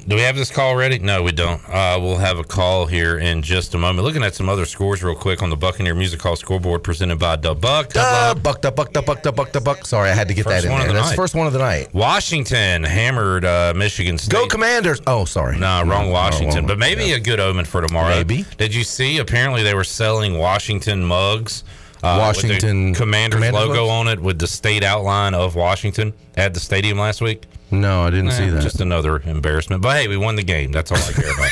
do 0.06 0.16
we 0.16 0.22
have 0.22 0.36
this 0.36 0.50
call 0.50 0.76
ready? 0.76 0.98
No, 0.98 1.22
we 1.22 1.32
don't. 1.32 1.60
Uh, 1.68 1.98
we'll 2.00 2.16
have 2.18 2.38
a 2.38 2.44
call 2.44 2.86
here 2.86 3.18
in 3.18 3.42
just 3.42 3.74
a 3.74 3.78
moment. 3.78 4.04
Looking 4.04 4.22
at 4.22 4.34
some 4.34 4.48
other 4.48 4.66
scores 4.66 5.02
real 5.02 5.14
quick 5.14 5.42
on 5.42 5.50
the 5.50 5.56
Buccaneer 5.56 5.94
Music 5.94 6.20
Hall 6.20 6.36
scoreboard 6.36 6.82
presented 6.82 7.18
by 7.18 7.36
Da 7.36 7.54
Buck. 7.54 7.92
Uh, 7.96 8.34
buck, 8.34 8.60
da, 8.60 8.70
buck, 8.70 8.92
da, 8.92 9.00
buck, 9.00 9.22
da, 9.22 9.30
buck, 9.30 9.52
da, 9.52 9.60
buck. 9.60 9.86
Sorry, 9.86 10.10
I 10.10 10.14
had 10.14 10.28
to 10.28 10.34
get 10.34 10.44
First 10.44 10.62
that 10.62 10.64
in 10.66 10.72
one 10.72 10.80
there. 10.80 10.88
the 10.88 10.94
That's 10.94 11.06
night. 11.06 11.10
the 11.12 11.16
first 11.16 11.34
one 11.34 11.46
of 11.46 11.52
the 11.52 11.58
night. 11.58 11.92
Washington 11.94 12.82
hammered 12.84 13.44
uh, 13.44 13.72
Michigan 13.76 14.18
State. 14.18 14.32
Go 14.34 14.46
Commanders! 14.46 15.00
Oh, 15.06 15.24
sorry. 15.24 15.58
No, 15.58 15.82
wrong 15.84 16.06
No, 16.06 16.12
Washington. 16.12 16.66
But 16.66 16.78
maybe 16.78 17.12
a 17.12 17.20
good 17.20 17.40
omen 17.40 17.64
for 17.64 17.80
tomorrow. 17.80 18.10
Maybe. 18.16 18.44
Did 18.58 18.74
you 18.74 18.84
see? 18.84 19.18
Apparently, 19.18 19.62
they 19.62 19.74
were 19.74 19.84
selling 19.84 20.38
Washington 20.38 21.04
mugs. 21.04 21.64
Uh, 22.04 22.18
Washington 22.18 22.94
Commanders 22.94 23.38
Commanders 23.38 23.66
logo 23.68 23.86
on 23.88 24.08
it 24.08 24.20
with 24.20 24.38
the 24.38 24.46
state 24.46 24.84
outline 24.84 25.34
of 25.34 25.54
Washington 25.54 26.12
at 26.36 26.54
the 26.54 26.60
stadium 26.60 26.98
last 26.98 27.20
week. 27.20 27.44
No, 27.70 28.02
I 28.02 28.10
didn't 28.10 28.32
see 28.32 28.44
Eh, 28.44 28.50
that. 28.50 28.62
Just 28.62 28.80
another 28.80 29.20
embarrassment. 29.24 29.82
But 29.82 29.96
hey, 29.96 30.08
we 30.08 30.16
won 30.16 30.36
the 30.36 30.44
game. 30.44 30.70
That's 30.70 30.92
all 30.92 30.98
I 30.98 31.12
care 31.12 31.32
about. 31.32 31.50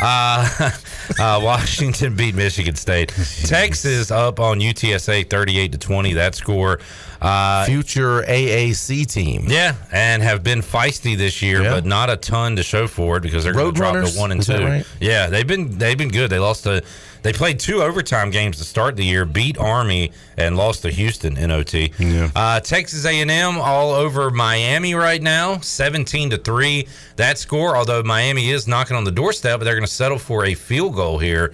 uh, 0.02 0.70
uh, 1.38 1.40
Washington 1.44 2.14
beat 2.16 2.34
Michigan 2.34 2.76
State. 2.76 3.08
Texas 3.44 4.10
up 4.10 4.40
on 4.40 4.60
UTSA 4.60 5.28
38 5.28 5.72
to 5.72 5.78
20. 5.78 6.12
That 6.14 6.34
score. 6.34 6.80
Uh, 7.20 7.66
Future 7.66 8.22
AAC 8.22 9.04
team. 9.06 9.44
yeah, 9.46 9.74
and 9.92 10.22
have 10.22 10.42
been 10.42 10.60
feisty 10.62 11.16
this 11.16 11.42
year, 11.42 11.62
but 11.62 11.84
not 11.84 12.08
a 12.08 12.16
ton 12.16 12.56
to 12.56 12.62
show 12.62 12.86
for 12.86 13.18
it 13.18 13.20
because 13.20 13.44
they're 13.44 13.52
going 13.52 13.74
to 13.74 13.76
drop 13.76 13.94
to 14.04 14.18
one 14.18 14.32
and 14.32 14.42
two. 14.42 14.54
right? 14.64 14.86
Yeah, 15.00 15.26
they've 15.28 15.46
been 15.46 15.76
they've 15.78 15.98
been 15.98 16.08
good. 16.10 16.30
They 16.30 16.38
lost 16.38 16.64
to 16.64 16.82
they 17.22 17.34
played 17.34 17.60
two 17.60 17.82
overtime 17.82 18.30
games 18.30 18.56
to 18.56 18.64
start 18.64 18.96
the 18.96 19.04
year, 19.04 19.26
beat 19.26 19.58
Army, 19.58 20.12
and 20.38 20.56
lost 20.56 20.80
to 20.82 20.90
Houston 20.90 21.36
in 21.36 21.50
OT. 21.50 21.92
Uh, 22.34 22.60
Texas 22.60 23.04
A&M 23.04 23.58
all 23.58 23.90
over 23.92 24.30
Miami 24.30 24.94
right 24.94 25.20
now, 25.20 25.58
seventeen 25.58 26.30
to 26.30 26.38
three. 26.38 26.88
That 27.16 27.36
score, 27.36 27.76
although 27.76 28.02
Miami 28.02 28.48
is 28.48 28.66
knocking 28.66 28.96
on 28.96 29.04
the 29.04 29.12
doorstep, 29.12 29.60
but 29.60 29.64
they're 29.64 29.74
going 29.74 29.86
to 29.86 29.92
settle 29.92 30.18
for 30.18 30.46
a 30.46 30.54
field 30.54 30.94
goal 30.94 31.18
here. 31.18 31.52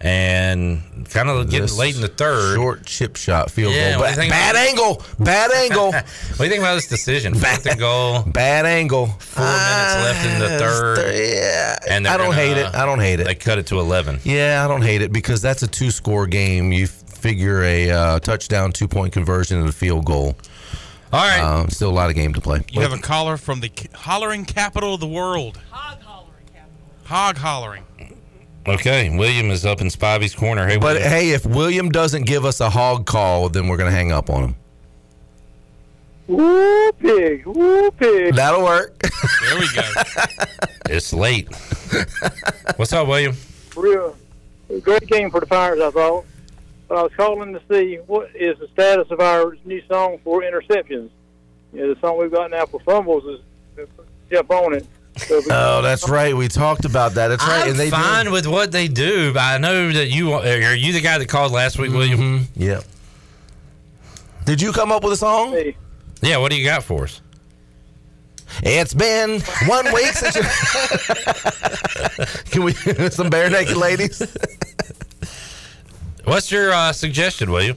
And 0.00 0.80
kind 1.10 1.28
of 1.28 1.46
getting 1.50 1.62
This 1.62 1.76
late 1.76 1.96
in 1.96 2.00
the 2.02 2.06
third. 2.08 2.54
Short 2.54 2.86
chip 2.86 3.16
shot 3.16 3.50
field 3.50 3.74
Yeah, 3.74 3.92
goal. 3.94 4.00
what 4.02 4.06
do 4.06 4.10
you 4.10 4.16
Ba- 4.16 4.20
think 4.20 4.30
bad 4.32 4.50
about- 4.54 4.68
angle. 4.68 5.02
Bad 5.18 5.50
angle. 5.50 5.92
what 5.92 6.04
do 6.38 6.44
you 6.44 6.50
think 6.50 6.60
about 6.60 6.74
this 6.76 6.86
decision? 6.86 7.34
Fourth 7.34 7.66
and 7.66 7.78
goal. 7.80 8.22
Bad 8.26 8.64
angle. 8.64 9.06
Four 9.06 9.44
minutes 9.44 9.94
left 10.04 10.26
in 10.26 10.38
the 10.38 10.58
third. 10.58 11.16
Yeah. 11.16 11.78
And 11.88 12.06
I 12.06 12.16
don't 12.16 12.26
gonna- 12.30 12.36
hate 12.36 12.56
it. 12.58 12.74
I 12.74 12.86
don't 12.86 13.00
hate 13.00 13.18
it. 13.18 13.24
They 13.24 13.34
cut 13.34 13.58
it 13.58 13.66
to 13.66 13.80
11. 13.80 14.20
Yeah, 14.22 14.62
I 14.64 14.68
don't 14.68 14.82
hate 14.82 15.02
it 15.02 15.12
because 15.12 15.42
that's 15.42 15.62
a 15.64 15.68
two 15.68 15.90
score 15.90 16.28
game. 16.28 16.70
You 16.72 16.86
figure 16.86 17.64
a 17.64 17.90
uh, 17.90 18.18
touchdown, 18.20 18.70
two 18.70 18.86
point 18.86 19.12
conversion, 19.12 19.58
and 19.58 19.68
a 19.68 19.72
field 19.72 20.04
goal. 20.04 20.36
All 21.12 21.26
right. 21.26 21.40
Uh, 21.40 21.66
still 21.68 21.90
a 21.90 21.90
lot 21.90 22.08
of 22.08 22.14
game 22.14 22.34
to 22.34 22.40
play. 22.40 22.62
You 22.70 22.82
have 22.82 22.92
a 22.92 22.98
caller 22.98 23.36
from 23.36 23.58
the 23.60 23.72
hollering 23.94 24.44
capital 24.44 24.94
of 24.94 25.00
the 25.00 25.08
world. 25.08 25.58
Hog 25.70 25.98
hollering 26.02 26.44
capital. 26.52 27.06
Hog 27.06 27.36
hollering. 27.38 27.84
Okay, 28.68 29.08
William 29.16 29.50
is 29.50 29.64
up 29.64 29.80
in 29.80 29.86
Spivey's 29.88 30.34
corner. 30.34 30.66
Hey, 30.66 30.76
But 30.76 30.96
William. 30.96 31.10
hey, 31.10 31.30
if 31.30 31.46
William 31.46 31.88
doesn't 31.88 32.26
give 32.26 32.44
us 32.44 32.60
a 32.60 32.68
hog 32.68 33.06
call, 33.06 33.48
then 33.48 33.66
we're 33.68 33.76
going 33.78 33.90
to 33.90 33.96
hang 33.96 34.12
up 34.12 34.28
on 34.28 34.44
him. 34.44 34.54
Woo 36.26 36.92
pig, 36.92 37.46
woo 37.46 37.90
pig. 37.92 38.34
That'll 38.34 38.62
work. 38.62 38.98
There 38.98 39.58
we 39.58 39.66
go. 39.74 39.82
it's 40.90 41.14
late. 41.14 41.48
What's 42.76 42.92
up, 42.92 43.08
William? 43.08 43.34
Real 43.74 44.14
great 44.82 45.06
game 45.06 45.30
for 45.30 45.40
the 45.40 45.46
Pirates, 45.46 45.80
I 45.80 45.90
thought. 45.90 46.26
But 46.88 46.98
I 46.98 47.02
was 47.04 47.12
calling 47.16 47.54
to 47.54 47.62
see 47.70 47.96
what 48.06 48.30
is 48.34 48.58
the 48.58 48.68
status 48.68 49.10
of 49.10 49.20
our 49.20 49.56
new 49.64 49.82
song 49.88 50.18
for 50.22 50.42
interceptions. 50.42 51.08
You 51.72 51.80
know, 51.80 51.94
the 51.94 52.00
song 52.00 52.18
we've 52.18 52.30
got 52.30 52.50
now 52.50 52.66
for 52.66 52.80
fumbles 52.80 53.24
is 53.78 53.88
jump 54.30 54.50
on 54.50 54.74
it. 54.74 54.86
So 55.18 55.40
Oh, 55.50 55.82
that's 55.82 56.08
right. 56.08 56.36
We 56.36 56.48
talked 56.48 56.84
about 56.84 57.14
that. 57.14 57.28
That's 57.28 57.46
right. 57.46 57.64
I'm 57.64 57.70
and 57.70 57.78
they 57.78 57.90
fine 57.90 58.30
with 58.30 58.46
what 58.46 58.72
they 58.72 58.88
do, 58.88 59.32
but 59.32 59.40
I 59.40 59.58
know 59.58 59.92
that 59.92 60.08
you 60.08 60.32
are 60.32 60.74
you 60.74 60.92
the 60.92 61.00
guy 61.00 61.18
that 61.18 61.28
called 61.28 61.52
last 61.52 61.78
week, 61.78 61.92
William. 61.92 62.48
Yeah. 62.56 62.80
Did 64.44 64.62
you 64.62 64.72
come 64.72 64.90
up 64.90 65.04
with 65.04 65.12
a 65.12 65.16
song? 65.16 65.54
Yeah, 66.22 66.38
what 66.38 66.50
do 66.50 66.58
you 66.58 66.64
got 66.64 66.82
for 66.82 67.04
us? 67.04 67.20
It's 68.62 68.94
been 68.94 69.40
one 69.66 69.92
week 69.92 70.12
since 70.14 70.34
you. 70.34 70.42
Can 72.50 72.64
we 72.64 72.72
some 73.10 73.28
bare 73.28 73.50
naked 73.50 73.76
ladies? 73.76 74.22
What's 76.24 76.50
your 76.50 76.72
uh, 76.72 76.92
suggestion, 76.92 77.50
William? 77.50 77.76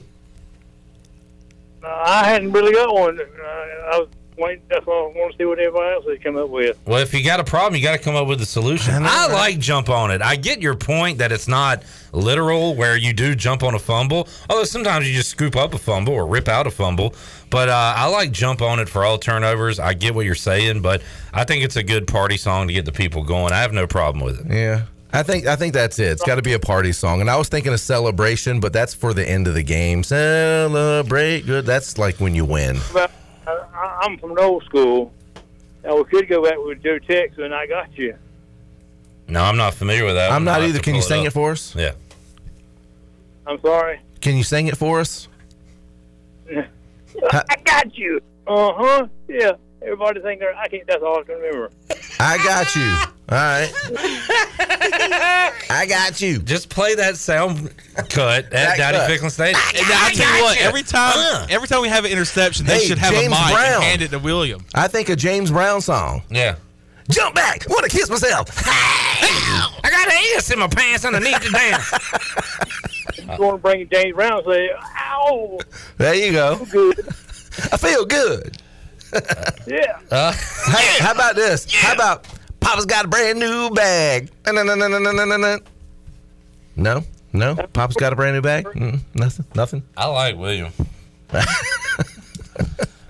Uh, 1.84 1.88
I 1.88 2.24
hadn't 2.24 2.52
really 2.52 2.72
got 2.72 2.94
one. 2.94 3.20
Uh, 3.20 3.24
I 3.44 3.98
was 3.98 4.08
waiting. 4.42 4.64
That's 4.68 4.86
why 4.86 4.94
I 4.94 5.18
want 5.18 5.32
to 5.32 5.38
see 5.38 5.44
what 5.44 5.58
everybody 5.58 5.94
else 5.94 6.04
has 6.06 6.18
come 6.22 6.36
up 6.36 6.50
with. 6.50 6.78
Well, 6.86 7.00
if 7.00 7.14
you 7.14 7.24
got 7.24 7.40
a 7.40 7.44
problem, 7.44 7.76
you 7.76 7.82
got 7.82 7.96
to 7.96 8.02
come 8.02 8.16
up 8.16 8.26
with 8.26 8.40
a 8.42 8.46
solution. 8.46 8.94
I, 9.02 9.28
like 9.28 9.58
jump 9.58 9.88
on 9.88 10.10
it. 10.10 10.20
I 10.20 10.36
get 10.36 10.60
your 10.60 10.74
point 10.74 11.18
that 11.18 11.32
it's 11.32 11.48
not 11.48 11.82
literal 12.12 12.74
where 12.74 12.96
you 12.96 13.12
do 13.12 13.34
jump 13.34 13.62
on 13.62 13.74
a 13.74 13.78
fumble. 13.78 14.28
Although 14.50 14.64
sometimes 14.64 15.08
you 15.08 15.14
just 15.14 15.30
scoop 15.30 15.56
up 15.56 15.72
a 15.72 15.78
fumble 15.78 16.12
or 16.12 16.26
rip 16.26 16.48
out 16.48 16.66
a 16.66 16.70
fumble. 16.70 17.14
But 17.48 17.68
uh, 17.68 17.94
I 17.96 18.06
like 18.06 18.32
jump 18.32 18.60
on 18.62 18.78
it 18.78 18.88
for 18.88 19.04
all 19.04 19.18
turnovers. 19.18 19.78
I 19.78 19.94
get 19.94 20.14
what 20.14 20.26
you're 20.26 20.34
saying, 20.34 20.82
but 20.82 21.02
I 21.32 21.44
think 21.44 21.64
it's 21.64 21.76
a 21.76 21.82
good 21.82 22.06
party 22.06 22.36
song 22.36 22.66
to 22.66 22.74
get 22.74 22.84
the 22.84 22.92
people 22.92 23.22
going. 23.22 23.52
I 23.52 23.60
have 23.60 23.72
no 23.72 23.86
problem 23.86 24.24
with 24.24 24.40
it. 24.40 24.54
Yeah. 24.54 24.82
I 25.14 25.22
think 25.22 25.46
I 25.46 25.56
think 25.56 25.74
that's 25.74 25.98
it. 25.98 26.12
It's 26.12 26.24
got 26.24 26.36
to 26.36 26.42
be 26.42 26.54
a 26.54 26.58
party 26.58 26.92
song. 26.92 27.20
And 27.20 27.28
I 27.28 27.36
was 27.36 27.48
thinking 27.48 27.72
a 27.74 27.78
celebration, 27.78 28.60
but 28.60 28.72
that's 28.72 28.94
for 28.94 29.12
the 29.12 29.28
end 29.28 29.46
of 29.46 29.54
the 29.54 29.62
game. 29.62 30.02
Celebrate 30.02 31.44
good. 31.44 31.66
That's 31.66 31.98
like 31.98 32.16
when 32.16 32.34
you 32.34 32.46
win. 32.46 32.78
But 33.82 33.88
I, 33.88 33.98
I'm 34.02 34.18
from 34.18 34.34
the 34.34 34.40
old 34.40 34.64
school. 34.64 35.12
Now 35.84 35.96
we 35.96 36.04
could 36.04 36.28
go 36.28 36.42
back 36.42 36.56
with 36.58 36.82
Joe 36.82 36.98
Tex 36.98 37.36
and 37.38 37.52
I 37.54 37.66
got 37.66 37.96
you. 37.96 38.16
No, 39.28 39.42
I'm 39.42 39.56
not 39.56 39.74
familiar 39.74 40.04
with 40.04 40.14
that. 40.14 40.30
I'm 40.30 40.44
not 40.44 40.62
either. 40.62 40.78
Can 40.78 40.94
you 40.94 41.02
sing 41.02 41.24
it 41.24 41.28
up. 41.28 41.32
for 41.32 41.52
us? 41.52 41.74
Yeah. 41.74 41.92
I'm 43.46 43.60
sorry. 43.60 44.00
Can 44.20 44.36
you 44.36 44.44
sing 44.44 44.68
it 44.68 44.76
for 44.76 45.00
us? 45.00 45.28
I 46.52 47.56
got 47.64 47.96
you. 47.96 48.20
Uh 48.46 48.72
huh. 48.76 49.06
Yeah. 49.28 49.52
Everybody 49.82 50.20
think 50.20 50.40
they're. 50.40 50.54
I 50.54 50.68
can't. 50.68 50.86
That's 50.86 51.02
all 51.02 51.18
I 51.18 51.22
can 51.22 51.36
remember. 51.36 51.70
I 52.20 52.36
got 52.38 52.74
you. 52.76 52.96
All 53.32 53.38
right. 53.38 53.72
I 55.70 55.86
got 55.88 56.20
you. 56.20 56.38
Just 56.38 56.68
play 56.68 56.94
that 56.96 57.16
sound 57.16 57.70
cut 58.10 58.44
at 58.46 58.50
That 58.50 58.76
Daddy 58.76 58.98
cut. 58.98 59.10
Ficklen 59.10 59.30
Stadium. 59.30 59.60
And 59.74 59.86
I'll 59.92 60.10
tell 60.10 60.36
you 60.36 60.42
what, 60.44 60.58
every 60.58 60.82
time, 60.82 61.46
every 61.48 61.66
time 61.66 61.80
we 61.82 61.88
have 61.88 62.04
an 62.04 62.10
interception, 62.12 62.66
they 62.66 62.78
Hey, 62.80 62.86
should 62.86 62.98
have 62.98 63.12
James 63.14 63.26
a 63.26 63.30
mic 63.30 63.54
Brown. 63.54 63.74
and 63.76 63.82
hand 63.84 64.02
it 64.02 64.10
to 64.10 64.18
William. 64.18 64.64
I 64.74 64.88
think 64.88 65.08
a 65.08 65.16
James 65.16 65.50
Brown 65.50 65.80
song. 65.80 66.22
Yeah. 66.30 66.56
Jump 67.10 67.34
back. 67.34 67.64
Want 67.68 67.84
to 67.84 67.90
kiss 67.96 68.08
myself. 68.10 68.48
I 68.66 69.80
got 69.90 70.06
an 70.08 70.36
ass 70.36 70.50
in 70.50 70.58
my 70.58 70.68
pants 70.68 71.04
underneath 71.04 71.40
the 71.42 71.50
damn. 71.50 73.36
You 73.38 73.42
want 73.44 73.56
to 73.56 73.62
bring 73.62 73.88
James 73.88 74.14
Brown 74.14 74.38
and 74.38 74.44
say, 74.46 74.70
"Ow, 74.98 75.58
There 75.98 76.14
you 76.14 76.32
go. 76.32 76.64
good." 76.70 76.98
I 77.72 77.76
feel 77.76 78.04
good. 78.06 78.56
Yeah. 79.66 79.98
Uh, 80.10 80.32
hey, 80.32 81.02
how 81.02 81.12
about 81.12 81.34
this? 81.34 81.70
How 81.72 81.92
about 81.94 82.26
Papa's 82.62 82.86
got 82.86 83.04
a 83.04 83.08
brand 83.08 83.38
new 83.38 83.70
bag? 83.70 84.30
No, 84.46 84.52
no, 84.52 84.62
no, 84.62 84.74
no, 84.74 84.98
no, 84.98 85.12
no, 85.12 85.24
no, 85.24 85.36
no. 85.36 85.58
No, 86.76 87.04
no. 87.32 87.54
Papa's 87.72 87.96
got 87.96 88.12
a 88.12 88.16
brand 88.16 88.34
new 88.36 88.40
bag. 88.42 88.64
Mm, 88.66 89.00
nothing. 89.14 89.44
Nothing. 89.54 89.82
I 89.96 90.06
like 90.06 90.36
William. 90.36 90.72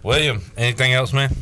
William, 0.03 0.43
anything 0.57 0.93
else, 0.93 1.13
man? 1.13 1.35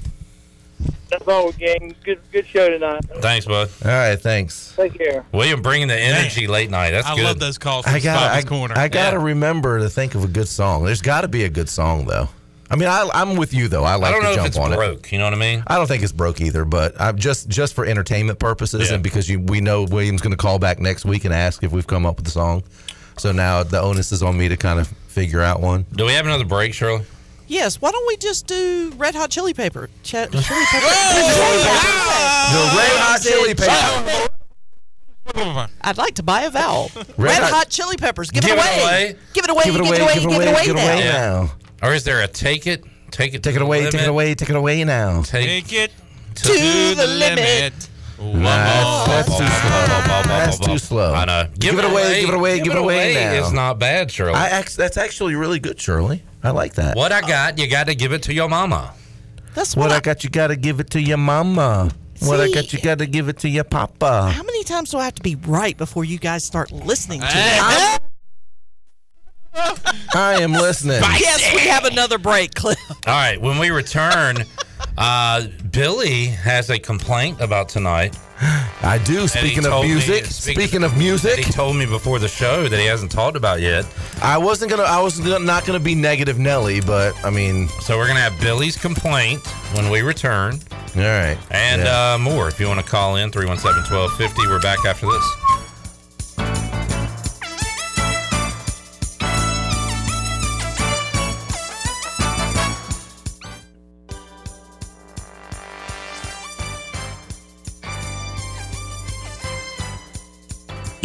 That's 1.09 1.27
all, 1.27 1.51
gang. 1.53 1.95
Good, 2.05 2.21
good 2.31 2.47
show 2.47 2.69
tonight. 2.69 3.01
Thanks, 3.21 3.47
bud. 3.47 3.69
All 3.85 3.91
right. 3.91 4.17
Thanks. 4.17 4.75
Take 4.77 4.97
care. 4.97 5.25
William 5.33 5.61
bringing 5.63 5.89
the 5.89 5.99
energy 5.99 6.47
late 6.47 6.71
night. 6.71 6.91
That's 6.93 7.07
I 7.07 7.17
good. 7.17 7.25
love 7.25 7.39
those 7.39 7.59
calls 7.59 7.87
I 7.87 8.01
got, 8.01 8.31
I, 8.33 8.39
I, 8.39 8.89
gotta 8.89 9.17
Yeah. 9.17 9.23
remember 9.25 9.81
to 9.81 9.91
think 9.91 10.15
of 10.15 10.25
a 10.25 10.29
good 10.29 10.47
song. 10.49 10.85
There's 10.85 11.03
got 11.03 11.23
to 11.23 11.29
be 11.29 11.45
a 11.45 11.49
good 11.49 11.69
song 11.69 12.07
though. 12.07 12.29
I 12.71 12.77
mean, 12.77 12.89
I, 12.89 13.09
I'm 13.13 13.37
with 13.37 13.53
you 13.53 13.67
though. 13.69 13.83
I 13.85 13.97
like 13.97 14.15
to 14.15 14.21
jump 14.21 14.25
on 14.25 14.31
it. 14.31 14.31
I 14.31 14.31
don't 14.31 14.31
to 14.31 14.37
know 14.37 14.43
if 14.43 14.49
it's 14.49 14.57
on 14.59 14.73
it. 14.73 14.77
broke. 14.77 15.13
You 15.13 15.19
know 15.19 15.25
what 15.25 15.33
I 15.35 15.37
mean? 15.37 15.65
I 15.67 15.77
don't 15.77 15.87
think 15.89 16.03
it's 16.05 16.13
broke 16.13 16.41
either, 16.41 16.65
but 16.65 16.99
I'm 17.01 17.17
just 17.19 17.49
just 17.49 17.75
for 17.75 17.85
entertainment 17.85 18.39
purposes 18.39 18.89
Yeah. 18.89 18.95
and 18.95 19.03
because 19.03 19.29
you 19.29 19.41
we 19.41 19.61
know 19.61 19.83
William's 19.85 20.21
going 20.23 20.31
to 20.33 20.37
call 20.37 20.59
back 20.59 20.79
next 20.79 21.05
week 21.05 21.25
and 21.25 21.35
ask 21.35 21.63
if 21.65 21.73
we've 21.73 21.87
come 21.87 22.07
up 22.07 22.17
with 22.19 22.29
a 22.29 22.31
song. 22.31 22.63
So 23.19 23.33
now 23.33 23.63
the 23.65 23.81
onus 23.81 24.13
is 24.13 24.23
on 24.23 24.39
me 24.39 24.49
to 24.49 24.57
kind 24.57 24.79
of 24.79 24.87
figure 25.09 25.41
out 25.43 25.61
one. 25.61 25.85
Do 25.93 26.05
we 26.07 26.13
have 26.13 26.25
another 26.27 26.45
break, 26.45 26.73
Shirley? 26.73 27.05
Yes, 27.49 27.81
why 27.83 27.91
don't 27.91 28.07
we 28.07 28.17
just 28.17 28.47
do 28.47 28.93
Red 28.97 29.17
Hot 29.17 29.29
Chili 29.31 29.53
Pepper? 29.53 29.89
Ch- 30.05 30.13
chili 30.13 30.29
Pepper. 30.31 30.87
The 32.51 32.63
Red 32.77 32.97
Hot 32.99 33.21
Chili 33.21 33.55
Pepper. 33.55 34.29
I'd 35.83 35.99
like 35.99 36.15
to 36.17 36.23
buy 36.23 36.43
a 36.43 36.51
vowel. 36.51 36.91
Red, 36.95 37.19
Red 37.19 37.43
Hot, 37.43 37.51
Hot- 37.53 37.69
Chili 37.71 37.97
Peppers. 37.97 38.31
Give, 38.31 38.43
Give 38.43 38.53
it 38.53 38.59
it 38.59 38.59
away. 38.59 38.83
away. 38.83 39.17
Give 39.35 39.45
it 39.45 39.51
away. 39.51 39.65
Give 39.65 39.75
it 39.77 39.81
away, 39.81 39.91
Give 39.91 40.01
it 40.01 40.03
away. 40.03 40.15
give 40.15 40.23
it 40.25 40.25
Give 40.25 40.31
it 40.31 40.37
away, 40.37 40.47
away 40.53 40.65
give 40.67 40.77
it 40.77 40.83
away 40.83 41.05
now. 41.05 41.43
now. 41.43 41.53
Or 41.83 41.95
is 41.95 42.05
there 42.05 42.23
a 42.23 42.29
take 42.29 42.67
it? 42.67 42.85
Take 43.11 43.35
it. 43.35 43.43
Take 43.43 43.57
it 43.57 43.63
away, 43.63 43.91
take 43.91 44.03
it 44.03 44.09
away, 44.09 44.35
take 44.35 44.51
it 44.51 44.57
away 44.57 44.85
now. 44.85 45.23
Take, 45.23 45.73
it 45.73 45.93
to 46.37 46.49
the 46.49 47.07
limit. 47.07 47.89
Nah, 48.21 49.07
that's 49.07 49.29
too 49.29 49.47
slow. 49.47 49.87
That's 50.27 50.59
too 50.59 50.79
slow. 50.79 51.15
I 51.15 51.25
know. 51.25 51.49
Give, 51.59 51.79
it 51.79 51.85
away, 51.85 52.21
give 52.21 52.29
it 52.29 52.35
away, 52.35 52.61
give 52.61 52.73
it 52.73 52.79
away 52.79 53.15
now. 53.15 53.33
It's 53.33 53.51
not 53.53 53.79
bad, 53.79 54.11
Shirley. 54.11 54.35
I 54.35 54.49
act- 54.49 54.77
that's 54.77 54.99
actually 54.99 55.35
really 55.37 55.59
good, 55.59 55.81
Shirley. 55.81 56.23
I 56.43 56.51
like 56.51 56.75
that. 56.75 56.97
what 56.97 57.13
I 57.13 57.23
got, 57.23 57.59
you 57.59 57.69
got 57.69 57.87
to 57.87 57.95
give 57.95 58.13
it 58.13 58.23
to 58.25 58.35
your 58.35 58.49
mama. 58.49 58.95
That's 59.55 59.75
What 59.75 59.89
what 59.89 59.93
I 59.97 60.01
got, 60.01 60.23
you 60.23 60.31
got 60.31 60.49
to 60.49 60.57
give 60.57 60.81
it 60.81 60.91
to 60.91 61.01
your 61.01 61.17
mama. 61.17 61.91
What 62.21 62.41
I 62.41 62.51
got, 62.51 62.73
you 62.75 62.81
got 62.81 62.99
to 62.99 63.07
give 63.07 63.29
it 63.31 63.39
to 63.39 63.49
your 63.49 63.65
papa. 63.65 64.31
How 64.31 64.43
many 64.43 64.65
times 64.65 64.91
do 64.91 64.99
I 64.99 65.05
have 65.07 65.15
to 65.15 65.23
be 65.23 65.37
right 65.37 65.77
before 65.77 66.05
you 66.05 66.19
guys 66.19 66.45
start 66.45 66.71
listening 66.73 67.21
to 67.21 67.27
I- 67.27 67.31
it? 67.31 67.61
I 67.63 67.99
am 70.15 70.53
listening. 70.53 71.01
Yes, 71.01 71.55
we 71.55 71.61
have 71.69 71.85
another 71.85 72.19
break, 72.19 72.55
Cliff. 72.55 72.79
All 72.91 72.97
right, 73.15 73.41
when 73.41 73.59
we 73.59 73.71
return, 73.71 74.45
uh, 74.99 75.47
Billy 75.71 76.27
has 76.27 76.71
a 76.71 76.79
complaint 76.79 77.41
about 77.41 77.69
tonight. 77.69 78.17
I 78.83 78.99
do. 79.05 79.29
Speaking 79.29 79.59
of 79.67 79.71
told 79.71 79.85
me- 79.85 79.93
music, 79.93 80.25
speaking 80.25 80.83
of 80.83 80.97
music, 80.97 81.39
He 81.45 81.53
told 81.53 81.77
me 81.77 81.85
before 81.85 82.19
the 82.19 82.29
show 82.29 82.69
that 82.69 82.79
he 82.81 82.87
hasn't 82.87 83.11
talked 83.13 83.37
about 83.37 83.61
yet. 83.61 83.85
I 84.23 84.39
wasn't 84.39 84.71
gonna. 84.71 84.85
I 84.85 85.01
was 85.03 85.21
gonna, 85.21 85.41
not 85.41 85.67
gonna 85.67 85.79
be 85.81 85.95
negative 85.95 86.39
Nelly, 86.39 86.81
but 86.81 87.13
I 87.23 87.29
mean, 87.29 87.69
So 87.83 87.99
we're 87.99 88.07
gonna 88.07 88.21
have 88.21 88.41
Billy's 88.41 88.77
complaint 88.79 89.47
when 89.75 89.91
we 89.91 90.01
return, 90.01 90.59
all 90.97 91.03
right. 91.03 91.37
and 91.51 91.83
Yeah. 91.83 92.15
uh, 92.15 92.19
more. 92.19 92.49
If 92.49 92.59
you 92.59 92.67
want 92.67 92.81
to 92.81 92.87
call 92.91 93.17
in 93.17 93.31
317-1250, 93.31 94.47
we're 94.49 94.59
back 94.61 94.79
after 94.87 95.07
this. 95.07 95.25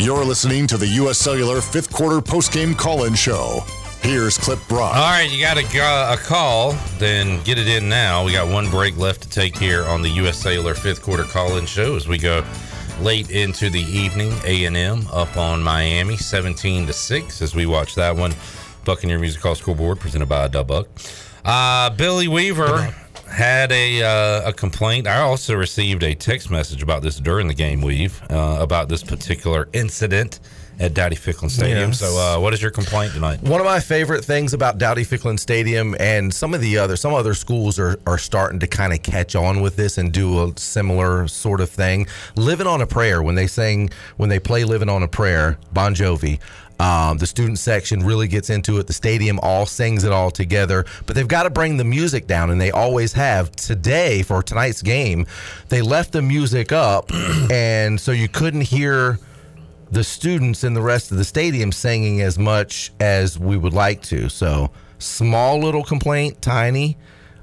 You're 0.06 0.24
listening 0.24 0.68
to 0.68 0.78
the 0.78 0.86
U.S. 1.02 1.18
Cellular 1.18 1.62
fifth 1.62 1.92
quarter 1.92 2.22
postgame 2.22 2.78
call-in 2.78 3.16
show. 3.16 3.62
Here's 4.02 4.38
Clip 4.38 4.60
Brock. 4.68 4.96
All 4.96 5.02
right, 5.02 5.28
you 5.28 5.42
got 5.42 5.58
a, 5.58 5.66
uh, 5.82 6.14
a 6.14 6.18
call, 6.24 6.74
then 7.00 7.42
get 7.42 7.58
it 7.58 7.68
in 7.68 7.90
now. 7.90 8.24
We 8.24 8.32
got 8.32 8.48
one 8.48 8.70
break 8.70 8.98
left 8.98 9.24
to 9.24 9.30
take 9.30 9.58
here 9.58 9.84
on 9.86 10.04
the 10.04 10.10
U.S. 10.10 10.38
Cellular 10.38 10.76
fifth 10.76 11.02
quarter 11.02 11.24
call-in 11.24 11.66
show 11.66 11.96
as 11.96 12.08
we 12.08 12.20
go 12.20 12.46
late 13.02 13.32
into 13.32 13.72
the 13.72 13.80
evening. 13.80 14.32
A&M 14.46 15.08
up 15.12 15.38
on 15.38 15.64
Miami, 15.64 16.18
17 16.18 16.86
to 16.86 16.94
six 16.94 17.42
as 17.42 17.56
we 17.56 17.66
watch 17.66 17.96
that 17.96 18.16
one. 18.16 18.36
Buccaneer 18.84 19.18
Music 19.18 19.42
Hall 19.42 19.56
Scoreboard 19.56 20.00
presented 20.00 20.30
by 20.30 20.48
Da 20.50 20.62
Buck. 20.62 20.88
Uh, 21.44 21.90
Billy 21.90 22.28
Weaver 22.28 22.94
had 23.36 23.72
a 23.72 24.02
uh, 24.02 24.50
a 24.50 24.54
complaint. 24.54 25.08
I 25.08 25.20
also 25.20 25.56
received 25.56 26.04
a 26.04 26.16
text 26.16 26.50
message 26.50 26.82
about 26.82 27.04
this 27.04 27.18
during 27.20 27.48
the 27.48 27.54
game. 27.54 27.82
Weave 27.82 28.22
uh, 28.32 28.58
about 28.60 28.88
this 28.88 29.04
particular 29.04 29.68
incident 29.74 30.40
at 30.80 30.94
Dowdy 30.94 31.16
Ficklen 31.16 31.50
Stadium. 31.50 31.90
Yes. 31.90 32.00
So, 32.00 32.18
uh, 32.18 32.40
what 32.40 32.54
is 32.54 32.62
your 32.62 32.72
complaint 32.72 33.14
tonight? 33.14 33.42
One 33.42 33.60
of 33.60 33.66
my 33.66 33.80
favorite 33.80 34.24
things 34.24 34.54
about 34.54 34.78
Dowdy 34.78 35.04
Ficklen 35.04 35.40
Stadium 35.40 35.96
and 36.00 36.34
some 36.34 36.54
of 36.54 36.62
the 36.62 36.78
other 36.78 36.96
some 36.96 37.14
other 37.14 37.34
schools 37.34 37.78
are, 37.78 37.98
are 38.08 38.18
starting 38.18 38.60
to 38.60 38.68
kind 38.68 38.94
of 38.94 39.02
catch 39.04 39.36
on 39.36 39.62
with 39.62 39.76
this 39.76 39.98
and 39.98 40.12
do 40.12 40.44
a 40.44 40.58
similar 40.58 41.28
sort 41.28 41.62
of 41.62 41.70
thing. 41.70 42.08
Living 42.36 42.68
on 42.68 42.82
a 42.82 42.88
prayer 42.88 43.22
when 43.22 43.36
they 43.36 43.48
sing 43.48 43.90
when 44.18 44.30
they 44.30 44.40
play 44.40 44.64
Living 44.64 44.90
on 44.90 45.04
a 45.04 45.08
Prayer, 45.08 45.58
Bon 45.74 45.94
Jovi. 45.94 46.40
Um, 46.80 47.18
the 47.18 47.28
student 47.28 47.60
section 47.60 48.06
really 48.06 48.28
gets 48.28 48.50
into 48.50 48.78
it. 48.80 48.88
The 48.88 48.94
stadium 48.94 49.40
all 49.42 49.66
sings 49.66 50.04
it 50.04 50.12
all 50.12 50.30
together, 50.30 50.86
but 51.06 51.16
they've 51.16 51.28
got 51.28 51.44
to 51.44 51.50
bring 51.50 51.78
the 51.78 51.84
music 51.84 52.28
down, 52.28 52.50
and 52.50 52.60
they 52.60 52.72
always 52.72 53.14
have. 53.14 53.52
Today, 53.52 54.24
for 54.24 54.44
tonight's 54.44 54.82
game, 54.82 55.26
they 55.70 55.82
left 55.82 56.12
the 56.12 56.22
music 56.22 56.72
up, 56.72 57.10
and 57.52 58.00
so 58.00 58.12
you 58.12 58.28
couldn't 58.28 58.62
hear 58.62 59.20
the 59.92 60.04
students 60.04 60.64
in 60.64 60.74
the 60.74 60.82
rest 60.82 61.12
of 61.12 61.18
the 61.18 61.24
stadium 61.24 61.72
singing 61.72 62.22
as 62.22 62.38
much 62.38 62.92
as 63.00 63.40
we 63.40 63.56
would 63.56 63.74
like 63.74 64.02
to. 64.02 64.30
So 64.30 64.72
small 65.00 65.60
little 65.60 65.84
complaint, 65.84 66.42
tiny, 66.42 66.98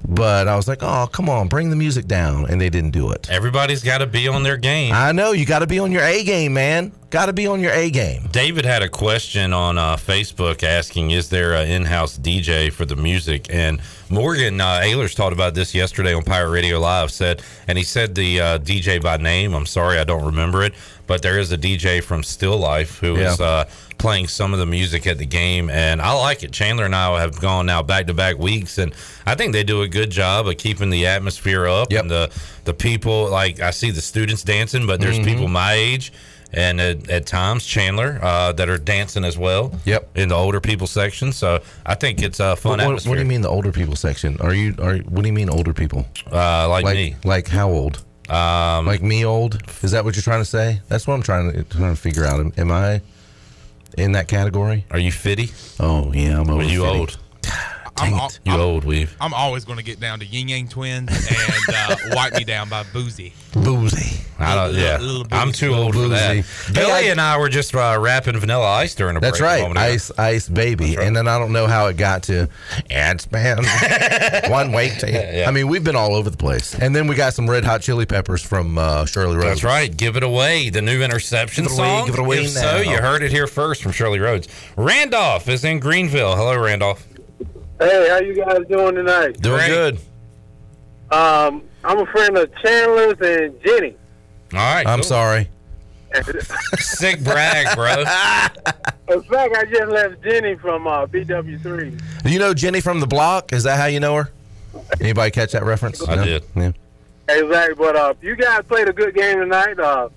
but 0.07 0.47
I 0.47 0.55
was 0.55 0.67
like, 0.67 0.79
oh, 0.81 1.07
come 1.11 1.29
on, 1.29 1.47
bring 1.47 1.69
the 1.69 1.75
music 1.75 2.07
down. 2.07 2.45
And 2.49 2.59
they 2.59 2.69
didn't 2.69 2.91
do 2.91 3.11
it. 3.11 3.29
Everybody's 3.29 3.83
got 3.83 3.99
to 3.99 4.05
be 4.07 4.27
on 4.27 4.43
their 4.43 4.57
game. 4.57 4.93
I 4.93 5.11
know 5.11 5.31
you 5.31 5.45
got 5.45 5.59
to 5.59 5.67
be 5.67 5.79
on 5.79 5.91
your 5.91 6.03
A 6.03 6.23
game, 6.23 6.53
man. 6.53 6.91
Got 7.09 7.27
to 7.27 7.33
be 7.33 7.45
on 7.47 7.59
your 7.61 7.71
A 7.73 7.89
game. 7.91 8.27
David 8.31 8.65
had 8.65 8.81
a 8.81 8.89
question 8.89 9.53
on 9.53 9.77
uh, 9.77 9.95
Facebook 9.97 10.63
asking, 10.63 11.11
"Is 11.11 11.29
there 11.29 11.53
an 11.53 11.67
in-house 11.69 12.17
DJ 12.17 12.71
for 12.71 12.85
the 12.85 12.95
music?" 12.95 13.47
And 13.51 13.79
Morgan 14.09 14.59
uh, 14.59 14.81
Ehlers 14.83 15.15
talked 15.15 15.33
about 15.33 15.53
this 15.53 15.75
yesterday 15.75 16.13
on 16.15 16.23
Pirate 16.23 16.49
Radio 16.49 16.79
Live. 16.79 17.11
Said, 17.11 17.43
and 17.67 17.77
he 17.77 17.83
said 17.83 18.15
the 18.15 18.41
uh, 18.41 18.57
DJ 18.59 19.01
by 19.01 19.17
name. 19.17 19.53
I'm 19.53 19.67
sorry, 19.67 19.99
I 19.99 20.03
don't 20.05 20.25
remember 20.25 20.63
it, 20.63 20.73
but 21.05 21.21
there 21.21 21.37
is 21.37 21.51
a 21.51 21.57
DJ 21.57 22.01
from 22.03 22.23
Still 22.23 22.57
Life 22.57 22.97
who 22.97 23.15
is 23.15 23.39
Yeah. 23.39 23.45
uh, 23.45 23.65
playing 24.03 24.27
some 24.27 24.51
of 24.51 24.59
the 24.59 24.65
music 24.65 25.07
at 25.07 25.17
the 25.17 25.25
game, 25.25 25.69
and 25.69 26.01
I 26.01 26.11
like 26.11 26.43
it. 26.43 26.51
Chandler 26.51 26.83
and 26.83 26.93
I 26.93 27.21
have 27.21 27.39
gone 27.39 27.65
now 27.65 27.81
back 27.81 28.07
to 28.07 28.13
back 28.13 28.37
weeks, 28.37 28.77
and 28.77 28.93
I 29.25 29.33
think 29.35 29.53
they 29.53 29.63
do 29.63 29.81
a 29.81 29.87
good 29.87 30.09
job 30.11 30.45
of 30.45 30.57
keeping 30.57 30.89
the 30.89 31.07
atmosphere 31.07 31.65
up 31.67 31.89
and 31.91 32.11
the 32.11 32.29
the 32.65 32.73
people. 32.73 33.29
Like 33.29 33.61
I 33.61 33.71
see 33.71 33.91
the 33.91 34.01
students 34.01 34.43
dancing, 34.43 34.85
but 34.85 34.99
there's 34.99 35.19
Mhm. 35.19 35.25
people 35.25 35.47
my 35.47 35.71
age. 35.73 36.11
And 36.55 36.79
at, 36.79 37.09
at 37.09 37.25
times, 37.25 37.65
Chandler, 37.65 38.19
uh, 38.21 38.51
that 38.51 38.69
are 38.69 38.77
dancing 38.77 39.23
as 39.25 39.37
well. 39.39 39.73
Yep. 39.85 40.09
In 40.17 40.29
the 40.29 40.35
older 40.35 40.59
people 40.61 40.85
section, 40.85 41.31
so 41.31 41.61
I 41.83 41.95
think 41.95 42.21
it's 42.21 42.39
a 42.39 42.55
fun 42.57 42.71
What, 42.73 42.77
what- 42.79 42.85
atmosphere. 42.85 43.09
what 43.09 43.15
do 43.15 43.21
you 43.21 43.27
mean 43.27 43.41
the 43.41 43.49
older 43.49 43.71
people 43.71 43.95
section? 43.95 44.37
Are 44.41 44.53
you 44.53 44.75
are 44.79 44.97
what 44.97 45.21
do 45.23 45.27
you 45.29 45.33
mean 45.33 45.49
older 45.49 45.73
people? 45.73 46.05
Uh, 46.31 46.67
like, 46.69 46.83
like 46.83 46.95
me. 46.95 47.15
Like 47.23 47.47
how 47.47 47.69
old? 47.69 48.03
Um, 48.29 48.85
like 48.85 49.01
me 49.01 49.23
old? 49.25 49.61
Is 49.81 49.91
that 49.91 50.03
what 50.05 50.15
you're 50.15 50.21
trying 50.23 50.41
to 50.41 50.45
say? 50.57 50.81
That's 50.89 51.07
what 51.07 51.13
I'm 51.15 51.23
trying 51.23 51.51
to 51.53 51.63
trying 51.63 51.95
to 51.95 51.99
figure 52.01 52.25
out. 52.25 52.39
Am, 52.39 52.51
am 52.57 52.71
I 52.71 53.01
in 53.97 54.13
that 54.13 54.27
category? 54.27 54.85
Are 54.91 54.99
you 54.99 55.11
fifty? 55.11 55.49
Oh 55.79 56.11
yeah, 56.13 56.39
I'm 56.39 56.49
over. 56.49 56.61
Are 56.61 56.63
you 56.63 56.81
50. 56.83 56.97
old? 56.99 57.17
I'm, 57.97 58.13
al- 58.15 58.31
You 58.43 58.53
old, 58.53 58.83
Weave. 58.85 59.15
I'm 59.21 59.33
always 59.35 59.65
going 59.65 59.77
to 59.77 59.83
get 59.83 59.99
down 59.99 60.19
to 60.19 60.25
Yin 60.25 60.47
Yang 60.49 60.69
Twins 60.69 61.09
and 61.11 61.75
uh, 61.75 61.95
Wipe 62.15 62.33
Me 62.33 62.43
Down 62.43 62.67
by 62.67 62.83
Boosie. 62.83 63.33
Boosie. 63.51 64.22
I 64.43 64.55
don't, 64.67 64.75
yeah, 64.75 64.97
Little 64.99 65.25
I'm 65.31 65.51
too 65.51 65.73
old 65.73 65.93
for 65.95 66.07
that. 66.09 66.43
Billy 66.73 66.85
Hey, 66.85 67.07
I- 67.07 67.11
and 67.11 67.19
I 67.21 67.37
were 67.37 67.49
just 67.49 67.73
uh, 67.75 67.97
rapping 67.99 68.37
Vanilla 68.39 68.65
Ice 68.65 68.93
during 68.95 69.17
a 69.17 69.19
That's 69.19 69.39
break 69.39 69.41
a 69.49 69.53
right, 69.53 69.61
moment 69.61 69.79
ago. 69.79 69.87
Ice 69.93 70.11
Ice 70.17 70.49
Baby, 70.49 70.97
and 70.97 71.15
then 71.15 71.27
I 71.27 71.37
don't 71.39 71.51
know 71.53 71.67
how 71.67 71.87
it 71.87 71.97
got 71.97 72.23
to. 72.23 72.47
It's 72.89 73.25
been 73.33 73.63
one 74.51 74.71
week. 74.71 74.97
To, 74.99 75.47
I 75.47 75.51
mean, 75.51 75.67
we've 75.67 75.83
been 75.83 75.95
all 75.95 76.15
over 76.15 76.29
the 76.29 76.37
place, 76.37 76.75
and 76.77 76.95
then 76.95 77.07
we 77.07 77.15
got 77.15 77.33
some 77.33 77.49
Red 77.49 77.63
Hot 77.65 77.81
Chili 77.81 78.05
Peppers 78.05 78.41
from 78.43 78.77
uh, 78.77 79.05
Shirley 79.05 79.35
Rhodes. 79.35 79.47
That's 79.47 79.63
right. 79.63 79.95
Give 79.95 80.15
it 80.17 80.23
away. 80.23 80.69
The 80.69 80.81
new 80.81 81.01
interception 81.01 81.63
Give 81.65 81.73
it 81.73 81.77
away, 81.79 81.87
song. 81.87 82.05
give 82.05 82.15
it 82.15 82.19
away 82.21 82.37
if 82.43 82.49
so, 82.51 82.77
you 82.81 82.97
heard 82.97 83.23
it 83.23 83.31
here 83.31 83.47
first 83.47 83.81
from 83.83 83.91
Shirley 83.91 84.19
Rhodes. 84.19 84.47
Randolph 84.77 85.47
is 85.49 85.63
in 85.63 85.79
Greenville. 85.79 86.35
Hello, 86.35 86.57
Randolph. 86.59 87.05
Hey, 87.79 88.07
how 88.09 88.19
you 88.19 88.35
guys 88.35 88.59
doing 88.69 88.95
tonight? 88.95 89.39
Doing 89.41 89.67
good. 89.67 89.99
Um, 91.11 91.63
I'm 91.83 91.99
a 91.99 92.05
friend 92.07 92.37
of 92.37 92.49
Chandler's 92.63 93.17
and 93.21 93.59
Jenny. 93.63 93.95
All 94.53 94.59
right. 94.59 94.85
I'm 94.87 95.03
sorry. 95.03 95.49
Sick 96.77 97.23
brag, 97.23 97.75
bro. 97.75 97.99
In 99.09 99.21
fact, 99.23 99.55
I 99.55 99.65
just 99.65 99.91
left 99.91 100.23
Jenny 100.23 100.55
from 100.55 100.85
uh, 100.87 101.07
BW3. 101.07 102.23
Do 102.23 102.29
you 102.31 102.39
know 102.39 102.53
Jenny 102.53 102.81
from 102.81 102.99
the 102.99 103.07
block? 103.07 103.51
Is 103.51 103.63
that 103.63 103.79
how 103.79 103.87
you 103.87 103.99
know 103.99 104.15
her? 104.15 104.31
Anybody 105.01 105.31
catch 105.31 105.51
that 105.53 105.63
reference? 105.63 106.07
I 106.07 106.15
No? 106.15 106.23
did. 106.25 106.43
Yeah. 106.55 106.71
Exactly, 107.29 107.75
but 107.75 107.95
uh, 107.95 108.13
you 108.21 108.35
guys 108.35 108.63
played 108.67 108.89
a 108.89 108.93
good 108.93 109.15
game 109.15 109.39
tonight. 109.39 109.79
Uh, 109.79 110.09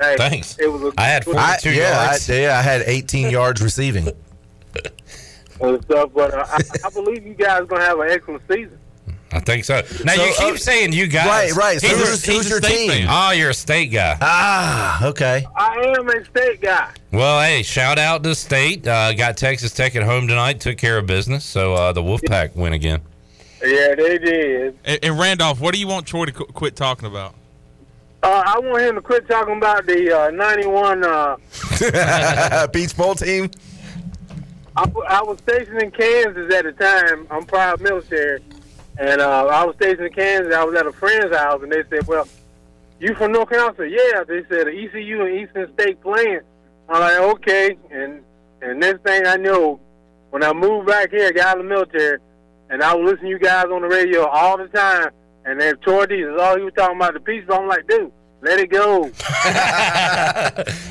hey, 0.00 0.16
Thanks. 0.16 0.58
It 0.58 0.68
was 0.70 0.82
a, 0.82 0.92
I, 0.98 1.20
yeah, 1.64 2.10
I, 2.12 2.32
yeah, 2.32 2.58
I 2.58 2.62
had 2.62 2.82
18 2.86 3.30
yards 3.30 3.60
receiving. 3.62 4.08
and 5.60 5.82
stuff, 5.84 6.10
but 6.14 6.34
uh, 6.34 6.44
I, 6.48 6.58
I 6.86 6.90
believe 6.90 7.26
you 7.26 7.34
guys 7.34 7.62
are 7.62 7.66
gonna 7.66 7.84
have 7.84 7.98
an 7.98 8.10
excellent 8.10 8.42
season. 8.48 8.78
I 9.34 9.40
think 9.40 9.64
so. 9.64 9.82
Now 10.04 10.14
So, 10.14 10.24
you 10.24 10.32
keep 10.38 10.54
uh, 10.54 10.56
saying 10.58 10.92
you 10.92 11.08
guys. 11.08 11.26
right, 11.26 11.52
right. 11.56 11.80
So 11.80 11.88
He's 11.88 11.96
a- 11.96 12.06
who's- 12.06 12.24
who's 12.24 12.48
your 12.48 12.60
team? 12.60 12.88
fan. 12.90 13.06
Oh, 13.10 13.32
you're 13.32 13.50
a 13.50 13.54
state 13.54 13.86
guy. 13.92 14.16
Ah, 14.20 15.04
okay. 15.06 15.44
I 15.56 15.74
am 15.98 16.08
a 16.08 16.24
state 16.24 16.60
guy. 16.60 16.90
Well, 17.12 17.42
hey, 17.42 17.62
shout 17.64 17.98
out 17.98 18.22
to 18.22 18.34
state. 18.36 18.86
Uh, 18.86 19.12
got 19.12 19.36
Texas 19.36 19.72
Tech 19.74 19.96
at 19.96 20.04
home 20.04 20.28
tonight. 20.28 20.60
Took 20.60 20.78
care 20.78 20.98
of 20.98 21.06
business. 21.06 21.44
So 21.44 21.74
uh, 21.74 21.92
the 21.92 22.00
Wolfpack 22.02 22.54
win 22.54 22.72
again. 22.74 23.00
Yeah, 23.64 23.94
they 23.96 24.18
did. 24.18 24.78
And, 24.84 24.98
and 25.02 25.18
Randolph, 25.18 25.58
what 25.60 25.74
do 25.74 25.80
you 25.80 25.88
want 25.88 26.06
Troy 26.06 26.26
to 26.26 26.32
qu- 26.32 26.46
quit 26.46 26.76
talking 26.76 27.08
about? 27.08 27.34
Uh, 28.22 28.42
I 28.46 28.58
want 28.60 28.82
him 28.82 28.94
to 28.94 29.02
quit 29.02 29.26
talking 29.28 29.56
about 29.56 29.84
the 29.86 30.16
uh, 30.26 30.30
91. 30.30 31.04
Uh, 31.04 32.66
Peach 32.72 32.96
Bowl 32.96 33.14
team. 33.16 33.50
I 34.76 35.22
was 35.22 35.38
stationed 35.38 35.80
in 35.82 35.90
Kansas 35.92 36.52
at 36.54 36.64
the 36.64 36.72
time. 36.72 37.26
I'm 37.30 37.44
proud 37.44 37.80
military. 37.80 38.42
And 38.98 39.20
uh, 39.20 39.46
I 39.46 39.64
was 39.64 39.74
stationed 39.76 40.06
in 40.06 40.12
Kansas. 40.12 40.54
I 40.54 40.64
was 40.64 40.74
at 40.76 40.86
a 40.86 40.92
friend's 40.92 41.34
house, 41.36 41.62
and 41.62 41.72
they 41.72 41.82
said, 41.90 42.06
Well, 42.06 42.28
you 43.00 43.14
from 43.14 43.32
North 43.32 43.48
Carolina? 43.48 43.74
Said, 43.76 43.90
Yeah. 43.90 44.24
They 44.24 44.44
said, 44.48 44.68
ECU 44.68 45.22
and 45.22 45.34
Eastern 45.40 45.72
State 45.74 46.00
playing. 46.00 46.40
I'm 46.88 47.00
like, 47.00 47.36
Okay. 47.36 47.76
And 47.90 48.22
and 48.62 48.80
next 48.80 49.02
thing 49.02 49.26
I 49.26 49.36
know, 49.36 49.80
when 50.30 50.42
I 50.42 50.52
moved 50.52 50.86
back 50.86 51.10
here, 51.10 51.32
got 51.32 51.58
of 51.58 51.64
the 51.64 51.68
military, 51.68 52.18
and 52.70 52.82
I 52.82 52.94
was 52.94 53.12
listening 53.12 53.32
to 53.32 53.36
you 53.36 53.38
guys 53.38 53.66
on 53.66 53.82
the 53.82 53.88
radio 53.88 54.26
all 54.26 54.56
the 54.56 54.68
time, 54.68 55.10
and 55.44 55.60
then 55.60 55.76
Troy 55.78 56.06
D 56.06 56.14
is 56.14 56.40
all 56.40 56.56
he 56.56 56.62
was 56.62 56.72
talking 56.74 56.96
about 56.96 57.14
the 57.14 57.20
peace. 57.20 57.44
I'm 57.50 57.66
like, 57.66 57.86
Dude, 57.88 58.12
let 58.44 58.60
it 58.60 58.68
go. 58.70 59.00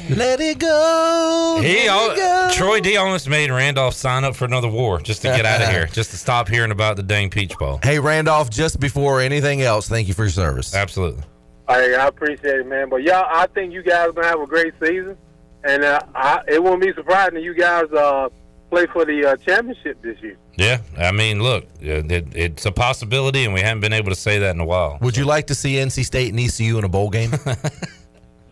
Let 0.09 0.41
it 0.41 0.59
go. 0.59 1.59
He 1.61 1.87
al- 1.87 2.51
Troy 2.51 2.79
D 2.81 2.97
almost 2.97 3.29
made 3.29 3.49
Randolph 3.51 3.93
sign 3.93 4.23
up 4.23 4.35
for 4.35 4.45
another 4.45 4.67
war 4.67 4.99
just 4.99 5.21
to 5.21 5.27
get 5.29 5.45
out 5.45 5.61
of 5.61 5.69
here, 5.69 5.85
just 5.85 6.11
to 6.11 6.17
stop 6.17 6.49
hearing 6.49 6.71
about 6.71 6.97
the 6.97 7.03
dang 7.03 7.29
Peach 7.29 7.57
Bowl. 7.57 7.79
Hey, 7.83 7.99
Randolph, 7.99 8.49
just 8.49 8.79
before 8.79 9.21
anything 9.21 9.61
else, 9.61 9.87
thank 9.87 10.07
you 10.07 10.13
for 10.13 10.23
your 10.23 10.31
service. 10.31 10.73
Absolutely. 10.75 11.23
I, 11.67 11.93
I 11.93 12.07
appreciate 12.07 12.59
it, 12.59 12.67
man. 12.67 12.89
But 12.89 13.03
y'all, 13.03 13.25
I 13.29 13.47
think 13.47 13.71
you 13.71 13.83
guys 13.83 14.09
are 14.09 14.13
gonna 14.13 14.27
have 14.27 14.41
a 14.41 14.47
great 14.47 14.73
season, 14.81 15.15
and 15.63 15.83
uh, 15.83 16.01
I, 16.15 16.41
it 16.47 16.61
won't 16.61 16.81
be 16.81 16.91
surprising 16.93 17.37
if 17.37 17.43
you 17.43 17.53
guys 17.53 17.85
uh, 17.91 18.29
play 18.73 18.87
for 18.87 19.05
the 19.05 19.23
uh, 19.25 19.35
championship 19.37 20.01
this 20.01 20.19
year. 20.21 20.35
Yeah, 20.55 20.79
I 20.97 21.11
mean, 21.11 21.41
look, 21.43 21.65
it, 21.79 22.11
it, 22.11 22.27
it's 22.35 22.65
a 22.65 22.71
possibility, 22.71 23.45
and 23.45 23.53
we 23.53 23.61
haven't 23.61 23.81
been 23.81 23.93
able 23.93 24.09
to 24.09 24.15
say 24.15 24.39
that 24.39 24.55
in 24.55 24.59
a 24.59 24.65
while. 24.65 24.97
Would 25.01 25.15
you 25.15 25.25
like 25.25 25.45
to 25.47 25.55
see 25.55 25.75
NC 25.75 26.03
State 26.05 26.31
and 26.31 26.39
ECU 26.39 26.77
in 26.79 26.83
a 26.83 26.89
bowl 26.89 27.09
game? 27.09 27.31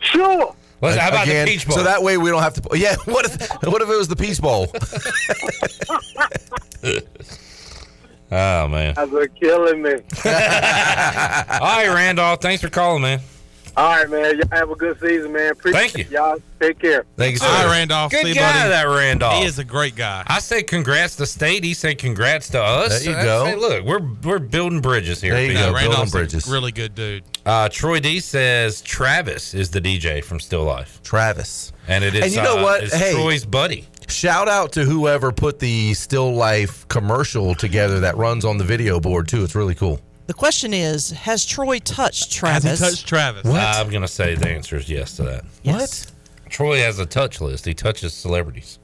Sure. 0.04 0.56
Let's- 0.82 0.98
how 0.98 1.10
about 1.10 1.28
the 1.28 1.44
Peach 1.46 1.68
Bowl? 1.68 1.78
So 1.78 1.84
that 1.84 2.02
way 2.02 2.18
we 2.18 2.32
don't 2.32 2.42
have 2.42 2.56
to. 2.56 2.76
Yeah. 2.76 2.96
What 3.06 3.26
if? 3.26 3.40
What 3.64 3.84
if 3.84 3.90
it 3.90 3.96
was 3.96 4.08
the 4.08 4.16
Peach 4.16 4.42
Bowl? 4.42 4.66
Oh 8.34 8.66
man! 8.70 8.94
That's 8.96 9.12
what 9.12 9.36
killing 9.36 9.82
me. 9.82 9.92
All 9.92 10.00
right, 10.24 11.92
Randolph, 11.94 12.40
thanks 12.40 12.64
for 12.64 12.70
calling, 12.70 13.02
man. 13.02 13.20
All 13.78 13.90
right, 13.96 14.10
man. 14.10 14.38
Y'all 14.38 14.48
have 14.52 14.70
a 14.70 14.76
good 14.76 15.00
season, 15.00 15.32
man. 15.32 15.52
Appreciate 15.54 15.92
Thank 15.94 16.12
you. 16.12 16.18
Y'all 16.18 16.38
take 16.60 16.78
care. 16.80 17.06
Thank 17.16 17.40
you, 17.40 17.46
All 17.48 17.52
sir. 17.62 17.68
right, 17.68 17.72
Randolph. 17.72 18.12
Good 18.12 18.24
See 18.24 18.30
you, 18.30 18.36
guy, 18.36 18.52
buddy. 18.54 18.70
that 18.70 18.84
Randolph. 18.84 19.40
He 19.42 19.46
is 19.46 19.60
a 19.60 19.64
great 19.64 19.96
guy. 19.96 20.24
I 20.28 20.40
say 20.40 20.62
congrats 20.62 21.16
to 21.18 21.26
State. 21.26 21.64
He 21.64 21.74
said 21.74 21.98
congrats 21.98 22.50
to 22.50 22.62
us. 22.62 23.04
There 23.04 23.14
you 23.14 23.18
I 23.20 23.24
go. 23.24 23.46
say, 23.46 23.56
look, 23.56 23.86
we're 23.86 24.02
we're 24.24 24.40
building 24.40 24.82
bridges 24.82 25.22
here. 25.22 25.34
There 25.34 25.44
you 25.46 25.52
people. 25.58 25.72
go, 25.72 25.80
building 25.80 26.10
bridges. 26.10 26.48
a 26.48 26.52
really 26.52 26.72
good 26.74 26.96
dude. 26.96 27.24
Uh, 27.46 27.70
Troy 27.70 28.00
D 28.02 28.20
says 28.20 28.82
Travis 28.82 29.54
is 29.54 29.70
the 29.72 29.80
DJ 29.80 30.24
from 30.24 30.40
Still 30.42 30.64
Life, 30.64 31.02
Travis. 31.04 31.72
and 31.88 32.04
it 32.04 32.14
is. 32.14 32.24
And 32.26 32.34
you 32.34 32.42
know 32.42 32.60
uh, 32.60 32.64
what? 32.64 32.84
It's 32.84 32.94
Hey. 32.94 33.14
Troy's 33.14 33.46
buddy. 33.46 33.88
Shout 34.10 34.50
out 34.50 34.74
to 34.74 34.84
whoever 34.84 35.32
put 35.32 35.60
the 35.60 35.94
Still 35.94 36.34
Life 36.34 36.86
commercial 36.90 37.56
together 37.56 38.02
that 38.02 38.18
runs 38.18 38.44
on 38.44 38.58
the 38.58 38.66
video 38.66 39.00
board 39.00 39.30
too. 39.30 39.44
It's 39.46 39.56
really 39.56 39.76
cool. 39.76 40.02
The 40.28 40.34
question 40.34 40.74
is, 40.74 41.12
has 41.12 41.46
Troy 41.46 41.80
touched 41.80 42.32
Travis? 42.32 42.64
Has 42.64 42.80
he 42.80 42.86
touched 42.86 43.08
Travis? 43.08 43.44
What? 43.44 43.60
I'm 43.60 43.90
gonna 43.90 44.08
say 44.08 44.36
the 44.36 44.50
answer 44.50 44.78
is 44.78 44.90
yes 44.90 45.16
to 45.18 45.24
that. 45.24 45.46
Yes. 45.64 46.08
Troy 46.50 46.80
has 46.80 47.00
a 47.00 47.06
touch 47.06 47.42
list. 47.42 47.66
He 47.66 47.74
touches 47.74 48.14
celebrities. 48.14 48.80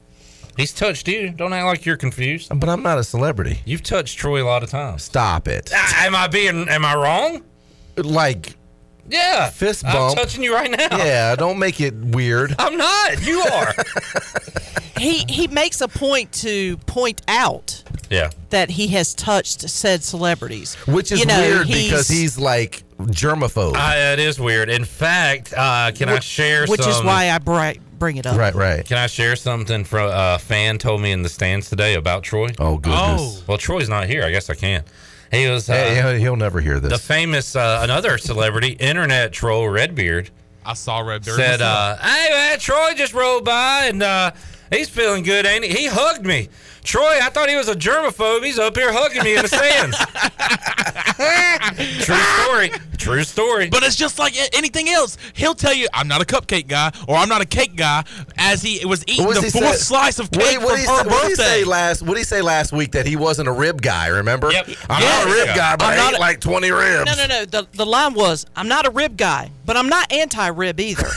He's 0.56 0.72
touched 0.72 1.06
you. 1.06 1.30
Don't 1.30 1.52
act 1.52 1.66
like 1.66 1.86
you're 1.86 1.96
confused. 1.96 2.50
But 2.58 2.68
I'm 2.68 2.82
not 2.82 2.98
a 2.98 3.04
celebrity. 3.04 3.60
You've 3.64 3.82
touched 3.82 4.18
Troy 4.18 4.42
a 4.42 4.46
lot 4.46 4.62
of 4.64 4.70
times. 4.70 5.04
Stop 5.04 5.46
it. 5.46 5.70
Ah, 5.72 6.04
am 6.04 6.16
I 6.16 6.26
being? 6.26 6.68
Am 6.68 6.84
I 6.84 6.96
wrong? 6.96 7.44
Like 7.96 8.56
Yeah. 9.10 9.50
fist 9.50 9.84
I'm 9.84 9.92
bump. 9.92 10.18
touching 10.18 10.42
you 10.42 10.54
right 10.54 10.70
now. 10.70 10.96
Yeah. 10.96 11.34
Don't 11.36 11.58
make 11.58 11.80
it 11.80 11.94
weird. 11.94 12.54
I'm 12.58 12.76
not. 12.76 13.26
You 13.26 13.40
are. 13.40 13.74
He 14.98 15.24
he 15.28 15.46
makes 15.48 15.80
a 15.80 15.88
point 15.88 16.32
to 16.32 16.76
point 16.78 17.22
out 17.28 17.82
yeah. 18.10 18.30
that 18.50 18.70
he 18.70 18.88
has 18.88 19.14
touched 19.14 19.68
said 19.68 20.02
celebrities, 20.02 20.74
Which 20.86 21.12
is 21.12 21.20
You 21.20 21.26
know, 21.26 21.38
weird 21.38 21.68
because 21.68 22.08
he's 22.08 22.38
like 22.38 22.82
germaphobe. 22.98 23.74
Uh, 23.76 24.12
it 24.12 24.18
is 24.18 24.40
weird. 24.40 24.68
In 24.68 24.84
fact, 24.84 25.54
uh, 25.56 25.92
can 25.94 26.08
I 26.08 26.18
share? 26.18 26.66
which 26.66 26.86
is 26.86 27.02
why 27.02 27.30
I 27.30 27.38
bri- 27.38 27.80
bring 27.98 28.16
it 28.16 28.26
up. 28.26 28.36
Right, 28.36 28.54
right. 28.54 28.84
Can 28.84 28.98
I 28.98 29.06
share 29.06 29.36
something 29.36 29.84
from 29.84 30.08
uh, 30.08 30.36
a 30.36 30.38
fan 30.38 30.78
told 30.78 31.00
me 31.00 31.12
in 31.12 31.22
the 31.22 31.28
stands 31.28 31.68
today 31.70 31.94
about 31.94 32.22
Troy? 32.22 32.48
Oh 32.58 32.78
goodness. 32.78 33.40
Oh. 33.40 33.44
Well, 33.46 33.58
Troy's 33.58 33.88
not 33.88 34.08
here. 34.08 34.24
I 34.24 34.30
guess 34.30 34.50
I 34.50 34.54
can. 34.54 34.84
He 35.30 35.46
was 35.48 35.68
uh, 35.68 35.74
Hey, 35.74 35.94
he'll- 35.96 36.18
he'll 36.20 36.36
never 36.36 36.60
hear 36.60 36.80
this. 36.80 36.92
the 36.92 36.98
famous 36.98 37.54
uh, 37.56 37.80
another 37.82 38.18
celebrity, 38.18 38.68
internet 38.72 39.32
troll 39.32 39.68
Redbeard. 39.68 40.30
I 40.64 40.74
saw 40.74 41.00
Red 41.00 41.24
Beard. 41.24 41.36
said, 41.38 41.62
uh, 41.62 41.96
"Hey 41.96 42.28
man, 42.30 42.58
Troy 42.58 42.92
just 42.94 43.14
rolled 43.14 43.44
by 43.44 43.86
and 43.86 44.02
uh, 44.02 44.32
He's 44.70 44.88
feeling 44.88 45.22
good, 45.22 45.46
ain't 45.46 45.64
he? 45.64 45.70
He 45.72 45.86
hugged 45.86 46.24
me. 46.26 46.48
Troy, 46.84 47.18
I 47.20 47.28
thought 47.28 47.48
he 47.50 47.56
was 47.56 47.68
a 47.68 47.74
germaphobe. 47.74 48.44
He's 48.44 48.58
up 48.58 48.74
here 48.76 48.92
hugging 48.92 49.22
me 49.22 49.36
in 49.36 49.42
the 49.42 49.48
stands. 49.48 49.96
True 52.04 52.16
story. 52.16 52.70
True 52.96 53.24
story. 53.24 53.68
But 53.68 53.82
it's 53.82 53.96
just 53.96 54.18
like 54.18 54.34
anything 54.56 54.88
else. 54.88 55.18
He'll 55.34 55.54
tell 55.54 55.74
you, 55.74 55.86
"I'm 55.92 56.08
not 56.08 56.22
a 56.22 56.24
cupcake 56.24 56.66
guy," 56.66 56.90
or 57.06 57.16
"I'm 57.16 57.28
not 57.28 57.42
a 57.42 57.46
cake 57.46 57.76
guy," 57.76 58.04
as 58.38 58.62
he 58.62 58.84
was 58.86 59.04
eating 59.06 59.26
What 59.26 59.34
the 59.36 59.42
he 59.42 59.50
fourth 59.50 59.76
say- 59.76 59.84
slice 59.84 60.18
of 60.18 60.30
cake 60.30 60.42
did- 60.42 60.58
what 60.62 60.70
for 60.70 60.76
did 60.76 60.80
he 60.80 60.86
her 60.86 61.02
say- 61.02 61.08
what 61.08 61.22
did 61.22 61.30
he 61.30 61.36
birthday. 61.36 61.44
say 61.44 61.64
last? 61.64 62.02
What 62.02 62.14
did 62.14 62.18
he 62.20 62.24
say 62.24 62.42
last 62.42 62.72
week 62.72 62.92
that 62.92 63.06
he 63.06 63.16
wasn't 63.16 63.48
a 63.48 63.52
rib 63.52 63.82
guy? 63.82 64.06
Remember? 64.08 64.50
Yep. 64.50 64.68
I'm 64.88 65.02
Yes. 65.02 65.24
not 65.26 65.32
a 65.32 65.36
rib 65.36 65.56
guy, 65.56 65.76
but 65.76 65.86
I'm 65.86 65.92
I 65.92 65.96
not 65.96 66.12
ate 66.14 66.16
a- 66.16 66.20
like 66.20 66.40
20 66.40 66.70
ribs. 66.70 67.06
No, 67.06 67.14
no, 67.16 67.26
no. 67.26 67.44
The, 67.44 67.66
the 67.72 67.86
line 67.86 68.14
was, 68.14 68.46
I'm 68.56 68.68
not 68.68 68.86
a 68.86 68.90
rib 68.90 69.16
guy, 69.16 69.50
but 69.66 69.76
I'm 69.76 69.88
not 69.88 70.10
anti-rib 70.12 70.80
either. 70.80 71.08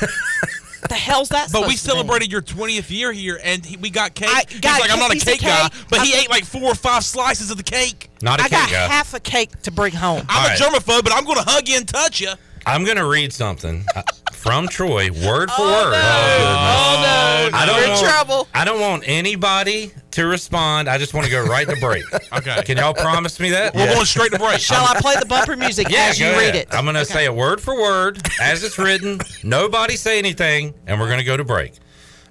the 0.89 0.95
hell's 0.95 1.29
that 1.29 1.51
But 1.51 1.67
we 1.67 1.75
supposed 1.75 1.83
to 1.85 1.87
mean? 1.89 1.95
celebrated 1.97 2.31
your 2.31 2.41
20th 2.41 2.89
year 2.89 3.11
here, 3.11 3.39
and 3.43 3.65
he, 3.65 3.77
we 3.77 3.89
got 3.89 4.13
cake. 4.15 4.29
I 4.29 4.43
He's 4.49 4.59
got 4.59 4.81
like, 4.81 4.89
a 4.89 4.93
I'm 4.93 4.99
not 4.99 5.11
a 5.11 5.13
piece 5.13 5.23
of 5.23 5.27
cake, 5.29 5.41
guy, 5.41 5.69
cake. 5.69 5.85
but 5.89 6.01
he 6.01 6.13
I'm- 6.13 6.23
ate 6.23 6.29
like 6.29 6.45
four 6.45 6.63
or 6.71 6.75
five 6.75 7.03
slices 7.05 7.51
of 7.51 7.57
the 7.57 7.63
cake. 7.63 8.09
Not 8.21 8.39
a 8.39 8.43
I 8.43 8.49
got 8.49 8.63
cake 8.65 8.71
guy. 8.73 8.87
half 8.87 9.13
a 9.13 9.19
cake 9.19 9.61
to 9.63 9.71
bring 9.71 9.93
home. 9.93 10.25
I'm 10.29 10.37
All 10.39 10.45
a 10.45 10.49
right. 10.49 10.59
germaphobe, 10.59 11.03
but 11.03 11.13
I'm 11.13 11.23
going 11.25 11.37
to 11.37 11.43
hug 11.49 11.67
you 11.67 11.77
and 11.77 11.87
touch 11.87 12.19
you. 12.21 12.31
I'm 12.65 12.83
going 12.83 12.97
to 12.97 13.05
read 13.05 13.33
something 13.33 13.85
from 14.41 14.67
Troy, 14.67 15.09
word 15.11 15.49
for 15.51 15.61
Oh, 15.61 15.71
word. 15.71 15.93
Oh 15.95 17.49
no! 17.51 17.57
I 17.57 17.65
don't 17.65 17.75
We're 17.75 17.83
in 17.83 17.89
want, 17.91 18.01
trouble. 18.05 18.47
I 18.53 18.65
don't 18.65 18.79
want 18.81 19.03
anybody 19.05 19.91
to 20.11 20.25
respond. 20.25 20.89
I 20.89 20.97
just 20.97 21.13
want 21.13 21.25
to 21.25 21.31
go 21.31 21.43
right 21.45 21.67
to 21.67 21.75
break. 21.79 22.03
okay. 22.33 22.61
Can 22.63 22.77
y'all 22.77 22.93
promise 22.93 23.39
me 23.39 23.51
that? 23.51 23.75
We're 23.75 23.93
going 23.93 24.05
straight 24.05 24.31
to 24.31 24.39
break. 24.39 24.59
Shall 24.59 24.83
I 24.83 24.99
play 24.99 25.15
the 25.19 25.25
bumper 25.25 25.55
music 25.55 25.89
Yeah, 25.89 26.07
as 26.09 26.19
you 26.19 26.25
go 26.25 26.37
read 26.37 26.55
it? 26.55 26.67
I'm 26.71 26.85
going 26.85 26.95
to 26.95 27.05
say 27.05 27.25
it 27.25 27.33
word 27.33 27.61
for 27.61 27.75
word 27.79 28.19
as 28.41 28.63
it's 28.63 28.77
written. 28.79 29.19
Nobody 29.43 29.95
say 29.95 30.17
anything, 30.17 30.73
and 30.87 30.99
we're 30.99 31.07
going 31.07 31.19
to 31.19 31.25
go 31.25 31.37
to 31.37 31.43
break. 31.45 31.73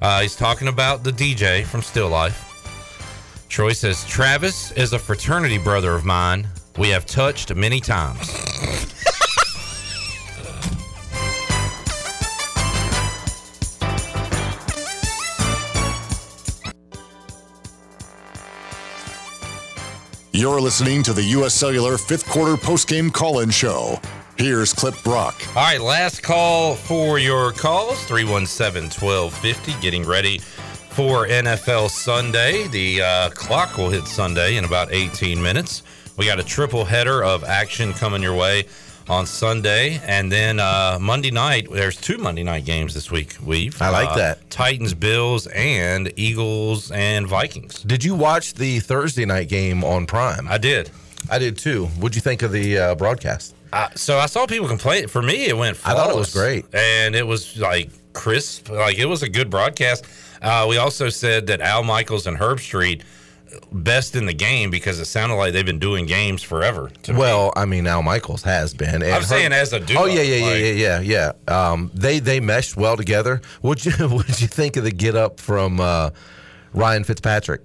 Uh, 0.02 0.22
he's 0.22 0.34
talking 0.34 0.68
about 0.68 1.04
the 1.04 1.12
DJ 1.12 1.64
from 1.64 1.80
Still 1.82 2.08
Life. 2.08 2.46
Troy 3.48 3.72
says, 3.72 4.04
Travis 4.06 4.72
is 4.72 4.92
a 4.92 4.98
fraternity 4.98 5.58
brother 5.58 5.94
of 5.94 6.04
mine. 6.04 6.46
We 6.78 6.88
have 6.90 7.04
touched 7.06 7.54
many 7.54 7.80
times. 7.80 8.28
You're 20.32 20.60
listening 20.60 21.02
to 21.02 21.12
the 21.12 21.24
U.S. 21.24 21.54
Cellular 21.54 21.98
fifth 21.98 22.24
quarter 22.28 22.54
postgame 22.54 23.12
call 23.12 23.40
in 23.40 23.50
show. 23.50 23.98
Here's 24.38 24.72
Clip 24.72 24.94
Brock. 25.02 25.34
All 25.56 25.62
right, 25.64 25.80
last 25.80 26.22
call 26.22 26.76
for 26.76 27.18
your 27.18 27.50
calls 27.50 28.04
317 28.04 28.90
1250. 28.90 29.72
Getting 29.80 30.06
ready 30.06 30.38
for 30.38 31.26
NFL 31.26 31.90
Sunday. 31.90 32.68
The 32.68 33.02
uh, 33.02 33.30
clock 33.30 33.76
will 33.76 33.90
hit 33.90 34.04
Sunday 34.04 34.56
in 34.56 34.64
about 34.64 34.92
18 34.92 35.42
minutes. 35.42 35.82
We 36.16 36.26
got 36.26 36.38
a 36.38 36.44
triple 36.44 36.84
header 36.84 37.24
of 37.24 37.42
action 37.42 37.92
coming 37.92 38.22
your 38.22 38.36
way 38.36 38.66
on 39.10 39.26
Sunday. 39.26 40.00
And 40.04 40.30
then 40.30 40.60
uh, 40.60 40.98
Monday 41.00 41.32
night, 41.32 41.68
there's 41.70 41.96
two 42.00 42.16
Monday 42.16 42.44
night 42.44 42.64
games 42.64 42.94
this 42.94 43.10
week. 43.10 43.34
We've 43.44 43.80
I 43.82 43.90
like 43.90 44.10
uh, 44.10 44.16
that. 44.16 44.48
Titans, 44.50 44.94
Bills, 44.94 45.48
and 45.48 46.12
Eagles 46.16 46.90
and 46.92 47.26
Vikings. 47.26 47.82
Did 47.82 48.04
you 48.04 48.14
watch 48.14 48.54
the 48.54 48.78
Thursday 48.80 49.24
night 49.26 49.48
game 49.48 49.82
on 49.82 50.06
Prime? 50.06 50.46
I 50.48 50.58
did. 50.58 50.90
I 51.28 51.38
did 51.38 51.58
too. 51.58 51.86
What'd 51.98 52.14
you 52.14 52.22
think 52.22 52.42
of 52.42 52.52
the 52.52 52.78
uh, 52.78 52.94
broadcast? 52.94 53.54
Uh, 53.72 53.88
so 53.94 54.18
I 54.18 54.26
saw 54.26 54.46
people 54.46 54.68
complain. 54.68 55.08
For 55.08 55.22
me, 55.22 55.46
it 55.46 55.56
went. 55.56 55.76
I 55.84 55.94
thought 55.94 56.10
it 56.10 56.16
was 56.16 56.32
great. 56.32 56.66
and 56.72 57.14
it 57.14 57.26
was 57.26 57.56
like 57.58 57.90
crisp. 58.12 58.68
Like 58.68 58.98
it 58.98 59.06
was 59.06 59.22
a 59.22 59.28
good 59.28 59.50
broadcast. 59.50 60.04
Uh, 60.40 60.66
we 60.68 60.78
also 60.78 61.08
said 61.08 61.48
that 61.48 61.60
Al 61.60 61.82
Michaels 61.82 62.26
and 62.26 62.36
Herbstreit 62.36 63.02
best 63.72 64.16
in 64.16 64.26
the 64.26 64.32
game 64.32 64.70
because 64.70 64.98
it 65.00 65.04
sounded 65.06 65.34
like 65.36 65.52
they've 65.52 65.66
been 65.66 65.78
doing 65.78 66.06
games 66.06 66.42
forever. 66.42 66.90
to 67.04 67.12
me. 67.12 67.18
Well, 67.18 67.52
I 67.56 67.64
mean, 67.64 67.86
Al 67.86 68.02
Michaels 68.02 68.42
has 68.42 68.74
been. 68.74 69.02
I'm 69.02 69.22
saying 69.22 69.52
as 69.52 69.72
a 69.72 69.80
duo, 69.80 70.02
Oh 70.02 70.04
yeah, 70.06 70.22
yeah, 70.22 70.46
like- 70.46 70.60
yeah, 70.60 70.66
yeah, 70.72 71.00
yeah, 71.00 71.32
yeah. 71.48 71.70
Um, 71.70 71.90
they 71.94 72.18
they 72.18 72.40
meshed 72.40 72.76
well 72.76 72.96
together. 72.96 73.40
What'd 73.60 73.84
you 73.86 73.92
What'd 74.08 74.40
you 74.40 74.46
think 74.48 74.76
of 74.76 74.84
the 74.84 74.90
get 74.92 75.16
up 75.16 75.40
from 75.40 75.80
uh, 75.80 76.10
Ryan 76.74 77.04
Fitzpatrick? 77.04 77.62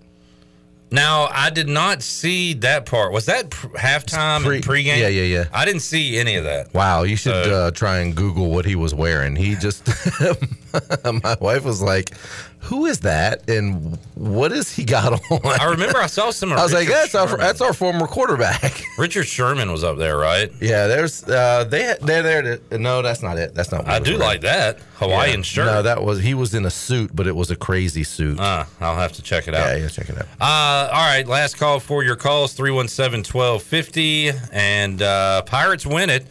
Now 0.91 1.27
I 1.31 1.49
did 1.49 1.67
not 1.67 2.03
see 2.03 2.53
that 2.55 2.85
part. 2.85 3.11
Was 3.11 3.25
that 3.25 3.49
pr- 3.49 3.67
halftime 3.75 4.43
Pre- 4.43 4.57
and 4.57 4.65
pregame? 4.65 4.99
yeah, 4.99 5.07
yeah, 5.07 5.23
yeah. 5.23 5.45
I 5.51 5.65
didn't 5.65 5.81
see 5.81 6.17
any 6.19 6.35
of 6.35 6.43
that. 6.45 6.73
Wow, 6.73 7.03
you 7.03 7.15
should 7.15 7.43
So- 7.45 7.65
uh, 7.67 7.71
try 7.71 7.97
and 7.99 8.15
Google 8.15 8.51
what 8.51 8.65
he 8.65 8.75
was 8.75 8.93
wearing. 8.93 9.35
He 9.35 9.55
just, 9.55 9.83
my 11.23 11.35
wife 11.39 11.63
was 11.63 11.81
like, 11.81 12.11
"Who 12.59 12.85
is 12.85 12.99
that? 13.01 13.49
And 13.49 13.97
what 14.15 14.51
has 14.51 14.71
he 14.71 14.83
got 14.83 15.13
on?" 15.31 15.39
I 15.59 15.65
remember 15.71 15.97
I 15.99 16.07
saw 16.07 16.31
some. 16.31 16.51
Of 16.51 16.57
I 16.59 16.63
was 16.63 16.73
like, 16.73 16.87
Richard 16.87 16.93
"That's 17.11 17.15
our 17.15 17.37
that's 17.37 17.61
our 17.61 17.73
former 17.73 18.07
quarterback." 18.07 18.81
Richard 18.97 19.25
Sherman 19.27 19.71
was 19.71 19.83
up 19.83 19.97
there, 19.97 20.17
right? 20.17 20.51
yeah, 20.61 20.87
there's 20.87 21.23
uh, 21.23 21.63
they 21.65 21.95
they're 22.01 22.23
there. 22.23 22.59
To, 22.69 22.77
no, 22.77 23.01
that's 23.01 23.21
not 23.21 23.37
it. 23.37 23.53
That's 23.55 23.71
not. 23.71 23.83
What 23.85 23.91
I 23.93 23.99
do 23.99 24.17
like 24.17 24.41
that 24.41 24.79
Hawaiian 24.95 25.37
Yeah. 25.39 25.43
shirt. 25.43 25.65
No, 25.67 25.81
that 25.81 26.03
was 26.03 26.21
he 26.21 26.33
was 26.33 26.53
in 26.53 26.65
a 26.65 26.71
suit, 26.71 27.11
but 27.15 27.27
it 27.27 27.35
was 27.35 27.51
a 27.51 27.55
crazy 27.55 28.03
suit. 28.03 28.39
Uh, 28.39 28.65
I'll 28.79 28.95
have 28.97 29.13
to 29.13 29.21
check 29.21 29.47
it 29.47 29.53
out. 29.53 29.67
yeah, 29.75 29.83
yeah, 29.83 29.87
check 29.89 30.09
it 30.09 30.17
out. 30.17 30.25
Uh, 30.39 30.89
all 30.93 31.05
right, 31.07 31.27
last 31.27 31.57
call 31.57 31.79
for 31.79 32.03
your 32.03 32.15
calls 32.15 32.53
317 32.53 33.23
1250. 33.33 34.31
And 34.51 35.01
uh, 35.01 35.41
Pirates 35.43 35.85
win 35.85 36.09
it 36.09 36.25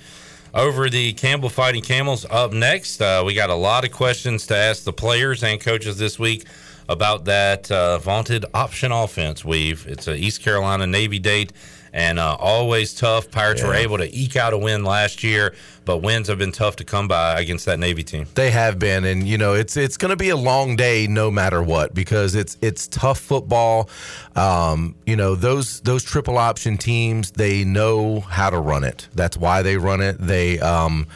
over 0.55 0.89
the 0.89 1.13
Campbell 1.15 1.49
Fighting 1.49 1.83
Camels. 1.83 2.25
Up 2.31 2.53
next, 2.53 3.03
uh, 3.03 3.23
we 3.27 3.35
got 3.35 3.51
a 3.51 3.55
lot 3.55 3.85
of 3.85 3.91
questions 3.91 4.47
to 4.47 4.57
ask 4.57 4.85
the 4.85 4.93
players 4.93 5.43
and 5.43 5.61
coaches 5.61 5.99
this 5.99 6.19
week 6.19 6.47
about 6.89 7.25
that 7.25 7.71
uh, 7.71 7.99
vaunted 7.99 8.45
option 8.55 8.93
offense. 8.93 9.45
We've 9.45 9.87
it's 9.87 10.07
an 10.07 10.17
East 10.17 10.43
Carolina 10.43 10.87
Navy 10.87 11.19
date. 11.19 11.53
And 11.95 12.19
uh, 12.19 12.37
always 12.41 12.93
tough. 12.93 13.31
Pirates 13.31 13.63
were 13.63 13.73
able 13.73 13.99
to 13.99 14.13
eke 14.13 14.35
out 14.35 14.53
a 14.53 14.59
win 14.59 14.83
last 14.83 15.23
year, 15.23 15.55
but 15.85 15.99
wins 15.99 16.27
have 16.27 16.39
been 16.39 16.51
tough 16.51 16.75
to 16.77 16.85
come 16.85 17.07
by 17.07 17.41
against 17.41 17.67
that 17.67 17.79
Navy 17.79 18.03
team. 18.03 18.27
They 18.35 18.51
have 18.51 18.81
been, 18.81 19.05
and 19.05 19.29
you 19.29 19.39
know 19.39 19.55
it's 19.55 19.77
it's 19.77 19.97
going 19.97 20.11
to 20.11 20.17
be 20.17 20.31
a 20.31 20.37
long 20.37 20.75
day 20.75 21.07
no 21.07 21.31
matter 21.31 21.63
what 21.63 21.95
because 21.95 22.35
it's 22.35 22.59
it's 22.61 22.89
tough 22.89 23.21
football. 23.21 23.89
Um, 24.35 24.97
you 25.07 25.15
know 25.15 25.37
those 25.37 25.83
those 25.83 26.03
triple 26.03 26.37
option 26.37 26.79
teams 26.79 27.31
they 27.31 27.63
know 27.63 28.19
how 28.19 28.51
to 28.51 28.59
run 28.59 28.83
it. 28.83 29.09
That's 29.15 29.37
why 29.37 29.63
they 29.63 29.77
run 29.77 30.01
it. 30.01 30.17
They 30.19 30.59
um, 30.59 31.07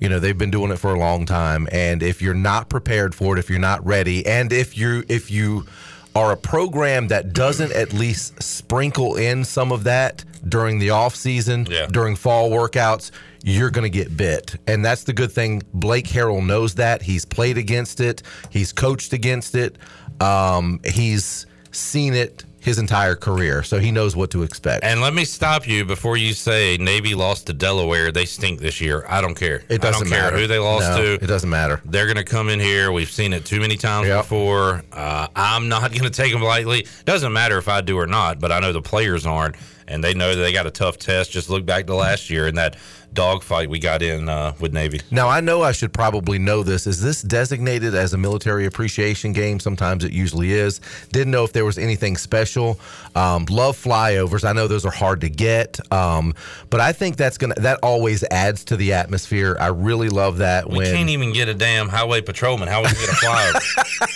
you 0.00 0.08
know 0.08 0.18
they've 0.18 0.38
been 0.38 0.50
doing 0.50 0.70
it 0.70 0.76
for 0.76 0.94
a 0.94 0.98
long 0.98 1.26
time, 1.26 1.68
and 1.70 2.02
if 2.02 2.22
you're 2.22 2.32
not 2.32 2.70
prepared 2.70 3.14
for 3.14 3.36
it, 3.36 3.38
if 3.38 3.50
you're 3.50 3.58
not 3.58 3.84
ready, 3.84 4.24
and 4.24 4.54
if 4.54 4.78
you 4.78 5.04
if 5.06 5.30
you 5.30 5.66
are 6.14 6.32
a 6.32 6.36
program 6.36 7.08
that 7.08 7.32
doesn't 7.32 7.72
at 7.72 7.92
least 7.92 8.42
sprinkle 8.42 9.16
in 9.16 9.44
some 9.44 9.72
of 9.72 9.84
that 9.84 10.24
during 10.48 10.78
the 10.78 10.90
off 10.90 11.14
season, 11.14 11.64
during 11.86 12.16
fall 12.16 12.50
workouts, 12.50 13.10
you're 13.42 13.70
going 13.70 13.84
to 13.84 13.90
get 13.90 14.16
bit. 14.16 14.56
And 14.66 14.84
that's 14.84 15.04
the 15.04 15.12
good 15.12 15.30
thing. 15.32 15.62
Blake 15.72 16.06
Harrell 16.06 16.44
knows 16.44 16.74
that. 16.76 17.02
He's 17.02 17.24
played 17.24 17.56
against 17.58 18.00
it. 18.00 18.22
He's 18.50 18.72
coached 18.72 19.12
against 19.12 19.54
it. 19.54 19.76
Um, 20.20 20.80
he's 20.84 21.46
seen 21.70 22.14
it 22.14 22.44
his 22.68 22.78
entire 22.78 23.14
career, 23.16 23.62
so 23.62 23.78
he 23.78 23.90
knows 23.90 24.14
what 24.14 24.30
to 24.30 24.42
expect. 24.42 24.84
And 24.84 25.00
let 25.00 25.14
me 25.14 25.24
stop 25.24 25.66
you 25.66 25.84
before 25.84 26.16
you 26.18 26.34
say 26.34 26.76
Navy 26.76 27.14
lost 27.14 27.46
to 27.46 27.52
Delaware. 27.54 28.12
They 28.12 28.26
stink 28.26 28.60
this 28.60 28.80
year. 28.80 29.04
I 29.08 29.20
don't 29.22 29.34
care. 29.34 29.62
It 29.70 29.80
doesn't 29.80 29.86
I 29.86 29.90
don't 30.04 30.08
care 30.10 30.22
matter. 30.24 30.38
who 30.38 30.46
they 30.46 30.58
lost 30.58 30.88
No, 30.90 30.98
to. 31.16 31.24
It 31.24 31.26
doesn't 31.26 31.48
matter. 31.48 31.80
They're 31.86 32.04
going 32.06 32.16
to 32.18 32.24
come 32.24 32.48
in 32.50 32.60
here. 32.60 32.92
We've 32.92 33.10
seen 33.10 33.32
it 33.32 33.44
too 33.46 33.58
many 33.60 33.76
times 33.76 34.06
Yep. 34.08 34.24
before. 34.24 34.82
Uh, 34.92 35.28
I'm 35.34 35.68
not 35.68 35.90
going 35.92 36.04
to 36.04 36.10
take 36.10 36.30
them 36.32 36.42
lightly. 36.42 36.86
Doesn't 37.06 37.32
matter 37.32 37.56
if 37.58 37.68
I 37.68 37.80
do 37.80 37.98
or 37.98 38.06
not, 38.06 38.38
but 38.38 38.52
I 38.52 38.60
know 38.60 38.72
the 38.72 38.82
players 38.82 39.24
aren't, 39.24 39.56
and 39.88 40.04
they 40.04 40.12
know 40.12 40.34
that 40.34 40.40
they 40.42 40.52
got 40.52 40.66
a 40.66 40.70
tough 40.70 40.98
test. 40.98 41.30
Just 41.32 41.48
look 41.48 41.64
back 41.64 41.86
to 41.86 41.94
last 41.94 42.28
year 42.28 42.46
and 42.46 42.58
that 42.58 42.76
dogfight 43.12 43.68
we 43.68 43.78
got 43.78 44.02
in 44.02 44.28
uh, 44.28 44.54
with 44.60 44.72
Navy. 44.72 45.00
Now 45.10 45.28
I 45.28 45.40
know 45.40 45.62
I 45.62 45.72
should 45.72 45.92
probably 45.92 46.38
know 46.38 46.62
this. 46.62 46.86
Is 46.86 47.02
this 47.02 47.22
designated 47.22 47.94
as 47.94 48.12
a 48.14 48.18
military 48.18 48.66
appreciation 48.66 49.32
game? 49.32 49.60
Sometimes 49.60 50.04
it 50.04 50.12
usually 50.12 50.52
is. 50.52 50.80
Didn't 51.12 51.30
know 51.30 51.44
if 51.44 51.52
there 51.52 51.64
was 51.64 51.78
anything 51.78 52.16
special. 52.16 52.78
Um, 53.14 53.46
love 53.50 53.76
flyovers. 53.76 54.48
I 54.48 54.52
know 54.52 54.68
those 54.68 54.84
are 54.84 54.92
hard 54.92 55.20
to 55.22 55.28
get, 55.28 55.80
um, 55.92 56.34
but 56.70 56.80
I 56.80 56.92
think 56.92 57.16
that's 57.16 57.38
gonna 57.38 57.54
that 57.56 57.78
always 57.82 58.22
adds 58.30 58.64
to 58.66 58.76
the 58.76 58.92
atmosphere. 58.92 59.56
I 59.58 59.68
really 59.68 60.08
love 60.08 60.38
that 60.38 60.68
We 60.68 60.78
when 60.78 60.94
can't 60.94 61.10
even 61.10 61.32
get 61.32 61.48
a 61.48 61.54
damn 61.54 61.88
highway 61.88 62.20
patrolman. 62.20 62.68
How 62.68 62.82
we 62.82 62.88
get 62.88 63.08
a 63.08 63.12
flyover? 63.12 64.14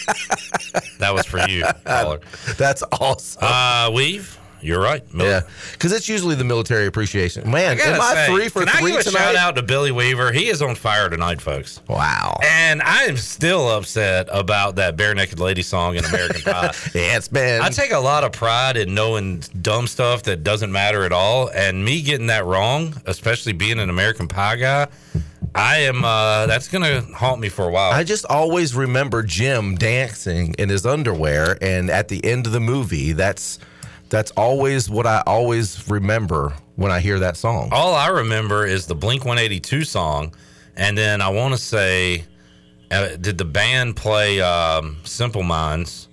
that 0.99 1.15
was 1.15 1.27
for 1.27 1.41
you, 1.49 1.65
caller. 1.85 2.21
That's 2.57 2.83
awesome. 3.01 3.43
Uh, 3.43 3.91
weave. 3.93 4.39
You're 4.63 4.81
right. 4.81 5.03
Mil- 5.13 5.27
yeah, 5.27 5.41
because 5.73 5.93
it's 5.93 6.09
usually 6.09 6.35
the 6.35 6.45
military 6.45 6.87
appreciation. 6.87 7.51
Man, 7.51 7.77
gotta 7.77 7.95
am 7.95 8.01
I 8.01 8.15
say, 8.15 8.27
three 8.29 8.49
for 8.49 8.65
can 8.65 8.79
three 8.81 8.93
I 8.93 8.97
give 8.97 9.05
tonight? 9.05 9.21
a 9.21 9.23
shout 9.23 9.37
out 9.37 9.57
to 9.57 9.63
Billy 9.63 9.91
Weaver? 9.91 10.33
He 10.33 10.49
is 10.49 10.63
on 10.63 10.75
fire 10.75 11.09
tonight, 11.09 11.41
folks. 11.41 11.81
Wow. 11.89 12.39
And 12.43 12.81
I 12.83 13.05
am 13.05 13.17
still 13.17 13.69
upset 13.71 14.29
about 14.31 14.77
that 14.77 14.97
bare 14.97 15.15
naked 15.15 15.41
lady 15.41 15.63
song 15.63 15.97
in 15.97 16.05
American 16.05 16.43
Pie. 16.43 16.71
it's 16.95 17.29
been. 17.29 17.63
I 17.63 17.69
take 17.71 17.93
a 17.93 17.99
lot 17.99 18.25
of 18.25 18.33
pride 18.33 18.77
in 18.77 18.95
knowing 18.95 19.43
dumb 19.61 19.87
stuff 19.87 20.23
that 20.25 20.45
doesn't 20.45 20.71
matter 20.73 21.05
at 21.05 21.13
all, 21.13 21.49
and 21.49 21.85
me 21.85 22.03
getting 22.03 22.29
that 22.29 22.45
wrong, 22.45 22.95
especially 23.07 23.53
being 23.53 23.79
an 23.79 23.91
American 23.91 24.29
Pie 24.29 24.57
guy. 24.57 24.87
I 25.55 25.79
am. 25.81 26.05
Uh, 26.05 26.47
that's 26.47 26.69
gonna 26.69 27.03
haunt 27.15 27.41
me 27.41 27.49
for 27.51 27.67
a 27.67 27.71
while. 27.71 27.93
I 27.93 28.05
just 28.05 28.25
always 28.25 28.75
remember 28.75 29.23
Jim 29.23 29.75
dancing 29.75 30.55
in 30.59 30.69
his 30.71 30.87
underwear, 30.87 31.59
and 31.61 31.91
at 31.91 32.09
the 32.09 32.25
end 32.25 32.47
of 32.47 32.53
the 32.53 32.61
movie, 32.61 33.13
that's 33.13 33.59
that's 34.13 34.31
always 34.33 34.89
what 34.89 35.07
I 35.07 35.23
always 35.27 35.89
remember 35.89 36.53
when 36.77 36.93
I 36.93 37.01
hear 37.01 37.19
that 37.21 37.37
song. 37.37 37.71
All 37.73 37.95
I 37.95 38.09
remember 38.09 38.65
is 38.67 38.87
the 38.87 38.95
Blink 38.95 39.25
182 39.25 39.83
song, 39.85 40.35
and 40.77 40.97
then 40.97 41.21
I 41.21 41.31
want 41.31 41.55
to 41.55 41.59
say, 41.59 42.25
uh, 42.91 43.17
did 43.17 43.39
the 43.39 43.45
band 43.45 43.97
play 43.97 44.41
um, 44.41 44.99
Simple 45.05 45.43
Minds 45.43 46.09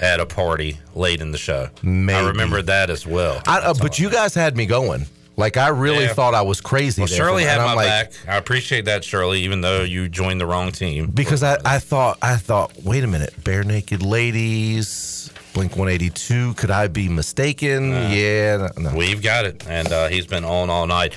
at 0.00 0.18
a 0.20 0.26
party 0.26 0.78
late 0.94 1.20
in 1.20 1.30
the 1.30 1.38
show? 1.38 1.68
Maybe. 1.82 2.16
I 2.18 2.26
remember 2.28 2.62
that 2.62 2.90
as 2.90 3.06
well. 3.06 3.40
I, 3.46 3.58
uh, 3.60 3.74
but 3.80 3.98
you 3.98 4.10
guys 4.10 4.34
had 4.34 4.56
me 4.56 4.66
going. 4.66 5.06
Like 5.36 5.56
I 5.56 5.68
really 5.68 6.04
Yeah. 6.04 6.12
thought 6.12 6.34
I 6.34 6.42
was 6.42 6.60
crazy. 6.60 7.00
Well, 7.00 7.06
Shirley 7.06 7.44
had 7.44 7.58
my 7.58 7.72
like- 7.74 7.86
back. 7.86 8.12
I 8.28 8.36
appreciate 8.36 8.84
that, 8.86 9.04
Shirley, 9.04 9.40
even 9.44 9.60
though 9.62 9.84
you 9.84 10.08
joined 10.08 10.38
the 10.40 10.46
wrong 10.46 10.70
team. 10.72 11.06
because 11.06 11.42
I, 11.42 11.56
I 11.64 11.78
thought 11.78 12.18
I 12.20 12.36
thought 12.36 12.72
wait 12.82 13.04
a 13.04 13.06
minute, 13.06 13.32
Barenaked 13.42 14.02
Ladies, 14.04 15.30
Blink 15.54 15.72
182. 15.72 16.54
Could 16.54 16.70
I 16.70 16.86
be 16.88 17.08
mistaken? 17.08 17.90
yeah, 17.90 18.68
no, 18.76 18.90
no. 18.90 18.96
We've 18.96 19.22
got 19.22 19.44
it, 19.46 19.66
and 19.66 19.90
uh, 19.92 20.08
he's 20.08 20.26
been 20.26 20.44
on 20.44 20.70
all 20.70 20.86
night. 20.86 21.14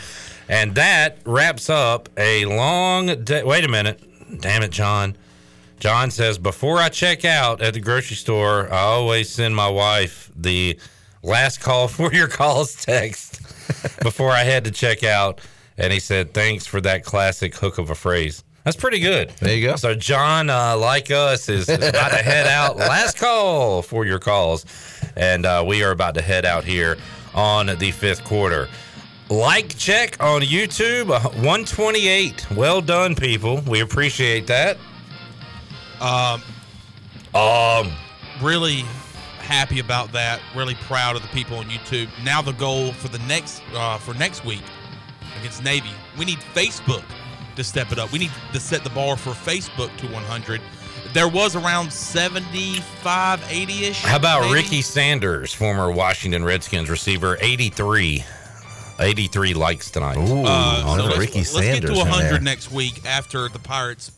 And 0.50 0.76
that 0.76 1.20
wraps 1.26 1.70
up 1.70 2.10
a 2.18 2.46
long 2.46 3.24
day. 3.24 3.44
Wait 3.44 3.64
a 3.64 3.68
minute. 3.68 4.02
Damn 4.42 4.64
it, 4.64 4.72
John. 4.72 5.16
John 5.80 6.12
says, 6.12 6.38
before 6.38 6.78
I 6.78 6.90
check 6.90 7.26
out 7.26 7.62
at 7.62 7.74
the 7.74 7.80
grocery 7.80 8.16
store, 8.16 8.72
I 8.72 8.80
always 8.80 9.30
send 9.30 9.56
my 9.56 9.70
wife 9.70 10.32
the 10.36 10.80
last 11.22 11.60
call 11.62 11.88
for 11.90 12.14
your 12.14 12.28
calls 12.28 12.76
text 12.76 13.42
before 14.02 14.32
I 14.32 14.44
had 14.44 14.64
to 14.66 14.72
check 14.72 15.04
out. 15.04 15.42
And 15.78 15.92
he 15.92 16.00
said, 16.00 16.34
thanks 16.34 16.66
for 16.66 16.80
that 16.82 17.04
classic 17.04 17.56
hook 17.56 17.78
of 17.78 17.90
a 17.90 17.96
phrase. 17.96 18.44
That's 18.64 18.77
pretty 18.77 18.99
good. 18.99 19.30
There 19.40 19.56
you 19.56 19.68
go. 19.68 19.76
So 19.76 19.94
John, 19.94 20.49
uh, 20.49 20.77
like 20.77 21.11
us, 21.11 21.49
is, 21.49 21.68
is 21.68 21.90
about 21.90 22.11
to 22.11 22.18
head 22.18 22.48
out. 22.48 22.77
Last 22.77 23.18
call 23.18 23.81
for 23.81 24.06
your 24.06 24.19
calls, 24.19 24.65
and 25.18 25.45
uh, 25.45 25.64
we 25.68 25.84
are 25.84 25.91
about 25.91 26.15
to 26.15 26.22
head 26.22 26.45
out 26.45 26.64
here 26.64 26.98
on 27.34 27.68
the 27.77 27.91
fifth 27.91 28.23
quarter. 28.23 28.69
Like 29.30 29.76
check 29.77 30.22
on 30.23 30.41
YouTube, 30.41 31.10
uh, 31.10 31.30
128. 31.30 32.52
Well 32.52 32.81
done, 32.81 33.15
people. 33.15 33.61
We 33.68 33.81
appreciate 33.81 34.48
that. 34.48 34.77
Um, 35.99 36.41
um, 37.35 37.91
really 38.41 38.81
happy 39.40 39.80
about 39.80 40.14
that. 40.14 40.40
Really 40.56 40.76
proud 40.76 41.18
of 41.18 41.22
the 41.22 41.27
people 41.30 41.57
on 41.57 41.65
YouTube. 41.65 42.07
Now 42.23 42.41
the 42.41 42.53
goal 42.53 42.94
for 42.94 43.10
the 43.10 43.19
next 43.19 43.61
uh, 43.73 43.98
for 43.98 44.14
next 44.14 44.45
week 44.45 44.64
against 45.40 45.65
Navy, 45.65 45.91
we 46.18 46.23
need 46.23 46.40
Facebook 46.53 47.03
to 47.56 47.64
step 47.64 47.92
it 47.92 48.00
up. 48.00 48.12
We 48.12 48.20
need 48.20 48.32
to 48.54 48.60
set 48.60 48.84
the 48.84 48.90
bar 48.90 49.18
for 49.18 49.32
Facebook 49.32 49.96
to 49.98 50.08
100. 50.08 50.62
There 51.14 51.28
was 51.28 51.56
around 51.56 51.92
75, 51.94 53.46
80 53.50 53.86
ish. 53.86 54.02
How 54.04 54.18
about 54.18 54.52
Ricky 54.52 54.82
Sanders, 54.82 55.54
former 55.54 55.92
Washington 55.92 56.44
Redskins 56.44 56.90
receiver, 56.90 57.38
83. 57.42 58.24
83 59.00 59.54
likes 59.54 59.92
tonight. 59.92 60.18
Ooh, 60.18 60.44
Uh, 60.46 60.98
so 60.98 61.04
let's, 61.04 61.18
Ricky 61.18 61.40
let's 61.40 61.52
Sanders 61.52 61.90
get 61.92 62.04
to 62.06 62.10
100 62.10 62.44
next 62.44 62.72
week 62.72 63.06
after 63.06 63.50
the 63.50 63.60
Pirates 63.60 64.12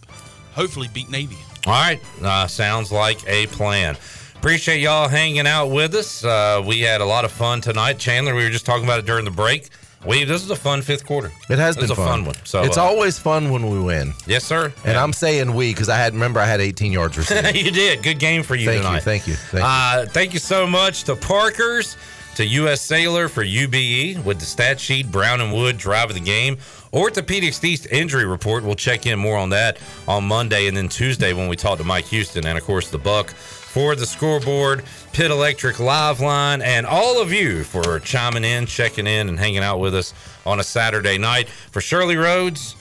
hopefully 0.53 0.90
beat 0.94 1.10
Navy. 1.10 1.38
All 1.66 1.74
right. 1.74 1.99
Uh, 2.22 2.48
sounds 2.48 2.91
like 2.91 3.26
a 3.28 3.48
plan. 3.48 3.98
Appreciate 4.36 4.80
y'all 4.80 5.07
hanging 5.07 5.48
out 5.48 5.68
with 5.68 5.95
us. 5.95 6.24
Uh, 6.24 6.64
we 6.66 6.82
had 6.82 7.02
a 7.02 7.06
lot 7.06 7.26
of 7.26 7.32
fun 7.32 7.62
tonight. 7.62 7.98
Chandler, 7.98 8.36
we 8.36 8.44
were 8.44 8.49
just 8.49 8.66
talking 8.66 8.84
about 8.84 8.99
it 8.99 9.06
during 9.06 9.26
the 9.26 9.32
break. 9.32 9.70
We 10.07 10.23
this 10.23 10.44
is 10.44 10.49
a 10.52 10.56
fun 10.56 10.82
fifth 10.82 11.06
quarter. 11.06 11.32
It 11.49 11.57
has 11.60 11.76
This 11.76 11.86
been 11.86 11.91
a 11.91 11.95
fun. 11.95 12.26
one. 12.26 12.36
So 12.44 12.64
it's 12.64 12.77
uh, 12.77 12.84
always 12.84 13.18
fun 13.18 13.49
when 13.49 13.69
we 13.69 13.80
win. 13.80 14.14
yes, 14.27 14.44
sir. 14.44 14.72
And 14.84 14.98
I'm 14.98 15.14
saying 15.14 15.53
we 15.53 15.72
because 15.73 15.90
I 15.90 15.98
had 15.98 16.14
remember 16.14 16.40
I 16.40 16.45
had 16.45 16.61
18 16.61 16.91
yards 16.91 17.18
receiving. 17.18 17.56
you 17.56 17.72
did. 17.72 18.03
Good 18.03 18.19
game 18.19 18.44
for 18.44 18.56
you 18.56 18.65
Thank 18.68 18.77
you, 18.77 18.84
tonight. 18.84 19.03
thank 19.03 19.27
you, 19.27 19.34
thank 19.36 19.61
you. 19.64 19.68
Uh, 19.68 20.06
thank 20.07 20.34
you 20.34 20.40
so 20.40 20.68
much 20.68 21.03
to 21.06 21.15
Parkers, 21.15 21.98
to 22.36 22.45
U.S. 22.45 22.82
Cellular 22.82 23.27
for 23.30 23.44
UBE 23.44 24.23
with 24.23 24.40
the 24.40 24.45
stat 24.45 24.80
sheet, 24.80 25.11
Brown 25.11 25.41
and 25.41 25.53
Wood 25.53 25.77
drive 25.77 26.10
of 26.10 26.15
the 26.15 26.22
game, 26.22 26.57
Orthopedics 26.94 27.64
East 27.64 27.88
injury 27.91 28.26
report. 28.26 28.64
We'll 28.64 28.76
check 28.76 29.06
in 29.06 29.18
more 29.19 29.38
on 29.38 29.49
that 29.49 29.77
on 30.07 30.23
Monday 30.26 30.68
and 30.68 30.76
then 30.77 30.88
Tuesday 30.90 31.34
when 31.34 31.48
we 31.48 31.56
talk 31.56 31.77
to 31.80 31.84
Mike 31.84 32.06
Houston 32.06 32.45
and 32.45 32.57
of 32.57 32.64
course 32.64 32.91
Da 32.91 32.98
Buck 32.98 33.34
for 33.76 33.93
the 33.93 34.06
scoreboard, 34.06 34.85
Pit 35.11 35.31
Electric 35.31 35.81
Live 35.81 36.22
Line, 36.22 36.61
and 36.61 36.85
all 36.85 37.22
of 37.22 37.34
you 37.34 37.65
for 37.65 37.99
chiming 37.99 38.45
in, 38.45 38.65
checking 38.68 39.06
in, 39.06 39.27
and 39.27 39.38
hanging 39.38 39.64
out 39.64 39.81
with 39.81 39.93
us 39.93 40.14
on 40.45 40.61
a 40.61 40.64
Saturday 40.64 41.18
night. 41.18 41.49
For 41.49 41.81
Shirley 41.81 42.15
Rhodes. 42.15 42.77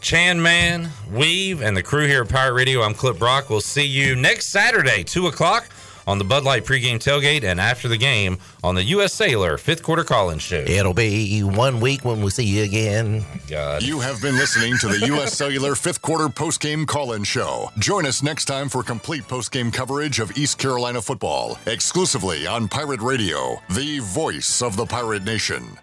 Chan 0.00 0.42
Man, 0.42 0.90
Weave, 1.12 1.62
and 1.62 1.76
the 1.76 1.82
crew 1.84 2.08
here 2.08 2.22
at 2.22 2.28
Pirate 2.28 2.54
Radio. 2.54 2.82
I'm 2.82 2.92
Clip 2.92 3.20
Brock. 3.20 3.50
We'll 3.50 3.60
see 3.60 3.86
you 3.86 4.16
next 4.16 4.48
Saturday, 4.48 5.04
2 5.04 5.28
o'clock 5.28 5.68
on 6.06 6.18
the 6.18 6.24
Bud 6.24 6.44
Light 6.44 6.64
pregame 6.64 6.96
tailgate 6.96 7.44
and 7.44 7.60
after 7.60 7.88
the 7.88 7.96
game 7.96 8.38
on 8.62 8.74
the 8.74 8.84
U.S. 8.84 9.12
Cellular 9.12 9.58
fifth 9.58 9.82
quarter 9.82 10.04
call-in 10.04 10.38
show. 10.38 10.64
It'll 10.66 10.94
be 10.94 11.40
one 11.42 11.80
week 11.80 12.04
when 12.04 12.22
we 12.22 12.30
see 12.30 12.44
you 12.44 12.64
again. 12.64 13.24
God. 13.48 13.82
You 13.82 14.00
have 14.00 14.20
been 14.20 14.36
listening 14.36 14.76
to 14.78 14.88
the 14.88 15.06
U.S. 15.06 15.34
Cellular 15.34 15.74
fifth 15.74 16.02
quarter 16.02 16.28
postgame 16.28 16.86
call-in 16.86 17.24
show. 17.24 17.70
Join 17.78 18.06
us 18.06 18.22
next 18.22 18.46
time 18.46 18.68
for 18.68 18.82
complete 18.82 19.24
postgame 19.24 19.72
coverage 19.72 20.20
of 20.20 20.36
East 20.36 20.58
Carolina 20.58 21.00
football, 21.02 21.58
exclusively 21.66 22.46
on 22.46 22.68
Pirate 22.68 23.00
Radio, 23.00 23.60
the 23.70 23.98
voice 24.00 24.62
of 24.62 24.76
the 24.76 24.86
Pirate 24.86 25.24
Nation. 25.24 25.78